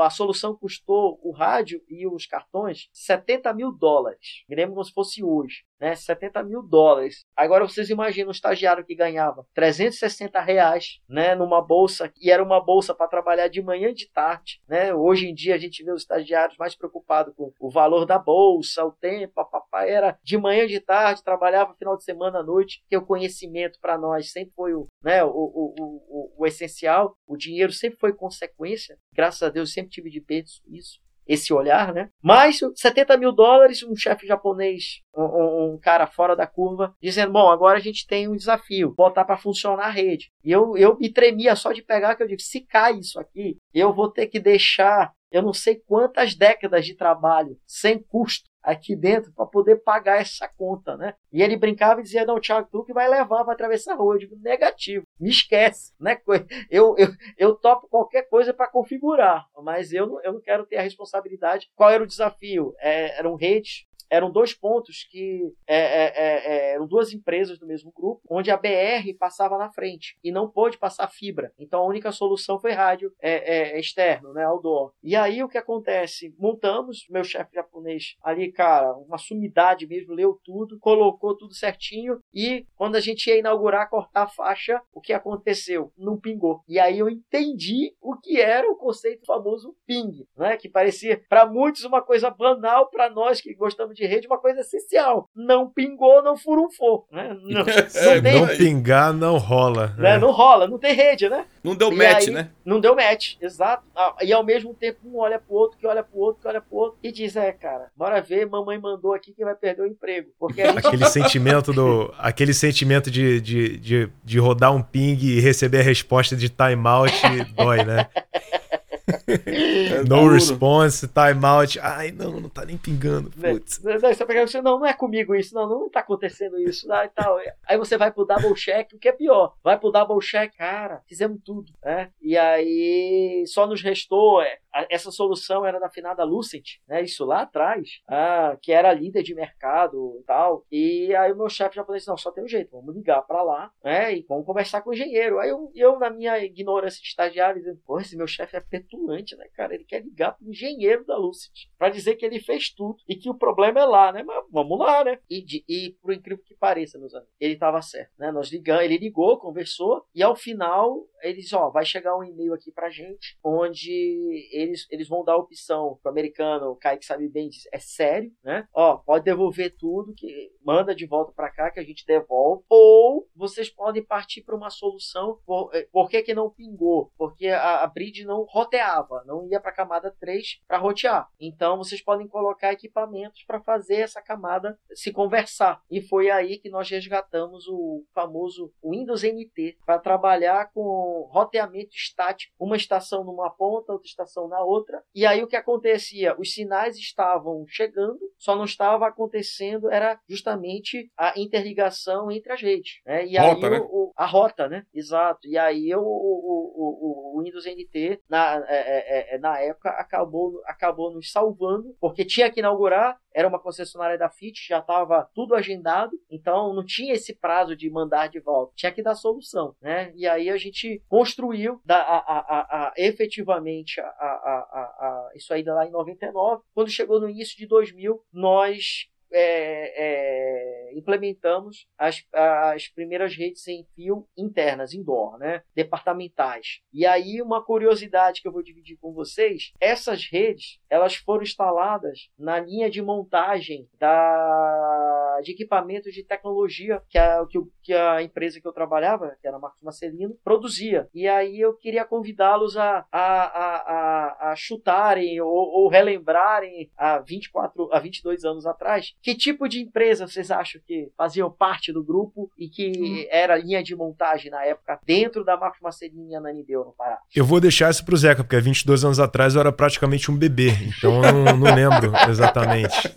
a 0.00 0.08
solução 0.08 0.54
custou 0.54 1.18
o 1.20 1.32
rádio 1.32 1.82
e 1.88 2.06
os 2.06 2.26
cartões 2.26 2.88
70 2.92 3.52
mil 3.54 3.72
dólares. 3.72 4.44
Me 4.48 4.54
lembro 4.54 4.74
como 4.74 4.84
se 4.84 4.92
fosse 4.92 5.24
hoje 5.24 5.64
né, 5.84 5.94
70 5.94 6.42
mil 6.44 6.62
dólares. 6.62 7.26
Agora 7.36 7.68
vocês 7.68 7.90
imaginam 7.90 8.28
um 8.28 8.32
estagiário 8.32 8.84
que 8.84 8.94
ganhava 8.94 9.46
360 9.52 10.40
reais 10.40 10.98
né, 11.06 11.34
numa 11.34 11.60
bolsa, 11.60 12.10
e 12.18 12.30
era 12.30 12.42
uma 12.42 12.58
bolsa 12.58 12.94
para 12.94 13.06
trabalhar 13.06 13.48
de 13.48 13.60
manhã 13.60 13.90
e 13.90 13.94
de 13.94 14.10
tarde. 14.10 14.62
Né? 14.66 14.94
Hoje 14.94 15.28
em 15.28 15.34
dia 15.34 15.54
a 15.54 15.58
gente 15.58 15.84
vê 15.84 15.92
os 15.92 16.00
estagiários 16.00 16.56
mais 16.56 16.74
preocupados 16.74 17.34
com 17.36 17.52
o 17.60 17.70
valor 17.70 18.06
da 18.06 18.18
bolsa, 18.18 18.82
o 18.82 18.92
tempo, 18.92 19.38
a 19.38 19.44
papai 19.44 19.90
era 19.90 20.18
de 20.22 20.38
manhã 20.38 20.64
e 20.64 20.68
de 20.68 20.80
tarde, 20.80 21.22
trabalhava 21.22 21.74
final 21.74 21.98
de 21.98 22.04
semana 22.04 22.38
à 22.38 22.42
noite, 22.42 22.82
que 22.88 22.96
o 22.96 23.04
conhecimento 23.04 23.78
para 23.78 23.98
nós 23.98 24.32
sempre 24.32 24.54
foi 24.56 24.72
o, 24.72 24.86
né, 25.02 25.22
o, 25.22 25.28
o, 25.28 25.74
o, 26.08 26.34
o 26.38 26.46
essencial, 26.46 27.14
o 27.26 27.36
dinheiro 27.36 27.72
sempre 27.72 27.98
foi 27.98 28.14
consequência, 28.14 28.96
graças 29.12 29.42
a 29.42 29.50
Deus 29.50 29.74
sempre 29.74 29.90
tive 29.90 30.08
de 30.08 30.22
peito 30.22 30.50
isso. 30.66 31.03
Esse 31.26 31.52
olhar, 31.52 31.92
né? 31.92 32.08
Mas 32.22 32.60
70 32.74 33.16
mil 33.16 33.32
dólares, 33.32 33.82
um 33.82 33.96
chefe 33.96 34.26
japonês, 34.26 35.00
um, 35.16 35.74
um, 35.74 35.78
cara 35.80 36.06
fora 36.06 36.36
da 36.36 36.46
curva, 36.46 36.94
dizendo: 37.02 37.32
bom, 37.32 37.50
agora 37.50 37.78
a 37.78 37.80
gente 37.80 38.06
tem 38.06 38.28
um 38.28 38.36
desafio, 38.36 38.94
botar 38.96 39.24
para 39.24 39.36
funcionar 39.36 39.86
a 39.86 39.90
rede. 39.90 40.30
E 40.44 40.50
eu, 40.50 40.76
eu 40.76 40.98
me 40.98 41.12
tremia 41.12 41.56
só 41.56 41.72
de 41.72 41.82
pegar, 41.82 42.14
que 42.14 42.22
eu 42.22 42.28
digo: 42.28 42.40
se 42.40 42.60
cai 42.60 42.98
isso 42.98 43.18
aqui, 43.18 43.56
eu 43.72 43.92
vou 43.92 44.10
ter 44.10 44.26
que 44.26 44.40
deixar 44.40 45.12
eu 45.34 45.42
não 45.42 45.52
sei 45.52 45.74
quantas 45.74 46.36
décadas 46.36 46.86
de 46.86 46.94
trabalho 46.94 47.58
sem 47.66 47.98
custo 47.98 48.48
aqui 48.62 48.94
dentro 48.94 49.32
para 49.32 49.44
poder 49.44 49.82
pagar 49.82 50.20
essa 50.20 50.48
conta, 50.56 50.96
né? 50.96 51.14
E 51.32 51.42
ele 51.42 51.56
brincava 51.56 52.00
e 52.00 52.04
dizia: 52.04 52.24
Não, 52.24 52.40
Thiago, 52.40 52.68
tu 52.70 52.84
que 52.84 52.92
vai 52.92 53.08
levar 53.08 53.42
para 53.42 53.52
atravessar 53.52 53.94
a 53.94 53.96
rua. 53.96 54.14
Eu 54.14 54.20
digo: 54.20 54.36
Negativo, 54.40 55.04
me 55.18 55.28
esquece, 55.28 55.92
né? 55.98 56.18
Eu, 56.70 56.94
eu, 56.96 57.08
eu 57.36 57.54
topo 57.56 57.88
qualquer 57.88 58.28
coisa 58.28 58.54
para 58.54 58.70
configurar, 58.70 59.46
mas 59.62 59.92
eu 59.92 60.06
não, 60.06 60.22
eu 60.22 60.32
não 60.34 60.40
quero 60.40 60.64
ter 60.66 60.76
a 60.76 60.82
responsabilidade. 60.82 61.68
Qual 61.74 61.90
era 61.90 62.02
o 62.02 62.06
desafio? 62.06 62.74
É, 62.78 63.18
eram 63.18 63.34
redes 63.34 63.86
eram 64.14 64.30
dois 64.30 64.54
pontos 64.54 65.04
que 65.10 65.52
é, 65.66 65.76
é, 65.76 66.04
é, 66.04 66.46
é, 66.46 66.74
eram 66.74 66.86
duas 66.86 67.12
empresas 67.12 67.58
do 67.58 67.66
mesmo 67.66 67.92
grupo, 67.92 68.20
onde 68.30 68.50
a 68.50 68.56
BR 68.56 69.12
passava 69.18 69.58
na 69.58 69.72
frente 69.72 70.16
e 70.22 70.30
não 70.30 70.48
pôde 70.48 70.78
passar 70.78 71.08
fibra. 71.08 71.52
Então 71.58 71.80
a 71.80 71.86
única 71.86 72.12
solução 72.12 72.60
foi 72.60 72.70
rádio 72.72 73.12
é, 73.20 73.78
externo, 73.78 74.32
né, 74.32 74.44
outdoor. 74.44 74.92
E 75.02 75.16
aí 75.16 75.42
o 75.42 75.48
que 75.48 75.58
acontece? 75.58 76.32
Montamos, 76.38 77.06
meu 77.10 77.24
chefe 77.24 77.54
japonês 77.54 78.14
ali, 78.22 78.52
cara, 78.52 78.94
uma 78.96 79.18
sumidade 79.18 79.86
mesmo, 79.86 80.14
leu 80.14 80.38
tudo, 80.44 80.78
colocou 80.78 81.36
tudo 81.36 81.52
certinho 81.52 82.20
e 82.32 82.66
quando 82.76 82.94
a 82.94 83.00
gente 83.00 83.26
ia 83.28 83.38
inaugurar, 83.38 83.90
cortar 83.90 84.22
a 84.22 84.28
faixa, 84.28 84.80
o 84.92 85.00
que 85.00 85.12
aconteceu? 85.12 85.92
Não 85.98 86.18
pingou. 86.18 86.62
E 86.68 86.78
aí 86.78 87.00
eu 87.00 87.08
entendi 87.08 87.94
o 88.00 88.16
que 88.16 88.40
era 88.40 88.70
o 88.70 88.76
conceito 88.76 89.26
famoso 89.26 89.74
ping, 89.84 90.24
né, 90.36 90.56
que 90.56 90.68
parecia 90.68 91.20
para 91.28 91.46
muitos 91.46 91.84
uma 91.84 92.00
coisa 92.00 92.30
banal, 92.30 92.88
para 92.90 93.10
nós 93.10 93.40
que 93.40 93.52
gostamos 93.54 93.96
de 93.96 94.03
de 94.04 94.06
rede 94.06 94.26
uma 94.26 94.38
coisa 94.38 94.60
essencial. 94.60 95.28
Não 95.34 95.68
pingou, 95.68 96.22
não 96.22 96.36
furunfou. 96.36 97.06
Né? 97.10 97.36
Não, 97.42 97.60
é, 97.66 98.14
não, 98.14 98.22
tem, 98.22 98.40
não 98.40 98.56
pingar, 98.56 99.12
não 99.12 99.38
rola. 99.38 99.94
Né? 99.98 100.18
Não 100.18 100.30
rola, 100.30 100.66
não 100.68 100.78
tem 100.78 100.94
rede, 100.94 101.28
né? 101.28 101.46
Não 101.62 101.74
deu 101.74 101.90
e 101.92 101.96
match, 101.96 102.28
aí, 102.28 102.34
né? 102.34 102.50
Não 102.64 102.78
deu 102.78 102.94
match, 102.94 103.36
exato. 103.40 103.82
Ah, 103.96 104.16
e 104.22 104.32
ao 104.32 104.44
mesmo 104.44 104.74
tempo, 104.74 104.98
um 105.04 105.18
olha 105.18 105.38
pro 105.38 105.54
outro, 105.54 105.78
que 105.78 105.86
olha 105.86 106.02
pro 106.02 106.18
outro, 106.18 106.42
que 106.42 106.48
olha 106.48 106.60
pro 106.60 106.76
outro, 106.76 106.98
e 107.02 107.10
diz: 107.10 107.36
É, 107.36 107.52
cara, 107.52 107.90
bora 107.96 108.20
ver, 108.20 108.46
mamãe 108.46 108.78
mandou 108.78 109.14
aqui 109.14 109.32
que 109.32 109.44
vai 109.44 109.54
perder 109.54 109.82
o 109.82 109.86
emprego. 109.86 110.30
Porque 110.38 110.64
gente... 110.64 110.86
Aquele 110.86 111.06
sentimento 111.08 111.72
do. 111.72 112.12
Aquele 112.18 112.52
sentimento 112.52 113.10
de, 113.10 113.40
de, 113.40 113.78
de, 113.78 114.10
de 114.22 114.38
rodar 114.38 114.74
um 114.74 114.82
ping 114.82 115.18
e 115.22 115.40
receber 115.40 115.80
a 115.80 115.84
resposta 115.84 116.36
de 116.36 116.48
timeout 116.48 117.14
dói, 117.56 117.84
né? 117.84 118.08
É 119.06 120.02
no 120.04 120.28
response, 120.28 121.08
timeout. 121.08 121.78
Ai, 121.80 122.10
não, 122.10 122.40
não 122.40 122.48
tá 122.48 122.64
nem 122.64 122.76
pingando. 122.76 123.30
Né, 123.36 123.52
putz. 123.52 123.78
Daí 123.78 124.14
você 124.14 124.24
pega 124.24 124.46
você, 124.46 124.62
não, 124.62 124.78
não 124.78 124.86
é 124.86 124.94
comigo 124.94 125.34
isso, 125.34 125.54
não, 125.54 125.68
não 125.68 125.90
tá 125.90 126.00
acontecendo 126.00 126.58
isso. 126.58 126.88
Né, 126.88 127.04
e 127.04 127.08
tal. 127.08 127.38
Aí 127.68 127.76
você 127.76 127.96
vai 127.96 128.10
pro 128.10 128.24
double 128.24 128.54
check, 128.54 128.92
o 128.94 128.98
que 128.98 129.08
é 129.08 129.12
pior? 129.12 129.54
Vai 129.62 129.78
pro 129.78 129.90
double 129.90 130.20
check, 130.20 130.56
cara, 130.56 131.02
fizemos 131.06 131.38
tudo, 131.44 131.72
né? 131.82 132.10
E 132.20 132.36
aí 132.36 133.44
só 133.46 133.66
nos 133.66 133.82
restou 133.82 134.42
é, 134.42 134.58
essa 134.90 135.10
solução 135.10 135.64
era 135.64 135.78
da 135.78 135.88
finada 135.88 136.24
Lucent, 136.24 136.78
né? 136.88 137.02
Isso 137.02 137.24
lá 137.24 137.42
atrás, 137.42 138.00
ah, 138.08 138.56
que 138.60 138.72
era 138.72 138.92
líder 138.92 139.22
de 139.22 139.34
mercado 139.34 140.18
e 140.20 140.24
tal. 140.24 140.64
E 140.70 141.14
aí 141.14 141.32
o 141.32 141.36
meu 141.36 141.48
chefe 141.48 141.76
já 141.76 141.84
falou 141.84 141.96
assim: 141.96 142.10
não, 142.10 142.16
só 142.16 142.30
tem 142.30 142.44
um 142.44 142.48
jeito, 142.48 142.70
vamos 142.72 142.94
ligar 142.94 143.22
para 143.22 143.42
lá, 143.42 143.70
né? 143.82 144.16
E 144.16 144.24
vamos 144.28 144.44
conversar 144.44 144.82
com 144.82 144.90
o 144.90 144.94
engenheiro. 144.94 145.38
Aí 145.38 145.50
eu, 145.50 145.70
eu 145.74 145.98
na 145.98 146.10
minha 146.10 146.38
ignorância 146.38 147.00
de 147.00 147.06
estagiário, 147.06 147.60
dizendo, 147.60 147.80
pô, 147.84 148.00
esse 148.00 148.16
meu 148.16 148.26
chefe 148.26 148.56
é 148.56 148.60
petulante, 148.60 149.36
né, 149.36 149.46
cara? 149.54 149.74
Ele 149.74 149.84
quer 149.84 150.02
ligar 150.02 150.32
pro 150.32 150.48
engenheiro 150.48 151.04
da 151.04 151.16
Lucent 151.16 151.68
para 151.78 151.90
dizer 151.90 152.16
que 152.16 152.24
ele 152.24 152.40
fez 152.40 152.70
tudo 152.70 152.96
e 153.08 153.14
que 153.14 153.30
o 153.30 153.34
problema 153.34 153.80
é 153.80 153.84
lá, 153.84 154.12
né? 154.12 154.22
Mas 154.22 154.44
vamos 154.50 154.78
lá, 154.78 155.04
né? 155.04 155.18
E, 155.30 155.42
de, 155.42 155.64
e 155.68 155.96
por 156.02 156.12
incrível 156.12 156.42
que 156.44 156.54
pareça, 156.54 156.98
meus 156.98 157.14
amigos, 157.14 157.34
ele 157.38 157.56
tava 157.56 157.80
certo, 157.82 158.12
né? 158.18 158.32
Nós 158.32 158.50
ligamos, 158.50 158.84
ele 158.84 158.98
ligou, 158.98 159.38
conversou 159.38 160.04
e 160.14 160.22
ao 160.22 160.34
final 160.34 161.06
eles, 161.22 161.52
ó, 161.52 161.70
vai 161.70 161.84
chegar 161.84 162.16
um 162.16 162.22
e-mail 162.22 162.52
aqui 162.52 162.70
pra 162.70 162.90
gente 162.90 163.38
onde 163.42 164.48
eles, 164.64 164.86
eles 164.90 165.08
vão 165.08 165.24
dar 165.24 165.32
a 165.34 165.38
opção 165.38 165.98
pro 166.02 166.10
americano, 166.10 166.70
o 166.70 166.76
Kaique 166.76 167.04
sabe 167.04 167.28
bem, 167.28 167.48
diz, 167.48 167.68
é 167.72 167.78
sério, 167.78 168.32
né? 168.42 168.66
Ó, 168.72 168.96
pode 168.96 169.24
devolver 169.24 169.76
tudo, 169.76 170.14
que 170.14 170.52
manda 170.64 170.94
de 170.94 171.06
volta 171.06 171.32
para 171.32 171.50
cá 171.50 171.70
que 171.70 171.80
a 171.80 171.84
gente 171.84 172.06
devolve, 172.06 172.64
ou 172.68 173.28
vocês 173.34 173.68
podem 173.68 174.02
partir 174.02 174.42
para 174.42 174.56
uma 174.56 174.70
solução, 174.70 175.38
por, 175.46 175.70
eh, 175.74 175.88
por 175.92 176.08
que 176.08 176.22
que 176.22 176.34
não 176.34 176.50
pingou? 176.50 177.12
Porque 177.16 177.48
a, 177.48 177.82
a 177.82 177.86
bridge 177.86 178.24
não 178.24 178.44
roteava, 178.48 179.22
não 179.26 179.46
ia 179.48 179.60
para 179.60 179.70
a 179.70 179.74
camada 179.74 180.14
3 180.18 180.60
para 180.66 180.78
rotear. 180.78 181.28
Então 181.38 181.76
vocês 181.76 182.02
podem 182.02 182.26
colocar 182.26 182.72
equipamentos 182.72 183.44
para 183.44 183.60
fazer 183.60 183.96
essa 183.96 184.22
camada 184.22 184.78
se 184.94 185.12
conversar. 185.12 185.82
E 185.90 186.00
foi 186.00 186.30
aí 186.30 186.58
que 186.58 186.70
nós 186.70 186.88
resgatamos 186.88 187.66
o 187.68 188.04
famoso 188.14 188.72
Windows 188.82 189.22
NT 189.22 189.78
para 189.84 189.98
trabalhar 189.98 190.70
com 190.72 191.28
roteamento 191.30 191.94
estático, 191.94 192.54
uma 192.58 192.76
estação 192.76 193.24
numa 193.24 193.50
ponta, 193.50 193.92
outra 193.92 194.06
estação 194.06 194.48
na 194.48 194.53
outra. 194.62 195.02
E 195.14 195.26
aí 195.26 195.42
o 195.42 195.46
que 195.46 195.56
acontecia? 195.56 196.34
Os 196.38 196.52
sinais 196.52 196.96
estavam 196.96 197.64
chegando, 197.68 198.18
só 198.38 198.54
não 198.54 198.64
estava 198.64 199.06
acontecendo, 199.06 199.90
era 199.90 200.18
justamente 200.28 201.10
a 201.16 201.38
interligação 201.38 202.30
entre 202.30 202.52
as 202.52 202.60
redes. 202.60 203.00
Né? 203.06 203.26
E 203.26 203.38
rota, 203.38 203.66
aí 203.66 203.72
né? 203.72 203.80
o, 203.90 204.12
a 204.16 204.26
rota, 204.26 204.68
né? 204.68 204.84
Exato. 204.92 205.46
E 205.46 205.56
aí 205.58 205.94
o, 205.94 206.00
o, 206.00 206.04
o, 206.04 207.38
o 207.38 207.42
Windows 207.42 207.64
NT, 207.66 208.20
na, 208.28 208.64
é, 208.68 209.34
é, 209.34 209.34
é, 209.34 209.38
na 209.38 209.58
época, 209.60 209.90
acabou, 209.90 210.60
acabou 210.66 211.12
nos 211.12 211.30
salvando, 211.30 211.94
porque 212.00 212.24
tinha 212.24 212.50
que 212.50 212.60
inaugurar, 212.60 213.18
era 213.34 213.48
uma 213.48 213.58
concessionária 213.58 214.16
da 214.16 214.30
FIT, 214.30 214.68
já 214.68 214.78
estava 214.78 215.28
tudo 215.34 215.54
agendado, 215.54 216.12
então 216.30 216.72
não 216.72 216.84
tinha 216.84 217.14
esse 217.14 217.34
prazo 217.34 217.76
de 217.76 217.90
mandar 217.90 218.28
de 218.28 218.40
volta, 218.40 218.72
tinha 218.76 218.92
que 218.92 219.02
dar 219.02 219.14
solução, 219.14 219.74
né? 219.82 220.12
E 220.14 220.26
aí 220.26 220.48
a 220.48 220.56
gente 220.56 221.02
construiu 221.08 221.80
da, 221.84 221.96
a, 221.96 222.18
a, 222.18 222.60
a, 222.60 222.94
efetivamente 222.96 224.00
a, 224.00 224.04
a, 224.06 225.30
isso 225.34 225.52
aí 225.52 225.64
lá 225.64 225.86
em 225.86 225.90
99. 225.90 226.62
Quando 226.72 226.90
chegou 226.90 227.20
no 227.20 227.28
início 227.28 227.56
de 227.56 227.66
2000, 227.66 228.22
nós 228.32 229.08
é, 229.34 229.92
é, 229.96 230.98
implementamos 230.98 231.86
as, 231.98 232.24
as 232.32 232.88
primeiras 232.88 233.36
redes 233.36 233.62
sem 233.62 233.84
fio 233.94 234.26
internas, 234.36 234.94
indoor, 234.94 235.38
né? 235.38 235.62
departamentais. 235.74 236.80
E 236.92 237.04
aí 237.04 237.42
uma 237.42 237.64
curiosidade 237.64 238.40
que 238.40 238.48
eu 238.48 238.52
vou 238.52 238.62
dividir 238.62 238.96
com 238.98 239.12
vocês, 239.12 239.72
essas 239.80 240.26
redes 240.30 240.78
elas 240.88 241.16
foram 241.16 241.42
instaladas 241.42 242.30
na 242.38 242.60
linha 242.60 242.88
de 242.88 243.02
montagem 243.02 243.88
da, 243.98 245.40
de 245.42 245.52
equipamentos 245.52 246.12
de 246.12 246.22
tecnologia 246.22 247.02
que 247.08 247.18
a, 247.18 247.44
que, 247.46 247.58
que 247.82 247.92
a 247.92 248.22
empresa 248.22 248.60
que 248.60 248.68
eu 248.68 248.72
trabalhava, 248.72 249.36
que 249.40 249.48
era 249.48 249.56
a 249.56 249.60
Marcos 249.60 249.82
Marcelino, 249.82 250.38
produzia. 250.44 251.08
E 251.12 251.26
aí 251.26 251.60
eu 251.60 251.74
queria 251.74 252.04
convidá-los 252.04 252.76
a, 252.76 253.04
a, 253.10 253.20
a, 253.20 254.52
a, 254.52 254.56
chutarem 254.56 255.40
ou, 255.40 255.48
ou 255.48 255.88
relembrarem 255.88 256.90
há 256.96 257.18
24, 257.18 257.88
há 257.92 257.98
22 257.98 258.44
anos 258.44 258.66
atrás 258.66 259.14
que 259.24 259.34
tipo 259.34 259.66
de 259.66 259.80
empresa 259.80 260.28
vocês 260.28 260.50
acham 260.50 260.78
que 260.86 261.08
faziam 261.16 261.50
parte 261.50 261.90
do 261.90 262.04
grupo 262.04 262.50
e 262.58 262.68
que 262.68 262.92
hum. 262.94 263.26
era 263.30 263.56
linha 263.56 263.82
de 263.82 263.96
montagem 263.96 264.50
na 264.50 264.62
época 264.66 265.00
dentro 265.06 265.42
da 265.42 265.56
Marcos 265.56 265.80
Marcelino 265.80 266.30
e 266.30 266.34
Ananideu 266.34 266.84
no 266.84 266.92
Pará? 266.92 267.16
Eu 267.34 267.42
vou 267.42 267.58
deixar 267.58 267.90
isso 267.90 268.04
pro 268.04 268.18
Zeca, 268.18 268.44
porque 268.44 268.56
há 268.56 268.60
22 268.60 269.02
anos 269.02 269.18
atrás 269.18 269.54
eu 269.54 269.62
era 269.62 269.72
praticamente 269.72 270.30
um 270.30 270.36
bebê, 270.36 270.72
então 270.98 271.24
eu 271.24 271.32
não, 271.32 271.56
não 271.56 271.74
lembro 271.74 272.12
exatamente. 272.28 273.16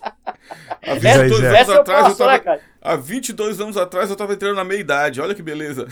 Há 0.82 0.94
22 0.94 1.32
anos 1.32 1.44
essa 1.44 1.80
atrás 1.80 2.06
eu, 2.06 2.16
posso, 2.16 2.22
eu 2.22 2.26
tava, 2.26 2.56
né, 2.56 2.60
Há 2.80 2.96
22 2.96 3.60
anos 3.60 3.76
atrás 3.76 4.08
eu 4.08 4.16
tava 4.16 4.32
entrando 4.32 4.56
na 4.56 4.64
meia 4.64 4.80
idade. 4.80 5.20
Olha 5.20 5.34
que 5.34 5.42
beleza. 5.42 5.86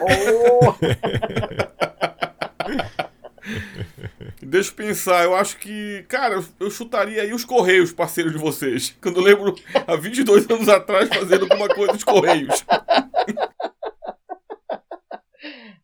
Oh. 0.00 0.76
Deixa 4.48 4.70
eu 4.70 4.76
pensar, 4.76 5.24
eu 5.24 5.34
acho 5.34 5.58
que, 5.58 6.04
cara, 6.08 6.36
eu 6.60 6.70
chutaria 6.70 7.20
aí 7.20 7.34
os 7.34 7.44
Correios, 7.44 7.92
parceiros 7.92 8.30
de 8.32 8.38
vocês. 8.38 8.96
Quando 9.02 9.16
eu 9.16 9.24
lembro, 9.24 9.56
há 9.86 9.96
22 9.96 10.48
anos 10.48 10.68
atrás, 10.68 11.08
fazendo 11.08 11.42
alguma 11.50 11.68
coisa 11.68 11.92
dos 11.92 12.04
Correios. 12.04 12.64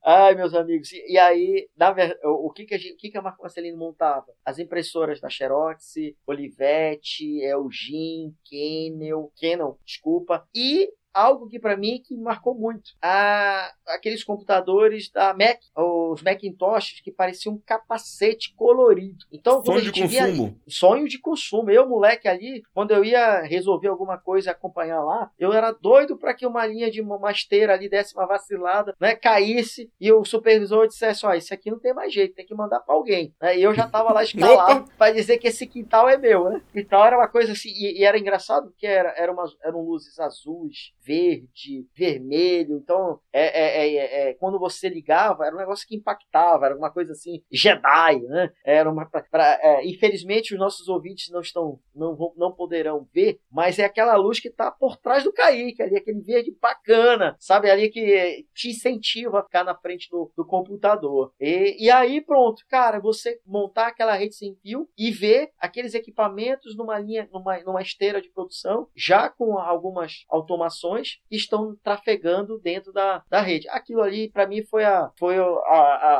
Ai, 0.05 0.35
meus 0.37 0.55
amigos, 0.55 0.91
e, 0.93 1.19
aí, 1.19 1.69
na 1.77 1.95
o 2.25 2.51
que 2.53 2.65
que 2.65 2.75
a, 2.75 2.79
gente... 2.79 2.95
o 2.95 2.97
que 2.97 3.11
que 3.11 3.19
a 3.19 3.23
Marco 3.23 3.43
Marcelino 3.43 3.79
montava? 3.79 4.27
As 4.45 4.59
impressoras 4.59 5.21
da 5.21 5.29
Xerox, 5.29 5.95
Olivetti, 6.27 7.41
Elgin, 7.41 8.35
Kenel, 8.45 9.33
Canon, 9.41 9.75
desculpa, 9.85 10.45
e 10.55 10.89
algo 11.13 11.49
que 11.49 11.59
para 11.59 11.77
mim 11.77 12.03
que 12.05 12.17
marcou 12.17 12.55
muito. 12.55 12.93
A, 13.01 13.73
aqueles 13.87 14.25
computadores 14.25 15.11
da 15.11 15.35
Mac, 15.35 15.59
os 15.77 16.23
Macintoshes 16.23 17.01
que 17.01 17.11
pareciam 17.11 17.55
um 17.55 17.59
capacete 17.59 18.55
colorido. 18.55 19.25
Então, 19.31 19.65
sonho 19.65 19.81
de 19.81 19.93
consumo. 19.93 20.47
Via, 20.47 20.57
sonho 20.69 21.09
de 21.09 21.19
consumo. 21.19 21.71
Eu, 21.71 21.89
moleque 21.89 22.29
ali, 22.29 22.63
quando 22.75 22.93
eu 22.93 23.05
ia 23.05 23.43
resolver 23.43 23.89
alguma 23.89 24.19
coisa 24.19 24.51
e 24.51 24.53
acompanhar 24.53 25.03
lá, 25.03 25.31
eu 25.39 25.53
era 25.53 25.73
doido 25.73 26.17
para 26.17 26.35
que 26.35 26.47
uma 26.47 26.67
linha 26.67 26.91
de 26.91 27.01
uma 27.01 27.31
esteira 27.31 27.75
ali 27.75 27.89
desse 27.89 28.15
uma 28.15 28.27
vacilada, 28.27 28.95
né, 29.01 29.15
caísse 29.15 29.91
e 30.01 30.13
o 30.13 30.25
supervisor 30.25 30.87
dissesse, 30.87 31.25
ó, 31.27 31.31
oh, 31.31 31.35
esse 31.35 31.53
aqui 31.53 31.71
não 31.71 31.79
tem 31.79 31.93
mais 31.93 32.13
jeito, 32.13 32.35
tem 32.35 32.47
que 32.47 32.55
mandar 32.55 32.81
para 32.81 32.95
alguém. 32.95 33.35
Né? 33.41 33.59
E 33.59 33.63
eu 33.63 33.75
já 33.75 33.89
tava 33.89 34.13
lá 34.13 34.23
escalado 34.25 34.91
para 34.97 35.13
dizer 35.13 35.39
que 35.39 35.49
esse 35.49 35.67
quintal 35.67 36.09
é 36.09 36.17
meu, 36.17 36.51
né? 36.51 36.63
Então 36.75 37.05
era 37.05 37.17
uma 37.17 37.29
coisa 37.29 37.53
assim, 37.53 37.71
e, 37.71 38.01
e 38.01 38.05
era 38.05 38.19
engraçado 38.19 38.69
porque 38.71 38.87
era, 38.87 39.15
era 39.17 39.33
uma, 39.33 39.45
eram 39.63 39.83
luzes 39.83 40.19
azuis, 40.19 40.93
verde, 41.05 41.87
vermelho. 41.95 42.77
Então, 42.77 43.21
é, 43.33 43.43
é, 43.43 43.97
é, 43.97 44.31
é, 44.31 44.35
quando 44.35 44.59
você 44.59 44.89
ligava, 44.89 45.47
era 45.47 45.55
um 45.55 45.59
negócio 45.59 45.87
que 45.87 45.97
impactava, 45.97 46.67
era 46.67 46.77
uma 46.77 46.91
coisa 46.91 47.13
assim, 47.13 47.43
Jedi, 47.51 48.21
né? 48.29 48.51
Era 48.65 48.91
uma. 48.91 49.07
Pra, 49.07 49.23
pra, 49.23 49.59
é, 49.63 49.87
infelizmente, 49.87 50.55
os 50.55 50.61
nossos 50.61 50.89
ouvintes 50.89 51.31
não 51.31 51.41
estão, 51.41 51.79
não, 51.95 52.15
vão, 52.15 52.33
não 52.37 52.53
poderão 52.53 53.07
ver, 53.13 53.39
mas 53.51 53.79
é 53.79 53.85
aquela 53.85 54.17
luz 54.17 54.41
que 54.41 54.49
está 54.49 54.71
por 54.71 54.97
trás 54.97 55.25
do 55.25 55.33
Kaique, 55.33 55.83
ali, 55.83 55.97
aquele 55.97 56.21
verde 56.21 56.57
bacana, 56.61 57.37
sabe? 57.39 57.71
Ali 57.71 57.91
que 57.91 58.47
te 58.55 58.71
incentiva 58.71 59.41
a 59.41 59.45
ficar 59.45 59.65
na 59.65 59.75
frente 59.75 60.09
do, 60.11 60.33
do 60.37 60.45
computador. 60.45 61.33
E, 61.41 61.85
e 61.85 61.91
aí, 61.91 62.21
pronto, 62.21 62.63
cara, 62.69 63.01
você 63.01 63.41
montar 63.45 63.89
aquela 63.89 64.15
rede 64.15 64.35
sem 64.35 64.55
fio 64.63 64.89
e 64.97 65.11
ver 65.11 65.51
aqueles 65.59 65.95
equipamentos 65.95 66.77
numa 66.77 66.99
linha, 66.99 67.29
numa, 67.33 67.59
numa 67.61 67.83
esteira 67.83 68.21
de 68.21 68.31
produção, 68.31 68.89
já 68.95 69.29
com 69.29 69.59
algumas 69.59 70.25
automações 70.29 70.92
que 71.01 71.37
estão 71.37 71.77
trafegando 71.83 72.59
dentro 72.59 72.93
da, 72.93 73.23
da 73.29 73.41
rede. 73.41 73.69
Aquilo 73.69 74.03
ali, 74.03 74.31
para 74.31 74.47
mim, 74.47 74.63
foi, 74.63 74.85
a, 74.85 75.11
foi 75.17 75.39
a, 75.39 75.43
a, 75.43 76.17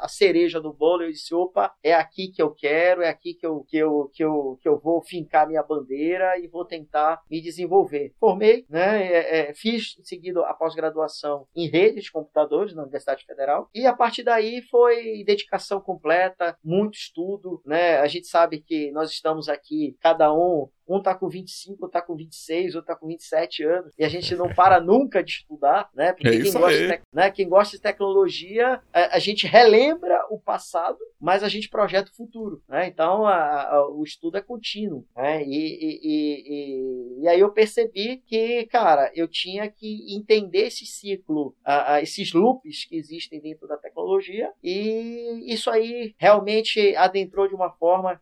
a, 0.00 0.04
a 0.04 0.08
cereja 0.08 0.60
do 0.60 0.72
bolo. 0.72 1.02
Eu 1.02 1.12
disse, 1.12 1.34
opa, 1.34 1.74
é 1.82 1.94
aqui 1.94 2.28
que 2.28 2.42
eu 2.42 2.50
quero, 2.50 3.02
é 3.02 3.08
aqui 3.08 3.34
que 3.34 3.46
eu, 3.46 3.64
que 3.68 3.76
eu, 3.76 4.10
que 4.12 4.24
eu, 4.24 4.58
que 4.60 4.68
eu 4.68 4.78
vou 4.78 5.02
fincar 5.02 5.46
minha 5.46 5.62
bandeira 5.62 6.38
e 6.38 6.46
vou 6.46 6.64
tentar 6.64 7.22
me 7.30 7.40
desenvolver. 7.40 8.12
Formei, 8.18 8.64
né, 8.68 9.06
é, 9.06 9.50
é, 9.50 9.54
fiz 9.54 9.96
em 9.98 10.04
seguida 10.04 10.40
a 10.40 10.54
pós-graduação 10.54 11.46
em 11.54 11.68
redes 11.68 12.04
de 12.04 12.12
computadores 12.12 12.74
na 12.74 12.82
Universidade 12.82 13.24
Federal 13.24 13.68
e 13.74 13.86
a 13.86 13.92
partir 13.92 14.22
daí 14.22 14.62
foi 14.62 15.24
dedicação 15.24 15.80
completa, 15.80 16.56
muito 16.64 16.94
estudo, 16.94 17.60
né? 17.64 17.98
A 17.98 18.06
gente 18.06 18.26
sabe 18.26 18.60
que 18.60 18.90
nós 18.92 19.10
estamos 19.10 19.48
aqui, 19.48 19.96
cada 20.00 20.32
um 20.32 20.68
um 20.88 21.02
tá 21.02 21.14
com 21.14 21.28
25, 21.28 21.84
outro 21.84 21.90
tá 21.90 22.00
com 22.00 22.14
26, 22.14 22.76
outro 22.76 22.86
tá 22.86 22.96
com 22.96 23.06
27 23.06 23.64
anos, 23.64 23.92
e 23.98 24.04
a 24.04 24.08
gente 24.08 24.15
não 24.36 24.48
para 24.48 24.80
nunca 24.80 25.22
de 25.22 25.32
estudar, 25.32 25.90
né? 25.94 26.12
Porque 26.12 26.28
é 26.28 26.40
quem, 26.40 26.52
gosta 26.52 26.78
de, 26.78 27.00
né? 27.12 27.30
quem 27.30 27.48
gosta 27.48 27.76
de 27.76 27.82
tecnologia, 27.82 28.80
a, 28.92 29.16
a, 29.16 29.18
gente 29.18 29.46
relembra 29.46 30.26
o 30.30 30.38
passado, 30.38 30.98
mas 31.20 31.42
a 31.42 31.48
gente 31.48 31.68
projeta 31.68 32.10
o 32.10 32.14
futuro, 32.14 32.62
né? 32.68 32.86
Então, 32.86 33.26
a, 33.26 33.62
a, 33.62 33.88
o 33.90 34.02
estudo 34.04 34.36
é 34.36 34.42
contínuo, 34.42 35.04
né? 35.16 35.42
E, 35.44 35.56
e, 35.56 36.00
e, 36.02 37.22
e, 37.22 37.28
aí 37.28 37.40
eu 37.40 37.50
percebi 37.50 38.22
que, 38.26 38.66
cara, 38.66 39.10
eu 39.14 39.28
tinha 39.28 39.70
que 39.70 40.14
entender 40.14 40.66
esse 40.66 40.86
ciclo, 40.86 41.54
esses 42.02 42.32
loops 42.32 42.84
que 42.84 42.96
existem 42.96 43.40
dentro 43.40 43.66
da 43.66 43.76
tecnologia, 43.76 44.50
e 44.62 45.52
isso 45.52 45.70
aí 45.70 46.14
realmente 46.18 46.94
adentrou 46.96 47.48
de 47.48 47.54
uma 47.54 47.70
forma 47.70 48.20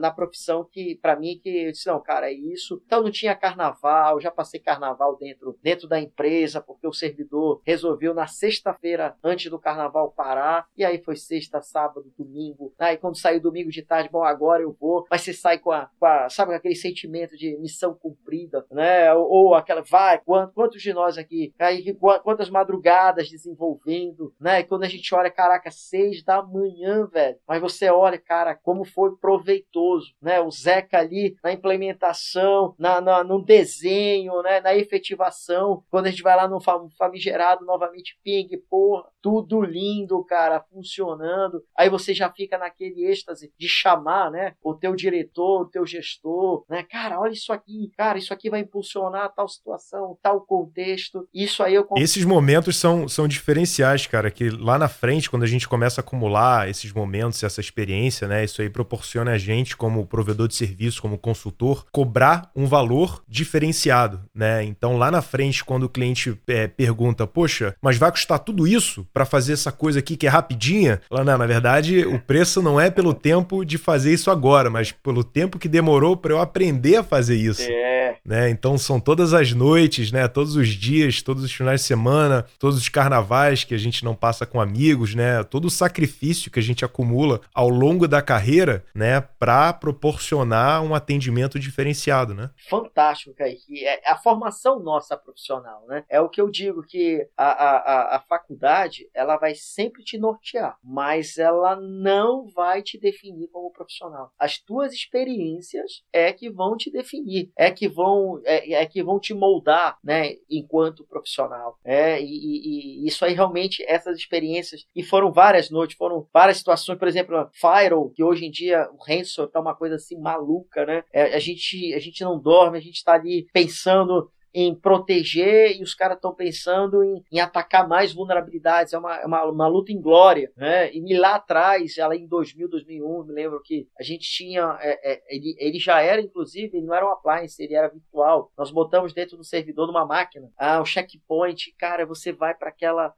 na 0.00 0.10
profissão 0.10 0.64
que, 0.64 0.96
para 0.96 1.16
mim, 1.16 1.40
que 1.42 1.70
disse, 1.70 1.86
não, 1.86 2.00
cara, 2.00 2.30
é 2.30 2.34
isso. 2.34 2.80
Então 2.86 3.02
não 3.02 3.10
tinha 3.10 3.34
carnaval, 3.34 4.20
já 4.20 4.30
passei 4.30 4.60
carnaval 4.60 5.05
dentro, 5.14 5.58
dentro 5.62 5.86
da 5.86 6.00
empresa, 6.00 6.60
porque 6.60 6.86
o 6.86 6.92
servidor 6.92 7.60
resolveu 7.64 8.12
na 8.12 8.26
sexta-feira, 8.26 9.16
antes 9.22 9.50
do 9.50 9.58
carnaval, 9.58 10.10
parar. 10.10 10.66
E 10.76 10.84
aí 10.84 10.98
foi 10.98 11.16
sexta, 11.16 11.60
sábado, 11.62 12.12
domingo. 12.18 12.72
Aí 12.78 12.96
quando 12.96 13.18
saiu 13.18 13.40
domingo 13.40 13.70
de 13.70 13.82
tarde, 13.82 14.08
bom, 14.10 14.24
agora 14.24 14.62
eu 14.62 14.76
vou. 14.78 15.06
Mas 15.10 15.22
você 15.22 15.32
sai 15.32 15.58
com 15.58 15.70
a, 15.70 15.90
com 15.98 16.06
a 16.06 16.28
sabe, 16.28 16.54
aquele 16.54 16.74
sentimento 16.74 17.36
de 17.36 17.56
missão 17.58 17.94
cumprida, 17.94 18.64
né? 18.70 19.12
Ou, 19.14 19.28
ou 19.28 19.54
aquela, 19.54 19.82
vai, 19.82 20.20
quantos 20.24 20.82
de 20.82 20.92
nós 20.92 21.18
aqui, 21.18 21.54
aí 21.58 21.94
quantas 22.22 22.50
madrugadas 22.50 23.28
desenvolvendo, 23.28 24.34
né? 24.40 24.60
E 24.60 24.64
quando 24.64 24.84
a 24.84 24.88
gente 24.88 25.14
olha, 25.14 25.30
caraca, 25.30 25.70
seis 25.70 26.22
da 26.22 26.42
manhã, 26.42 27.06
velho. 27.06 27.38
Mas 27.46 27.60
você 27.60 27.90
olha, 27.90 28.18
cara, 28.18 28.54
como 28.54 28.84
foi 28.84 29.16
proveitoso, 29.16 30.14
né? 30.20 30.40
O 30.40 30.50
Zeca 30.50 30.98
ali 30.98 31.36
na 31.42 31.52
implementação, 31.52 32.74
na, 32.78 33.00
na, 33.00 33.24
no 33.24 33.42
desenho, 33.42 34.42
né, 34.42 34.60
na 34.60 34.74
efetivação. 34.96 35.82
Quando 35.90 36.06
a 36.06 36.10
gente 36.10 36.22
vai 36.22 36.36
lá 36.36 36.48
no 36.48 36.58
famigerado, 36.98 37.64
novamente 37.64 38.18
ping, 38.22 38.48
porra, 38.68 39.04
tudo 39.22 39.62
lindo, 39.62 40.24
cara, 40.24 40.64
funcionando. 40.72 41.62
Aí 41.76 41.88
você 41.88 42.14
já 42.14 42.30
fica 42.30 42.58
naquele 42.58 43.06
êxtase 43.06 43.52
de 43.58 43.68
chamar, 43.68 44.30
né, 44.30 44.54
o 44.62 44.74
teu 44.74 44.94
diretor, 44.94 45.62
o 45.62 45.68
teu 45.68 45.86
gestor, 45.86 46.64
né, 46.68 46.82
cara, 46.82 47.20
olha 47.20 47.32
isso 47.32 47.52
aqui, 47.52 47.90
cara, 47.96 48.18
isso 48.18 48.32
aqui 48.32 48.50
vai 48.50 48.60
impulsionar 48.60 49.32
tal 49.34 49.48
situação, 49.48 50.18
tal 50.22 50.40
contexto. 50.40 51.28
Isso 51.32 51.62
aí 51.62 51.74
eu 51.74 51.86
Esses 51.96 52.24
momentos 52.24 52.76
são, 52.76 53.08
são 53.08 53.26
diferenciais, 53.26 54.06
cara, 54.06 54.30
que 54.30 54.50
lá 54.50 54.78
na 54.78 54.88
frente, 54.88 55.30
quando 55.30 55.42
a 55.42 55.48
gente 55.48 55.68
começa 55.68 56.00
a 56.00 56.04
acumular 56.04 56.68
esses 56.68 56.92
momentos, 56.92 57.42
essa 57.42 57.60
experiência, 57.60 58.28
né, 58.28 58.44
isso 58.44 58.62
aí 58.62 58.70
proporciona 58.70 59.32
a 59.32 59.38
gente 59.38 59.76
como 59.76 60.06
provedor 60.06 60.48
de 60.48 60.54
serviço, 60.54 61.02
como 61.02 61.18
consultor 61.18 61.46
consultor 61.46 61.86
cobrar 61.90 62.50
um 62.54 62.66
valor 62.66 63.22
diferenciado, 63.28 64.22
né? 64.34 64.62
Então 64.64 64.85
lá 64.94 65.10
na 65.10 65.22
frente, 65.22 65.64
quando 65.64 65.84
o 65.84 65.88
cliente 65.88 66.38
é, 66.46 66.66
pergunta, 66.66 67.26
poxa, 67.26 67.74
mas 67.80 67.96
vai 67.96 68.10
custar 68.10 68.38
tudo 68.38 68.66
isso 68.66 69.06
para 69.12 69.24
fazer 69.24 69.52
essa 69.54 69.72
coisa 69.72 69.98
aqui 69.98 70.16
que 70.16 70.26
é 70.26 70.30
rapidinha? 70.30 71.00
Lá, 71.10 71.24
não, 71.24 71.38
na 71.38 71.46
verdade, 71.46 72.06
o 72.06 72.18
preço 72.18 72.60
não 72.60 72.80
é 72.80 72.90
pelo 72.90 73.14
tempo 73.14 73.64
de 73.64 73.78
fazer 73.78 74.12
isso 74.12 74.30
agora, 74.30 74.68
mas 74.68 74.92
pelo 74.92 75.24
tempo 75.24 75.58
que 75.58 75.68
demorou 75.68 76.16
para 76.16 76.32
eu 76.32 76.40
aprender 76.40 76.96
a 76.96 77.04
fazer 77.04 77.36
isso. 77.36 77.62
É. 77.62 78.16
Né? 78.24 78.50
Então 78.50 78.76
são 78.76 78.98
todas 78.98 79.32
as 79.32 79.52
noites, 79.52 80.10
né? 80.10 80.26
Todos 80.26 80.56
os 80.56 80.68
dias, 80.68 81.22
todos 81.22 81.44
os 81.44 81.52
finais 81.52 81.80
de 81.82 81.86
semana, 81.86 82.44
todos 82.58 82.76
os 82.76 82.88
carnavais 82.88 83.62
que 83.62 83.74
a 83.74 83.78
gente 83.78 84.04
não 84.04 84.14
passa 84.14 84.44
com 84.44 84.60
amigos, 84.60 85.14
né? 85.14 85.44
Todo 85.44 85.66
o 85.66 85.70
sacrifício 85.70 86.50
que 86.50 86.58
a 86.58 86.62
gente 86.62 86.84
acumula 86.84 87.40
ao 87.54 87.68
longo 87.68 88.08
da 88.08 88.20
carreira, 88.20 88.84
né? 88.94 89.20
Para 89.20 89.72
proporcionar 89.72 90.82
um 90.82 90.94
atendimento 90.94 91.46
atendimento 91.46 91.58
diferenciado, 91.58 92.34
né? 92.34 92.50
Fantástico, 92.68 93.34
Kaique. 93.34 93.84
É 93.84 94.10
a 94.10 94.16
formação 94.16 94.75
nossa 94.78 95.16
profissional, 95.16 95.84
né? 95.86 96.04
É 96.08 96.20
o 96.20 96.28
que 96.28 96.40
eu 96.40 96.50
digo 96.50 96.82
que 96.82 97.28
a, 97.36 97.46
a, 97.46 98.16
a 98.16 98.20
faculdade, 98.20 99.08
ela 99.14 99.36
vai 99.36 99.54
sempre 99.54 100.02
te 100.02 100.18
nortear, 100.18 100.76
mas 100.82 101.38
ela 101.38 101.76
não 101.76 102.46
vai 102.48 102.82
te 102.82 102.98
definir 102.98 103.48
como 103.48 103.70
profissional. 103.70 104.30
As 104.38 104.58
tuas 104.58 104.92
experiências 104.92 106.02
é 106.12 106.32
que 106.32 106.50
vão 106.50 106.76
te 106.76 106.90
definir, 106.90 107.50
é 107.56 107.70
que 107.70 107.88
vão, 107.88 108.40
é, 108.44 108.72
é 108.72 108.86
que 108.86 109.02
vão 109.02 109.18
te 109.18 109.34
moldar, 109.34 109.98
né? 110.02 110.34
Enquanto 110.50 111.06
profissional. 111.06 111.78
É, 111.84 112.20
e, 112.20 112.24
e, 112.24 113.04
e 113.04 113.08
isso 113.08 113.24
aí 113.24 113.34
realmente, 113.34 113.84
essas 113.88 114.18
experiências, 114.18 114.84
e 114.94 115.02
foram 115.02 115.32
várias 115.32 115.70
noites, 115.70 115.96
foram 115.96 116.26
várias 116.32 116.58
situações, 116.58 116.98
por 116.98 117.08
exemplo, 117.08 117.48
Firewall, 117.52 118.10
que 118.10 118.22
hoje 118.22 118.46
em 118.46 118.50
dia 118.50 118.88
o 118.92 118.96
Ransom 119.02 119.46
tá 119.46 119.60
uma 119.60 119.74
coisa 119.74 119.96
assim 119.96 120.18
maluca, 120.18 120.84
né? 120.84 121.04
É, 121.12 121.34
a 121.34 121.38
gente, 121.38 121.94
a 121.94 121.98
gente 121.98 122.22
não 122.22 122.38
dorme, 122.38 122.78
a 122.78 122.80
gente 122.80 122.96
está 122.96 123.14
ali 123.14 123.46
pensando 123.52 124.30
em 124.56 124.74
proteger 124.74 125.76
e 125.78 125.82
os 125.82 125.94
caras 125.94 126.16
estão 126.16 126.34
pensando 126.34 127.04
em, 127.04 127.22
em, 127.30 127.38
atacar 127.38 127.86
mais 127.86 128.14
vulnerabilidades. 128.14 128.94
É 128.94 128.98
uma, 128.98 129.16
é 129.16 129.26
uma, 129.26 129.44
uma, 129.44 129.66
luta 129.68 129.92
em 129.92 130.00
glória. 130.00 130.50
Né? 130.56 130.94
E 130.94 131.18
lá 131.18 131.34
atrás, 131.34 131.98
ela 131.98 132.16
em 132.16 132.26
2000, 132.26 132.66
2001, 132.70 133.24
me 133.24 133.34
lembro 133.34 133.60
que 133.62 133.86
a 134.00 134.02
gente 134.02 134.26
tinha. 134.26 134.78
É, 134.80 135.12
é, 135.12 135.22
ele, 135.28 135.54
ele 135.58 135.78
já 135.78 136.00
era, 136.00 136.22
inclusive, 136.22 136.78
ele 136.78 136.86
não 136.86 136.94
era 136.94 137.06
um 137.06 137.12
appliance, 137.12 137.62
ele 137.62 137.74
era 137.74 137.88
virtual. 137.88 138.50
Nós 138.56 138.70
botamos 138.70 139.12
dentro 139.12 139.36
do 139.36 139.44
servidor, 139.44 139.86
numa 139.86 140.06
máquina, 140.06 140.50
ah, 140.56 140.80
um 140.80 140.86
checkpoint. 140.86 141.74
Cara, 141.78 142.06
você 142.06 142.32
vai 142.32 142.54
para 142.54 142.72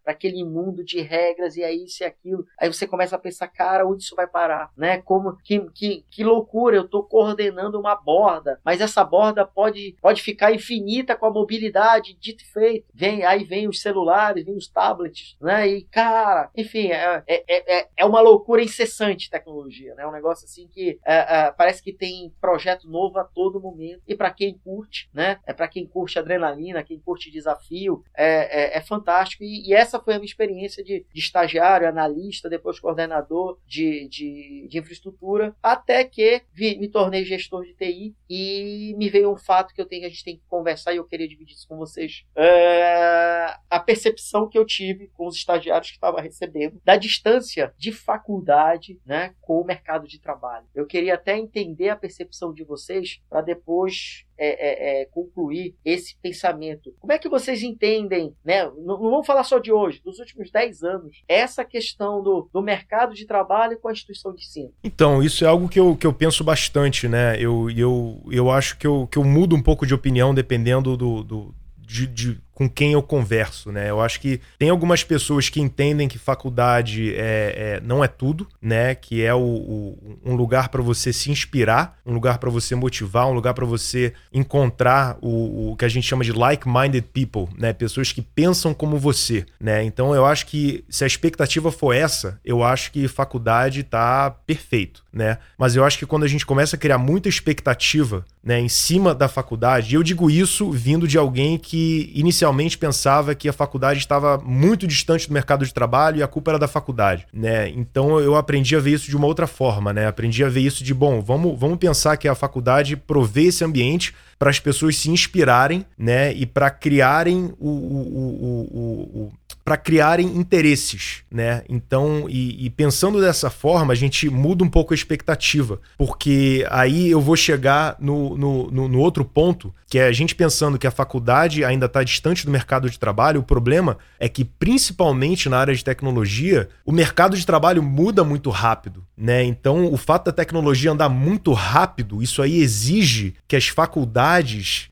aquele 0.04 0.44
mundo 0.44 0.82
de 0.82 1.00
regras 1.00 1.56
e 1.56 1.62
é 1.62 1.72
isso 1.72 2.02
e 2.02 2.06
aquilo. 2.06 2.44
Aí 2.58 2.72
você 2.72 2.84
começa 2.84 3.14
a 3.14 3.18
pensar, 3.18 3.46
cara, 3.46 3.86
onde 3.86 4.02
isso 4.02 4.16
vai 4.16 4.26
parar? 4.26 4.72
Né? 4.76 5.00
Como, 5.02 5.36
que, 5.44 5.60
que, 5.70 6.04
que 6.10 6.24
loucura, 6.24 6.74
eu 6.74 6.84
estou 6.84 7.04
coordenando 7.04 7.78
uma 7.78 7.94
borda, 7.94 8.60
mas 8.64 8.80
essa 8.80 9.04
borda 9.04 9.46
pode, 9.46 9.96
pode 10.02 10.20
ficar 10.20 10.52
infinita 10.52 11.14
com 11.14 11.27
a 11.28 11.32
mobilidade, 11.32 12.16
dito 12.18 12.42
e 12.42 12.46
feito. 12.46 12.86
Vem, 12.94 13.24
aí 13.24 13.44
vem 13.44 13.68
os 13.68 13.80
celulares, 13.80 14.44
vem 14.44 14.56
os 14.56 14.68
tablets, 14.68 15.36
né? 15.40 15.68
E, 15.68 15.82
cara, 15.84 16.50
enfim, 16.56 16.88
é, 16.88 17.22
é, 17.26 17.78
é, 17.78 17.88
é 17.96 18.04
uma 18.04 18.20
loucura 18.20 18.62
incessante 18.62 19.30
tecnologia, 19.30 19.94
né? 19.94 20.06
Um 20.06 20.12
negócio 20.12 20.44
assim 20.44 20.68
que 20.68 20.98
é, 21.04 21.16
é, 21.16 21.52
parece 21.52 21.82
que 21.82 21.92
tem 21.92 22.32
projeto 22.40 22.88
novo 22.88 23.18
a 23.18 23.24
todo 23.24 23.60
momento. 23.60 24.02
E 24.06 24.14
para 24.14 24.30
quem 24.30 24.58
curte, 24.58 25.08
né? 25.12 25.38
É 25.46 25.52
para 25.52 25.68
quem 25.68 25.86
curte 25.86 26.18
adrenalina, 26.18 26.82
quem 26.82 26.98
curte 26.98 27.30
desafio, 27.30 28.02
é, 28.14 28.76
é, 28.76 28.78
é 28.78 28.80
fantástico. 28.80 29.44
E, 29.44 29.68
e, 29.68 29.74
essa 29.74 30.00
foi 30.00 30.14
a 30.14 30.18
minha 30.18 30.26
experiência 30.26 30.82
de, 30.82 31.06
de 31.12 31.20
estagiário, 31.20 31.88
analista, 31.88 32.48
depois 32.48 32.80
coordenador 32.80 33.58
de, 33.66 34.08
de, 34.08 34.66
de 34.68 34.78
infraestrutura, 34.78 35.54
até 35.62 36.04
que 36.04 36.42
vi, 36.52 36.78
me 36.78 36.88
tornei 36.88 37.24
gestor 37.24 37.64
de 37.64 37.74
TI 37.74 38.14
e 38.28 38.94
me 38.96 39.08
veio 39.08 39.32
um 39.32 39.36
fato 39.36 39.74
que 39.74 39.80
eu 39.80 39.86
tenho, 39.86 40.06
a 40.06 40.08
gente 40.08 40.24
tem 40.24 40.36
que 40.36 40.42
conversar 40.48 40.92
e 40.92 40.96
eu 40.96 41.04
queria 41.04 41.17
queria 41.18 41.28
dividir 41.28 41.56
isso 41.56 41.66
com 41.66 41.76
vocês. 41.76 42.24
É, 42.36 43.56
a 43.68 43.80
percepção 43.80 44.48
que 44.48 44.56
eu 44.56 44.64
tive 44.64 45.08
com 45.08 45.26
os 45.26 45.36
estagiários 45.36 45.90
que 45.90 45.96
estava 45.96 46.20
recebendo 46.20 46.80
da 46.84 46.96
distância 46.96 47.74
de 47.76 47.90
faculdade 47.90 49.00
né, 49.04 49.34
com 49.40 49.60
o 49.60 49.64
mercado 49.64 50.06
de 50.06 50.20
trabalho. 50.20 50.66
Eu 50.74 50.86
queria 50.86 51.14
até 51.14 51.36
entender 51.36 51.88
a 51.88 51.96
percepção 51.96 52.52
de 52.52 52.62
vocês 52.62 53.20
para 53.28 53.40
depois 53.40 54.24
é, 54.38 54.46
é, 54.46 55.02
é, 55.02 55.04
concluir 55.06 55.74
esse 55.84 56.16
pensamento. 56.22 56.94
Como 57.00 57.12
é 57.12 57.18
que 57.18 57.28
vocês 57.28 57.62
entendem, 57.62 58.32
né? 58.44 58.64
Não, 58.64 58.98
não, 58.98 59.10
vamos 59.10 59.26
falar 59.26 59.44
só 59.44 59.58
de 59.58 59.72
hoje, 59.72 60.00
dos 60.04 60.18
últimos 60.18 60.50
10 60.50 60.82
anos, 60.82 61.22
essa 61.26 61.64
questão 61.64 62.22
do, 62.22 62.48
do 62.52 62.62
mercado 62.62 63.14
de 63.14 63.26
trabalho 63.26 63.78
com 63.80 63.88
a 63.88 63.92
instituição 63.92 64.32
de 64.32 64.42
ensino? 64.42 64.72
Então, 64.84 65.22
isso 65.22 65.44
é 65.44 65.48
algo 65.48 65.68
que 65.68 65.80
eu, 65.80 65.96
que 65.96 66.06
eu 66.06 66.12
penso 66.12 66.44
bastante, 66.44 67.08
né? 67.08 67.36
Eu, 67.40 67.70
eu, 67.70 68.22
eu 68.30 68.50
acho 68.50 68.78
que 68.78 68.86
eu, 68.86 69.08
que 69.10 69.18
eu 69.18 69.24
mudo 69.24 69.56
um 69.56 69.62
pouco 69.62 69.86
de 69.86 69.94
opinião 69.94 70.34
dependendo 70.34 70.96
do, 70.96 71.22
do 71.24 71.54
de, 71.88 72.06
de 72.06 72.40
com 72.58 72.68
quem 72.68 72.94
eu 72.94 73.00
converso, 73.00 73.70
né? 73.70 73.88
Eu 73.88 74.00
acho 74.00 74.18
que 74.18 74.40
tem 74.58 74.68
algumas 74.68 75.04
pessoas 75.04 75.48
que 75.48 75.60
entendem 75.60 76.08
que 76.08 76.18
faculdade 76.18 77.14
é, 77.14 77.76
é 77.76 77.80
não 77.84 78.02
é 78.02 78.08
tudo, 78.08 78.48
né? 78.60 78.96
Que 78.96 79.22
é 79.22 79.32
o, 79.32 79.38
o 79.38 80.18
um 80.24 80.34
lugar 80.34 80.68
para 80.68 80.82
você 80.82 81.12
se 81.12 81.30
inspirar, 81.30 81.96
um 82.04 82.12
lugar 82.12 82.38
para 82.38 82.50
você 82.50 82.74
motivar, 82.74 83.28
um 83.28 83.32
lugar 83.32 83.54
para 83.54 83.64
você 83.64 84.12
encontrar 84.32 85.16
o, 85.22 85.70
o, 85.70 85.76
que 85.76 85.84
a 85.84 85.88
gente 85.88 86.08
chama 86.08 86.24
de 86.24 86.32
like-minded 86.32 87.06
people, 87.12 87.46
né? 87.56 87.72
Pessoas 87.72 88.10
que 88.10 88.22
pensam 88.22 88.74
como 88.74 88.98
você, 88.98 89.46
né? 89.60 89.84
Então 89.84 90.12
eu 90.12 90.26
acho 90.26 90.44
que 90.46 90.84
se 90.88 91.04
a 91.04 91.06
expectativa 91.06 91.70
for 91.70 91.92
essa, 91.92 92.40
eu 92.44 92.64
acho 92.64 92.90
que 92.90 93.06
faculdade 93.06 93.84
tá 93.84 94.32
perfeito, 94.32 95.04
né? 95.18 95.38
Mas 95.58 95.76
eu 95.76 95.84
acho 95.84 95.98
que 95.98 96.06
quando 96.06 96.24
a 96.24 96.28
gente 96.28 96.46
começa 96.46 96.76
a 96.76 96.78
criar 96.78 96.96
muita 96.96 97.28
expectativa, 97.28 98.24
né, 98.42 98.58
em 98.58 98.68
cima 98.68 99.14
da 99.14 99.28
faculdade, 99.28 99.92
e 99.92 99.94
eu 99.94 100.02
digo 100.02 100.30
isso 100.30 100.70
vindo 100.70 101.06
de 101.06 101.18
alguém 101.18 101.58
que 101.58 102.10
inicialmente 102.14 102.38
inicialmente 102.38 102.78
pensava 102.78 103.34
que 103.34 103.48
a 103.48 103.52
faculdade 103.52 103.98
estava 103.98 104.38
muito 104.38 104.86
distante 104.86 105.26
do 105.26 105.34
mercado 105.34 105.64
de 105.64 105.74
trabalho 105.74 106.18
e 106.18 106.22
a 106.22 106.28
culpa 106.28 106.52
era 106.52 106.58
da 106.58 106.68
faculdade, 106.68 107.26
né? 107.32 107.68
Então 107.70 108.18
eu 108.20 108.36
aprendi 108.36 108.76
a 108.76 108.80
ver 108.80 108.92
isso 108.92 109.08
de 109.08 109.16
uma 109.16 109.26
outra 109.26 109.46
forma, 109.46 109.92
né? 109.92 110.06
Aprendi 110.06 110.44
a 110.44 110.48
ver 110.48 110.60
isso 110.60 110.84
de 110.84 110.94
bom, 110.94 111.20
vamos, 111.20 111.58
vamos 111.58 111.78
pensar 111.78 112.16
que 112.16 112.28
a 112.28 112.34
faculdade 112.34 112.96
provê 112.96 113.44
esse 113.44 113.64
ambiente 113.64 114.14
para 114.38 114.50
as 114.50 114.60
pessoas 114.60 114.96
se 114.96 115.10
inspirarem, 115.10 115.84
né? 115.98 116.32
E 116.32 116.46
para 116.46 116.70
criarem 116.70 117.52
o, 117.58 117.68
o, 117.68 118.68
o, 118.72 119.22
o 119.22 119.32
para 119.68 119.76
criarem 119.76 120.26
interesses, 120.28 121.22
né? 121.30 121.62
Então, 121.68 122.26
e, 122.26 122.64
e, 122.64 122.70
pensando 122.70 123.20
dessa 123.20 123.50
forma, 123.50 123.92
a 123.92 123.96
gente 123.96 124.30
muda 124.30 124.64
um 124.64 124.68
pouco 124.68 124.94
a 124.94 124.96
expectativa, 124.96 125.78
porque 125.98 126.66
aí 126.70 127.10
eu 127.10 127.20
vou 127.20 127.36
chegar 127.36 127.94
no, 128.00 128.34
no, 128.34 128.70
no, 128.70 128.88
no 128.88 128.98
outro 128.98 129.26
ponto, 129.26 129.74
que 129.86 129.98
é 129.98 130.06
a 130.06 130.12
gente 130.12 130.34
pensando 130.34 130.78
que 130.78 130.86
a 130.86 130.90
faculdade 130.90 131.64
ainda 131.64 131.84
está 131.84 132.02
distante 132.02 132.46
do 132.46 132.50
mercado 132.50 132.88
de 132.88 132.98
trabalho. 132.98 133.40
O 133.40 133.44
problema 133.44 133.98
é 134.18 134.26
que, 134.26 134.42
principalmente 134.42 135.50
na 135.50 135.58
área 135.58 135.74
de 135.74 135.84
tecnologia, 135.84 136.68
o 136.84 136.92
mercado 136.92 137.36
de 137.36 137.44
trabalho 137.44 137.82
muda 137.82 138.24
muito 138.24 138.48
rápido, 138.48 139.04
né? 139.14 139.44
Então, 139.44 139.92
o 139.92 139.98
fato 139.98 140.26
da 140.26 140.32
tecnologia 140.32 140.92
andar 140.92 141.10
muito 141.10 141.52
rápido, 141.52 142.22
isso 142.22 142.40
aí 142.40 142.58
exige 142.58 143.34
que 143.46 143.56
as 143.56 143.68
faculdades 143.68 144.27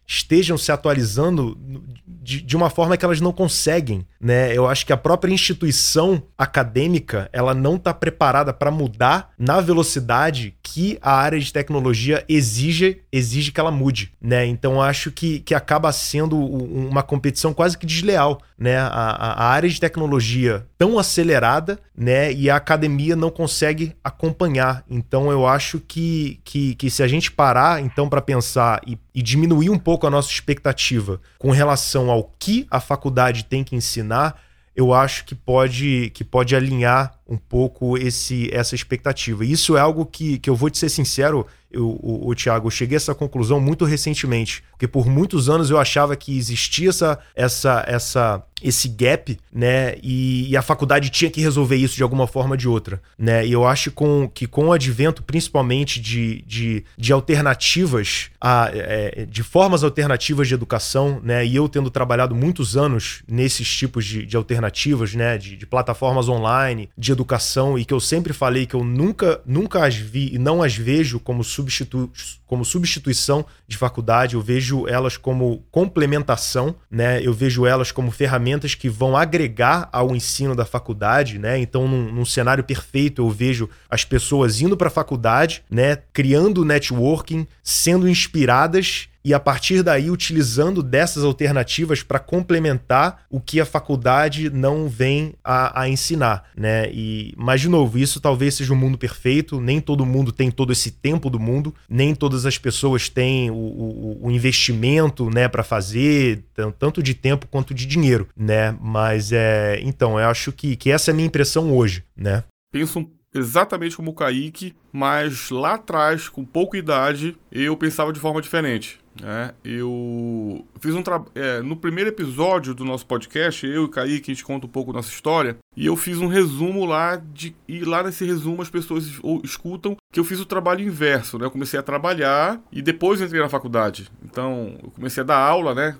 estejam 0.07 0.57
se 0.57 0.73
atualizando 0.73 1.59
de, 2.07 2.41
de, 2.41 2.57
uma 2.57 2.71
forma 2.71 2.97
que 2.97 3.05
elas 3.05 3.21
não 3.21 3.33
conseguem, 3.33 4.07
né? 4.21 4.57
Eu 4.57 4.67
acho 4.67 4.85
que 4.85 4.93
a 4.93 4.97
própria 4.97 5.33
instituição 5.33 6.23
acadêmica 6.37 7.29
ela 7.33 7.55
não 7.55 7.77
está 7.77 7.95
preparada 7.95 8.53
para 8.53 8.71
mudar 8.71 9.33
na 9.39 9.61
velocidade 9.61 10.55
que 10.63 10.99
a 11.01 11.13
área 11.13 11.39
de 11.39 11.53
tecnologia 11.53 12.25
exige 12.29 13.03
exige 13.17 13.53
que 13.53 13.61
ela 13.61 13.71
mude, 13.71 14.13
né? 14.21 14.47
Então 14.47 14.81
acho 14.81 15.11
que, 15.11 15.41
que 15.41 15.55
acaba 15.55 15.91
sendo 15.93 16.39
uma 16.39 17.03
competição 17.03 17.55
quase 17.55 17.77
que 17.77 17.87
desleal, 17.87 18.41
né? 18.59 18.79
A, 18.79 19.45
a 19.45 19.45
área 19.47 19.69
de 19.69 19.81
tecnologia 19.81 20.67
tão 20.79 20.99
acelerada, 20.99 21.79
né? 21.97 22.33
E 22.33 22.51
a 22.51 22.57
academia 22.57 23.17
não 23.17 23.31
consegue 23.31 23.95
acompanhar. 24.03 24.85
Então 24.89 25.31
eu 25.31 25.47
acho 25.47 25.81
que, 25.81 26.41
que, 26.45 26.75
que 26.75 26.91
se 26.91 27.03
a 27.03 27.09
gente 27.09 27.31
parar 27.33 27.83
então 27.83 28.09
para 28.09 28.21
pensar 28.21 28.81
e, 28.87 28.99
e 29.15 29.23
diminuir 29.23 29.71
um 29.71 29.79
pouco 29.79 30.07
a 30.07 30.11
nossa 30.11 30.31
expectativa 30.31 31.21
com 31.39 31.51
relação 31.51 32.11
ao 32.11 32.33
que 32.39 32.67
a 32.71 32.81
faculdade 32.81 33.45
tem 33.45 33.65
que 33.65 33.77
ensinar, 33.77 34.41
eu 34.77 34.93
acho 34.93 35.25
que 35.25 35.35
pode, 35.35 36.11
que 36.11 36.23
pode 36.23 36.55
alinhar 36.55 37.15
um 37.29 37.37
pouco 37.37 37.99
esse, 37.99 38.49
essa 38.53 38.75
expectativa. 38.75 39.45
Isso 39.45 39.77
é 39.77 39.81
algo 39.81 40.07
que, 40.07 40.39
que 40.39 40.49
eu 40.49 40.55
vou 40.55 40.71
te 40.71 40.79
ser 40.79 40.89
sincero, 40.89 41.47
eu, 41.71 41.89
o, 41.89 42.29
o 42.31 42.35
Thiago, 42.35 42.67
eu 42.67 42.71
cheguei 42.71 42.97
a 42.97 42.99
essa 42.99 43.15
conclusão 43.15 43.61
muito 43.61 43.85
recentemente, 43.85 44.63
porque 44.71 44.87
por 44.87 45.07
muitos 45.07 45.49
anos 45.49 45.69
eu 45.71 45.79
achava 45.79 46.17
que 46.17 46.37
existia 46.37 46.89
essa, 46.89 47.19
essa, 47.35 47.85
essa, 47.87 48.43
esse 48.63 48.89
gap, 48.89 49.37
né? 49.53 49.97
E, 50.03 50.51
e, 50.51 50.57
a 50.57 50.63
faculdade 50.63 51.11
tinha 51.11 51.31
que 51.31 51.41
resolver 51.41 51.77
isso 51.77 51.97
de 51.97 52.03
alguma 52.03 52.27
forma 52.27 52.53
ou 52.53 52.57
de 52.57 52.69
outra, 52.69 53.03
né? 53.19 53.47
E 53.47 53.53
eu 53.53 53.67
acho 53.67 53.91
com, 53.91 54.29
que 54.33 54.47
com 54.47 54.69
o 54.69 54.73
advento, 54.73 55.23
principalmente 55.23 56.01
de, 56.01 56.43
de, 56.43 56.85
de 56.97 57.13
alternativas, 57.13 58.31
a, 58.41 58.71
é, 58.73 59.27
de 59.29 59.43
formas 59.43 59.83
alternativas 59.85 60.49
de 60.49 60.55
educação, 60.55 61.21
né? 61.23 61.45
E 61.45 61.57
eu 61.57 61.69
tendo 61.69 61.91
trabalhado 61.91 62.35
muitos 62.35 62.77
anos 62.77 63.23
nesses 63.29 63.69
tipos 63.69 64.05
de, 64.05 64.25
de 64.25 64.37
alternativas, 64.37 65.15
né? 65.15 65.37
De, 65.37 65.57
de 65.57 65.67
plataformas 65.67 66.29
online, 66.29 66.89
de 66.97 67.13
educação, 67.17 67.79
e 67.79 67.85
que 67.85 67.93
eu 67.93 68.01
sempre 68.01 68.33
falei 68.33 68.67
que 68.67 68.75
eu 68.75 68.85
nunca, 68.85 69.41
nunca 69.45 69.85
as 69.85 69.97
vi 69.97 70.35
e 70.35 70.39
não 70.39 70.63
as 70.63 70.77
vejo 70.77 71.19
como 71.19 71.43
substitu 71.43 72.11
como 72.47 72.65
substituição 72.65 73.45
de 73.67 73.77
faculdade, 73.77 74.37
eu 74.37 74.41
vejo 74.41 74.87
elas 74.87 75.17
como 75.17 75.65
complementação, 75.71 76.77
né? 76.89 77.21
Eu 77.21 77.35
vejo 77.35 77.67
elas 77.67 77.91
como 77.91 78.13
ferramentas 78.13 78.73
que 78.73 78.89
vão 78.89 79.17
agregar 79.17 79.89
ao 79.93 80.15
ensino 80.15 80.55
da 80.55 80.65
faculdade, 80.65 81.41
né? 81.41 81.59
Então, 81.59 81.89
num, 81.89 82.13
num 82.13 82.25
cenário 82.25 82.63
perfeito, 82.63 83.21
eu 83.21 83.31
vejo 83.31 83.69
as 83.91 84.05
pessoas 84.05 84.61
indo 84.61 84.77
para 84.77 84.87
a 84.87 84.93
faculdade, 84.93 85.65
né? 85.69 85.97
Criando 86.13 86.65
networking, 86.65 87.49
sendo 87.65 88.09
inspiradas 88.09 89.09
e 89.27 89.35
a 89.35 89.41
partir 89.41 89.83
daí 89.83 90.09
utilizando 90.09 90.85
dessas 90.85 91.25
alternativas 91.25 92.01
para 92.01 92.21
complementar 92.21 93.27
o 93.29 93.41
que 93.41 93.61
a 93.61 93.67
faculdade 93.67 94.49
não 94.51 94.89
vem 94.89 95.35
a, 95.43 95.81
a, 95.81 95.89
ensinar, 95.89 96.45
né? 96.57 96.89
E 96.93 97.35
mas 97.37 97.61
de 97.61 97.69
novo, 97.69 97.99
isso 97.99 98.21
talvez 98.21 98.55
seja 98.55 98.73
um 98.73 98.77
mundo 98.77 98.97
perfeito. 98.97 99.61
Nem 99.61 99.81
todo 99.81 100.07
mundo 100.07 100.31
tem 100.31 100.49
todo 100.49 100.73
esse 100.73 100.93
tempo 100.93 101.29
do 101.29 101.41
mundo, 101.41 101.75
nem 101.91 102.15
todas 102.15 102.47
as 102.47 102.57
pessoas 102.57 103.09
têm 103.09 103.51
o, 103.51 103.55
o, 103.55 104.27
o 104.29 104.31
investimento, 104.31 105.29
né, 105.29 105.49
para 105.49 105.65
fazer 105.65 106.45
tanto 106.79 107.03
de 107.03 107.13
tempo 107.13 107.49
quanto 107.49 107.75
de 107.75 107.85
dinheiro, 107.85 108.29
né? 108.37 108.77
Mas 108.81 109.33
é, 109.33 109.81
então 109.83 110.21
eu 110.21 110.29
acho 110.29 110.53
que, 110.53 110.77
que 110.77 110.89
essa 110.89 111.11
é 111.11 111.13
a 111.13 111.15
minha 111.17 111.27
impressão 111.27 111.77
hoje, 111.77 112.05
né? 112.17 112.45
Penso 112.71 113.11
exatamente 113.35 113.97
como 113.97 114.13
o 114.13 114.15
Kaique, 114.15 114.73
mas 114.93 115.51
lá 115.51 115.75
atrás, 115.75 116.29
com 116.29 116.45
pouca 116.45 116.79
idade, 116.79 117.37
eu 117.51 117.77
pensava 117.77 118.13
de 118.13 118.21
forma 118.21 118.41
diferente. 118.41 119.01
É, 119.23 119.55
eu 119.65 120.65
fiz 120.81 120.95
um 120.95 121.03
trabalho. 121.03 121.31
É, 121.35 121.61
no 121.61 121.77
primeiro 121.77 122.11
episódio 122.11 122.75
do 122.75 122.85
nosso 122.85 123.07
podcast, 123.07 123.67
eu 123.67 123.85
e 123.85 123.89
Kaique, 123.89 124.31
a 124.31 124.35
gente 124.35 124.45
conta 124.45 124.67
um 124.67 124.71
pouco 124.71 124.93
nossa 124.93 125.11
história. 125.11 125.57
E 125.77 125.87
eu 125.87 125.97
fiz 125.97 126.19
um 126.19 126.27
resumo 126.27 126.85
lá 126.85 127.17
de. 127.17 127.55
E 127.69 127.81
lá 127.81 128.03
nesse 128.03 128.25
resumo 128.25 128.63
as 128.63 128.71
pessoas 128.71 129.21
escutam 129.43 129.97
que 130.13 130.21
eu 130.21 130.25
fiz 130.25 130.41
o 130.41 130.47
trabalho 130.47 130.83
inverso, 130.83 131.39
né? 131.39 131.45
Eu 131.45 131.51
comecei 131.51 131.79
a 131.79 131.83
trabalhar 131.83 132.61
e 132.73 132.81
depois 132.81 133.21
entrei 133.21 133.41
na 133.41 133.49
faculdade. 133.49 134.09
Então, 134.25 134.77
eu 134.83 134.91
comecei 134.91 135.23
a 135.23 135.27
dar 135.27 135.39
aula, 135.39 135.75
né? 135.75 135.97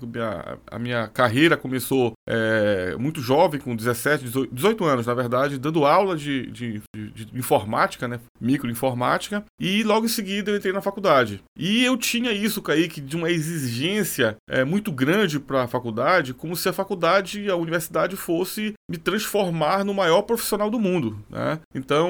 A, 0.71 0.79
minha 0.79 1.07
carreira 1.07 1.55
começou 1.55 2.13
é, 2.27 2.95
muito 2.99 3.21
jovem, 3.21 3.59
com 3.59 3.75
17, 3.75 4.25
18, 4.25 4.53
18, 4.53 4.85
anos, 4.85 5.07
na 5.07 5.13
verdade, 5.13 5.57
dando 5.57 5.85
aula 5.85 6.15
de, 6.17 6.47
de, 6.51 6.81
de, 6.93 7.25
de 7.25 7.37
informática, 7.37 8.07
né? 8.07 8.19
Microinformática. 8.39 9.43
E 9.59 9.83
logo 9.83 10.05
em 10.05 10.09
seguida 10.09 10.51
eu 10.51 10.57
entrei 10.57 10.73
na 10.73 10.81
faculdade. 10.81 11.41
E 11.57 11.83
eu 11.83 11.95
tinha 11.97 12.31
isso, 12.31 12.61
Kaique, 12.61 12.99
de 12.99 13.15
uma 13.15 13.31
exigência 13.31 14.35
é, 14.49 14.63
muito 14.63 14.91
grande 14.91 15.39
para 15.39 15.63
a 15.63 15.67
faculdade, 15.67 16.33
como 16.33 16.55
se 16.55 16.67
a 16.67 16.73
faculdade, 16.73 17.49
a 17.49 17.55
universidade 17.55 18.15
fosse 18.15 18.73
me 18.89 18.97
transformar 18.97 19.83
no 19.85 19.93
maior 19.93 20.23
profissional 20.23 20.69
do 20.69 20.79
mundo. 20.79 21.17
Né? 21.29 21.59
Então, 21.73 22.09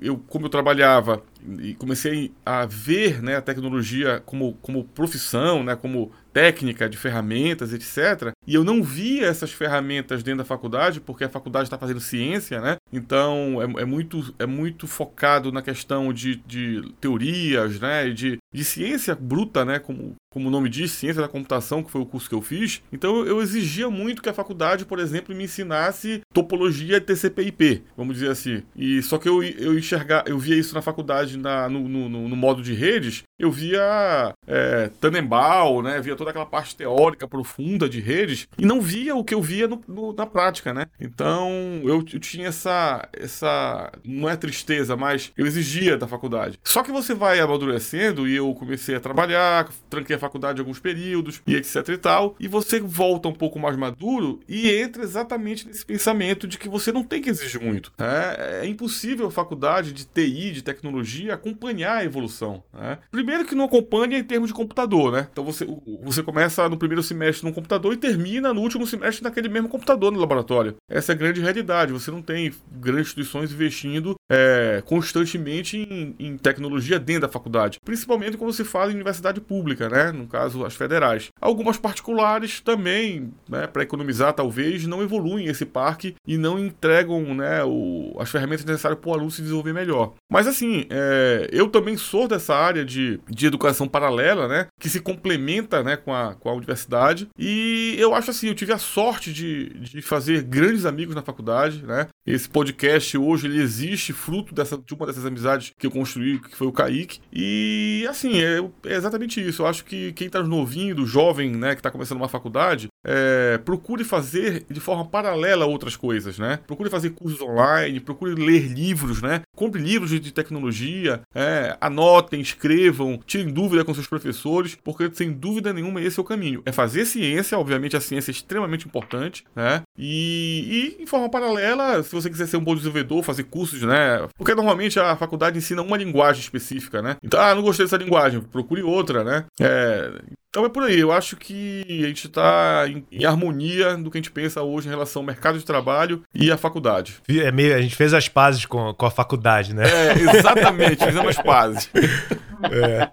eu, 0.00 0.18
como 0.28 0.46
eu 0.46 0.50
trabalhava 0.50 1.22
e 1.58 1.74
comecei 1.74 2.32
a 2.44 2.66
ver 2.66 3.22
né, 3.22 3.36
a 3.36 3.42
tecnologia 3.42 4.22
como, 4.24 4.54
como 4.60 4.84
profissão, 4.84 5.62
né, 5.62 5.74
como 5.74 6.12
técnica 6.32 6.88
de 6.88 6.96
ferramentas, 6.96 7.72
etc. 7.72 8.32
E 8.46 8.54
eu 8.54 8.64
não 8.64 8.82
via 8.82 9.26
essas 9.26 9.52
ferramentas 9.52 10.22
dentro 10.22 10.38
da 10.38 10.44
faculdade, 10.44 11.00
porque 11.00 11.24
a 11.24 11.28
faculdade 11.28 11.64
está 11.64 11.76
fazendo 11.76 12.00
ciência, 12.00 12.60
né? 12.60 12.76
Então 12.92 13.58
é, 13.60 13.82
é 13.82 13.84
muito, 13.84 14.34
é 14.38 14.46
muito 14.46 14.86
focado 14.86 15.52
na 15.52 15.62
questão 15.62 16.12
de, 16.12 16.36
de 16.46 16.82
teorias, 17.00 17.78
né? 17.78 18.08
De, 18.08 18.38
de 18.52 18.64
ciência 18.64 19.14
bruta, 19.14 19.64
né? 19.64 19.78
Como, 19.78 20.14
como 20.30 20.48
o 20.48 20.50
nome 20.50 20.68
diz, 20.68 20.92
ciência 20.92 21.20
da 21.20 21.28
computação, 21.28 21.82
que 21.82 21.90
foi 21.90 22.00
o 22.00 22.06
curso 22.06 22.28
que 22.28 22.34
eu 22.34 22.40
fiz. 22.40 22.82
Então 22.92 23.24
eu 23.26 23.42
exigia 23.42 23.90
muito 23.90 24.22
que 24.22 24.28
a 24.28 24.34
faculdade, 24.34 24.86
por 24.86 24.98
exemplo, 24.98 25.34
me 25.34 25.44
ensinasse 25.44 26.22
topologia 26.32 27.00
TCP/IP, 27.00 27.82
vamos 27.96 28.14
dizer 28.14 28.30
assim. 28.30 28.62
E 28.74 29.02
só 29.02 29.18
que 29.18 29.28
eu, 29.28 29.42
eu 29.42 29.78
enxergar, 29.78 30.24
eu 30.26 30.38
via 30.38 30.56
isso 30.56 30.74
na 30.74 30.82
faculdade 30.82 31.36
na, 31.36 31.68
no, 31.68 31.88
no, 31.88 32.08
no 32.08 32.36
modo 32.36 32.62
de 32.62 32.72
redes, 32.72 33.22
eu 33.38 33.50
via 33.50 34.32
é, 34.46 34.90
Tannenbaum, 35.00 35.82
né? 35.82 36.00
Via 36.00 36.16
toda 36.16 36.30
aquela 36.30 36.46
parte 36.46 36.74
teórica 36.74 37.28
profunda 37.28 37.88
de 37.88 38.00
redes 38.00 38.29
e 38.58 38.64
não 38.64 38.80
via 38.80 39.14
o 39.14 39.24
que 39.24 39.34
eu 39.34 39.42
via 39.42 39.66
no, 39.68 39.82
no, 39.86 40.12
na 40.12 40.26
prática, 40.26 40.72
né? 40.72 40.86
Então 41.00 41.50
eu, 41.84 42.04
eu, 42.12 42.20
tinha 42.20 42.48
essa, 42.48 43.08
essa. 43.12 43.92
Não 44.04 44.28
é 44.28 44.36
tristeza, 44.36 44.96
mas 44.96 45.32
eu 45.36 45.46
exigia 45.46 45.96
da 45.96 46.06
faculdade. 46.06 46.58
Só 46.64 46.82
que 46.82 46.92
você 46.92 47.14
vai 47.14 47.40
amadurecendo 47.40 48.28
e 48.28 48.36
eu 48.36 48.52
comecei 48.54 48.94
a 48.94 49.00
trabalhar, 49.00 49.68
tranquei 49.88 50.16
a 50.16 50.18
faculdade 50.18 50.60
alguns 50.60 50.78
períodos 50.78 51.42
e 51.46 51.54
etc 51.56 51.88
e 51.88 51.98
tal, 51.98 52.36
e 52.38 52.48
você 52.48 52.80
volta 52.80 53.28
um 53.28 53.32
pouco 53.32 53.58
mais 53.58 53.76
maduro 53.76 54.40
e 54.48 54.70
entra 54.70 55.02
exatamente 55.02 55.66
nesse 55.66 55.84
pensamento 55.84 56.46
de 56.46 56.58
que 56.58 56.68
você 56.68 56.92
não 56.92 57.02
tem 57.02 57.20
que 57.20 57.30
exigir 57.30 57.60
muito. 57.60 57.92
Né? 57.98 58.60
É 58.62 58.66
impossível 58.66 59.26
a 59.26 59.30
faculdade 59.30 59.92
de 59.92 60.04
TI, 60.04 60.52
de 60.52 60.62
tecnologia, 60.62 61.34
acompanhar 61.34 61.98
a 61.98 62.04
evolução. 62.04 62.62
Né? 62.72 62.98
Primeiro 63.10 63.44
que 63.44 63.54
não 63.54 63.64
acompanha 63.64 64.18
em 64.18 64.24
termos 64.24 64.48
de 64.48 64.54
computador, 64.54 65.12
né? 65.12 65.28
Então 65.30 65.44
você, 65.44 65.66
você 66.02 66.22
começa 66.22 66.68
no 66.68 66.76
primeiro 66.76 67.02
semestre 67.02 67.46
num 67.46 67.52
computador 67.52 67.92
e 67.92 67.96
termina 67.96 68.19
no 68.52 68.60
último 68.60 68.86
semestre 68.86 69.24
naquele 69.24 69.48
mesmo 69.48 69.68
computador 69.68 70.12
no 70.12 70.20
laboratório. 70.20 70.76
Essa 70.88 71.12
é 71.12 71.14
a 71.14 71.18
grande 71.18 71.40
realidade. 71.40 71.92
Você 71.92 72.10
não 72.10 72.22
tem 72.22 72.52
grandes 72.72 73.08
instituições 73.08 73.52
investindo 73.52 74.14
é, 74.30 74.82
constantemente 74.86 75.76
em, 75.76 76.14
em, 76.18 76.36
tecnologia 76.36 76.98
dentro 76.98 77.22
da 77.22 77.28
faculdade. 77.28 77.78
Principalmente 77.84 78.36
quando 78.36 78.52
se 78.52 78.64
fala 78.64 78.92
em 78.92 78.94
universidade 78.94 79.40
pública, 79.40 79.88
né? 79.88 80.12
No 80.12 80.26
caso, 80.26 80.64
as 80.64 80.74
federais. 80.74 81.28
Algumas 81.40 81.76
particulares 81.76 82.60
também, 82.60 83.32
né, 83.48 83.66
para 83.66 83.82
economizar 83.82 84.32
talvez, 84.32 84.86
não 84.86 85.02
evoluem 85.02 85.46
esse 85.46 85.66
parque 85.66 86.14
e 86.26 86.36
não 86.36 86.58
entregam 86.58 87.34
né, 87.34 87.64
o, 87.64 88.16
as 88.18 88.30
ferramentas 88.30 88.64
necessárias 88.64 89.00
para 89.00 89.10
o 89.10 89.14
aluno 89.14 89.30
se 89.30 89.42
desenvolver 89.42 89.72
melhor. 89.72 90.14
Mas 90.30 90.46
assim, 90.46 90.86
é, 90.90 91.48
eu 91.52 91.68
também 91.68 91.96
sou 91.96 92.28
dessa 92.28 92.54
área 92.54 92.84
de, 92.84 93.20
de 93.28 93.46
educação 93.46 93.88
paralela, 93.88 94.46
né? 94.46 94.66
Que 94.78 94.88
se 94.88 95.00
complementa 95.00 95.82
né, 95.82 95.96
com, 95.96 96.14
a, 96.14 96.34
com 96.34 96.48
a 96.48 96.54
universidade. 96.54 97.28
E 97.38 97.94
eu 97.98 98.09
acho 98.14 98.30
assim, 98.30 98.48
eu 98.48 98.54
tive 98.54 98.72
a 98.72 98.78
sorte 98.78 99.32
de, 99.32 99.68
de 99.80 100.02
fazer 100.02 100.42
grandes 100.42 100.84
amigos 100.84 101.14
na 101.14 101.22
faculdade, 101.22 101.84
né? 101.84 102.08
Esse 102.26 102.48
podcast 102.48 103.16
hoje 103.16 103.46
ele 103.46 103.60
existe 103.60 104.12
fruto 104.12 104.54
dessa, 104.54 104.78
de 104.78 104.94
uma 104.94 105.06
dessas 105.06 105.26
amizades 105.26 105.72
que 105.78 105.86
eu 105.86 105.90
construí, 105.90 106.38
que 106.38 106.56
foi 106.56 106.66
o 106.66 106.72
Kaique. 106.72 107.20
E 107.32 108.06
assim, 108.08 108.40
é, 108.40 108.58
é 108.84 108.94
exatamente 108.94 109.40
isso. 109.40 109.62
Eu 109.62 109.66
acho 109.66 109.84
que 109.84 110.12
quem 110.12 110.28
tá 110.28 110.42
novinho, 110.42 110.94
do 110.94 111.06
jovem, 111.06 111.50
né, 111.50 111.74
que 111.74 111.82
tá 111.82 111.90
começando 111.90 112.18
uma 112.18 112.28
faculdade, 112.28 112.88
é, 113.04 113.58
procure 113.58 114.04
fazer 114.04 114.64
de 114.70 114.80
forma 114.80 115.04
paralela 115.04 115.64
outras 115.64 115.96
coisas, 115.96 116.38
né? 116.38 116.58
Procure 116.66 116.90
fazer 116.90 117.10
cursos 117.10 117.40
online, 117.40 118.00
procure 118.00 118.34
ler 118.34 118.68
livros, 118.68 119.22
né? 119.22 119.42
Compre 119.56 119.80
livros 119.80 120.10
de 120.10 120.32
tecnologia, 120.32 121.20
é, 121.34 121.76
anotem, 121.80 122.40
escrevam, 122.40 123.20
tirem 123.26 123.52
dúvida 123.52 123.84
com 123.84 123.94
seus 123.94 124.06
professores, 124.06 124.76
porque 124.82 125.10
sem 125.12 125.32
dúvida 125.32 125.72
nenhuma 125.72 126.00
esse 126.00 126.18
é 126.18 126.22
o 126.22 126.24
caminho. 126.24 126.62
É 126.64 126.72
fazer 126.72 127.04
ciência, 127.04 127.58
obviamente 127.58 127.96
a 128.00 128.02
ciência 128.02 128.30
é 128.30 128.32
extremamente 128.32 128.86
importante, 128.86 129.44
né? 129.54 129.82
E, 129.96 130.96
e 130.98 131.02
em 131.02 131.06
forma 131.06 131.30
paralela, 131.30 132.02
se 132.02 132.12
você 132.12 132.28
quiser 132.28 132.46
ser 132.46 132.56
um 132.56 132.64
bom 132.64 132.74
desenvolvedor, 132.74 133.22
fazer 133.22 133.44
cursos, 133.44 133.82
né? 133.82 134.26
Porque 134.36 134.54
normalmente 134.54 134.98
a 134.98 135.16
faculdade 135.16 135.58
ensina 135.58 135.82
uma 135.82 135.96
linguagem 135.96 136.42
específica, 136.42 137.02
né? 137.02 137.16
Então, 137.22 137.40
ah, 137.40 137.54
não 137.54 137.62
gostei 137.62 137.86
dessa 137.86 137.96
linguagem, 137.96 138.40
procure 138.40 138.82
outra, 138.82 139.22
né? 139.24 139.44
É, 139.60 140.12
então 140.50 140.64
é 140.64 140.68
por 140.68 140.82
aí, 140.82 140.98
eu 140.98 141.12
acho 141.12 141.36
que 141.36 141.84
a 141.88 142.08
gente 142.08 142.26
está 142.26 142.84
em, 142.88 143.06
em, 143.12 143.24
harmonia 143.24 143.96
do 143.96 144.10
que 144.10 144.18
a 144.18 144.20
gente 144.20 144.32
pensa 144.32 144.60
hoje 144.62 144.88
em 144.88 144.90
relação 144.90 145.22
ao 145.22 145.26
mercado 145.26 145.56
de 145.56 145.64
trabalho 145.64 146.24
e 146.34 146.50
à 146.50 146.58
faculdade. 146.58 147.22
É 147.28 147.52
meio, 147.52 147.72
a 147.72 147.80
gente 147.80 147.94
fez 147.94 148.12
as 148.12 148.28
pazes 148.28 148.66
com, 148.66 148.92
com 148.92 149.06
a 149.06 149.10
faculdade, 149.12 149.72
né? 149.72 149.84
É, 149.84 150.12
exatamente, 150.36 151.04
fizemos 151.04 151.38
as 151.38 151.42
pazes. 151.42 151.90
É. 152.62 153.10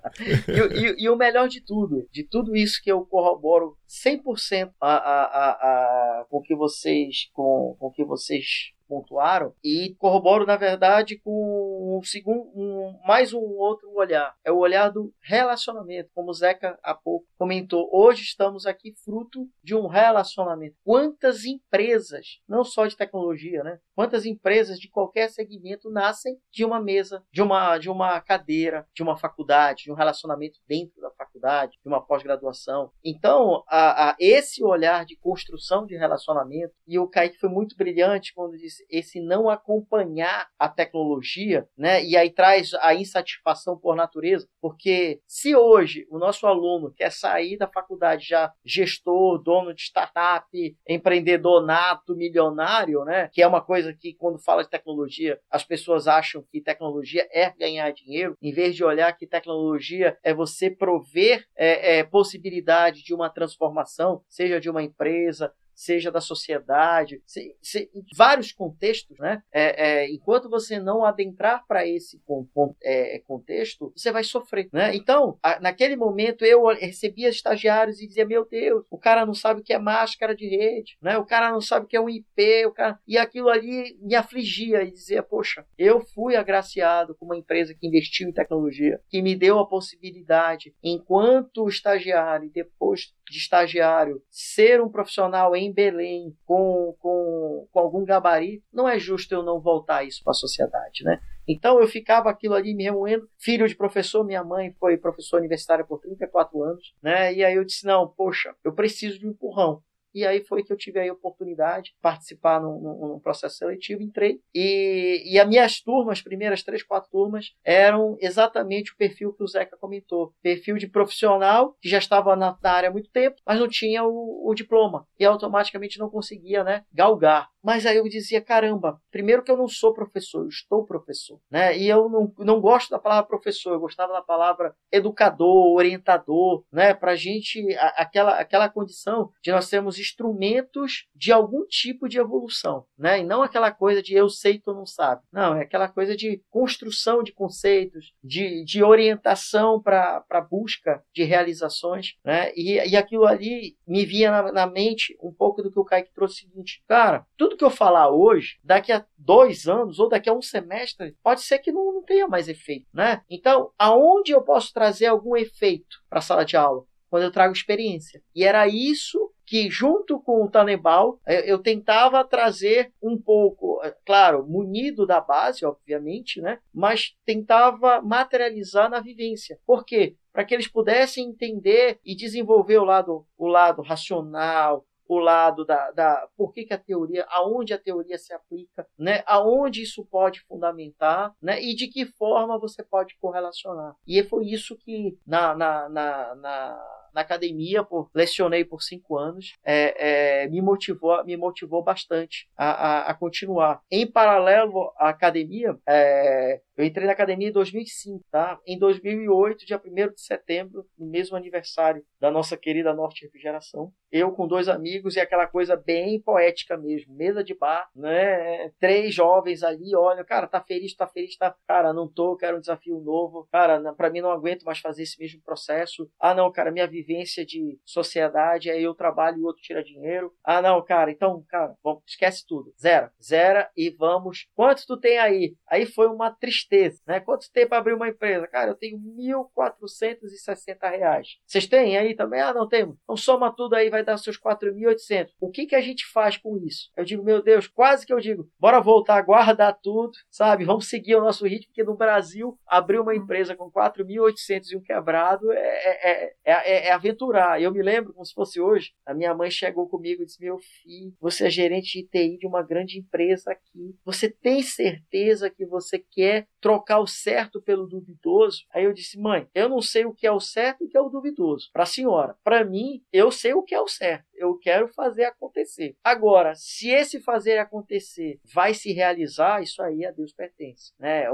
E, 0.52 0.60
e, 0.60 1.06
e, 1.06 1.10
o 1.10 1.16
melhor 1.16 1.48
de 1.48 1.62
tudo, 1.62 2.06
de 2.12 2.22
tudo 2.26 2.54
isso 2.54 2.82
que 2.84 2.92
eu 2.92 3.06
corroboro 3.06 3.78
100% 3.88 4.72
a, 4.82 4.90
a, 4.90 5.24
a, 5.24 5.50
a, 5.52 6.26
com 6.30 6.42
que 6.42 6.54
vocês 6.54 7.30
com, 7.32 7.74
com 7.80 7.90
que 7.92 8.04
vocês 8.04 8.74
pontuaram 8.88 9.54
e 9.64 9.96
corroboro 9.98 10.46
na 10.46 10.56
verdade 10.56 11.20
com 11.20 11.98
um 11.98 12.04
segundo 12.04 12.50
um, 12.56 13.00
mais 13.06 13.34
um 13.34 13.40
outro 13.40 13.92
olhar. 13.94 14.34
É 14.44 14.52
o 14.52 14.58
olhar 14.58 14.90
do 14.90 15.14
relacionamento 15.22 16.10
como 16.14 16.30
o 16.30 16.34
Zeca 16.34 16.78
há 16.82 16.94
pouco 16.94 17.28
comentou. 17.38 17.90
Hoje 17.92 18.24
estamos 18.24 18.66
aqui 18.66 18.94
fruto 19.04 19.48
de 19.64 19.76
um 19.76 19.88
relacionamento. 19.88 20.76
Quantas 20.84 21.46
empresas 21.46 22.40
não 22.48 22.64
só 22.64 22.88
de 22.88 22.96
tecnologia 22.96 23.64
né? 23.64 23.80
Quantas 23.96 24.26
empresas 24.26 24.80
de 24.80 24.90
qualquer 24.90 25.30
segmento 25.30 25.90
nascem 25.90 26.38
de 26.52 26.64
uma 26.64 26.82
mesa 26.82 27.24
de 27.32 27.42
uma 27.42 27.78
de 27.78 27.90
uma 27.90 28.20
cadeira 28.22 28.88
de 28.94 29.04
uma 29.04 29.18
faculdade 29.18 29.84
de 29.84 29.92
um 29.92 29.96
relacionamento 29.96 30.60
dentro 30.68 31.02
da 31.02 31.07
faculdade 31.38 31.78
de 31.82 31.88
uma 31.88 32.02
pós-graduação 32.02 32.92
então 33.04 33.64
a, 33.68 34.10
a 34.10 34.16
esse 34.20 34.64
olhar 34.64 35.06
de 35.06 35.16
construção 35.18 35.86
de 35.86 35.96
relacionamento 35.96 36.74
e 36.88 36.98
o 36.98 37.08
Kaique 37.08 37.38
foi 37.38 37.50
muito 37.50 37.76
brilhante 37.76 38.34
quando 38.34 38.58
disse 38.58 38.86
esse 38.90 39.22
não 39.22 39.50
acompanhar 39.50 40.48
a 40.58 40.68
tecnologia, 40.70 41.68
né? 41.78 42.04
E 42.04 42.16
aí 42.16 42.30
traz 42.30 42.74
a 42.76 42.94
insatisfação 42.94 43.78
por 43.78 43.96
natureza, 43.96 44.48
porque 44.62 45.20
se 45.28 45.56
hoje 45.56 46.08
o 46.10 46.18
nosso 46.18 46.48
aluno 46.48 46.94
quer 46.96 47.12
sair 47.12 47.58
da 47.58 47.68
faculdade 47.68 48.28
já 48.28 48.52
gestor, 48.66 49.42
dono 49.42 49.74
de 49.74 49.82
startup, 49.82 50.48
empreendedor 50.88 51.66
nato, 51.66 52.16
milionário, 52.16 53.04
né? 53.04 53.30
Que 53.34 53.42
é 53.42 53.48
uma 53.48 53.62
coisa 53.62 53.94
que 53.94 54.14
quando 54.14 54.40
fala 54.40 54.64
de 54.64 54.70
tecnologia, 54.70 55.40
as 55.50 55.64
pessoas 55.64 56.08
acham 56.08 56.44
que 56.52 56.62
tecnologia 56.62 57.28
é 57.32 57.50
ganhar 57.52 57.92
dinheiro, 57.92 58.38
em 58.42 58.52
vez 58.52 58.76
de 58.76 58.84
olhar 58.84 59.12
que 59.14 59.28
tecnologia 59.28 60.18
é 60.24 60.34
você 60.34 60.70
prover 60.70 61.27
é, 61.56 62.00
é, 62.00 62.04
possibilidade 62.04 63.04
de 63.04 63.14
uma 63.14 63.30
transformação, 63.30 64.24
seja 64.28 64.60
de 64.60 64.70
uma 64.70 64.84
empresa, 64.84 65.54
seja 65.78 66.12
da 66.12 66.20
sociedade, 66.20 67.22
se, 67.24 67.56
se, 67.62 67.88
em 67.94 68.04
vários 68.18 68.52
contextos, 68.52 69.16
né? 69.20 69.44
É, 69.52 69.86
é, 69.88 70.12
enquanto 70.12 70.50
você 70.50 70.80
não 70.80 71.06
adentrar 71.06 71.64
para 71.68 71.88
esse 71.88 72.20
con, 72.26 72.48
con, 72.52 72.76
é, 72.84 73.20
contexto, 73.20 73.94
você 73.96 74.12
vai 74.12 74.24
sofrer, 74.24 74.68
né? 74.74 74.96
Então, 74.96 75.38
a, 75.44 75.60
naquele 75.60 75.96
momento 75.96 76.44
eu 76.44 76.66
recebia 76.66 77.30
estagiários 77.30 78.02
e 78.02 78.08
dizia, 78.08 78.26
meu 78.26 78.44
Deus, 78.44 78.84
o 78.90 78.98
cara 78.98 79.24
não 79.24 79.36
sabe 79.36 79.62
o 79.62 79.64
que 79.64 79.72
é 79.72 79.78
máscara 79.78 80.36
de 80.36 80.48
rede, 80.48 80.98
né? 81.00 81.16
O 81.20 81.26
cara 81.26 81.52
não 81.52 81.62
sabe 81.62 81.86
o 81.86 81.88
que 81.88 81.96
é 81.96 82.02
um 82.02 82.10
IP, 82.10 82.66
o 82.66 82.72
cara... 82.72 83.00
e 83.08 83.16
aquilo 83.16 83.50
ali 83.50 83.96
me 84.02 84.16
afligia 84.16 84.82
e 84.82 84.92
dizia, 84.92 85.22
poxa, 85.22 85.64
eu 85.78 86.02
fui 86.02 86.36
agraciado 86.36 87.14
com 87.14 87.26
uma 87.26 87.38
empresa 87.38 87.76
que 87.76 87.86
investiu 87.86 88.28
em 88.28 88.34
tecnologia, 88.34 89.00
que 89.08 89.22
me 89.22 89.36
deu 89.36 89.60
a 89.60 89.68
possibilidade, 89.68 90.74
enquanto 90.84 91.70
estagiário 91.70 92.48
e 92.48 92.50
depois 92.50 93.14
de 93.32 93.38
estagiário, 93.38 94.22
ser 94.30 94.82
um 94.82 94.90
profissional 94.90 95.56
em 95.56 95.72
Belém 95.72 96.36
com, 96.46 96.96
com, 97.00 97.68
com 97.72 97.80
algum 97.80 98.04
gabarito, 98.04 98.64
não 98.72 98.88
é 98.88 99.00
justo 99.00 99.34
eu 99.34 99.44
não 99.44 99.60
voltar 99.60 100.04
isso 100.04 100.24
para 100.24 100.32
a 100.32 100.36
sociedade, 100.36 101.04
né? 101.04 101.20
Então 101.48 101.80
eu 101.80 101.88
ficava 101.88 102.30
aquilo 102.30 102.56
ali 102.56 102.76
me 102.76 102.84
remoendo. 102.84 103.28
Filho 103.40 103.68
de 103.68 103.76
professor, 103.76 104.26
minha 104.26 104.44
mãe 104.44 104.76
foi 104.80 104.98
professora 104.98 105.42
universitária 105.42 105.86
por 105.86 106.00
34 106.00 106.62
anos, 106.62 106.94
né? 107.02 107.34
E 107.34 107.44
aí 107.44 107.56
eu 107.56 107.64
disse: 107.64 107.86
não, 107.86 108.08
poxa, 108.08 108.54
eu 108.64 108.74
preciso 108.74 109.18
de 109.18 109.28
um 109.28 109.32
empurrão. 109.32 109.82
E 110.18 110.26
aí 110.26 110.44
foi 110.44 110.64
que 110.64 110.74
eu 110.74 110.78
tive 110.78 111.00
a 111.00 111.14
oportunidade 111.14 111.92
de 111.92 111.96
participar 112.02 112.60
num, 112.60 112.80
num, 112.80 113.20
processo 113.20 113.58
seletivo, 113.58 114.02
entrei. 114.02 114.40
E, 114.52 115.22
e 115.24 115.40
as 115.40 115.48
minhas 115.48 115.80
turmas, 115.80 116.18
as 116.18 116.24
primeiras 116.24 116.64
três, 116.64 116.82
quatro 116.82 117.08
turmas, 117.12 117.54
eram 117.64 118.18
exatamente 118.20 118.92
o 118.92 118.98
perfil 118.98 119.32
que 119.32 119.44
o 119.44 119.48
Zeca 119.48 119.78
comentou. 119.78 120.34
Perfil 120.42 120.78
de 120.78 120.88
profissional 120.88 121.76
que 121.80 121.88
já 121.88 122.00
estava 122.00 122.36
na, 122.36 122.58
na 122.64 122.72
área 122.72 122.90
há 122.90 122.92
muito 122.92 123.12
tempo, 123.12 123.36
mas 123.46 123.60
não 123.60 123.68
tinha 123.68 124.04
o, 124.04 124.50
o 124.50 124.56
diploma. 124.56 125.06
E 125.20 125.24
automaticamente 125.24 126.00
não 126.00 126.10
conseguia 126.10 126.64
né, 126.64 126.84
galgar. 126.92 127.48
Mas 127.68 127.86
aí 127.86 127.98
eu 127.98 128.08
dizia, 128.08 128.40
caramba, 128.40 128.98
primeiro 129.12 129.44
que 129.44 129.52
eu 129.52 129.58
não 129.58 129.68
sou 129.68 129.94
professor, 129.94 130.44
eu 130.44 130.48
estou 130.48 130.86
professor. 130.86 131.38
Né? 131.52 131.78
E 131.78 131.90
eu 131.90 132.08
não, 132.08 132.34
não 132.38 132.62
gosto 132.62 132.90
da 132.90 132.98
palavra 132.98 133.28
professor, 133.28 133.74
eu 133.74 133.80
gostava 133.82 134.14
da 134.14 134.22
palavra 134.22 134.74
educador, 134.90 135.74
orientador, 135.74 136.64
né? 136.72 136.94
Para 136.94 137.12
a 137.12 137.16
gente, 137.18 137.62
aquela, 137.98 138.40
aquela 138.40 138.70
condição 138.70 139.32
de 139.44 139.52
nós 139.52 139.70
termos 139.70 140.00
instrumentos 140.00 141.08
de 141.14 141.34
algum 141.34 141.66
tipo 141.66 142.08
de 142.08 142.18
evolução, 142.18 142.86
né? 142.98 143.20
E 143.20 143.24
não 143.26 143.42
aquela 143.42 143.70
coisa 143.70 144.02
de 144.02 144.14
eu 144.14 144.30
sei, 144.30 144.62
tu 144.62 144.74
não 144.74 144.86
sabe. 144.86 145.22
Não, 145.30 145.58
é 145.58 145.64
aquela 145.64 145.90
coisa 145.90 146.16
de 146.16 146.42
construção 146.50 147.22
de 147.22 147.34
conceitos, 147.34 148.14
de, 148.24 148.64
de 148.64 148.82
orientação 148.82 149.82
para 149.82 150.24
a 150.30 150.42
busca 150.42 151.04
de 151.14 151.26
realizações, 151.26 152.16
né? 152.24 152.50
E, 152.56 152.76
e 152.76 152.96
aquilo 152.96 153.26
ali 153.26 153.76
me 153.86 154.06
vinha 154.06 154.32
na, 154.32 154.52
na 154.54 154.68
mente 154.68 155.18
um 155.22 155.34
pouco 155.34 155.62
do 155.62 155.70
que 155.70 155.80
o 155.80 155.84
Kaique 155.84 156.14
trouxe 156.14 156.36
o 156.36 156.38
seguinte, 156.48 156.82
cara, 156.88 157.26
tudo 157.36 157.57
que 157.58 157.66
eu 157.66 157.70
falar 157.70 158.10
hoje, 158.10 158.58
daqui 158.64 158.92
a 158.92 159.06
dois 159.18 159.68
anos 159.68 160.00
ou 160.00 160.08
daqui 160.08 160.30
a 160.30 160.34
um 160.34 160.42
semestre, 160.42 161.16
pode 161.24 161.42
ser 161.42 161.60
que 161.60 161.72
não, 161.72 161.94
não 161.94 162.04
tenha 162.04 162.28
mais 162.28 162.48
efeito, 162.48 162.88
né? 162.94 163.22
Então, 163.30 163.72
aonde 163.78 164.32
eu 164.32 164.42
posso 164.42 164.72
trazer 164.72 165.08
algum 165.08 165.36
efeito 165.36 165.98
para 166.10 166.20
a 166.20 166.22
sala 166.22 166.46
de 166.46 166.56
aula? 166.56 166.84
Quando 167.10 167.24
eu 167.24 167.32
trago 167.32 167.54
experiência. 167.54 168.22
E 168.36 168.44
era 168.44 168.68
isso 168.68 169.32
que 169.46 169.70
junto 169.70 170.20
com 170.20 170.44
o 170.44 170.50
Tanebal 170.50 171.22
eu 171.26 171.58
tentava 171.58 172.24
trazer 172.26 172.92
um 173.02 173.18
pouco, 173.18 173.80
é, 173.82 173.96
claro, 174.06 174.46
munido 174.46 175.08
da 175.08 175.22
base, 175.22 175.66
obviamente, 175.66 176.42
né? 176.42 176.60
Mas 176.74 177.16
tentava 177.26 178.02
materializar 178.02 178.90
na 178.90 179.00
vivência. 179.00 179.58
Por 179.66 179.86
quê? 179.86 180.18
Para 180.34 180.44
que 180.44 180.54
eles 180.54 180.68
pudessem 180.68 181.30
entender 181.30 181.98
e 182.06 182.14
desenvolver 182.14 182.78
o 182.78 182.84
lado, 182.84 183.26
o 183.38 183.48
lado 183.48 183.82
racional, 183.82 184.86
o 185.08 185.20
lado 185.20 185.66
da, 185.66 185.92
da 185.92 186.28
por 186.36 186.54
que, 186.54 186.66
que, 186.66 186.74
a 186.74 186.78
teoria, 186.78 187.26
aonde 187.30 187.74
a 187.74 187.78
teoria 187.78 188.18
se 188.18 188.34
aplica, 188.34 188.88
né? 188.98 189.24
aonde 189.26 189.82
isso 189.82 190.06
pode 190.06 190.42
fundamentar 190.42 191.34
né? 191.42 191.62
e 191.62 191.76
de 191.76 191.88
que 191.88 192.06
forma 192.06 192.60
você 192.60 192.84
pode 192.84 193.16
correlacionar. 193.20 193.96
E 194.06 194.22
foi 194.24 194.48
isso 194.48 194.78
que 194.78 195.18
na, 195.26 195.56
na, 195.56 195.90
na, 195.90 196.36
na 196.36 196.98
na 197.18 197.22
academia, 197.22 197.84
por, 197.84 198.12
lecionei 198.14 198.64
por 198.64 198.84
cinco 198.84 199.18
anos, 199.18 199.56
é, 199.64 200.44
é, 200.44 200.48
me, 200.50 200.62
motivou, 200.62 201.26
me 201.26 201.36
motivou 201.36 201.82
bastante 201.84 202.48
a, 202.56 202.70
a, 202.70 203.10
a, 203.10 203.14
continuar. 203.16 203.82
Em 203.90 204.06
paralelo 204.06 204.94
à 204.98 205.10
academia, 205.10 205.76
é, 205.88 206.62
eu 206.78 206.86
entrei 206.86 207.08
na 207.08 207.14
academia 207.14 207.50
em 207.50 207.52
2005, 207.52 208.24
tá? 208.32 208.60
Em 208.66 208.78
2008, 208.78 209.66
dia 209.66 209.82
1 209.84 210.14
de 210.14 210.22
setembro, 210.22 210.86
no 210.98 211.08
mesmo 211.08 211.36
aniversário 211.36 212.04
da 212.20 212.30
nossa 212.30 212.56
querida 212.56 212.94
Norte 212.94 213.26
Refrigeração, 213.26 213.92
eu 214.12 214.32
com 214.32 214.48
dois 214.48 214.70
amigos 214.70 215.16
e 215.16 215.20
aquela 215.20 215.48
coisa 215.48 215.76
bem 215.76 216.22
poética 216.22 216.78
mesmo, 216.78 217.14
mesa 217.16 217.44
de 217.44 217.54
bar, 217.56 217.90
né? 217.96 218.70
Três 218.80 219.14
jovens 219.14 219.64
ali, 219.64 219.96
olha, 219.96 220.24
cara, 220.24 220.48
tá 220.48 220.62
feliz, 220.62 220.96
tá 220.96 221.08
feliz, 221.08 221.36
tá, 221.38 221.54
cara, 221.68 221.94
não 221.94 222.08
tô, 222.08 222.38
quero 222.38 222.58
um 222.58 222.62
desafio 222.62 223.00
novo, 223.00 223.48
cara, 223.52 223.94
para 223.94 224.10
mim 224.10 224.22
não 224.22 224.32
aguento 224.32 224.64
mais 224.64 224.80
fazer 224.80 225.04
esse 225.04 225.20
mesmo 225.20 225.42
processo. 225.42 226.10
Ah, 226.20 226.34
não, 226.34 226.52
cara, 226.52 226.72
minha 226.72 226.88
vivência 226.88 227.46
de 227.46 227.80
sociedade 227.86 228.70
é 228.70 228.80
eu 228.80 228.94
trabalho 228.94 229.38
e 229.38 229.42
o 229.42 229.46
outro 229.46 229.62
tira 229.62 229.84
dinheiro. 229.84 230.32
Ah, 230.44 230.62
não, 230.62 230.84
cara, 230.84 231.12
então, 231.12 231.44
cara, 231.50 231.74
esquece 232.06 232.46
tudo, 232.48 232.74
zero, 232.80 233.10
zero 233.22 233.68
e 233.76 233.90
vamos. 233.90 234.48
Quanto 234.56 234.86
tu 234.86 234.98
tem 234.98 235.18
aí? 235.18 235.56
Aí 235.70 235.86
foi 235.86 236.08
uma 236.08 236.32
tristeza, 236.32 236.67
né? 237.06 237.20
Quanto 237.20 237.52
tem 237.52 237.68
para 237.68 237.78
abrir 237.78 237.94
uma 237.94 238.08
empresa? 238.08 238.48
Cara, 238.48 238.72
eu 238.72 238.76
tenho 238.76 238.98
1.460 238.98 240.90
reais. 240.90 241.38
Vocês 241.46 241.68
têm 241.68 241.98
aí 241.98 242.16
também? 242.16 242.42
Ah, 242.42 242.54
não 242.54 242.68
temos. 242.68 242.98
Então 243.04 243.16
soma 243.16 243.54
tudo 243.54 243.76
aí, 243.76 243.90
vai 243.90 244.04
dar 244.04 244.18
seus 244.18 244.40
4.800. 244.40 245.30
O 245.40 245.50
que 245.50 245.66
que 245.66 245.76
a 245.76 245.82
gente 245.82 246.06
faz 246.12 246.38
com 246.38 246.58
isso? 246.58 246.92
Eu 246.96 247.06
digo, 247.06 247.24
meu 247.24 247.42
Deus, 247.42 247.68
quase 247.68 248.06
que 248.06 248.14
eu 248.14 248.20
digo, 248.20 248.50
bora 248.60 248.80
voltar, 248.80 249.22
guardar 249.22 249.78
tudo, 249.82 250.12
sabe? 250.30 250.66
Vamos 250.66 250.90
seguir 250.90 251.16
o 251.16 251.22
nosso 251.22 251.46
ritmo, 251.46 251.68
porque 251.68 251.84
no 251.84 251.96
Brasil 251.96 252.58
abrir 252.66 253.00
uma 253.00 253.16
empresa 253.16 253.56
com 253.56 253.72
4.800 253.72 254.72
e 254.72 254.78
um 254.78 254.82
quebrado 254.82 255.52
é, 255.52 255.58
é, 255.58 256.34
é, 256.46 256.88
é, 256.88 256.92
aventurar. 256.92 257.62
Eu 257.62 257.72
me 257.72 257.82
lembro 257.82 258.14
como 258.14 258.26
se 258.26 258.34
fosse 258.34 258.60
hoje, 258.60 258.92
a 259.06 259.14
minha 259.14 259.34
mãe 259.34 259.50
chegou 259.50 259.88
comigo 259.88 260.22
e 260.22 260.26
disse, 260.26 260.42
meu 260.42 260.58
filho, 260.58 261.14
você 261.20 261.48
é 261.48 261.50
gerente 261.50 262.02
de 262.02 262.08
TI 262.08 262.38
de 262.38 262.48
uma 262.48 262.64
grande 262.64 263.00
empresa 263.00 263.52
aqui. 263.52 263.96
Você 264.06 264.30
tem 264.30 264.62
certeza 264.62 265.50
que 265.50 265.66
você 265.66 266.00
quer 266.00 266.48
trocar 266.60 267.00
o 267.00 267.08
certo 267.08 267.62
pelo 267.62 267.88
duvidoso? 267.88 268.64
Aí 268.72 268.84
eu 268.84 268.94
disse, 268.94 269.20
mãe, 269.20 269.48
eu 269.54 269.70
não 269.70 269.82
sei 269.82 270.06
o 270.06 270.14
que 270.14 270.26
é 270.26 270.32
o 270.32 270.40
certo 270.40 270.84
e 270.84 270.88
o 270.88 270.90
que 270.90 270.98
é 270.98 271.02
o 271.02 271.10
duvidoso. 271.10 271.70
Para 271.72 271.84
a 271.84 271.88
senhora, 271.88 272.36
para 272.44 272.64
mim, 272.64 273.04
eu 273.12 273.32
sei 273.32 273.54
o 273.54 273.64
que 273.64 273.76
é 273.76 273.82
o 273.82 273.88
certo. 273.88 274.26
Eu 274.34 274.58
quero 274.58 274.88
fazer 274.90 275.26
acontecer. 275.26 275.96
Agora, 276.04 276.54
se 276.56 276.90
esse 276.90 277.20
fazer 277.20 277.58
acontecer 277.58 278.40
vai 278.54 278.74
se 278.74 278.92
realizar, 278.92 279.62
isso 279.62 279.82
aí 279.82 280.06
a 280.06 280.12
Deus 280.12 280.34
pertence, 280.34 280.94
né? 281.00 281.26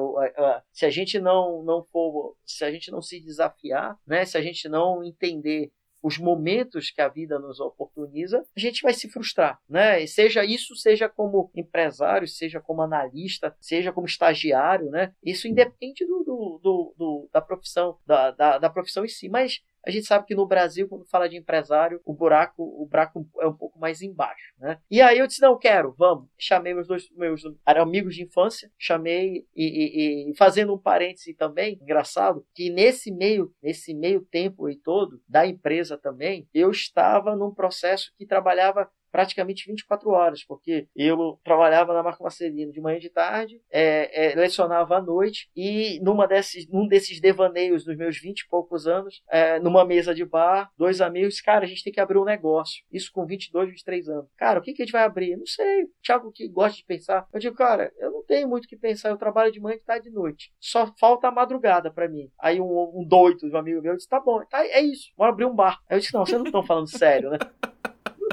Se 0.71 0.85
a 0.85 0.89
gente 0.89 1.19
não 1.19 1.63
não 1.63 1.83
for, 1.83 2.37
se 2.45 2.63
a 2.63 2.71
gente 2.71 2.91
não 2.91 3.01
se 3.01 3.19
desafiar, 3.19 3.97
né? 4.05 4.25
Se 4.25 4.37
a 4.37 4.41
gente 4.41 4.67
não 4.69 5.03
entender 5.03 5.71
os 6.03 6.17
momentos 6.17 6.91
que 6.91 7.01
a 7.01 7.07
vida 7.07 7.39
nos 7.39 7.61
oportuniza, 7.61 8.45
a 8.55 8.59
gente 8.59 8.81
vai 8.81 8.93
se 8.93 9.09
frustrar, 9.09 9.57
né? 9.69 10.03
E 10.03 10.07
seja 10.07 10.43
isso, 10.43 10.75
seja 10.75 11.07
como 11.07 11.49
empresário, 11.55 12.27
seja 12.27 12.59
como 12.59 12.81
analista, 12.81 13.55
seja 13.61 13.93
como 13.93 14.05
estagiário, 14.05 14.89
né? 14.89 15.13
Isso 15.23 15.47
independe 15.47 16.05
do, 16.05 16.23
do, 16.25 16.59
do, 16.61 16.95
do 16.97 17.29
da 17.31 17.41
profissão, 17.41 17.97
da, 18.05 18.31
da, 18.31 18.57
da 18.57 18.69
profissão 18.69 19.05
em 19.05 19.07
si, 19.07 19.29
mas 19.29 19.61
a 19.85 19.91
gente 19.91 20.05
sabe 20.05 20.25
que 20.25 20.35
no 20.35 20.45
Brasil, 20.45 20.87
quando 20.87 21.05
fala 21.05 21.27
de 21.27 21.37
empresário, 21.37 22.01
o 22.05 22.13
buraco, 22.13 22.63
o 22.63 22.85
buraco 22.85 23.27
é 23.39 23.47
um 23.47 23.53
pouco 23.53 23.77
mais 23.79 24.01
embaixo, 24.01 24.53
né? 24.57 24.79
E 24.89 25.01
aí 25.01 25.19
eu 25.19 25.27
disse, 25.27 25.41
não, 25.41 25.57
quero, 25.57 25.93
vamos. 25.97 26.29
Chamei 26.37 26.73
meus 26.73 26.87
dois 26.87 27.09
meus 27.11 27.41
amigos 27.65 28.15
de 28.15 28.23
infância, 28.23 28.71
chamei 28.77 29.45
e, 29.55 29.65
e, 29.65 30.31
e 30.31 30.35
fazendo 30.37 30.73
um 30.73 30.77
parêntese 30.77 31.33
também, 31.33 31.77
engraçado, 31.81 32.45
que 32.53 32.69
nesse 32.69 33.11
meio, 33.11 33.53
nesse 33.61 33.93
meio 33.93 34.21
tempo 34.21 34.69
e 34.69 34.75
todo 34.75 35.21
da 35.27 35.45
empresa 35.45 35.97
também, 35.97 36.47
eu 36.53 36.71
estava 36.71 37.35
num 37.35 37.53
processo 37.53 38.13
que 38.17 38.25
trabalhava 38.25 38.89
praticamente 39.13 39.67
24 39.67 40.09
horas, 40.09 40.43
porque 40.43 40.87
eu 40.95 41.39
trabalhava 41.43 41.93
na 41.93 42.01
Marco 42.01 42.23
Marcelino 42.23 42.71
de 42.71 42.81
manhã 42.81 42.97
e 42.97 43.01
de 43.01 43.11
tarde, 43.11 43.61
é, 43.71 44.31
é, 44.31 44.35
lecionava 44.35 44.97
à 44.97 45.01
noite 45.01 45.51
e 45.55 45.99
numa 46.01 46.27
desses, 46.27 46.67
num 46.67 46.87
desses 46.87 47.21
devaneios 47.21 47.85
dos 47.85 47.95
meus 47.95 48.19
20 48.19 48.39
e 48.39 48.47
poucos 48.47 48.87
anos, 48.87 49.21
é, 49.29 49.59
numa 49.59 49.85
mesa 49.85 50.15
de 50.15 50.25
bar, 50.25 50.71
dois 50.75 50.99
amigos, 50.99 51.39
cara, 51.39 51.63
a 51.63 51.67
gente 51.67 51.83
tem 51.83 51.93
que 51.93 51.99
abrir 51.99 52.17
um 52.17 52.25
negócio. 52.25 52.83
Isso 52.91 53.11
com 53.13 53.23
22, 53.23 53.69
23 53.69 54.09
anos. 54.09 54.25
Cara, 54.35 54.59
o 54.59 54.63
que, 54.63 54.73
que 54.73 54.81
a 54.81 54.85
gente 54.85 54.93
vai 54.93 55.03
abrir? 55.03 55.37
Não 55.37 55.45
sei. 55.45 55.85
Thiago 56.03 56.31
que 56.31 56.47
gosta 56.47 56.77
de 56.77 56.85
pensar. 56.85 57.27
Eu 57.31 57.39
digo, 57.39 57.55
cara, 57.55 57.91
eu 57.99 58.11
não 58.11 58.23
tenho 58.23 58.49
muito 58.49 58.65
o 58.65 58.67
que 58.67 58.75
pensar, 58.75 59.09
eu 59.09 59.17
trabalho 59.17 59.51
de 59.51 59.59
manhã 59.59 59.75
e 59.75 59.79
tarde 59.79 60.09
de 60.09 60.15
noite. 60.15 60.51
Só 60.59 60.91
falta 60.99 61.27
a 61.27 61.31
madrugada 61.31 61.91
para 61.91 62.09
mim. 62.09 62.31
Aí 62.39 62.59
um, 62.59 62.91
um 62.95 63.05
doido, 63.07 63.47
um 63.47 63.57
amigo 63.57 63.79
meu, 63.79 63.95
disse, 63.95 64.09
tá 64.09 64.19
bom, 64.19 64.43
tá, 64.45 64.65
é 64.65 64.81
isso, 64.81 65.11
bora 65.15 65.31
abrir 65.31 65.45
um 65.45 65.55
bar. 65.55 65.79
Aí 65.87 65.97
eu 65.97 65.99
disse, 65.99 66.13
não, 66.15 66.25
vocês 66.25 66.39
não 66.39 66.47
estão 66.47 66.63
falando 66.63 66.87
sério, 66.87 67.29
né? 67.29 67.37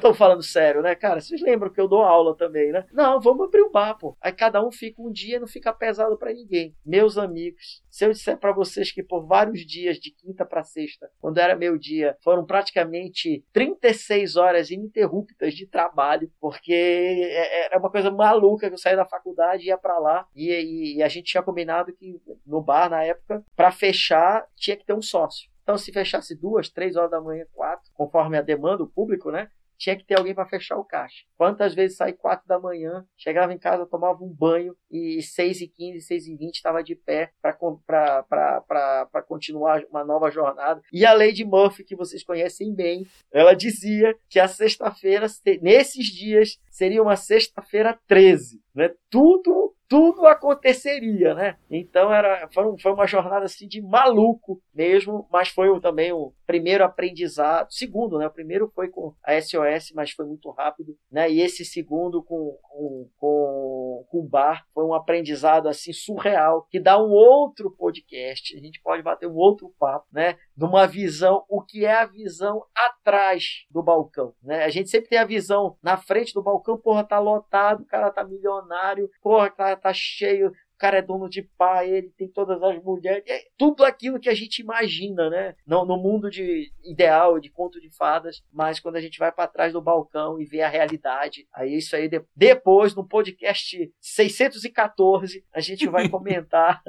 estão 0.00 0.14
falando 0.14 0.42
sério, 0.42 0.82
né, 0.82 0.94
cara? 0.94 1.20
Vocês 1.20 1.40
lembram 1.40 1.70
que 1.70 1.80
eu 1.80 1.88
dou 1.88 2.02
aula 2.02 2.36
também, 2.36 2.72
né? 2.72 2.84
Não, 2.92 3.20
vamos 3.20 3.46
abrir 3.46 3.62
um 3.62 3.70
bar, 3.70 3.94
pô. 3.96 4.16
Aí 4.20 4.32
cada 4.32 4.64
um 4.64 4.70
fica 4.70 5.00
um 5.00 5.10
dia, 5.10 5.38
não 5.38 5.46
fica 5.46 5.72
pesado 5.72 6.16
para 6.16 6.32
ninguém. 6.32 6.74
Meus 6.84 7.16
amigos, 7.16 7.82
se 7.90 8.04
eu 8.04 8.12
disser 8.12 8.38
para 8.38 8.52
vocês 8.52 8.90
que 8.90 9.02
por 9.02 9.26
vários 9.26 9.64
dias, 9.66 9.98
de 9.98 10.10
quinta 10.10 10.44
para 10.44 10.64
sexta, 10.64 11.10
quando 11.20 11.38
era 11.38 11.56
meu 11.56 11.76
dia, 11.78 12.16
foram 12.22 12.44
praticamente 12.44 13.44
36 13.52 14.36
horas 14.36 14.70
ininterruptas 14.70 15.54
de 15.54 15.66
trabalho, 15.66 16.30
porque 16.40 16.72
é, 16.72 17.62
é, 17.62 17.66
era 17.66 17.78
uma 17.78 17.90
coisa 17.90 18.10
maluca 18.10 18.68
que 18.68 18.74
eu 18.74 18.78
saía 18.78 18.96
da 18.96 19.06
faculdade, 19.06 19.66
ia 19.66 19.78
para 19.78 19.98
lá, 19.98 20.26
e, 20.34 20.96
e 20.96 21.02
a 21.02 21.08
gente 21.08 21.30
tinha 21.30 21.42
combinado 21.42 21.92
que 21.92 22.20
no 22.46 22.62
bar, 22.62 22.88
na 22.88 23.04
época, 23.04 23.44
para 23.54 23.70
fechar, 23.70 24.46
tinha 24.56 24.76
que 24.76 24.84
ter 24.84 24.94
um 24.94 25.02
sócio. 25.02 25.50
Então, 25.62 25.78
se 25.78 25.92
fechasse 25.92 26.34
duas, 26.34 26.68
três 26.68 26.96
horas 26.96 27.12
da 27.12 27.20
manhã, 27.20 27.44
quatro, 27.52 27.88
conforme 27.94 28.36
a 28.36 28.42
demanda, 28.42 28.82
o 28.82 28.88
público, 28.88 29.30
né? 29.30 29.48
Tinha 29.80 29.96
que 29.96 30.04
ter 30.04 30.18
alguém 30.18 30.34
para 30.34 30.46
fechar 30.46 30.76
o 30.76 30.84
caixa. 30.84 31.24
Quantas 31.38 31.74
vezes 31.74 31.96
saí 31.96 32.12
quatro 32.12 32.46
da 32.46 32.60
manhã, 32.60 33.06
chegava 33.16 33.52
em 33.52 33.58
casa, 33.58 33.86
tomava 33.86 34.22
um 34.22 34.28
banho 34.28 34.76
e 34.90 35.22
seis 35.22 35.62
e 35.62 35.66
quinze, 35.66 36.02
seis 36.02 36.26
e 36.26 36.36
vinte 36.36 36.56
estava 36.56 36.84
de 36.84 36.94
pé 36.94 37.32
para 37.40 39.22
continuar 39.26 39.82
uma 39.90 40.04
nova 40.04 40.30
jornada. 40.30 40.82
E 40.92 41.06
a 41.06 41.14
Lady 41.14 41.44
Murphy, 41.44 41.82
que 41.82 41.96
vocês 41.96 42.22
conhecem 42.22 42.74
bem, 42.74 43.06
ela 43.32 43.54
dizia 43.54 44.14
que 44.28 44.38
a 44.38 44.46
sexta-feira, 44.46 45.26
nesses 45.62 46.06
dias, 46.06 46.60
seria 46.70 47.02
uma 47.02 47.16
sexta-feira 47.16 47.98
13. 48.06 48.60
Né? 48.74 48.92
Tudo 49.08 49.74
tudo 49.90 50.24
aconteceria, 50.28 51.34
né? 51.34 51.56
Então 51.68 52.14
era, 52.14 52.48
foi, 52.54 52.78
foi, 52.78 52.92
uma 52.92 53.08
jornada 53.08 53.46
assim 53.46 53.66
de 53.66 53.82
maluco 53.82 54.62
mesmo, 54.72 55.26
mas 55.32 55.48
foi 55.48 55.68
também 55.80 56.12
o 56.12 56.32
primeiro 56.46 56.84
aprendizado, 56.84 57.72
segundo, 57.72 58.16
né? 58.16 58.28
O 58.28 58.30
primeiro 58.30 58.70
foi 58.72 58.88
com 58.88 59.12
a 59.20 59.32
SOS, 59.40 59.90
mas 59.92 60.12
foi 60.12 60.26
muito 60.26 60.48
rápido, 60.52 60.96
né? 61.10 61.28
E 61.28 61.40
esse 61.40 61.64
segundo 61.64 62.22
com, 62.22 62.56
com, 62.62 63.08
com, 63.18 63.89
com 64.04 64.18
o 64.18 64.28
bar 64.28 64.64
foi 64.72 64.84
um 64.84 64.94
aprendizado 64.94 65.68
assim 65.68 65.92
surreal, 65.92 66.66
que 66.70 66.80
dá 66.80 66.98
um 66.98 67.10
outro 67.10 67.70
podcast, 67.70 68.56
a 68.56 68.60
gente 68.60 68.80
pode 68.82 69.02
bater 69.02 69.26
um 69.26 69.34
outro 69.34 69.74
papo, 69.78 70.06
né? 70.12 70.36
De 70.56 70.64
uma 70.64 70.86
visão, 70.86 71.44
o 71.48 71.62
que 71.62 71.84
é 71.84 71.94
a 71.94 72.06
visão 72.06 72.64
atrás 72.74 73.64
do 73.70 73.82
balcão, 73.82 74.34
né? 74.42 74.64
A 74.64 74.68
gente 74.68 74.90
sempre 74.90 75.08
tem 75.08 75.18
a 75.18 75.24
visão 75.24 75.76
na 75.82 75.96
frente 75.96 76.34
do 76.34 76.42
balcão, 76.42 76.78
porra, 76.78 77.04
tá 77.04 77.18
lotado, 77.18 77.82
o 77.82 77.86
cara 77.86 78.10
tá 78.10 78.24
milionário, 78.24 79.10
porra, 79.22 79.50
tá 79.50 79.76
tá 79.76 79.92
cheio, 79.92 80.52
cara 80.80 80.98
é 80.98 81.02
dono 81.02 81.28
de 81.28 81.42
pai, 81.58 81.90
ele 81.90 82.10
tem 82.16 82.26
todas 82.26 82.60
as 82.62 82.82
mulheres, 82.82 83.22
é 83.28 83.42
tudo 83.58 83.84
aquilo 83.84 84.18
que 84.18 84.30
a 84.30 84.34
gente 84.34 84.60
imagina, 84.60 85.28
né? 85.28 85.54
No, 85.66 85.84
no 85.84 85.98
mundo 85.98 86.30
de 86.30 86.72
ideal, 86.82 87.38
de 87.38 87.50
conto 87.50 87.78
de 87.78 87.90
fadas, 87.90 88.42
mas 88.50 88.80
quando 88.80 88.96
a 88.96 89.00
gente 89.00 89.18
vai 89.18 89.30
para 89.30 89.46
trás 89.46 89.74
do 89.74 89.82
balcão 89.82 90.40
e 90.40 90.46
vê 90.46 90.62
a 90.62 90.68
realidade, 90.68 91.46
aí 91.54 91.76
isso 91.76 91.94
aí 91.94 92.08
de, 92.08 92.22
depois 92.34 92.94
no 92.94 93.06
podcast 93.06 93.92
614 94.00 95.44
a 95.52 95.60
gente 95.60 95.86
vai 95.86 96.08
comentar 96.10 96.80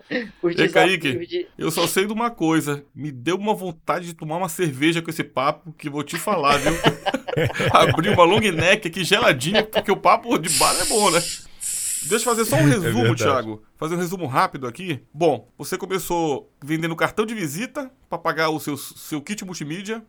os 0.42 0.52
Ei, 0.52 0.68
desafios 0.68 0.98
Kaique, 1.02 1.26
de 1.26 1.48
Eu 1.58 1.70
só 1.70 1.86
sei 1.86 2.08
de 2.08 2.14
uma 2.14 2.32
coisa. 2.32 2.86
Me 2.96 3.12
deu 3.12 3.36
uma 3.36 3.54
vontade 3.54 4.06
de 4.06 4.14
tomar 4.14 4.38
uma 4.38 4.50
cerveja 4.50 5.02
com 5.02 5.10
esse 5.10 5.24
papo 5.24 5.74
que 5.74 5.90
vou 5.90 6.04
te 6.04 6.18
falar, 6.18 6.58
viu? 6.58 6.72
Abri 7.74 8.10
uma 8.10 8.24
long 8.24 8.40
neck 8.40 8.88
aqui 8.88 9.04
geladinha, 9.04 9.64
porque 9.64 9.92
o 9.92 9.98
papo 9.98 10.38
de 10.38 10.50
bar 10.58 10.76
é 10.80 10.86
bom, 10.86 11.12
né? 11.12 11.20
Deixa 12.04 12.30
eu 12.30 12.36
fazer 12.36 12.46
só 12.46 12.56
um 12.56 12.66
resumo, 12.66 13.04
verdade. 13.04 13.24
Thiago. 13.24 13.64
Fazer 13.78 13.96
um 13.96 13.98
resumo 13.98 14.26
rápido 14.28 14.68
aqui. 14.68 15.02
Bom, 15.14 15.48
você 15.58 15.78
começou 15.78 16.52
vendendo 16.64 16.96
cartão 16.96 17.26
de 17.26 17.34
visita 17.34 17.92
para 18.10 18.18
pagar 18.18 18.50
o 18.50 18.60
seu, 18.60 18.76
seu 18.78 19.22
kit 19.22 19.44
multimídia. 19.46 20.04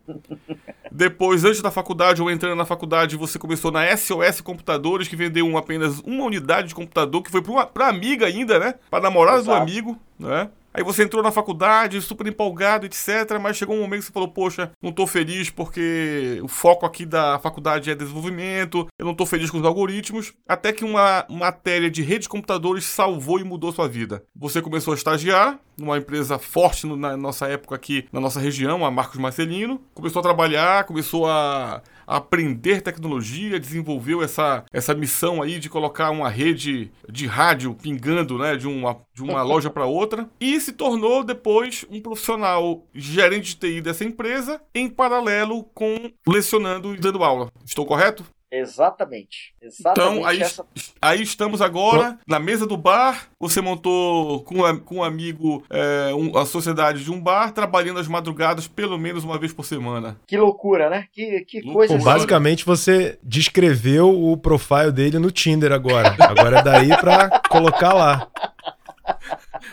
Depois, 0.91 1.43
antes 1.45 1.61
da 1.61 1.71
faculdade 1.71 2.21
ou 2.21 2.29
entrando 2.29 2.55
na 2.55 2.65
faculdade, 2.65 3.15
você 3.17 3.39
começou 3.39 3.71
na 3.71 3.85
SOS 3.95 4.41
Computadores, 4.41 5.07
que 5.07 5.15
vendeu 5.15 5.45
um- 5.47 5.57
apenas 5.57 5.99
uma 5.99 6.23
unidade 6.25 6.69
de 6.69 6.75
computador, 6.75 7.21
que 7.23 7.31
foi 7.31 7.41
pra 7.73 7.87
amiga 7.87 8.25
ainda, 8.25 8.59
né? 8.59 8.75
Pra 8.89 8.99
namorada 9.01 9.41
do 9.43 9.51
amigo, 9.51 9.97
né? 10.19 10.49
Aí 10.73 10.83
você 10.83 11.03
entrou 11.03 11.21
na 11.21 11.31
faculdade, 11.31 12.01
super 12.01 12.25
empolgado, 12.25 12.85
etc. 12.85 13.37
Mas 13.39 13.57
chegou 13.57 13.75
um 13.75 13.81
momento 13.81 13.99
que 13.99 14.07
você 14.07 14.11
falou, 14.11 14.29
poxa, 14.29 14.71
não 14.81 14.91
tô 14.91 15.05
feliz 15.05 15.49
porque 15.49 16.39
o 16.41 16.47
foco 16.47 16.85
aqui 16.85 17.05
da 17.05 17.37
faculdade 17.39 17.91
é 17.91 17.95
desenvolvimento, 17.95 18.87
eu 18.97 19.05
não 19.05 19.13
tô 19.13 19.25
feliz 19.25 19.51
com 19.51 19.59
os 19.59 19.65
algoritmos. 19.65 20.33
Até 20.47 20.73
que 20.73 20.83
uma 20.83 21.25
matéria 21.29 21.91
de 21.91 22.01
rede 22.01 22.23
de 22.23 22.29
computadores 22.29 22.85
salvou 22.85 23.39
e 23.39 23.43
mudou 23.43 23.71
sua 23.71 23.87
vida. 23.87 24.23
Você 24.35 24.61
começou 24.61 24.93
a 24.93 24.95
estagiar 24.95 25.59
numa 25.77 25.97
empresa 25.97 26.39
forte 26.39 26.87
na 26.87 27.17
nossa 27.17 27.47
época 27.47 27.75
aqui, 27.75 28.05
na 28.11 28.19
nossa 28.19 28.39
região, 28.39 28.85
a 28.85 28.91
Marcos 28.91 29.19
Marcelino. 29.19 29.81
Começou 29.93 30.19
a 30.19 30.23
trabalhar, 30.23 30.85
começou 30.85 31.27
a 31.27 31.81
aprender 32.05 32.81
tecnologia, 32.81 33.59
desenvolveu 33.59 34.21
essa, 34.21 34.65
essa 34.71 34.93
missão 34.93 35.41
aí 35.41 35.59
de 35.59 35.69
colocar 35.69 36.11
uma 36.11 36.29
rede 36.29 36.91
de 37.09 37.25
rádio 37.25 37.75
pingando, 37.75 38.37
né, 38.37 38.55
de 38.55 38.67
uma, 38.67 38.97
de 39.13 39.23
uma 39.23 39.41
loja 39.43 39.69
para 39.69 39.85
outra 39.85 40.29
e 40.39 40.59
se 40.59 40.73
tornou 40.73 41.23
depois 41.23 41.85
um 41.89 42.01
profissional 42.01 42.85
gerente 42.93 43.49
de 43.49 43.55
TI 43.55 43.81
dessa 43.81 44.03
empresa 44.03 44.61
em 44.73 44.89
paralelo 44.89 45.63
com 45.73 46.11
lecionando 46.27 46.93
e 46.93 46.97
dando 46.97 47.23
aula. 47.23 47.49
Estou 47.65 47.85
correto? 47.85 48.23
Exatamente. 48.55 49.55
Exatamente 49.59 50.11
Então, 50.17 50.25
aí, 50.27 50.41
essa 50.41 50.63
aí 51.01 51.21
estamos 51.23 51.59
agora 51.61 52.19
na 52.27 52.37
mesa 52.39 52.67
do 52.67 52.77
bar. 52.77 53.27
Você 53.39 53.61
montou 53.61 54.43
com, 54.43 54.63
a- 54.63 54.77
com 54.79 54.97
um 54.97 55.03
amigo 55.03 55.63
é, 55.71 56.13
um- 56.13 56.37
a 56.37 56.45
sociedade 56.45 57.03
de 57.03 57.11
um 57.11 57.19
bar, 57.19 57.51
trabalhando 57.51 57.99
às 57.99 58.07
madrugadas 58.07 58.67
pelo 58.67 58.97
menos 58.99 59.23
uma 59.23 59.39
vez 59.39 59.51
por 59.51 59.65
semana. 59.65 60.17
Que 60.27 60.37
loucura, 60.37 60.87
né? 60.89 61.07
Que, 61.11 61.41
que 61.45 61.61
Loucura. 61.61 61.87
coisa. 61.87 61.97
Pô, 61.97 62.03
basicamente 62.03 62.63
você 62.63 63.17
descreveu 63.23 64.09
o 64.09 64.37
profile 64.37 64.91
dele 64.91 65.17
no 65.17 65.31
Tinder 65.31 65.71
agora. 65.71 66.15
Agora 66.19 66.59
é 66.59 66.63
daí 66.63 66.89
pra 66.97 67.41
colocar 67.49 67.93
lá. 67.93 68.27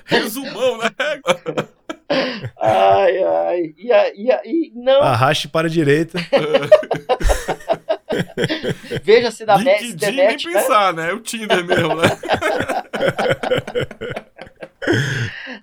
Resumão, 0.06 0.78
né? 0.78 0.90
Ai, 2.60 3.22
ai. 3.22 3.74
E, 3.78 3.92
e, 4.16 4.30
e 4.66 4.72
não, 4.74 5.00
Arraste 5.00 5.46
para 5.46 5.68
a 5.68 5.70
direita. 5.70 6.18
veja 9.02 9.30
se 9.30 9.44
LinkedIn 9.44 9.96
der 9.96 10.12
nem 10.12 10.26
match, 10.28 10.44
né? 10.44 10.52
pensar, 10.52 10.94
né? 10.94 11.10
É 11.10 11.12
o 11.12 11.20
Tinder 11.20 11.64
mesmo, 11.64 11.94
né? 11.94 12.08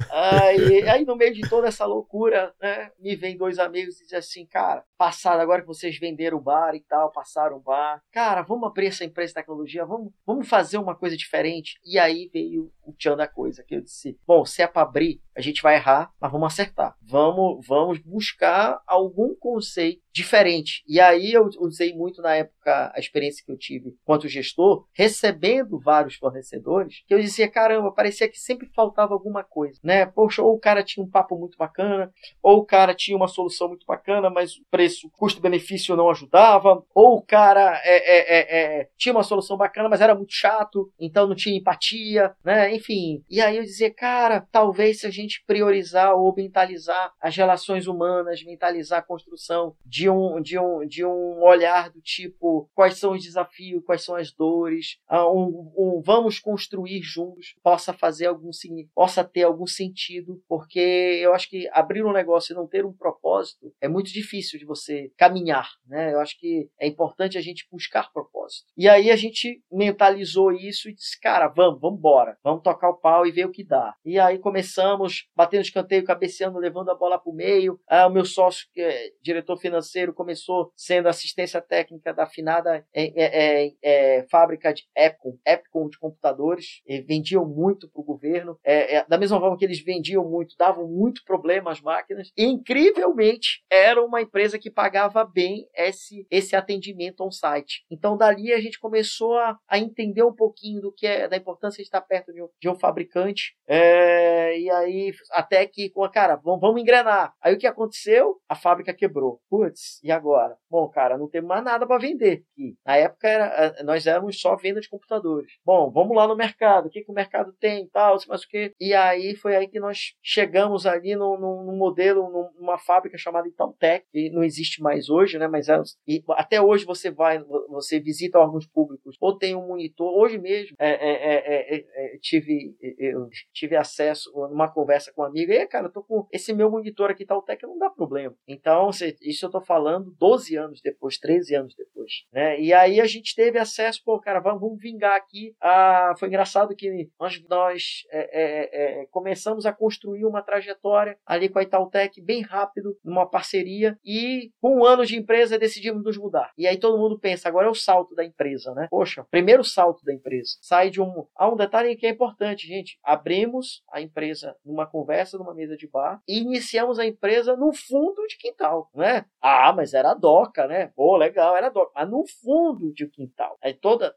Aí, 0.09 0.87
aí 0.87 1.05
no 1.05 1.15
meio 1.15 1.33
de 1.33 1.47
toda 1.47 1.67
essa 1.67 1.85
loucura, 1.85 2.53
né, 2.61 2.91
me 2.99 3.15
vem 3.15 3.37
dois 3.37 3.59
amigos 3.59 3.99
e 3.99 4.03
dizem 4.03 4.17
assim, 4.19 4.45
cara, 4.45 4.83
passado 4.97 5.39
agora 5.39 5.61
que 5.61 5.67
vocês 5.67 5.97
venderam 5.99 6.37
o 6.37 6.41
bar 6.41 6.73
e 6.75 6.79
tal, 6.79 7.11
passaram 7.11 7.57
o 7.57 7.59
bar, 7.59 8.01
cara, 8.11 8.41
vamos 8.41 8.67
abrir 8.67 8.87
essa 8.87 9.05
empresa 9.05 9.29
de 9.29 9.35
tecnologia, 9.35 9.85
vamos, 9.85 10.11
vamos 10.25 10.47
fazer 10.47 10.77
uma 10.77 10.95
coisa 10.95 11.15
diferente. 11.15 11.79
E 11.85 11.99
aí 11.99 12.29
veio 12.33 12.71
o 12.87 12.93
tchan 12.93 13.15
da 13.15 13.27
coisa, 13.27 13.63
que 13.63 13.75
eu 13.75 13.81
disse, 13.81 14.17
bom, 14.25 14.45
se 14.45 14.61
é 14.61 14.67
para 14.67 14.81
abrir, 14.81 15.21
a 15.35 15.41
gente 15.41 15.61
vai 15.61 15.75
errar, 15.75 16.11
mas 16.19 16.31
vamos 16.31 16.51
acertar. 16.51 16.95
Vamos, 17.01 17.65
vamos 17.67 17.99
buscar 17.99 18.81
algum 18.87 19.35
conceito 19.35 20.01
diferente. 20.11 20.83
E 20.87 20.99
aí 20.99 21.31
eu 21.31 21.47
usei 21.59 21.93
muito 21.93 22.23
na 22.23 22.35
época 22.35 22.91
a 22.95 22.99
experiência 22.99 23.45
que 23.45 23.51
eu 23.51 23.57
tive 23.57 23.95
quanto 24.03 24.27
gestor, 24.27 24.87
recebendo 24.91 25.79
vários 25.79 26.15
fornecedores, 26.15 27.03
que 27.05 27.13
eu 27.13 27.19
dizia, 27.19 27.47
caramba, 27.47 27.91
parecia 27.91 28.27
que 28.27 28.39
sempre 28.39 28.67
faltava 28.73 29.13
alguma 29.13 29.43
coisa, 29.43 29.79
né? 29.83 30.07
Poxa, 30.07 30.41
ou 30.41 30.55
o 30.55 30.59
cara 30.59 30.83
tinha 30.83 31.05
um 31.05 31.09
papo 31.09 31.37
muito 31.37 31.55
bacana, 31.55 32.11
ou 32.41 32.59
o 32.59 32.65
cara 32.65 32.95
tinha 32.95 33.15
uma 33.15 33.27
solução 33.27 33.67
muito 33.67 33.85
bacana, 33.85 34.29
mas 34.31 34.55
o 34.55 34.65
preço, 34.71 35.07
custo-benefício 35.11 35.95
não 35.95 36.09
ajudava, 36.09 36.83
ou 36.95 37.17
o 37.17 37.21
cara 37.21 37.79
é, 37.83 37.97
é, 37.97 38.39
é, 38.39 38.79
é, 38.79 38.89
tinha 38.97 39.13
uma 39.13 39.23
solução 39.23 39.55
bacana, 39.55 39.87
mas 39.87 40.01
era 40.01 40.15
muito 40.15 40.33
chato, 40.33 40.91
então 40.99 41.27
não 41.27 41.35
tinha 41.35 41.55
empatia, 41.55 42.33
né? 42.43 42.73
Enfim. 42.77 43.23
E 43.29 43.41
aí 43.41 43.57
eu 43.57 43.63
dizia, 43.63 43.93
cara, 43.93 44.47
talvez 44.51 44.99
se 44.99 45.07
a 45.07 45.09
gente 45.09 45.43
priorizar 45.45 46.15
ou 46.15 46.33
mentalizar 46.35 47.11
as 47.19 47.35
relações 47.35 47.87
humanas, 47.87 48.43
mentalizar 48.43 48.99
a 48.99 49.03
construção 49.03 49.75
de 49.85 50.09
um, 50.09 50.41
de 50.41 50.59
um, 50.59 50.85
de 50.85 51.03
um 51.05 51.41
olhar 51.41 51.89
do 51.89 52.01
tipo 52.01 52.69
quais 52.73 52.97
são 52.97 53.13
os 53.13 53.23
desafios, 53.23 53.83
quais 53.83 54.03
são 54.03 54.15
as 54.15 54.31
dores, 54.31 54.99
ah, 55.07 55.29
um, 55.29 55.73
um 55.77 56.01
vamos 56.03 56.39
construir 56.39 57.01
juntos, 57.01 57.55
possa 57.63 57.93
fazer 57.93 58.27
algum 58.27 58.51
possa 58.93 59.23
ter 59.23 59.43
algum 59.43 59.67
sentido, 59.67 60.41
porque 60.47 60.79
eu 61.21 61.33
acho 61.33 61.49
que 61.49 61.67
abrir 61.71 62.03
um 62.03 62.13
negócio 62.13 62.53
e 62.53 62.55
não 62.55 62.67
ter 62.67 62.85
um 62.85 62.93
propósito 62.93 63.73
é 63.81 63.87
muito 63.87 64.11
difícil 64.11 64.59
de 64.59 64.65
você 64.65 65.11
caminhar, 65.17 65.69
né? 65.85 66.13
Eu 66.13 66.19
acho 66.19 66.39
que 66.39 66.69
é 66.79 66.87
importante 66.87 67.37
a 67.37 67.41
gente 67.41 67.67
buscar 67.71 68.11
propósito. 68.11 68.67
E 68.77 68.87
aí 68.87 69.11
a 69.11 69.15
gente 69.15 69.61
mentalizou 69.71 70.51
isso 70.51 70.89
e 70.89 70.93
disse, 70.93 71.19
cara, 71.19 71.47
vamos, 71.47 71.79
vamos 71.79 71.99
embora, 71.99 72.37
vamos 72.43 72.63
tocar 72.67 72.89
o 72.89 72.97
pau 72.97 73.25
e 73.25 73.31
ver 73.31 73.45
o 73.45 73.51
que 73.51 73.63
dá. 73.63 73.95
E 74.03 74.19
aí 74.19 74.37
começamos 74.37 75.27
batendo 75.35 75.61
escanteio, 75.61 76.03
cabeceando, 76.03 76.59
levando 76.59 76.89
a 76.89 76.95
bola 76.95 77.17
para 77.17 77.31
o 77.31 77.35
meio. 77.35 77.79
Ah, 77.87 78.07
o 78.07 78.11
meu 78.11 78.25
sócio, 78.25 78.67
que 78.73 78.81
é 78.81 79.11
diretor 79.21 79.57
financeiro, 79.57 80.13
começou 80.13 80.71
sendo 80.75 81.07
assistência 81.07 81.61
técnica 81.61 82.13
da 82.13 82.23
afinada 82.23 82.85
é, 82.93 83.73
é, 83.81 84.25
fábrica 84.29 84.73
de 84.73 84.83
Epcom, 84.95 85.37
Epcom 85.45 85.87
de 85.89 85.97
computadores. 85.97 86.81
E 86.85 87.01
vendiam 87.01 87.45
muito 87.45 87.89
para 87.89 88.01
o 88.01 88.05
governo. 88.05 88.57
É, 88.63 88.97
é, 88.97 89.05
da 89.07 89.17
mesma 89.17 89.39
forma 89.39 89.57
que 89.57 89.65
eles 89.65 89.83
vendiam 89.83 90.29
muito, 90.29 90.55
davam 90.57 90.87
muito 90.87 91.23
problema 91.23 91.71
às 91.71 91.81
máquinas. 91.81 92.31
E, 92.37 92.45
incrivelmente, 92.45 93.63
era 93.69 94.03
uma 94.03 94.21
empresa 94.21 94.59
que 94.59 94.69
pagava 94.69 95.23
bem 95.23 95.67
esse, 95.73 96.27
esse 96.29 96.55
atendimento 96.55 97.23
on-site. 97.23 97.85
Então, 97.89 98.17
dali 98.17 98.51
a 98.51 98.59
gente 98.59 98.79
começou 98.79 99.37
a, 99.37 99.57
a 99.67 99.79
entender 99.79 100.23
um 100.23 100.33
pouquinho 100.33 100.81
do 100.81 100.91
que 100.91 101.07
é 101.07 101.27
da 101.27 101.37
importância 101.37 101.77
de 101.77 101.87
estar 101.87 102.01
perto 102.01 102.33
de 102.33 102.41
um, 102.41 102.49
de 102.59 102.69
um 102.69 102.75
fabricante. 102.75 103.55
É, 103.67 104.57
e 104.57 104.69
aí, 104.69 105.11
até 105.31 105.65
que, 105.67 105.91
cara, 106.13 106.35
vamos, 106.37 106.61
vamos 106.61 106.81
engrenar. 106.81 107.33
Aí 107.41 107.53
o 107.53 107.57
que 107.57 107.67
aconteceu? 107.67 108.37
A 108.47 108.55
fábrica 108.55 108.93
quebrou. 108.93 109.41
Putz, 109.49 110.01
e 110.03 110.11
agora? 110.11 110.55
Bom, 110.69 110.87
cara, 110.89 111.17
não 111.17 111.29
temos 111.29 111.49
mais 111.49 111.63
nada 111.63 111.85
para 111.85 111.99
vender. 111.99 112.43
E, 112.57 112.75
na 112.85 112.95
época, 112.95 113.27
era, 113.27 113.83
nós 113.83 114.07
éramos 114.07 114.39
só 114.39 114.55
venda 114.55 114.79
de 114.79 114.89
computadores. 114.89 115.51
Bom, 115.65 115.91
vamos 115.91 116.15
lá 116.15 116.27
no 116.27 116.35
mercado. 116.35 116.87
O 116.87 116.89
que, 116.89 117.01
que 117.01 117.11
o 117.11 117.15
mercado 117.15 117.53
tem 117.59 117.87
tal, 117.89 118.17
mas 118.27 118.43
o 118.43 118.47
que. 118.47 118.73
E 118.79 118.93
aí 118.93 119.35
foi 119.35 119.55
aí 119.55 119.67
que 119.67 119.79
nós 119.79 120.13
chegamos 120.23 120.85
ali 120.85 121.15
num, 121.15 121.37
modelo, 121.77 122.29
num- 122.29 122.49
numa 122.59 122.77
fábrica 122.77 123.17
chamada 123.17 123.47
Itautec, 123.47 124.05
que 124.11 124.29
não 124.29 124.43
existe 124.43 124.81
mais 124.81 125.09
hoje, 125.09 125.37
né? 125.37 125.47
Mas 125.47 125.67
era, 125.67 125.83
e 126.07 126.23
até 126.31 126.61
hoje 126.61 126.85
você 126.85 127.11
vai, 127.11 127.43
você 127.69 127.99
visita 127.99 128.39
órgãos 128.39 128.65
públicos, 128.67 129.15
ou 129.19 129.37
tem 129.37 129.55
um 129.55 129.67
monitor. 129.67 130.13
Hoje 130.17 130.37
mesmo, 130.37 130.75
é, 130.79 130.89
é, 130.89 131.11
é, 131.11 131.75
é, 131.75 131.85
é, 132.15 132.17
tive, 132.39 132.75
eu 132.97 133.29
tive 133.53 133.75
acesso 133.75 134.31
numa 134.49 134.71
conversa 134.71 135.11
com 135.13 135.21
um 135.21 135.25
amigo, 135.25 135.51
e 135.51 135.67
cara, 135.67 135.87
eu 135.87 135.91
tô 135.91 136.03
com 136.03 136.27
esse 136.31 136.53
meu 136.53 136.69
monitor 136.69 137.11
aqui, 137.11 137.23
Itautec, 137.23 137.63
não 137.63 137.77
dá 137.77 137.89
problema. 137.89 138.35
Então, 138.47 138.89
isso 139.21 139.45
eu 139.45 139.49
tô 139.49 139.61
falando 139.61 140.15
12 140.19 140.55
anos 140.55 140.81
depois, 140.81 141.17
13 141.17 141.55
anos 141.55 141.75
depois, 141.75 142.11
né? 142.31 142.59
E 142.59 142.73
aí 142.73 143.01
a 143.01 143.05
gente 143.05 143.35
teve 143.35 143.57
acesso, 143.57 144.01
pô, 144.03 144.19
cara, 144.19 144.39
vamos, 144.39 144.61
vamos 144.61 144.79
vingar 144.79 145.15
aqui. 145.15 145.55
Ah, 145.61 146.13
foi 146.17 146.27
engraçado 146.27 146.75
que 146.75 147.09
nós, 147.19 147.41
nós 147.49 147.83
é, 148.11 148.19
é, 148.19 149.01
é, 149.01 149.05
começamos 149.07 149.65
a 149.65 149.73
construir 149.73 150.25
uma 150.25 150.41
trajetória 150.41 151.17
ali 151.25 151.49
com 151.49 151.59
a 151.59 151.63
Itautec 151.63 152.21
bem 152.21 152.41
rápido, 152.41 152.97
numa 153.03 153.29
parceria, 153.29 153.97
e 154.05 154.51
com 154.61 154.79
um 154.79 154.85
ano 154.85 155.05
de 155.05 155.17
empresa 155.17 155.57
decidimos 155.57 156.03
nos 156.03 156.17
mudar. 156.17 156.51
E 156.57 156.67
aí 156.67 156.77
todo 156.77 156.97
mundo 156.97 157.19
pensa, 157.19 157.47
agora 157.47 157.67
é 157.67 157.69
o 157.69 157.75
salto 157.75 158.15
da 158.15 158.23
empresa, 158.23 158.73
né? 158.73 158.87
Poxa, 158.89 159.25
primeiro 159.29 159.63
salto 159.63 160.03
da 160.03 160.13
empresa. 160.13 160.57
Sai 160.61 160.89
de 160.89 161.01
um. 161.01 161.25
Há 161.35 161.49
um 161.49 161.55
detalhe 161.55 161.95
que 161.95 162.05
é 162.05 162.09
importante, 162.09 162.26
gente. 162.67 162.97
Abrimos 163.03 163.83
a 163.91 164.01
empresa 164.01 164.55
numa 164.65 164.85
conversa, 164.85 165.37
numa 165.37 165.53
mesa 165.53 165.75
de 165.75 165.87
bar, 165.87 166.21
e 166.27 166.39
iniciamos 166.39 166.99
a 166.99 167.05
empresa 167.05 167.55
no 167.55 167.73
fundo 167.73 168.25
de 168.27 168.37
quintal, 168.37 168.89
né? 168.93 169.25
Ah, 169.41 169.73
mas 169.73 169.93
era 169.93 170.13
doca, 170.13 170.67
né? 170.67 170.87
Pô, 170.95 171.17
legal, 171.17 171.55
era 171.55 171.69
doca. 171.69 171.91
mas 171.95 172.09
no 172.09 172.23
fundo 172.41 172.93
de 172.93 173.07
quintal. 173.07 173.56
Aí 173.63 173.73
toda, 173.73 174.15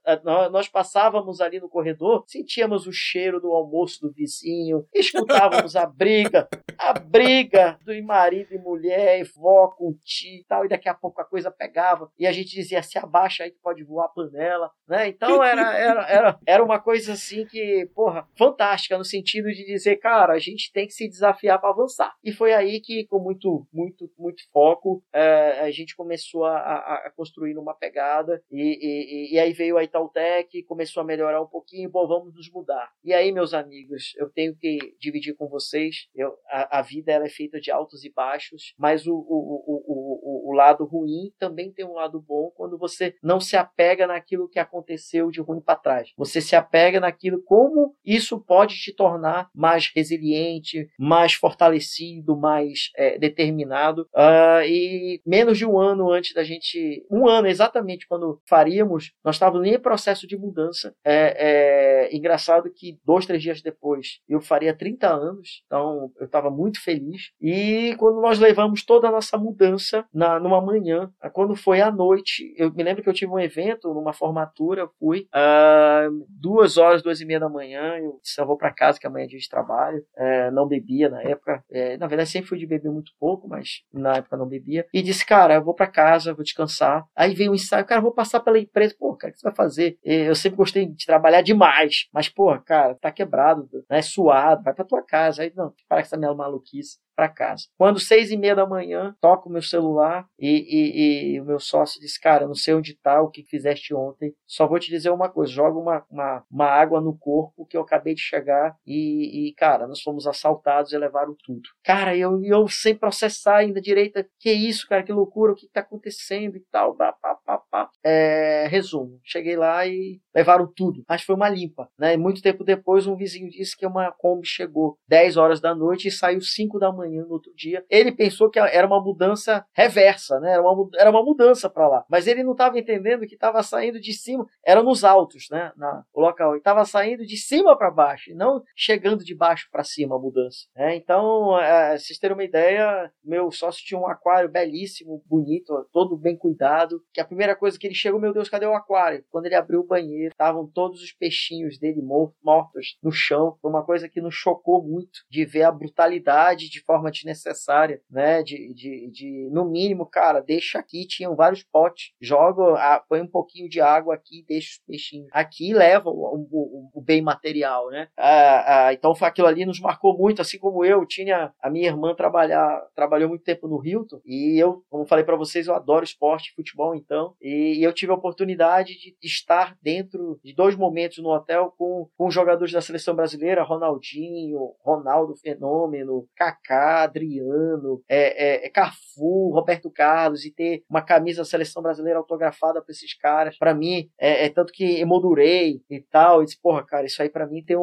nós 0.51 0.69
passávamos 0.69 1.41
ali 1.41 1.59
no 1.61 1.69
corredor, 1.69 2.25
sentíamos 2.27 2.87
o 2.87 2.93
cheiro 2.93 3.41
do 3.41 3.53
almoço 3.53 4.01
do 4.01 4.13
vizinho, 4.13 4.87
escutávamos 4.95 5.77
a 5.77 5.87
briga, 5.87 6.49
a 6.79 6.93
briga 6.93 7.79
do 7.85 8.01
marido 8.03 8.55
e 8.55 8.59
mulher, 8.59 9.21
e 9.21 9.25
vó 9.25 9.69
com 9.69 9.95
tio 10.05 10.41
e 10.41 10.45
tal, 10.45 10.65
e 10.65 10.69
daqui 10.69 10.89
a 10.89 10.95
pouco 10.95 11.21
a 11.21 11.25
coisa 11.25 11.51
pegava, 11.51 12.11
e 12.19 12.27
a 12.27 12.33
gente 12.33 12.51
dizia, 12.51 12.83
se 12.83 12.99
abaixa 12.99 13.45
aí 13.45 13.51
que 13.51 13.59
pode 13.59 13.83
voar 13.83 14.07
a 14.07 14.09
panela, 14.09 14.71
né? 14.89 15.09
Então 15.09 15.43
era, 15.43 15.77
era, 15.77 16.03
era, 16.09 16.39
era 16.47 16.65
uma 16.65 16.79
coisa 16.79 17.13
assim 17.13 17.47
que, 17.47 17.89
porra, 17.95 18.27
fantástica, 18.37 18.99
no 18.99 19.05
sentido 19.05 19.49
de 19.49 19.65
dizer, 19.65 19.97
cara, 19.97 20.33
a 20.33 20.39
gente 20.39 20.73
tem 20.73 20.87
que 20.87 20.93
se 20.93 21.09
desafiar 21.09 21.61
para 21.61 21.71
avançar. 21.71 22.13
E 22.23 22.33
foi 22.33 22.53
aí 22.53 22.81
que, 22.81 23.07
com 23.07 23.19
muito, 23.19 23.67
muito, 23.73 24.11
muito 24.19 24.43
foco, 24.53 25.03
é, 25.13 25.61
a 25.61 25.71
gente 25.71 25.97
começou 25.97 26.45
a, 26.45 26.57
a, 26.57 26.95
a 27.07 27.11
construir 27.17 27.57
uma 27.57 27.75
pegada, 27.75 28.43
e, 28.51 28.79
e, 28.81 29.35
e, 29.35 29.39
aí 29.41 29.53
veio 29.53 29.77
a 29.77 29.85
Itautec, 29.85 30.63
começou 30.65 31.03
a 31.03 31.07
melhorar 31.07 31.41
um 31.43 31.47
pouquinho, 31.47 31.91
bom, 31.91 32.07
vamos 32.07 32.35
nos 32.35 32.51
mudar. 32.51 32.91
E 33.05 33.13
aí, 33.13 33.33
meus 33.33 33.55
amigos, 33.55 34.15
eu 34.17 34.29
tenho 34.29 34.55
que 34.55 34.95
dividir 35.01 35.35
com 35.35 35.49
vocês, 35.49 36.09
eu, 36.15 36.37
a, 36.49 36.79
a 36.79 36.83
vida 36.83 37.13
ela 37.13 37.27
é 37.27 37.31
feita 37.31 37.61
de 37.61 37.71
altos 37.71 38.05
e 38.05 38.13
baixos, 38.13 38.75
mas 38.79 39.07
o, 39.07 39.15
o, 39.15 39.65
o, 39.67 40.49
o, 40.49 40.51
o 40.51 40.53
lado 40.53 40.85
ruim 40.85 41.33
também 41.39 41.73
tem 41.73 41.85
um 41.85 41.95
lado 41.95 42.21
bom 42.21 42.51
quando 42.55 42.79
você 42.79 43.15
não 43.23 43.41
se 43.41 43.57
apega 43.57 44.07
naquilo 44.07 44.49
que 44.49 44.59
aconteceu 44.59 45.31
de 45.31 45.41
ruim 45.41 45.61
para 45.61 45.77
trás. 45.77 46.13
Você 46.17 46.41
se 46.41 46.55
apega 46.55 47.01
naquilo 47.01 47.43
como 47.43 47.95
isso 48.05 48.41
pode 48.41 48.77
te 48.77 48.95
tornar 48.95 49.49
mais 49.55 49.91
resiliente, 49.95 50.89
mais 50.99 51.35
fortalecido, 51.35 52.37
mais 52.37 52.91
é, 52.97 53.19
determinado. 53.19 54.03
Uh, 54.15 54.63
e 54.67 55.21
menos 55.27 55.59
de 55.59 55.67
um 55.67 55.79
ano 55.79 56.11
antes 56.11 56.35
da 56.35 56.43
gente, 56.43 57.07
um 57.11 57.29
ano 57.29 57.47
exatamente 57.47 58.07
quando 58.07 58.41
faríamos, 58.47 59.13
nós 59.25 59.37
estávamos 59.37 59.67
em 59.67 59.79
processo 59.79 60.27
de 60.27 60.37
mudança. 60.37 60.95
É, 61.05 62.09
é 62.09 62.17
engraçado 62.17 62.71
que 62.71 62.99
dois, 63.05 63.27
três 63.27 63.43
dias 63.43 63.63
depois 63.63 64.21
eu 64.29 64.41
faria 64.41 64.77
30 64.77 65.09
anos, 65.09 65.63
então 65.67 66.11
eu 66.19 66.27
estava 66.27 66.51
muito 66.51 66.83
feliz. 66.83 67.31
E 67.41 67.95
quando 67.99 68.21
nós 68.21 68.39
levamos 68.39 68.85
toda 68.85 69.09
a 69.09 69.11
nossa 69.11 69.37
mudança 69.37 70.05
na, 70.13 70.39
numa 70.39 70.61
manhã, 70.61 71.11
quando 71.33 71.55
foi 71.55 71.81
à 71.81 71.91
noite, 71.91 72.55
eu 72.57 72.73
me 72.73 72.83
lembro 72.83 73.03
que 73.03 73.09
eu 73.09 73.15
tive 73.15 73.33
um 73.33 73.39
evento, 73.39 73.93
numa 73.93 74.13
formatura, 74.13 74.83
eu 74.83 74.91
fui, 74.99 75.29
uh, 75.35 76.27
duas 76.29 76.77
horas, 76.77 77.03
duas 77.03 77.21
e 77.21 77.25
meia 77.25 77.41
da 77.41 77.49
manhã, 77.49 77.97
eu 77.99 78.19
disse, 78.23 78.41
eu 78.41 78.47
vou 78.47 78.57
para 78.57 78.73
casa 78.73 78.99
que 78.99 79.07
amanhã 79.07 79.25
é 79.25 79.29
dia 79.29 79.39
de 79.39 79.49
trabalho, 79.49 79.99
uh, 80.17 80.51
não 80.53 80.67
bebia 80.67 81.09
na 81.09 81.23
época, 81.23 81.63
uh, 81.71 81.99
na 81.99 82.07
verdade 82.07 82.31
sempre 82.31 82.49
fui 82.49 82.59
de 82.59 82.67
beber 82.67 82.91
muito 82.91 83.13
pouco, 83.19 83.49
mas 83.49 83.83
na 83.93 84.17
época 84.17 84.37
não 84.37 84.47
bebia, 84.47 84.87
e 84.93 85.03
disse, 85.03 85.25
cara, 85.25 85.55
eu 85.55 85.65
vou 85.65 85.75
para 85.75 85.87
casa, 85.87 86.35
vou 86.35 86.45
descansar. 86.45 87.05
Aí 87.15 87.35
veio 87.35 87.53
um 87.53 87.55
ensaio, 87.55 87.85
cara, 87.85 87.99
eu 87.99 88.05
vou 88.05 88.13
passar 88.13 88.41
pela 88.41 88.59
empresa, 88.59 88.95
pô, 88.99 89.10
cara, 89.17 89.31
o 89.31 89.35
que 89.35 89.41
você 89.41 89.49
vai 89.49 89.55
fazer? 89.55 89.99
Eu 90.03 90.35
sempre 90.35 90.57
gostei 90.57 90.87
de 90.87 91.07
trabalhar 91.07 91.43
demais, 91.43 92.09
mas, 92.13 92.29
pô, 92.29 92.59
cara, 92.61 92.95
tá 92.95 93.11
quebrado, 93.11 93.69
né, 93.89 94.03
suado, 94.03 94.63
vai 94.63 94.75
pra 94.75 94.85
tua 94.85 95.03
casa. 95.03 95.43
Aí, 95.43 95.53
não, 95.55 95.73
para 95.89 95.99
com 95.99 96.07
essa 96.07 96.17
minha 96.17 96.35
maluquice 96.35 96.99
para 97.15 97.29
casa. 97.29 97.67
Quando 97.77 98.01
seis 98.01 98.31
e 98.31 98.37
meia 98.37 98.55
da 98.55 98.67
manhã, 98.67 99.15
toco 99.21 99.49
o 99.49 99.53
meu 99.53 99.63
celular 99.63 100.27
e, 100.39 100.49
e, 100.49 101.35
e, 101.35 101.41
o 101.41 101.45
meu 101.45 101.61
sócio 101.61 102.01
diz, 102.01 102.17
cara, 102.17 102.47
não 102.47 102.55
sei 102.55 102.75
onde 102.75 102.95
tá, 102.95 103.21
o 103.21 103.31
que 103.31 103.45
fizeste 103.45 103.95
ontem, 103.95 104.33
só 104.47 104.67
vou 104.67 104.79
te 104.79 104.91
dizer 104.91 105.11
uma 105.11 105.29
coisa, 105.29 105.53
joga 105.53 105.79
uma, 105.79 106.05
uma, 106.11 106.45
uma 106.51 106.67
água 106.67 107.01
no 107.01 107.17
corpo 107.17 107.67
que 107.67 107.77
eu 107.77 107.83
acabei 107.83 108.15
de 108.15 108.21
chegar 108.21 108.75
e, 108.87 109.49
e, 109.49 109.55
cara, 109.55 109.87
nós 109.87 110.01
fomos 110.01 110.27
assaltados 110.27 110.93
e 110.93 110.99
levaram 110.99 111.37
tudo. 111.45 111.69
Cara, 111.85 112.17
eu, 112.17 112.43
eu 112.43 112.67
sem 112.69 112.95
processar 112.95 113.57
ainda 113.57 113.81
direita, 113.81 114.27
que 114.39 114.51
isso, 114.51 114.89
cara, 114.89 115.03
que 115.03 115.13
loucura, 115.13 115.53
o 115.53 115.55
que 115.57 115.69
tá 115.69 115.81
acontecendo 115.81 116.57
e 116.57 116.65
tal, 116.71 116.95
pá, 116.95 117.13
pá, 117.13 117.35
pá, 117.45 117.59
pá. 117.71 117.91
É, 118.05 118.67
resumo, 118.69 119.21
cheguei 119.25 119.57
lá 119.57 119.87
e 119.87 120.21
levaram 120.35 120.71
tudo, 120.75 121.03
mas 121.09 121.23
foi 121.23 121.35
uma 121.35 121.49
limpa, 121.49 121.89
né? 121.99 122.17
muito 122.17 122.43
tempo 122.43 122.65
depois 122.65 123.07
um 123.07 123.17
vizinho 123.17 123.51
disse 123.51 123.77
que 123.77 123.87
uma 123.87 124.13
Kombi 124.13 124.47
chegou 124.47 124.97
10 125.09 125.37
horas 125.37 125.61
da 125.61 125.75
noite 125.75 126.09
e 126.09 126.11
saiu 126.11 126.41
5 126.41 126.79
da 126.79 126.93
manhã 126.93 127.00
manhã 127.01 127.25
no 127.25 127.33
outro 127.33 127.53
dia. 127.55 127.85
Ele 127.89 128.13
pensou 128.13 128.51
que 128.51 128.59
era 128.59 128.87
uma 128.87 129.03
mudança 129.03 129.65
reversa, 129.73 130.39
né? 130.41 130.53
Era 130.53 130.63
uma, 130.63 130.89
era 130.97 131.11
uma 131.11 131.23
mudança 131.23 131.69
para 131.69 131.89
lá. 131.89 132.05
Mas 132.09 132.27
ele 132.27 132.43
não 132.43 132.53
estava 132.53 132.79
entendendo 132.79 133.27
que 133.27 133.35
estava 133.35 133.63
saindo 133.63 134.01
de 134.01 134.13
cima, 134.13 134.47
era 134.65 134.83
nos 134.83 135.05
altos, 135.05 135.49
né? 135.51 135.73
Na, 135.77 136.05
o 136.13 136.21
local. 136.21 136.57
Estava 136.57 136.85
saindo 136.85 137.25
de 137.25 137.37
cima 137.37 137.77
para 137.77 137.91
baixo, 137.91 138.31
e 138.31 138.35
não 138.35 138.63
chegando 138.77 139.25
de 139.25 139.35
baixo 139.35 139.69
para 139.71 139.85
cima 139.85 140.17
a 140.17 140.19
mudança. 140.19 140.67
Né? 140.77 140.97
Então, 140.97 141.59
é, 141.59 141.97
vocês 141.97 142.19
terem 142.19 142.37
uma 142.37 142.45
ideia, 142.45 143.11
meu 143.25 143.51
sócio 143.51 143.85
tinha 143.85 143.99
um 143.99 144.07
aquário 144.07 144.49
belíssimo, 144.49 145.23
bonito, 145.27 145.73
todo 145.93 146.17
bem 146.17 146.37
cuidado. 146.37 147.03
Que 147.13 147.21
a 147.21 147.25
primeira 147.25 147.57
coisa 147.57 147.79
que 147.79 147.87
ele 147.87 147.95
chegou, 147.95 148.21
meu 148.21 148.33
Deus, 148.33 148.49
cadê 148.49 148.67
o 148.67 148.75
aquário? 148.75 149.25
Quando 149.31 149.47
ele 149.47 149.55
abriu 149.55 149.81
o 149.81 149.87
banheiro, 149.87 150.33
estavam 150.33 150.67
todos 150.67 151.03
os 151.03 151.13
peixinhos 151.13 151.79
dele 151.79 152.03
mortos 152.03 152.99
no 153.03 153.11
chão. 153.11 153.57
Foi 153.61 153.71
uma 153.71 153.85
coisa 153.85 154.09
que 154.09 154.21
nos 154.21 154.35
chocou 154.35 154.83
muito 154.83 155.21
de 155.31 155.45
ver 155.45 155.63
a 155.63 155.73
brutalidade 155.73 156.69
de 156.69 156.83
forma 156.91 157.11
desnecessária, 157.11 158.01
né? 158.11 158.43
De, 158.43 158.75
de, 158.75 159.11
de, 159.11 159.49
no 159.53 159.65
mínimo, 159.65 160.05
cara, 160.05 160.41
deixa 160.41 160.79
aqui, 160.81 161.07
tinham 161.07 161.37
vários 161.37 161.63
potes, 161.63 162.13
joga, 162.21 162.75
ah, 162.75 163.01
põe 163.09 163.21
um 163.21 163.29
pouquinho 163.29 163.69
de 163.69 163.81
água 163.81 164.15
aqui, 164.15 164.45
deixa 164.49 164.71
os 164.73 164.79
peixinhos. 164.85 165.29
Aqui 165.33 165.73
leva 165.73 166.11
o, 166.11 166.49
o, 166.51 166.91
o 166.93 167.01
bem 167.01 167.23
material, 167.23 167.89
né? 167.91 168.09
Ah, 168.17 168.87
ah, 168.89 168.93
então 168.93 169.15
aquilo 169.21 169.47
ali 169.47 169.65
nos 169.65 169.79
marcou 169.79 170.19
muito, 170.19 170.43
assim 170.43 170.59
como 170.59 170.85
eu 170.85 171.07
tinha 171.07 171.53
a 171.63 171.71
minha 171.71 171.87
irmã 171.87 172.13
trabalhar, 172.13 172.81
trabalhou 172.95 173.29
muito 173.29 173.45
tempo 173.45 173.69
no 173.69 173.85
Hilton 173.85 174.21
e 174.25 174.59
eu, 174.59 174.83
como 174.91 175.07
falei 175.07 175.25
para 175.25 175.37
vocês, 175.37 175.69
eu 175.69 175.75
adoro 175.75 176.05
esporte, 176.05 176.53
futebol, 176.57 176.95
então, 176.95 177.35
e, 177.41 177.79
e, 177.79 177.83
eu 177.85 177.93
tive 177.93 178.11
a 178.11 178.17
oportunidade 178.17 178.95
de 178.95 179.15
estar 179.23 179.77
dentro 179.81 180.41
de 180.43 180.55
dois 180.55 180.75
momentos 180.75 181.19
no 181.19 181.31
hotel 181.31 181.73
com, 181.79 182.09
com 182.17 182.31
jogadores 182.31 182.73
da 182.73 182.81
seleção 182.81 183.15
brasileira, 183.15 183.63
Ronaldinho, 183.63 184.75
Ronaldo 184.81 185.37
Fenômeno, 185.37 186.27
Kaká, 186.35 186.80
Adriano, 186.81 188.03
é, 188.09 188.65
é, 188.65 188.67
é 188.67 188.71
Cafu, 188.71 189.51
Roberto 189.53 189.91
Carlos 189.91 190.45
e 190.45 190.53
ter 190.53 190.83
uma 190.89 191.03
camisa 191.03 191.43
da 191.43 191.45
seleção 191.45 191.83
brasileira 191.83 192.19
autografada 192.19 192.83
por 192.83 192.91
esses 192.91 193.15
caras, 193.15 193.57
para 193.59 193.75
mim, 193.75 194.09
é, 194.19 194.47
é, 194.47 194.49
tanto 194.49 194.73
que 194.73 195.01
emoldurei 195.01 195.81
e 195.91 196.01
tal, 196.01 196.43
e 196.43 196.45
disse, 196.45 196.61
porra, 196.61 196.85
cara, 196.85 197.07
isso 197.07 197.23
aí 197.23 197.29
para 197.29 197.47
mim 197.47 197.63
tem 197.65 197.77
um, 197.77 197.81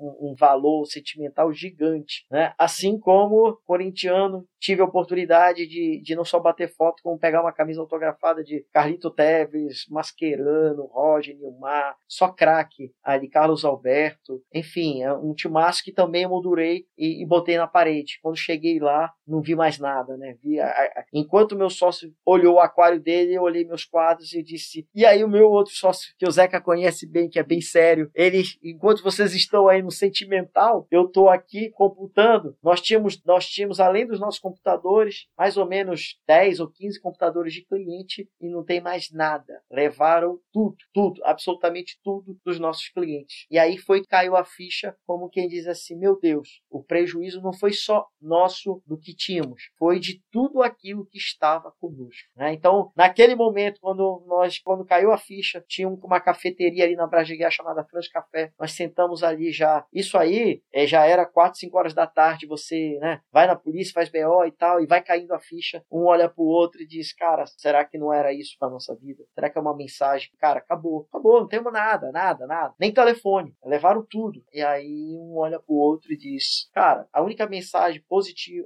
um, 0.00 0.30
um, 0.30 0.34
valor 0.38 0.86
sentimental 0.86 1.52
gigante, 1.52 2.26
né? 2.30 2.52
Assim 2.58 2.98
como 2.98 3.58
corintiano, 3.66 4.44
tive 4.58 4.82
a 4.82 4.84
oportunidade 4.84 5.66
de, 5.66 6.00
de 6.02 6.14
não 6.14 6.24
só 6.24 6.38
bater 6.38 6.68
foto, 6.74 7.02
como 7.02 7.18
pegar 7.18 7.42
uma 7.42 7.52
camisa 7.52 7.80
autografada 7.80 8.42
de 8.42 8.64
Carlito 8.72 9.10
Teves, 9.10 9.86
Mascherano, 9.88 10.86
Roger, 10.86 11.36
Nilmar, 11.36 11.96
só 12.06 12.28
craque 12.28 12.92
ali, 13.02 13.28
Carlos 13.28 13.64
Alberto, 13.64 14.42
enfim, 14.52 15.02
é 15.02 15.12
um 15.12 15.34
timaço 15.34 15.82
que 15.82 15.92
também 15.92 16.22
emoldurei 16.22 16.84
e, 16.96 17.22
e 17.22 17.26
botei 17.26 17.56
na 17.56 17.66
parede. 17.66 18.18
Quando 18.22 18.36
cheguei 18.40 18.78
lá, 18.78 19.12
não 19.26 19.40
vi 19.40 19.54
mais 19.54 19.78
nada, 19.78 20.16
né? 20.16 20.36
Vi 20.42 20.58
a, 20.58 20.66
a, 20.66 21.04
enquanto 21.12 21.56
meu 21.56 21.70
sócio 21.70 22.12
olhou 22.24 22.56
o 22.56 22.60
aquário 22.60 23.00
dele, 23.00 23.34
eu 23.34 23.42
olhei 23.42 23.64
meus 23.64 23.84
quadros 23.84 24.32
e 24.32 24.42
disse. 24.42 24.86
E 24.94 25.04
aí 25.04 25.22
o 25.22 25.28
meu 25.28 25.50
outro 25.50 25.72
sócio, 25.72 26.14
que 26.18 26.26
o 26.26 26.30
Zeca 26.30 26.60
conhece 26.60 27.06
bem, 27.06 27.28
que 27.28 27.38
é 27.38 27.42
bem 27.42 27.60
sério, 27.60 28.10
ele, 28.14 28.42
enquanto 28.62 29.02
vocês 29.02 29.34
estão 29.34 29.68
aí 29.68 29.82
no 29.82 29.90
sentimental, 29.90 30.86
eu 30.90 31.06
estou 31.06 31.28
aqui 31.28 31.70
computando. 31.70 32.56
Nós 32.62 32.80
tínhamos, 32.80 33.22
nós 33.24 33.46
tínhamos 33.46 33.80
além 33.80 34.06
dos 34.06 34.20
nossos 34.20 34.40
computadores, 34.40 35.26
mais 35.36 35.56
ou 35.56 35.66
menos 35.66 36.18
10 36.26 36.60
ou 36.60 36.68
15 36.68 37.00
computadores 37.00 37.52
de 37.52 37.64
cliente 37.64 38.28
e 38.40 38.48
não 38.48 38.64
tem 38.64 38.80
mais 38.80 39.10
nada. 39.12 39.62
Levaram 39.70 40.38
tudo, 40.52 40.76
tudo, 40.92 41.20
absolutamente 41.24 41.98
tudo 42.02 42.38
dos 42.44 42.58
nossos 42.58 42.88
clientes. 42.88 43.46
E 43.50 43.58
aí 43.58 43.76
foi 43.78 44.04
caiu 44.04 44.36
a 44.36 44.44
ficha, 44.44 44.96
como 45.06 45.28
quem 45.28 45.48
diz 45.48 45.66
assim: 45.66 45.96
meu 45.96 46.18
Deus, 46.18 46.62
o 46.70 46.82
prejuízo 46.82 47.40
não 47.40 47.52
foi 47.52 47.72
só 47.72 48.06
nosso 48.30 48.80
do 48.86 48.96
que 48.96 49.12
tínhamos, 49.12 49.64
foi 49.76 49.98
de 49.98 50.22
tudo 50.30 50.62
aquilo 50.62 51.04
que 51.04 51.18
estava 51.18 51.72
conosco. 51.80 52.30
Né? 52.36 52.52
Então, 52.52 52.92
naquele 52.96 53.34
momento, 53.34 53.80
quando 53.80 54.24
nós, 54.26 54.58
quando 54.60 54.84
caiu 54.84 55.12
a 55.12 55.18
ficha, 55.18 55.62
tinha 55.66 55.88
uma 55.88 56.20
cafeteria 56.20 56.84
ali 56.84 56.94
na 56.94 57.06
Brageguiar 57.06 57.50
chamada 57.50 57.84
Franz 57.84 58.08
Café. 58.08 58.52
Nós 58.58 58.72
sentamos 58.72 59.24
ali 59.24 59.50
já. 59.50 59.84
Isso 59.92 60.16
aí 60.16 60.62
é, 60.72 60.86
já 60.86 61.04
era 61.04 61.26
4, 61.26 61.58
5 61.58 61.76
horas 61.76 61.92
da 61.92 62.06
tarde. 62.06 62.46
Você 62.46 62.98
né, 63.00 63.20
vai 63.32 63.46
na 63.46 63.56
polícia, 63.56 63.92
faz 63.92 64.08
BO 64.08 64.44
e 64.46 64.52
tal, 64.52 64.80
e 64.80 64.86
vai 64.86 65.02
caindo 65.02 65.32
a 65.32 65.40
ficha. 65.40 65.82
Um 65.90 66.04
olha 66.04 66.28
pro 66.28 66.44
outro 66.44 66.80
e 66.80 66.86
diz: 66.86 67.12
Cara, 67.12 67.44
será 67.46 67.84
que 67.84 67.98
não 67.98 68.12
era 68.12 68.32
isso 68.32 68.56
para 68.58 68.70
nossa 68.70 68.94
vida? 68.94 69.24
Será 69.34 69.50
que 69.50 69.58
é 69.58 69.60
uma 69.60 69.76
mensagem? 69.76 70.30
Cara, 70.38 70.60
acabou, 70.60 71.06
acabou, 71.10 71.40
não 71.40 71.48
temos 71.48 71.72
nada, 71.72 72.12
nada, 72.12 72.46
nada. 72.46 72.74
Nem 72.78 72.92
telefone. 72.92 73.54
Levaram 73.64 74.06
tudo. 74.08 74.42
E 74.52 74.62
aí 74.62 75.16
um 75.18 75.36
olha 75.36 75.58
pro 75.58 75.74
outro 75.74 76.12
e 76.12 76.16
diz: 76.16 76.70
Cara, 76.72 77.08
a 77.12 77.22
única 77.22 77.46
mensagem 77.46 78.02
positiva, 78.08 78.19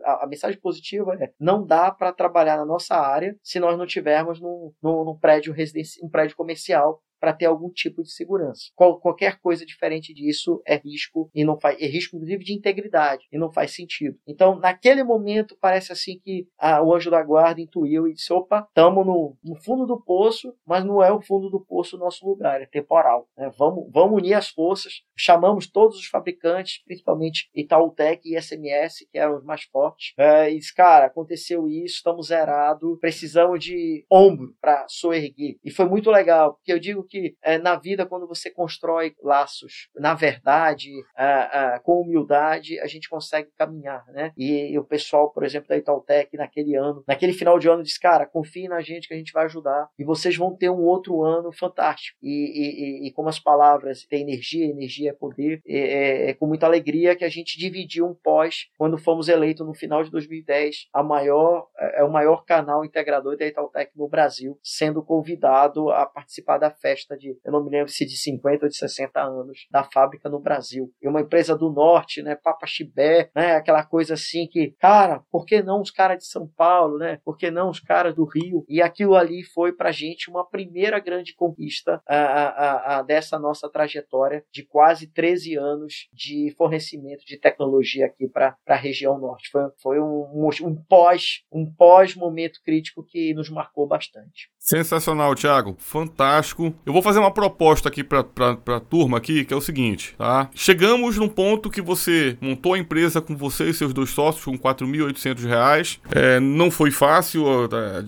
a, 0.05 0.25
a 0.25 0.27
mensagem 0.27 0.61
positiva 0.61 1.15
é 1.21 1.33
não 1.39 1.65
dá 1.65 1.91
para 1.91 2.13
trabalhar 2.13 2.57
na 2.57 2.65
nossa 2.65 2.95
área 2.97 3.37
se 3.43 3.59
nós 3.61 3.79
não 3.79 3.87
tivermos 3.87 4.41
num, 4.41 4.73
num, 4.83 5.05
num 5.05 5.19
prédio 5.19 5.53
residencial, 5.53 6.07
um 6.07 6.11
prédio 6.11 6.37
comercial 6.37 7.03
para 7.25 7.33
ter 7.33 7.47
algum 7.47 7.70
tipo 7.70 8.03
de 8.03 8.12
segurança. 8.12 8.64
Qual, 8.75 9.01
qualquer 9.01 9.41
coisa 9.41 9.64
diferente 9.64 10.12
disso 10.12 10.61
é 10.66 10.77
risco 10.77 11.31
e 11.35 11.43
não 11.43 11.59
faz 11.59 11.81
é 11.81 11.87
risco 11.87 12.16
inclusive 12.16 12.45
de 12.45 12.53
integridade 12.53 13.27
e 13.33 13.39
não 13.39 13.51
faz 13.51 13.75
sentido. 13.75 14.18
Então, 14.27 14.57
naquele 14.59 15.03
momento 15.03 15.57
parece 15.59 15.91
assim 15.91 16.20
que 16.22 16.47
a, 16.59 16.83
o 16.83 16.95
anjo 16.95 17.11
da 17.11 17.22
guarda 17.22 17.62
intuiu 17.62 18.07
e 18.07 18.12
disse: 18.12 18.31
"Opa, 18.31 18.66
estamos 18.68 19.07
no, 19.07 19.39
no 19.43 19.57
fundo 19.57 19.87
do 19.87 19.99
poço, 19.99 20.55
mas 20.66 20.85
não 20.85 21.03
é 21.03 21.11
o 21.11 21.22
fundo 21.22 21.49
do 21.49 21.59
poço 21.59 21.97
o 21.97 21.99
nosso 21.99 22.27
lugar, 22.27 22.61
é 22.61 22.66
temporal. 22.66 23.27
Né? 23.39 23.51
Vamos, 23.57 23.91
vamos 23.91 24.18
unir 24.18 24.35
as 24.35 24.51
forças. 24.51 25.03
Chamamos 25.16 25.66
todos 25.66 25.97
os 25.97 26.07
fabricantes, 26.07 26.83
principalmente 26.85 27.49
Itautec 27.55 28.29
e 28.29 28.39
SMS, 28.39 29.07
que 29.11 29.18
eram 29.18 29.39
os 29.39 29.45
mais 29.45 29.62
fortes. 29.62 30.12
É, 30.18 30.53
e 30.53 30.59
disse, 30.59 30.75
cara, 30.75 31.07
aconteceu 31.07 31.66
isso, 31.66 31.97
estamos 31.97 32.27
zerados, 32.27 32.99
precisamos 33.01 33.64
de 33.64 34.05
ombro 34.11 34.55
para 34.61 34.85
soerguer. 34.89 35.57
E 35.64 35.70
foi 35.70 35.87
muito 35.87 36.11
legal, 36.11 36.55
porque 36.55 36.72
eu 36.72 36.79
digo 36.79 37.03
que 37.03 37.14
é, 37.43 37.59
na 37.59 37.77
vida, 37.77 38.07
quando 38.07 38.27
você 38.27 38.51
constrói 38.51 39.15
laços, 39.23 39.89
na 39.95 40.15
verdade, 40.15 40.91
é, 41.17 41.25
é, 41.25 41.81
com 41.83 42.01
humildade, 42.01 42.79
a 42.81 42.87
gente 42.87 43.09
consegue 43.09 43.51
caminhar, 43.57 44.05
né? 44.09 44.33
E, 44.37 44.73
e, 44.73 44.79
o 44.79 44.85
pessoal, 44.85 45.31
por 45.31 45.45
exemplo, 45.45 45.69
da 45.69 45.77
Itautec, 45.77 46.37
naquele 46.37 46.75
ano, 46.75 47.05
naquele 47.07 47.33
final 47.33 47.59
de 47.59 47.69
ano, 47.69 47.82
disse, 47.82 48.01
cara, 48.01 48.27
confie 48.27 48.69
na 48.69 48.81
gente 48.81 49.09
que 49.09 49.15
a 49.15 49.16
gente 49.16 49.32
vai 49.32 49.45
ajudar 49.45 49.89
e 49.99 50.05
vocês 50.05 50.36
vão 50.36 50.55
ter 50.57 50.70
um 50.70 50.82
outro 50.82 51.23
ano 51.23 51.53
fantástico. 51.53 52.19
E, 52.23 53.05
e, 53.05 53.09
e 53.09 53.12
como 53.12 53.28
as 53.28 53.39
palavras 53.39 54.05
têm 54.05 54.23
energia, 54.23 54.66
energia 54.66 55.11
é 55.11 55.12
poder, 55.12 55.61
é, 55.66 55.78
é, 55.78 56.31
é, 56.31 56.35
com 56.35 56.47
muita 56.47 56.66
alegria 56.66 57.16
que 57.16 57.24
a 57.24 57.28
gente 57.28 57.59
dividiu 57.59 58.07
um 58.07 58.15
pós 58.15 58.69
quando 58.77 58.99
fomos 58.99 59.28
eleitos 59.28 59.66
no 59.66 59.74
final 59.74 60.03
de 60.03 60.11
2010 60.11 60.89
a 60.93 61.03
maior, 61.03 61.69
é 61.78 62.03
o 62.03 62.11
maior 62.11 62.45
canal 62.45 62.85
integrador 62.85 63.36
da 63.36 63.47
Itautec 63.47 63.93
no 63.97 64.09
Brasil, 64.09 64.59
sendo 64.62 65.03
convidado 65.03 65.91
a 65.91 66.07
participar 66.07 66.59
da 66.59 66.70
festa 66.70 66.94
de, 67.19 67.37
eu 67.45 67.53
não 67.53 67.65
me 67.65 67.71
lembro 67.71 67.91
se 67.91 68.05
de 68.05 68.16
50 68.16 68.65
ou 68.65 68.69
de 68.69 68.77
60 68.77 69.21
anos 69.21 69.66
da 69.71 69.85
fábrica 69.85 70.29
no 70.29 70.41
Brasil. 70.41 70.93
E 71.03 71.09
uma 71.09 71.21
empresa 71.21 71.57
do 71.57 71.71
norte, 71.71 72.23
né, 72.23 72.35
Papa 72.35 72.66
Chibé, 72.66 73.31
né, 73.35 73.57
aquela 73.57 73.85
coisa 73.85 74.15
assim 74.15 74.47
que, 74.47 74.75
cara, 74.79 75.23
por 75.31 75.45
que 75.45 75.62
não 75.62 75.81
os 75.81 75.91
caras 75.91 76.19
de 76.19 76.27
São 76.27 76.47
Paulo, 76.47 76.99
né? 76.99 77.21
Por 77.25 77.37
que 77.37 77.51
não 77.51 77.71
os 77.71 77.81
caras 77.81 78.15
do 78.15 78.25
Rio? 78.25 78.65
E 78.69 78.81
aquilo 78.81 79.15
ali 79.15 79.43
foi 79.43 79.73
pra 79.73 79.93
gente 79.93 80.31
uma 80.31 80.49
primeira 80.49 80.99
grande 80.99 81.35
conquista 81.35 82.01
a, 82.07 82.16
a, 82.16 82.99
a, 82.99 83.03
dessa 83.03 83.39
nossa 83.39 83.69
trajetória 83.69 84.45
de 84.53 84.65
quase 84.65 85.07
13 85.07 85.57
anos 85.57 86.09
de 86.12 86.55
fornecimento 86.57 87.25
de 87.25 87.39
tecnologia 87.39 88.07
aqui 88.07 88.29
para 88.29 88.57
a 88.66 88.77
região 88.77 89.19
norte. 89.19 89.51
Foi, 89.51 89.62
foi 89.83 90.01
um, 90.01 90.49
um 90.62 90.77
pós 90.89 91.45
um 91.53 91.71
pós 91.71 92.15
momento 92.15 92.61
crítico 92.65 93.05
que 93.05 93.33
nos 93.35 93.49
marcou 93.49 93.87
bastante. 93.87 94.51
Sensacional, 94.59 95.35
Thiago. 95.35 95.77
Fantástico. 95.79 96.75
Eu 96.86 96.93
vou 96.93 97.01
fazer 97.01 97.19
uma 97.19 97.31
proposta 97.31 97.89
aqui 97.89 98.05
para 98.05 98.20
a 98.20 98.81
turma 98.81 99.16
aqui, 99.16 99.44
que 99.44 99.55
é 99.55 99.56
o 99.56 99.61
seguinte, 99.61 100.15
tá? 100.19 100.51
Chegamos 100.55 101.16
num 101.16 101.28
ponto 101.28 101.70
que 101.70 101.81
você 101.81 102.36
montou 102.40 102.74
a 102.74 102.78
empresa 102.78 103.20
com 103.20 103.35
você 103.35 103.70
e 103.70 103.74
seus 103.74 103.94
dois 103.94 104.11
sócios 104.11 104.44
com 104.44 104.52
R$ 104.52 104.59
4.800. 104.59 105.98
É, 106.11 106.39
não 106.39 106.70
foi 106.70 106.90
fácil, 106.90 107.44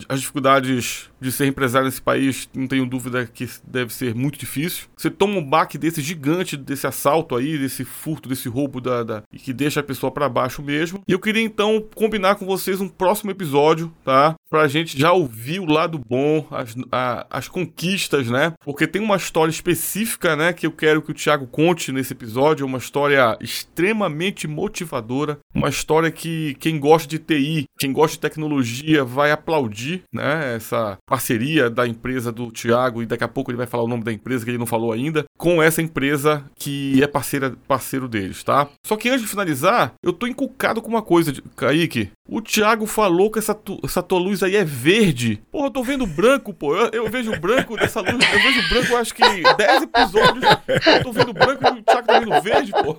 as 0.09 0.21
dificuldades 0.21 1.11
de 1.19 1.33
ser 1.33 1.47
empresário 1.47 1.87
nesse 1.87 2.03
país, 2.03 2.49
não 2.55 2.67
tenho 2.67 2.85
dúvida 2.85 3.27
que 3.27 3.49
deve 3.67 3.93
ser 3.93 4.15
muito 4.15 4.39
difícil. 4.39 4.85
Você 4.97 5.11
toma 5.11 5.39
um 5.39 5.45
baque 5.45 5.79
desse 5.79 6.03
gigante, 6.03 6.57
desse 6.57 6.87
assalto 6.87 7.35
aí, 7.35 7.59
desse 7.59 7.85
furto, 7.85 8.29
desse 8.29 8.49
roubo 8.49 8.81
da, 8.81 9.03
da 9.03 9.23
que 9.33 9.53
deixa 9.53 9.81
a 9.81 9.83
pessoa 9.83 10.13
para 10.13 10.29
baixo 10.29 10.63
mesmo. 10.63 11.01
E 11.09 11.13
eu 11.13 11.19
queria 11.19 11.43
então 11.43 11.83
combinar 11.95 12.35
com 12.35 12.45
vocês 12.45 12.81
um 12.81 12.89
próximo 12.89 13.31
episódio, 13.31 13.93
tá? 14.05 14.36
Pra 14.49 14.69
gente 14.69 14.99
já 14.99 15.13
ouvir 15.13 15.61
o 15.61 15.67
lado 15.67 15.99
bom, 15.99 16.47
as, 16.51 16.77
a, 16.93 17.27
as 17.31 17.49
conquistas, 17.49 18.31
né? 18.31 18.53
Porque 18.65 18.87
tem 18.87 19.03
uma 19.03 19.17
história 19.17 19.51
específica, 19.51 20.37
né, 20.37 20.53
que 20.53 20.67
eu 20.67 20.73
quero 20.73 21.03
que 21.03 21.11
o 21.11 21.15
Thiago 21.15 21.47
conte 21.47 21.91
nesse 21.91 22.13
episódio, 22.13 22.67
uma 22.67 22.79
história 22.79 23.37
extremamente 23.41 24.47
motivadora, 24.47 25.39
uma 25.55 25.69
história 25.69 26.11
que 26.11 26.55
quem 26.61 26.79
gosta 26.79 27.09
de 27.09 27.19
TI, 27.19 27.65
quem 27.79 27.93
gosta 27.93 28.17
de 28.17 28.21
tecnologia 28.21 29.05
vai 29.05 29.31
aplaudir, 29.31 30.03
né? 30.13 30.57
Essa 30.57 30.97
parceria 31.07 31.69
da 31.69 31.87
empresa 31.87 32.31
do 32.31 32.51
Thiago, 32.51 33.03
e 33.03 33.07
daqui 33.07 33.25
a 33.25 33.29
pouco 33.29 33.51
ele 33.51 33.59
vai 33.59 33.67
falar 33.67 33.85
o 33.85 33.89
nome 33.89 34.05
da 34.05 34.13
empresa 34.13 34.45
que 34.45 34.51
ele 34.51 34.59
não 34.59 34.67
falou 34.67 34.93
ainda, 34.93 35.25
com 35.37 35.63
essa 35.63 35.83
empresa 35.83 36.45
que 36.57 37.03
é 37.03 37.07
parceira, 37.07 37.55
parceiro 37.67 38.09
deles, 38.09 38.43
tá? 38.43 38.69
Só 38.85 38.97
que 38.97 39.09
antes 39.09 39.23
de 39.23 39.29
finalizar, 39.29 39.95
eu 40.03 40.13
tô 40.13 40.27
encucado 40.27 40.81
com 40.81 40.89
uma 40.89 41.03
coisa, 41.03 41.33
Kaique. 41.57 42.11
O 42.29 42.41
Thiago 42.41 42.87
falou 42.87 43.31
que 43.31 43.39
essa, 43.39 43.57
essa 43.85 44.03
tua 44.03 44.19
luz 44.19 44.36
aí 44.45 44.57
é 44.57 44.65
verde. 44.65 45.41
Porra, 45.51 45.67
eu 45.67 45.71
tô 45.71 45.83
vendo 45.83 46.07
branco, 46.07 46.53
pô. 46.53 46.77
Eu, 46.77 47.05
eu 47.05 47.11
vejo 47.11 47.39
branco 47.39 47.77
dessa 47.77 48.01
luz. 48.01 48.13
Eu 48.13 48.41
vejo 48.41 48.69
branco, 48.69 48.97
acho 48.97 49.15
que 49.15 49.23
10 49.23 49.83
episódios. 49.83 50.45
Eu 50.87 51.03
tô 51.03 51.13
vendo 51.13 51.33
branco 51.33 51.65
e 51.65 51.81
o 51.81 51.83
Thiago 51.83 52.07
tá 52.07 52.19
vendo 52.21 52.43
verde, 52.43 52.73
pô. 52.73 52.99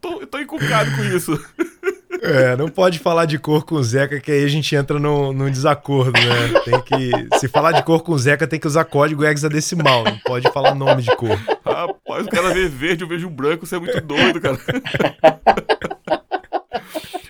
Tô, 0.00 0.20
eu 0.20 0.26
tô 0.26 0.38
encucado 0.38 0.90
com 0.96 1.04
isso. 1.04 1.38
É, 2.22 2.56
não 2.56 2.68
pode 2.68 2.98
falar 2.98 3.24
de 3.26 3.38
cor 3.38 3.64
com 3.64 3.74
o 3.74 3.82
Zeca, 3.82 4.18
que 4.20 4.32
aí 4.32 4.44
a 4.44 4.48
gente 4.48 4.74
entra 4.74 4.98
num, 4.98 5.32
num 5.32 5.50
desacordo, 5.50 6.12
né? 6.12 6.60
Tem 6.64 6.80
que. 6.82 7.38
Se 7.38 7.48
falar 7.48 7.72
de 7.72 7.82
cor 7.82 8.02
com 8.02 8.12
o 8.12 8.18
Zeca, 8.18 8.46
tem 8.46 8.58
que 8.58 8.66
usar 8.66 8.84
código 8.84 9.24
hexadecimal, 9.24 10.04
não 10.04 10.18
pode 10.20 10.50
falar 10.52 10.74
nome 10.74 11.02
de 11.02 11.14
cor. 11.16 11.38
Rapaz, 11.64 12.26
o 12.26 12.30
cara 12.30 12.54
vê 12.54 12.68
verde, 12.68 13.04
eu 13.04 13.08
vejo 13.08 13.28
branco, 13.28 13.66
você 13.66 13.76
é 13.76 13.78
muito 13.78 14.00
doido, 14.00 14.40
cara. 14.40 14.58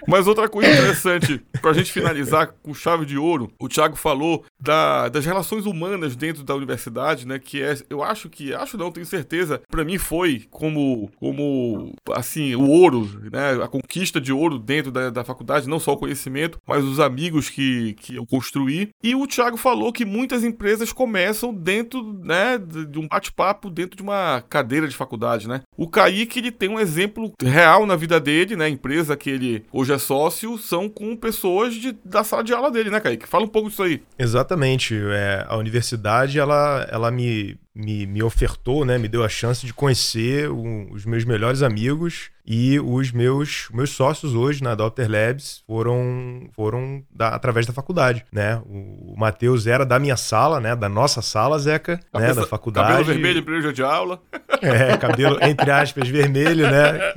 Mas 0.06 0.26
outra 0.26 0.48
coisa 0.48 0.70
interessante, 0.70 1.42
pra 1.60 1.72
gente 1.72 1.92
finalizar 1.92 2.54
com 2.62 2.72
chave 2.72 3.04
de 3.04 3.18
ouro, 3.18 3.50
o 3.58 3.68
Thiago 3.68 3.96
falou 3.96 4.44
da, 4.60 5.08
das 5.08 5.26
relações 5.26 5.66
humanas 5.66 6.14
dentro 6.14 6.44
da 6.44 6.54
universidade, 6.54 7.26
né? 7.26 7.38
Que 7.38 7.62
é, 7.62 7.76
eu 7.90 8.02
acho 8.02 8.28
que, 8.28 8.54
acho 8.54 8.76
não, 8.76 8.92
tenho 8.92 9.06
certeza, 9.06 9.60
para 9.68 9.84
mim 9.84 9.98
foi 9.98 10.44
como, 10.50 11.10
como, 11.16 11.92
assim, 12.12 12.54
o 12.54 12.68
ouro, 12.68 13.08
né? 13.32 13.62
A 13.62 13.68
conquista 13.68 14.20
de 14.20 14.32
ouro 14.32 14.58
dentro 14.58 14.92
da, 14.92 15.10
da 15.10 15.24
faculdade, 15.24 15.68
não 15.68 15.80
só 15.80 15.92
o 15.92 15.96
conhecimento, 15.96 16.58
mas 16.66 16.84
os 16.84 17.00
amigos 17.00 17.50
que, 17.50 17.94
que 17.94 18.16
eu 18.16 18.26
construí. 18.26 18.90
E 19.02 19.14
o 19.14 19.26
Thiago 19.26 19.56
falou 19.56 19.92
que 19.92 20.04
muitas 20.04 20.44
empresas 20.44 20.92
começam 20.92 21.52
dentro, 21.52 22.02
né, 22.22 22.58
de 22.58 22.98
um 22.98 23.08
bate-papo 23.08 23.68
dentro 23.68 23.96
de 23.96 24.02
uma 24.02 24.42
cadeira 24.48 24.86
de 24.86 24.96
faculdade, 24.96 25.48
né? 25.48 25.62
O 25.76 25.88
Kaique, 25.88 26.38
ele 26.38 26.52
tem 26.52 26.68
um 26.68 26.78
exemplo 26.78 27.32
real 27.42 27.86
na 27.86 27.96
vida 27.96 28.20
dele, 28.20 28.56
né? 28.56 28.66
A 28.66 28.70
empresa 28.70 29.16
que 29.16 29.30
ele 29.30 29.64
hoje 29.72 29.95
é 29.96 29.98
sócio 29.98 30.56
são 30.58 30.88
com 30.88 31.16
pessoas 31.16 31.74
de, 31.74 31.92
da 32.04 32.22
sala 32.22 32.44
de 32.44 32.52
aula 32.52 32.70
dele, 32.70 32.90
né, 32.90 33.00
Kaique? 33.00 33.26
Fala 33.26 33.44
um 33.44 33.48
pouco 33.48 33.68
disso 33.68 33.82
aí. 33.82 34.02
Exatamente. 34.18 34.94
É, 34.94 35.44
a 35.48 35.56
universidade, 35.56 36.38
ela, 36.38 36.86
ela 36.90 37.10
me, 37.10 37.58
me, 37.74 38.06
me 38.06 38.22
ofertou, 38.22 38.84
né, 38.84 38.98
me 38.98 39.08
deu 39.08 39.24
a 39.24 39.28
chance 39.28 39.66
de 39.66 39.74
conhecer 39.74 40.50
um, 40.50 40.92
os 40.92 41.04
meus 41.04 41.24
melhores 41.24 41.62
amigos 41.62 42.30
e 42.46 42.78
os 42.78 43.10
meus, 43.10 43.68
meus 43.72 43.90
sócios 43.90 44.34
hoje 44.34 44.62
na 44.62 44.76
Daughter 44.76 45.10
Labs 45.10 45.64
foram, 45.66 46.48
foram 46.54 47.02
da, 47.10 47.28
através 47.28 47.66
da 47.66 47.72
faculdade, 47.72 48.24
né? 48.30 48.62
O, 48.66 49.14
o 49.14 49.14
Matheus 49.18 49.66
era 49.66 49.84
da 49.84 49.98
minha 49.98 50.16
sala, 50.16 50.60
né? 50.60 50.76
Da 50.76 50.88
nossa 50.88 51.20
sala, 51.20 51.58
Zeca, 51.58 52.00
né? 52.14 52.32
Da 52.32 52.46
faculdade. 52.46 52.88
Cabelo 52.88 53.04
vermelho 53.04 53.38
em 53.40 53.42
primeiro 53.42 53.72
de 53.72 53.82
aula. 53.82 54.20
É, 54.62 54.96
cabelo, 54.96 55.38
entre 55.42 55.70
aspas, 55.72 56.08
vermelho, 56.08 56.70
né? 56.70 57.12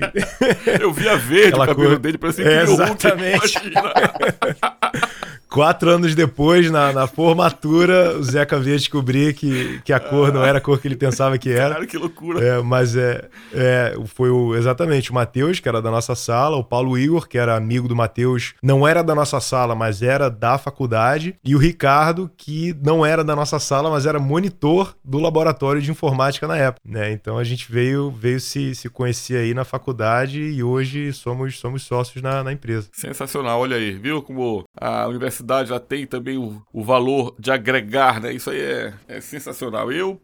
Eu 0.81 0.91
via 0.91 1.15
verde 1.15 1.49
Aquela 1.49 1.65
o 1.65 1.67
cabelo 1.67 1.89
cor... 1.89 1.99
dele, 1.99 2.17
parecia 2.17 2.45
é, 2.45 2.63
Exatamente. 2.63 3.59
Quatro 5.49 5.89
anos 5.89 6.13
depois, 6.13 6.69
na, 6.69 6.93
na 6.93 7.07
formatura, 7.07 8.15
o 8.17 8.23
Zeca 8.23 8.59
veio 8.59 8.77
descobrir 8.77 9.33
que, 9.33 9.81
que 9.83 9.91
a 9.91 9.99
cor 9.99 10.31
não 10.31 10.45
era 10.45 10.59
a 10.59 10.61
cor 10.61 10.79
que 10.79 10.87
ele 10.87 10.95
pensava 10.95 11.39
que 11.39 11.49
era. 11.51 11.73
Cara, 11.73 11.87
que 11.87 11.97
loucura. 11.97 12.45
É, 12.45 12.61
mas 12.61 12.95
é, 12.95 13.27
é, 13.51 13.97
foi 14.05 14.29
o, 14.29 14.55
exatamente 14.55 15.09
o 15.09 15.13
Matheus, 15.13 15.59
que 15.59 15.67
era 15.67 15.81
da 15.81 15.89
nossa 15.89 16.13
sala, 16.13 16.55
o 16.55 16.63
Paulo 16.63 16.97
Igor, 16.99 17.27
que 17.27 17.37
era 17.37 17.55
amigo 17.55 17.87
do 17.87 17.95
Matheus, 17.95 18.53
não 18.61 18.87
era 18.87 19.03
da 19.03 19.15
nossa 19.15 19.39
sala, 19.39 19.73
mas 19.73 20.03
era 20.03 20.29
da 20.29 20.59
faculdade, 20.59 21.35
e 21.43 21.55
o 21.55 21.57
Ricardo, 21.57 22.29
que 22.37 22.75
não 22.83 23.03
era 23.03 23.23
da 23.23 23.35
nossa 23.35 23.57
sala, 23.57 23.89
mas 23.89 24.05
era 24.05 24.19
monitor 24.19 24.95
do 25.03 25.17
laboratório 25.17 25.81
de 25.81 25.89
informática 25.89 26.47
na 26.47 26.57
época. 26.57 26.81
Né? 26.85 27.11
Então 27.11 27.39
a 27.39 27.43
gente 27.43 27.71
veio, 27.71 28.11
veio 28.11 28.39
se, 28.39 28.75
se 28.75 28.87
conhecer 28.87 29.37
aí 29.37 29.55
na 29.55 29.65
faculdade 29.65 30.39
e 30.39 30.61
hoje 30.61 31.11
somos, 31.11 31.57
somos 31.57 31.81
sócios 31.81 32.21
na, 32.21 32.43
na 32.43 32.53
empresa. 32.53 32.87
Sensacional, 32.93 33.59
olha 33.59 33.77
aí, 33.77 33.93
viu 33.93 34.21
como 34.21 34.63
a 34.79 35.07
universidade 35.07 35.38
universidade 35.39 35.69
já 35.69 35.79
tem 35.79 36.05
também 36.05 36.37
o, 36.37 36.61
o 36.71 36.83
valor 36.83 37.33
de 37.39 37.51
agregar, 37.51 38.21
né? 38.21 38.33
Isso 38.33 38.49
aí 38.49 38.59
é, 38.59 38.93
é 39.07 39.21
sensacional. 39.21 39.91
Eu. 39.91 40.19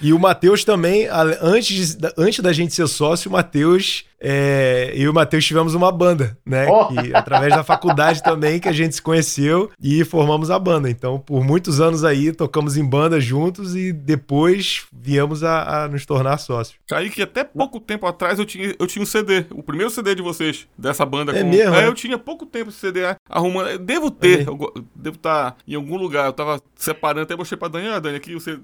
E 0.00 0.12
o 0.12 0.18
Matheus 0.18 0.64
também, 0.64 1.06
antes, 1.40 1.98
antes 2.16 2.40
da 2.40 2.52
gente 2.52 2.74
ser 2.74 2.86
sócio, 2.88 3.28
o 3.28 3.32
Matheus 3.32 4.04
é, 4.20 4.92
eu 4.94 5.02
e 5.02 5.08
o 5.08 5.14
Matheus 5.14 5.44
tivemos 5.44 5.74
uma 5.74 5.92
banda, 5.92 6.36
né? 6.44 6.66
Oh. 6.68 6.86
Que, 6.88 7.14
através 7.14 7.54
da 7.54 7.62
faculdade 7.62 8.22
também 8.22 8.58
que 8.58 8.68
a 8.68 8.72
gente 8.72 8.94
se 8.94 9.02
conheceu 9.02 9.70
e 9.82 10.04
formamos 10.04 10.50
a 10.50 10.58
banda. 10.58 10.90
Então, 10.90 11.18
por 11.18 11.44
muitos 11.44 11.80
anos 11.80 12.04
aí, 12.04 12.32
tocamos 12.32 12.76
em 12.76 12.84
banda 12.84 13.20
juntos 13.20 13.76
e 13.76 13.92
depois 13.92 14.86
viemos 14.92 15.44
a, 15.44 15.84
a 15.84 15.88
nos 15.88 16.06
tornar 16.06 16.38
sócios. 16.38 16.78
Kaique, 16.88 17.22
até 17.22 17.44
pouco 17.44 17.78
tempo 17.78 18.06
atrás 18.06 18.38
eu 18.38 18.46
tinha, 18.46 18.74
eu 18.78 18.86
tinha 18.86 19.02
um 19.02 19.06
CD, 19.06 19.44
o 19.50 19.62
primeiro 19.62 19.90
CD 19.90 20.14
de 20.14 20.22
vocês, 20.22 20.66
dessa 20.76 21.04
banda. 21.04 21.36
É 21.36 21.42
com... 21.42 21.50
mesmo? 21.50 21.74
É, 21.74 21.86
eu 21.86 21.94
tinha 21.94 22.18
pouco 22.18 22.46
tempo 22.46 22.70
esse 22.70 22.78
CD 22.78 23.02
né? 23.02 23.16
arrumando. 23.28 23.78
Devo 23.78 24.10
ter, 24.10 24.40
é. 24.40 24.48
eu 24.48 24.72
devo 24.94 25.16
estar 25.16 25.52
tá 25.52 25.56
em 25.66 25.74
algum 25.74 25.96
lugar. 25.96 26.26
Eu 26.26 26.32
tava 26.32 26.60
separando, 26.74 27.22
até 27.22 27.36
mostrei 27.36 27.58
pra 27.58 27.68
Dani, 27.68 27.88
ah, 27.88 27.98
Dani, 27.98 28.16
aqui 28.16 28.34
você 28.34 28.58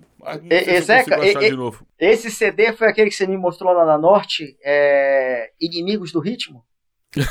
e, 0.50 0.80
Zeca, 0.80 1.18
e, 1.24 1.34
esse 1.98 2.30
CD 2.30 2.72
foi 2.72 2.88
aquele 2.88 3.10
que 3.10 3.16
você 3.16 3.26
me 3.26 3.36
mostrou 3.36 3.72
lá 3.72 3.84
na 3.84 3.98
Norte, 3.98 4.56
é... 4.64 5.50
Inimigos 5.60 6.12
do 6.12 6.20
Ritmo? 6.20 6.64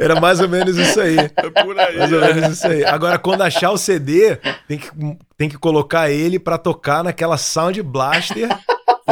Era 0.00 0.20
mais 0.20 0.40
ou 0.40 0.48
menos 0.48 0.76
isso 0.76 1.00
aí. 1.00 1.16
É 1.18 1.62
por 1.62 1.78
aí. 1.78 1.98
Mais 1.98 2.12
ou 2.12 2.20
menos 2.20 2.44
é. 2.44 2.48
isso 2.48 2.66
aí. 2.66 2.84
Agora, 2.84 3.18
quando 3.18 3.42
achar 3.42 3.70
o 3.70 3.78
CD, 3.78 4.36
tem 4.66 4.78
que, 4.78 4.90
tem 5.36 5.48
que 5.48 5.58
colocar 5.58 6.10
ele 6.10 6.38
para 6.38 6.56
tocar 6.58 7.02
naquela 7.02 7.36
Sound 7.36 7.82
Blaster 7.82 8.48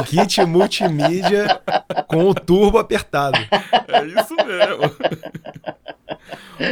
kit 0.05 0.45
multimídia 0.45 1.61
com 2.07 2.29
o 2.29 2.35
turbo 2.35 2.79
apertado. 2.79 3.39
É 3.89 4.05
isso 4.05 4.35
mesmo. 4.37 4.97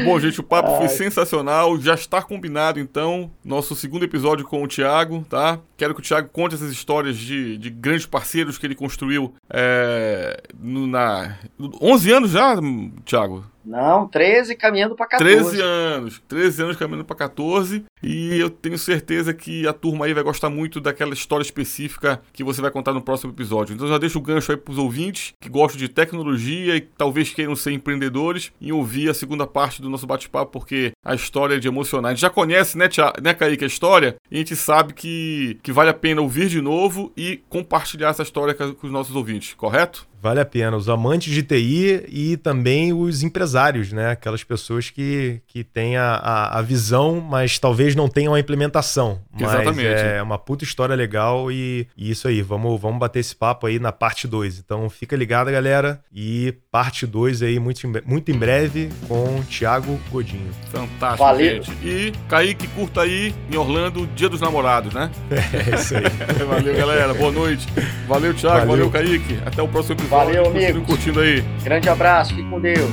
Bom, 0.05 0.18
gente, 0.18 0.40
o 0.40 0.42
papo 0.42 0.70
Ai. 0.70 0.78
foi 0.78 0.88
sensacional. 0.88 1.78
Já 1.78 1.94
está 1.94 2.22
combinado, 2.22 2.80
então, 2.80 3.30
nosso 3.44 3.76
segundo 3.76 4.05
episódio 4.05 4.44
com 4.44 4.62
o 4.62 4.68
Thiago, 4.68 5.24
tá? 5.28 5.59
Quero 5.76 5.94
que 5.94 6.01
o 6.01 6.02
Thiago 6.02 6.28
conte 6.30 6.55
essas 6.55 6.72
histórias 6.72 7.16
de, 7.16 7.59
de 7.59 7.70
grandes 7.70 8.06
parceiros 8.06 8.56
que 8.56 8.66
ele 8.66 8.74
construiu 8.74 9.34
é, 9.51 10.42
no, 10.59 10.86
na... 10.86 11.36
11 11.80 12.12
anos 12.12 12.30
já, 12.32 12.56
Thiago? 13.05 13.44
Não, 13.65 14.07
13 14.07 14.55
caminhando 14.57 14.95
para 14.95 15.07
14. 15.07 15.51
13 15.51 15.61
anos, 15.62 16.23
13 16.28 16.62
anos 16.62 16.77
caminhando 16.77 17.05
para 17.05 17.16
14. 17.16 17.85
E 18.03 18.39
eu 18.39 18.51
tenho 18.51 18.77
certeza 18.77 19.32
que 19.32 19.66
a 19.66 19.73
turma 19.73 20.05
aí 20.05 20.12
vai 20.12 20.23
gostar 20.23 20.51
muito 20.51 20.81
daquela 20.81 21.15
história 21.15 21.43
específica 21.43 22.20
que 22.32 22.45
você 22.45 22.61
vai 22.61 22.70
contar 22.70 22.93
no 22.93 23.01
próximo 23.01 23.32
episódio. 23.32 23.74
Então 23.74 23.89
já 23.89 23.97
deixo 23.97 24.19
o 24.19 24.23
gancho 24.23 24.53
aí 24.53 24.59
pros 24.59 24.77
ouvintes 24.77 25.32
que 25.41 25.49
gostam 25.49 25.78
de 25.78 25.89
tecnologia 25.89 26.77
e 26.77 26.81
talvez 26.82 27.32
queiram 27.32 27.57
ser 27.57 27.73
empreendedores 27.73 28.53
em 28.61 28.73
ouvir 28.73 29.09
a 29.09 29.15
segunda 29.15 29.47
parte 29.47 29.81
do 29.81 29.89
nosso 29.89 30.07
bate-papo, 30.07 30.53
porque 30.53 30.93
a 31.05 31.15
história 31.15 31.55
é 31.55 31.59
de 31.59 31.69
emocionar. 31.69 32.11
A 32.11 32.15
gente 32.15 32.23
já 32.23 32.31
conhece, 32.31 32.77
né, 32.77 32.89
Tia, 32.89 33.12
né 33.23 33.32
Kaique, 33.32 33.65
a 33.65 33.66
história, 33.66 34.16
e 34.31 34.36
a 34.36 34.39
gente 34.39 34.57
sabe 34.57 34.93
que, 34.93 35.59
que 35.62 35.73
vale 35.73 35.91
a 35.91 35.95
pena 35.95 36.20
ouvir 36.20 36.49
de 36.49 36.61
novo 36.61 37.12
e 37.16 37.41
compartilhar 37.49 38.11
essa 38.11 38.23
história 38.23 38.55
com 38.55 38.86
os 38.86 38.93
nossos 38.93 39.16
ouvintes, 39.16 39.55
correto? 39.55 40.07
Vale 40.24 40.40
a 40.40 40.44
pena. 40.46 40.74
Os 40.74 40.88
amantes 40.88 41.34
de 41.34 41.42
TI 41.42 42.06
e 42.09 42.38
também 42.38 42.94
os 42.94 43.22
empresários, 43.22 43.92
né? 43.92 44.12
Aquelas 44.12 44.42
pessoas 44.42 44.88
que, 44.88 45.42
que 45.46 45.62
têm 45.62 45.98
a, 45.98 46.14
a, 46.14 46.60
a 46.60 46.62
visão, 46.62 47.20
mas 47.20 47.59
talvez 47.59 47.94
não 47.94 48.09
tenham 48.09 48.32
a 48.32 48.40
implementação. 48.40 49.20
Mas 49.30 49.52
Exatamente. 49.52 49.86
É 49.86 50.22
uma 50.22 50.38
puta 50.38 50.64
história 50.64 50.94
legal 50.94 51.52
e, 51.52 51.86
e, 51.94 52.10
isso 52.10 52.26
aí. 52.26 52.40
Vamos, 52.40 52.80
vamos 52.80 52.98
bater 52.98 53.20
esse 53.20 53.36
papo 53.36 53.66
aí 53.66 53.78
na 53.78 53.92
parte 53.92 54.26
2. 54.26 54.60
Então 54.60 54.88
fica 54.88 55.14
ligado, 55.14 55.51
galera. 55.51 56.01
E 56.10 56.55
parte 56.72 57.06
2 57.06 57.42
aí 57.42 57.59
muito, 57.59 57.82
muito 58.06 58.30
em 58.30 58.38
breve 58.38 58.88
com 59.06 59.40
o 59.40 59.44
Thiago 59.44 60.01
Godinho. 60.10 60.51
Fantástico, 60.70 61.22
Valeu. 61.22 61.62
gente. 61.62 61.70
E 61.86 62.12
Kaique, 62.30 62.66
curta 62.68 63.02
aí 63.02 63.34
em 63.52 63.59
Orlando, 63.59 64.06
Dia 64.16 64.30
dos 64.30 64.40
Namorados, 64.40 64.94
né? 64.94 65.10
É 65.52 65.74
isso 65.74 65.94
aí. 65.94 66.05
valeu, 66.48 66.74
galera. 66.74 67.12
Boa 67.12 67.30
noite. 67.30 67.66
Valeu, 68.09 68.32
Thiago. 68.32 68.66
Valeu, 68.66 68.88
valeu 68.88 68.90
Kaique. 68.90 69.38
Até 69.44 69.62
o 69.62 69.68
próximo 69.68 69.96
episódio. 69.96 70.14
Valeu, 70.15 70.47
amigo. 70.47 70.86
curtindo 70.86 71.19
aí. 71.19 71.43
Grande 71.65 71.89
abraço, 71.89 72.36
fique 72.36 72.49
com 72.49 72.61
Deus. 72.61 72.89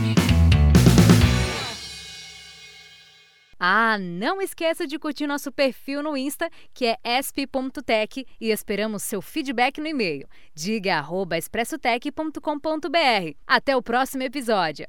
Ah, 3.59 3.95
não 3.99 4.41
esqueça 4.41 4.87
de 4.87 4.97
curtir 4.97 5.27
nosso 5.27 5.51
perfil 5.51 6.01
no 6.01 6.17
Insta, 6.17 6.49
que 6.73 6.87
é 6.87 6.97
esp.tech, 7.05 8.25
e 8.39 8.49
esperamos 8.49 9.03
seu 9.03 9.21
feedback 9.21 9.79
no 9.79 9.85
e-mail. 9.85 10.27
Diga 10.55 10.95
arroba 10.95 11.37
expressotech.com.br. 11.37 13.35
Até 13.45 13.77
o 13.77 13.83
próximo 13.83 14.23
episódio. 14.23 14.87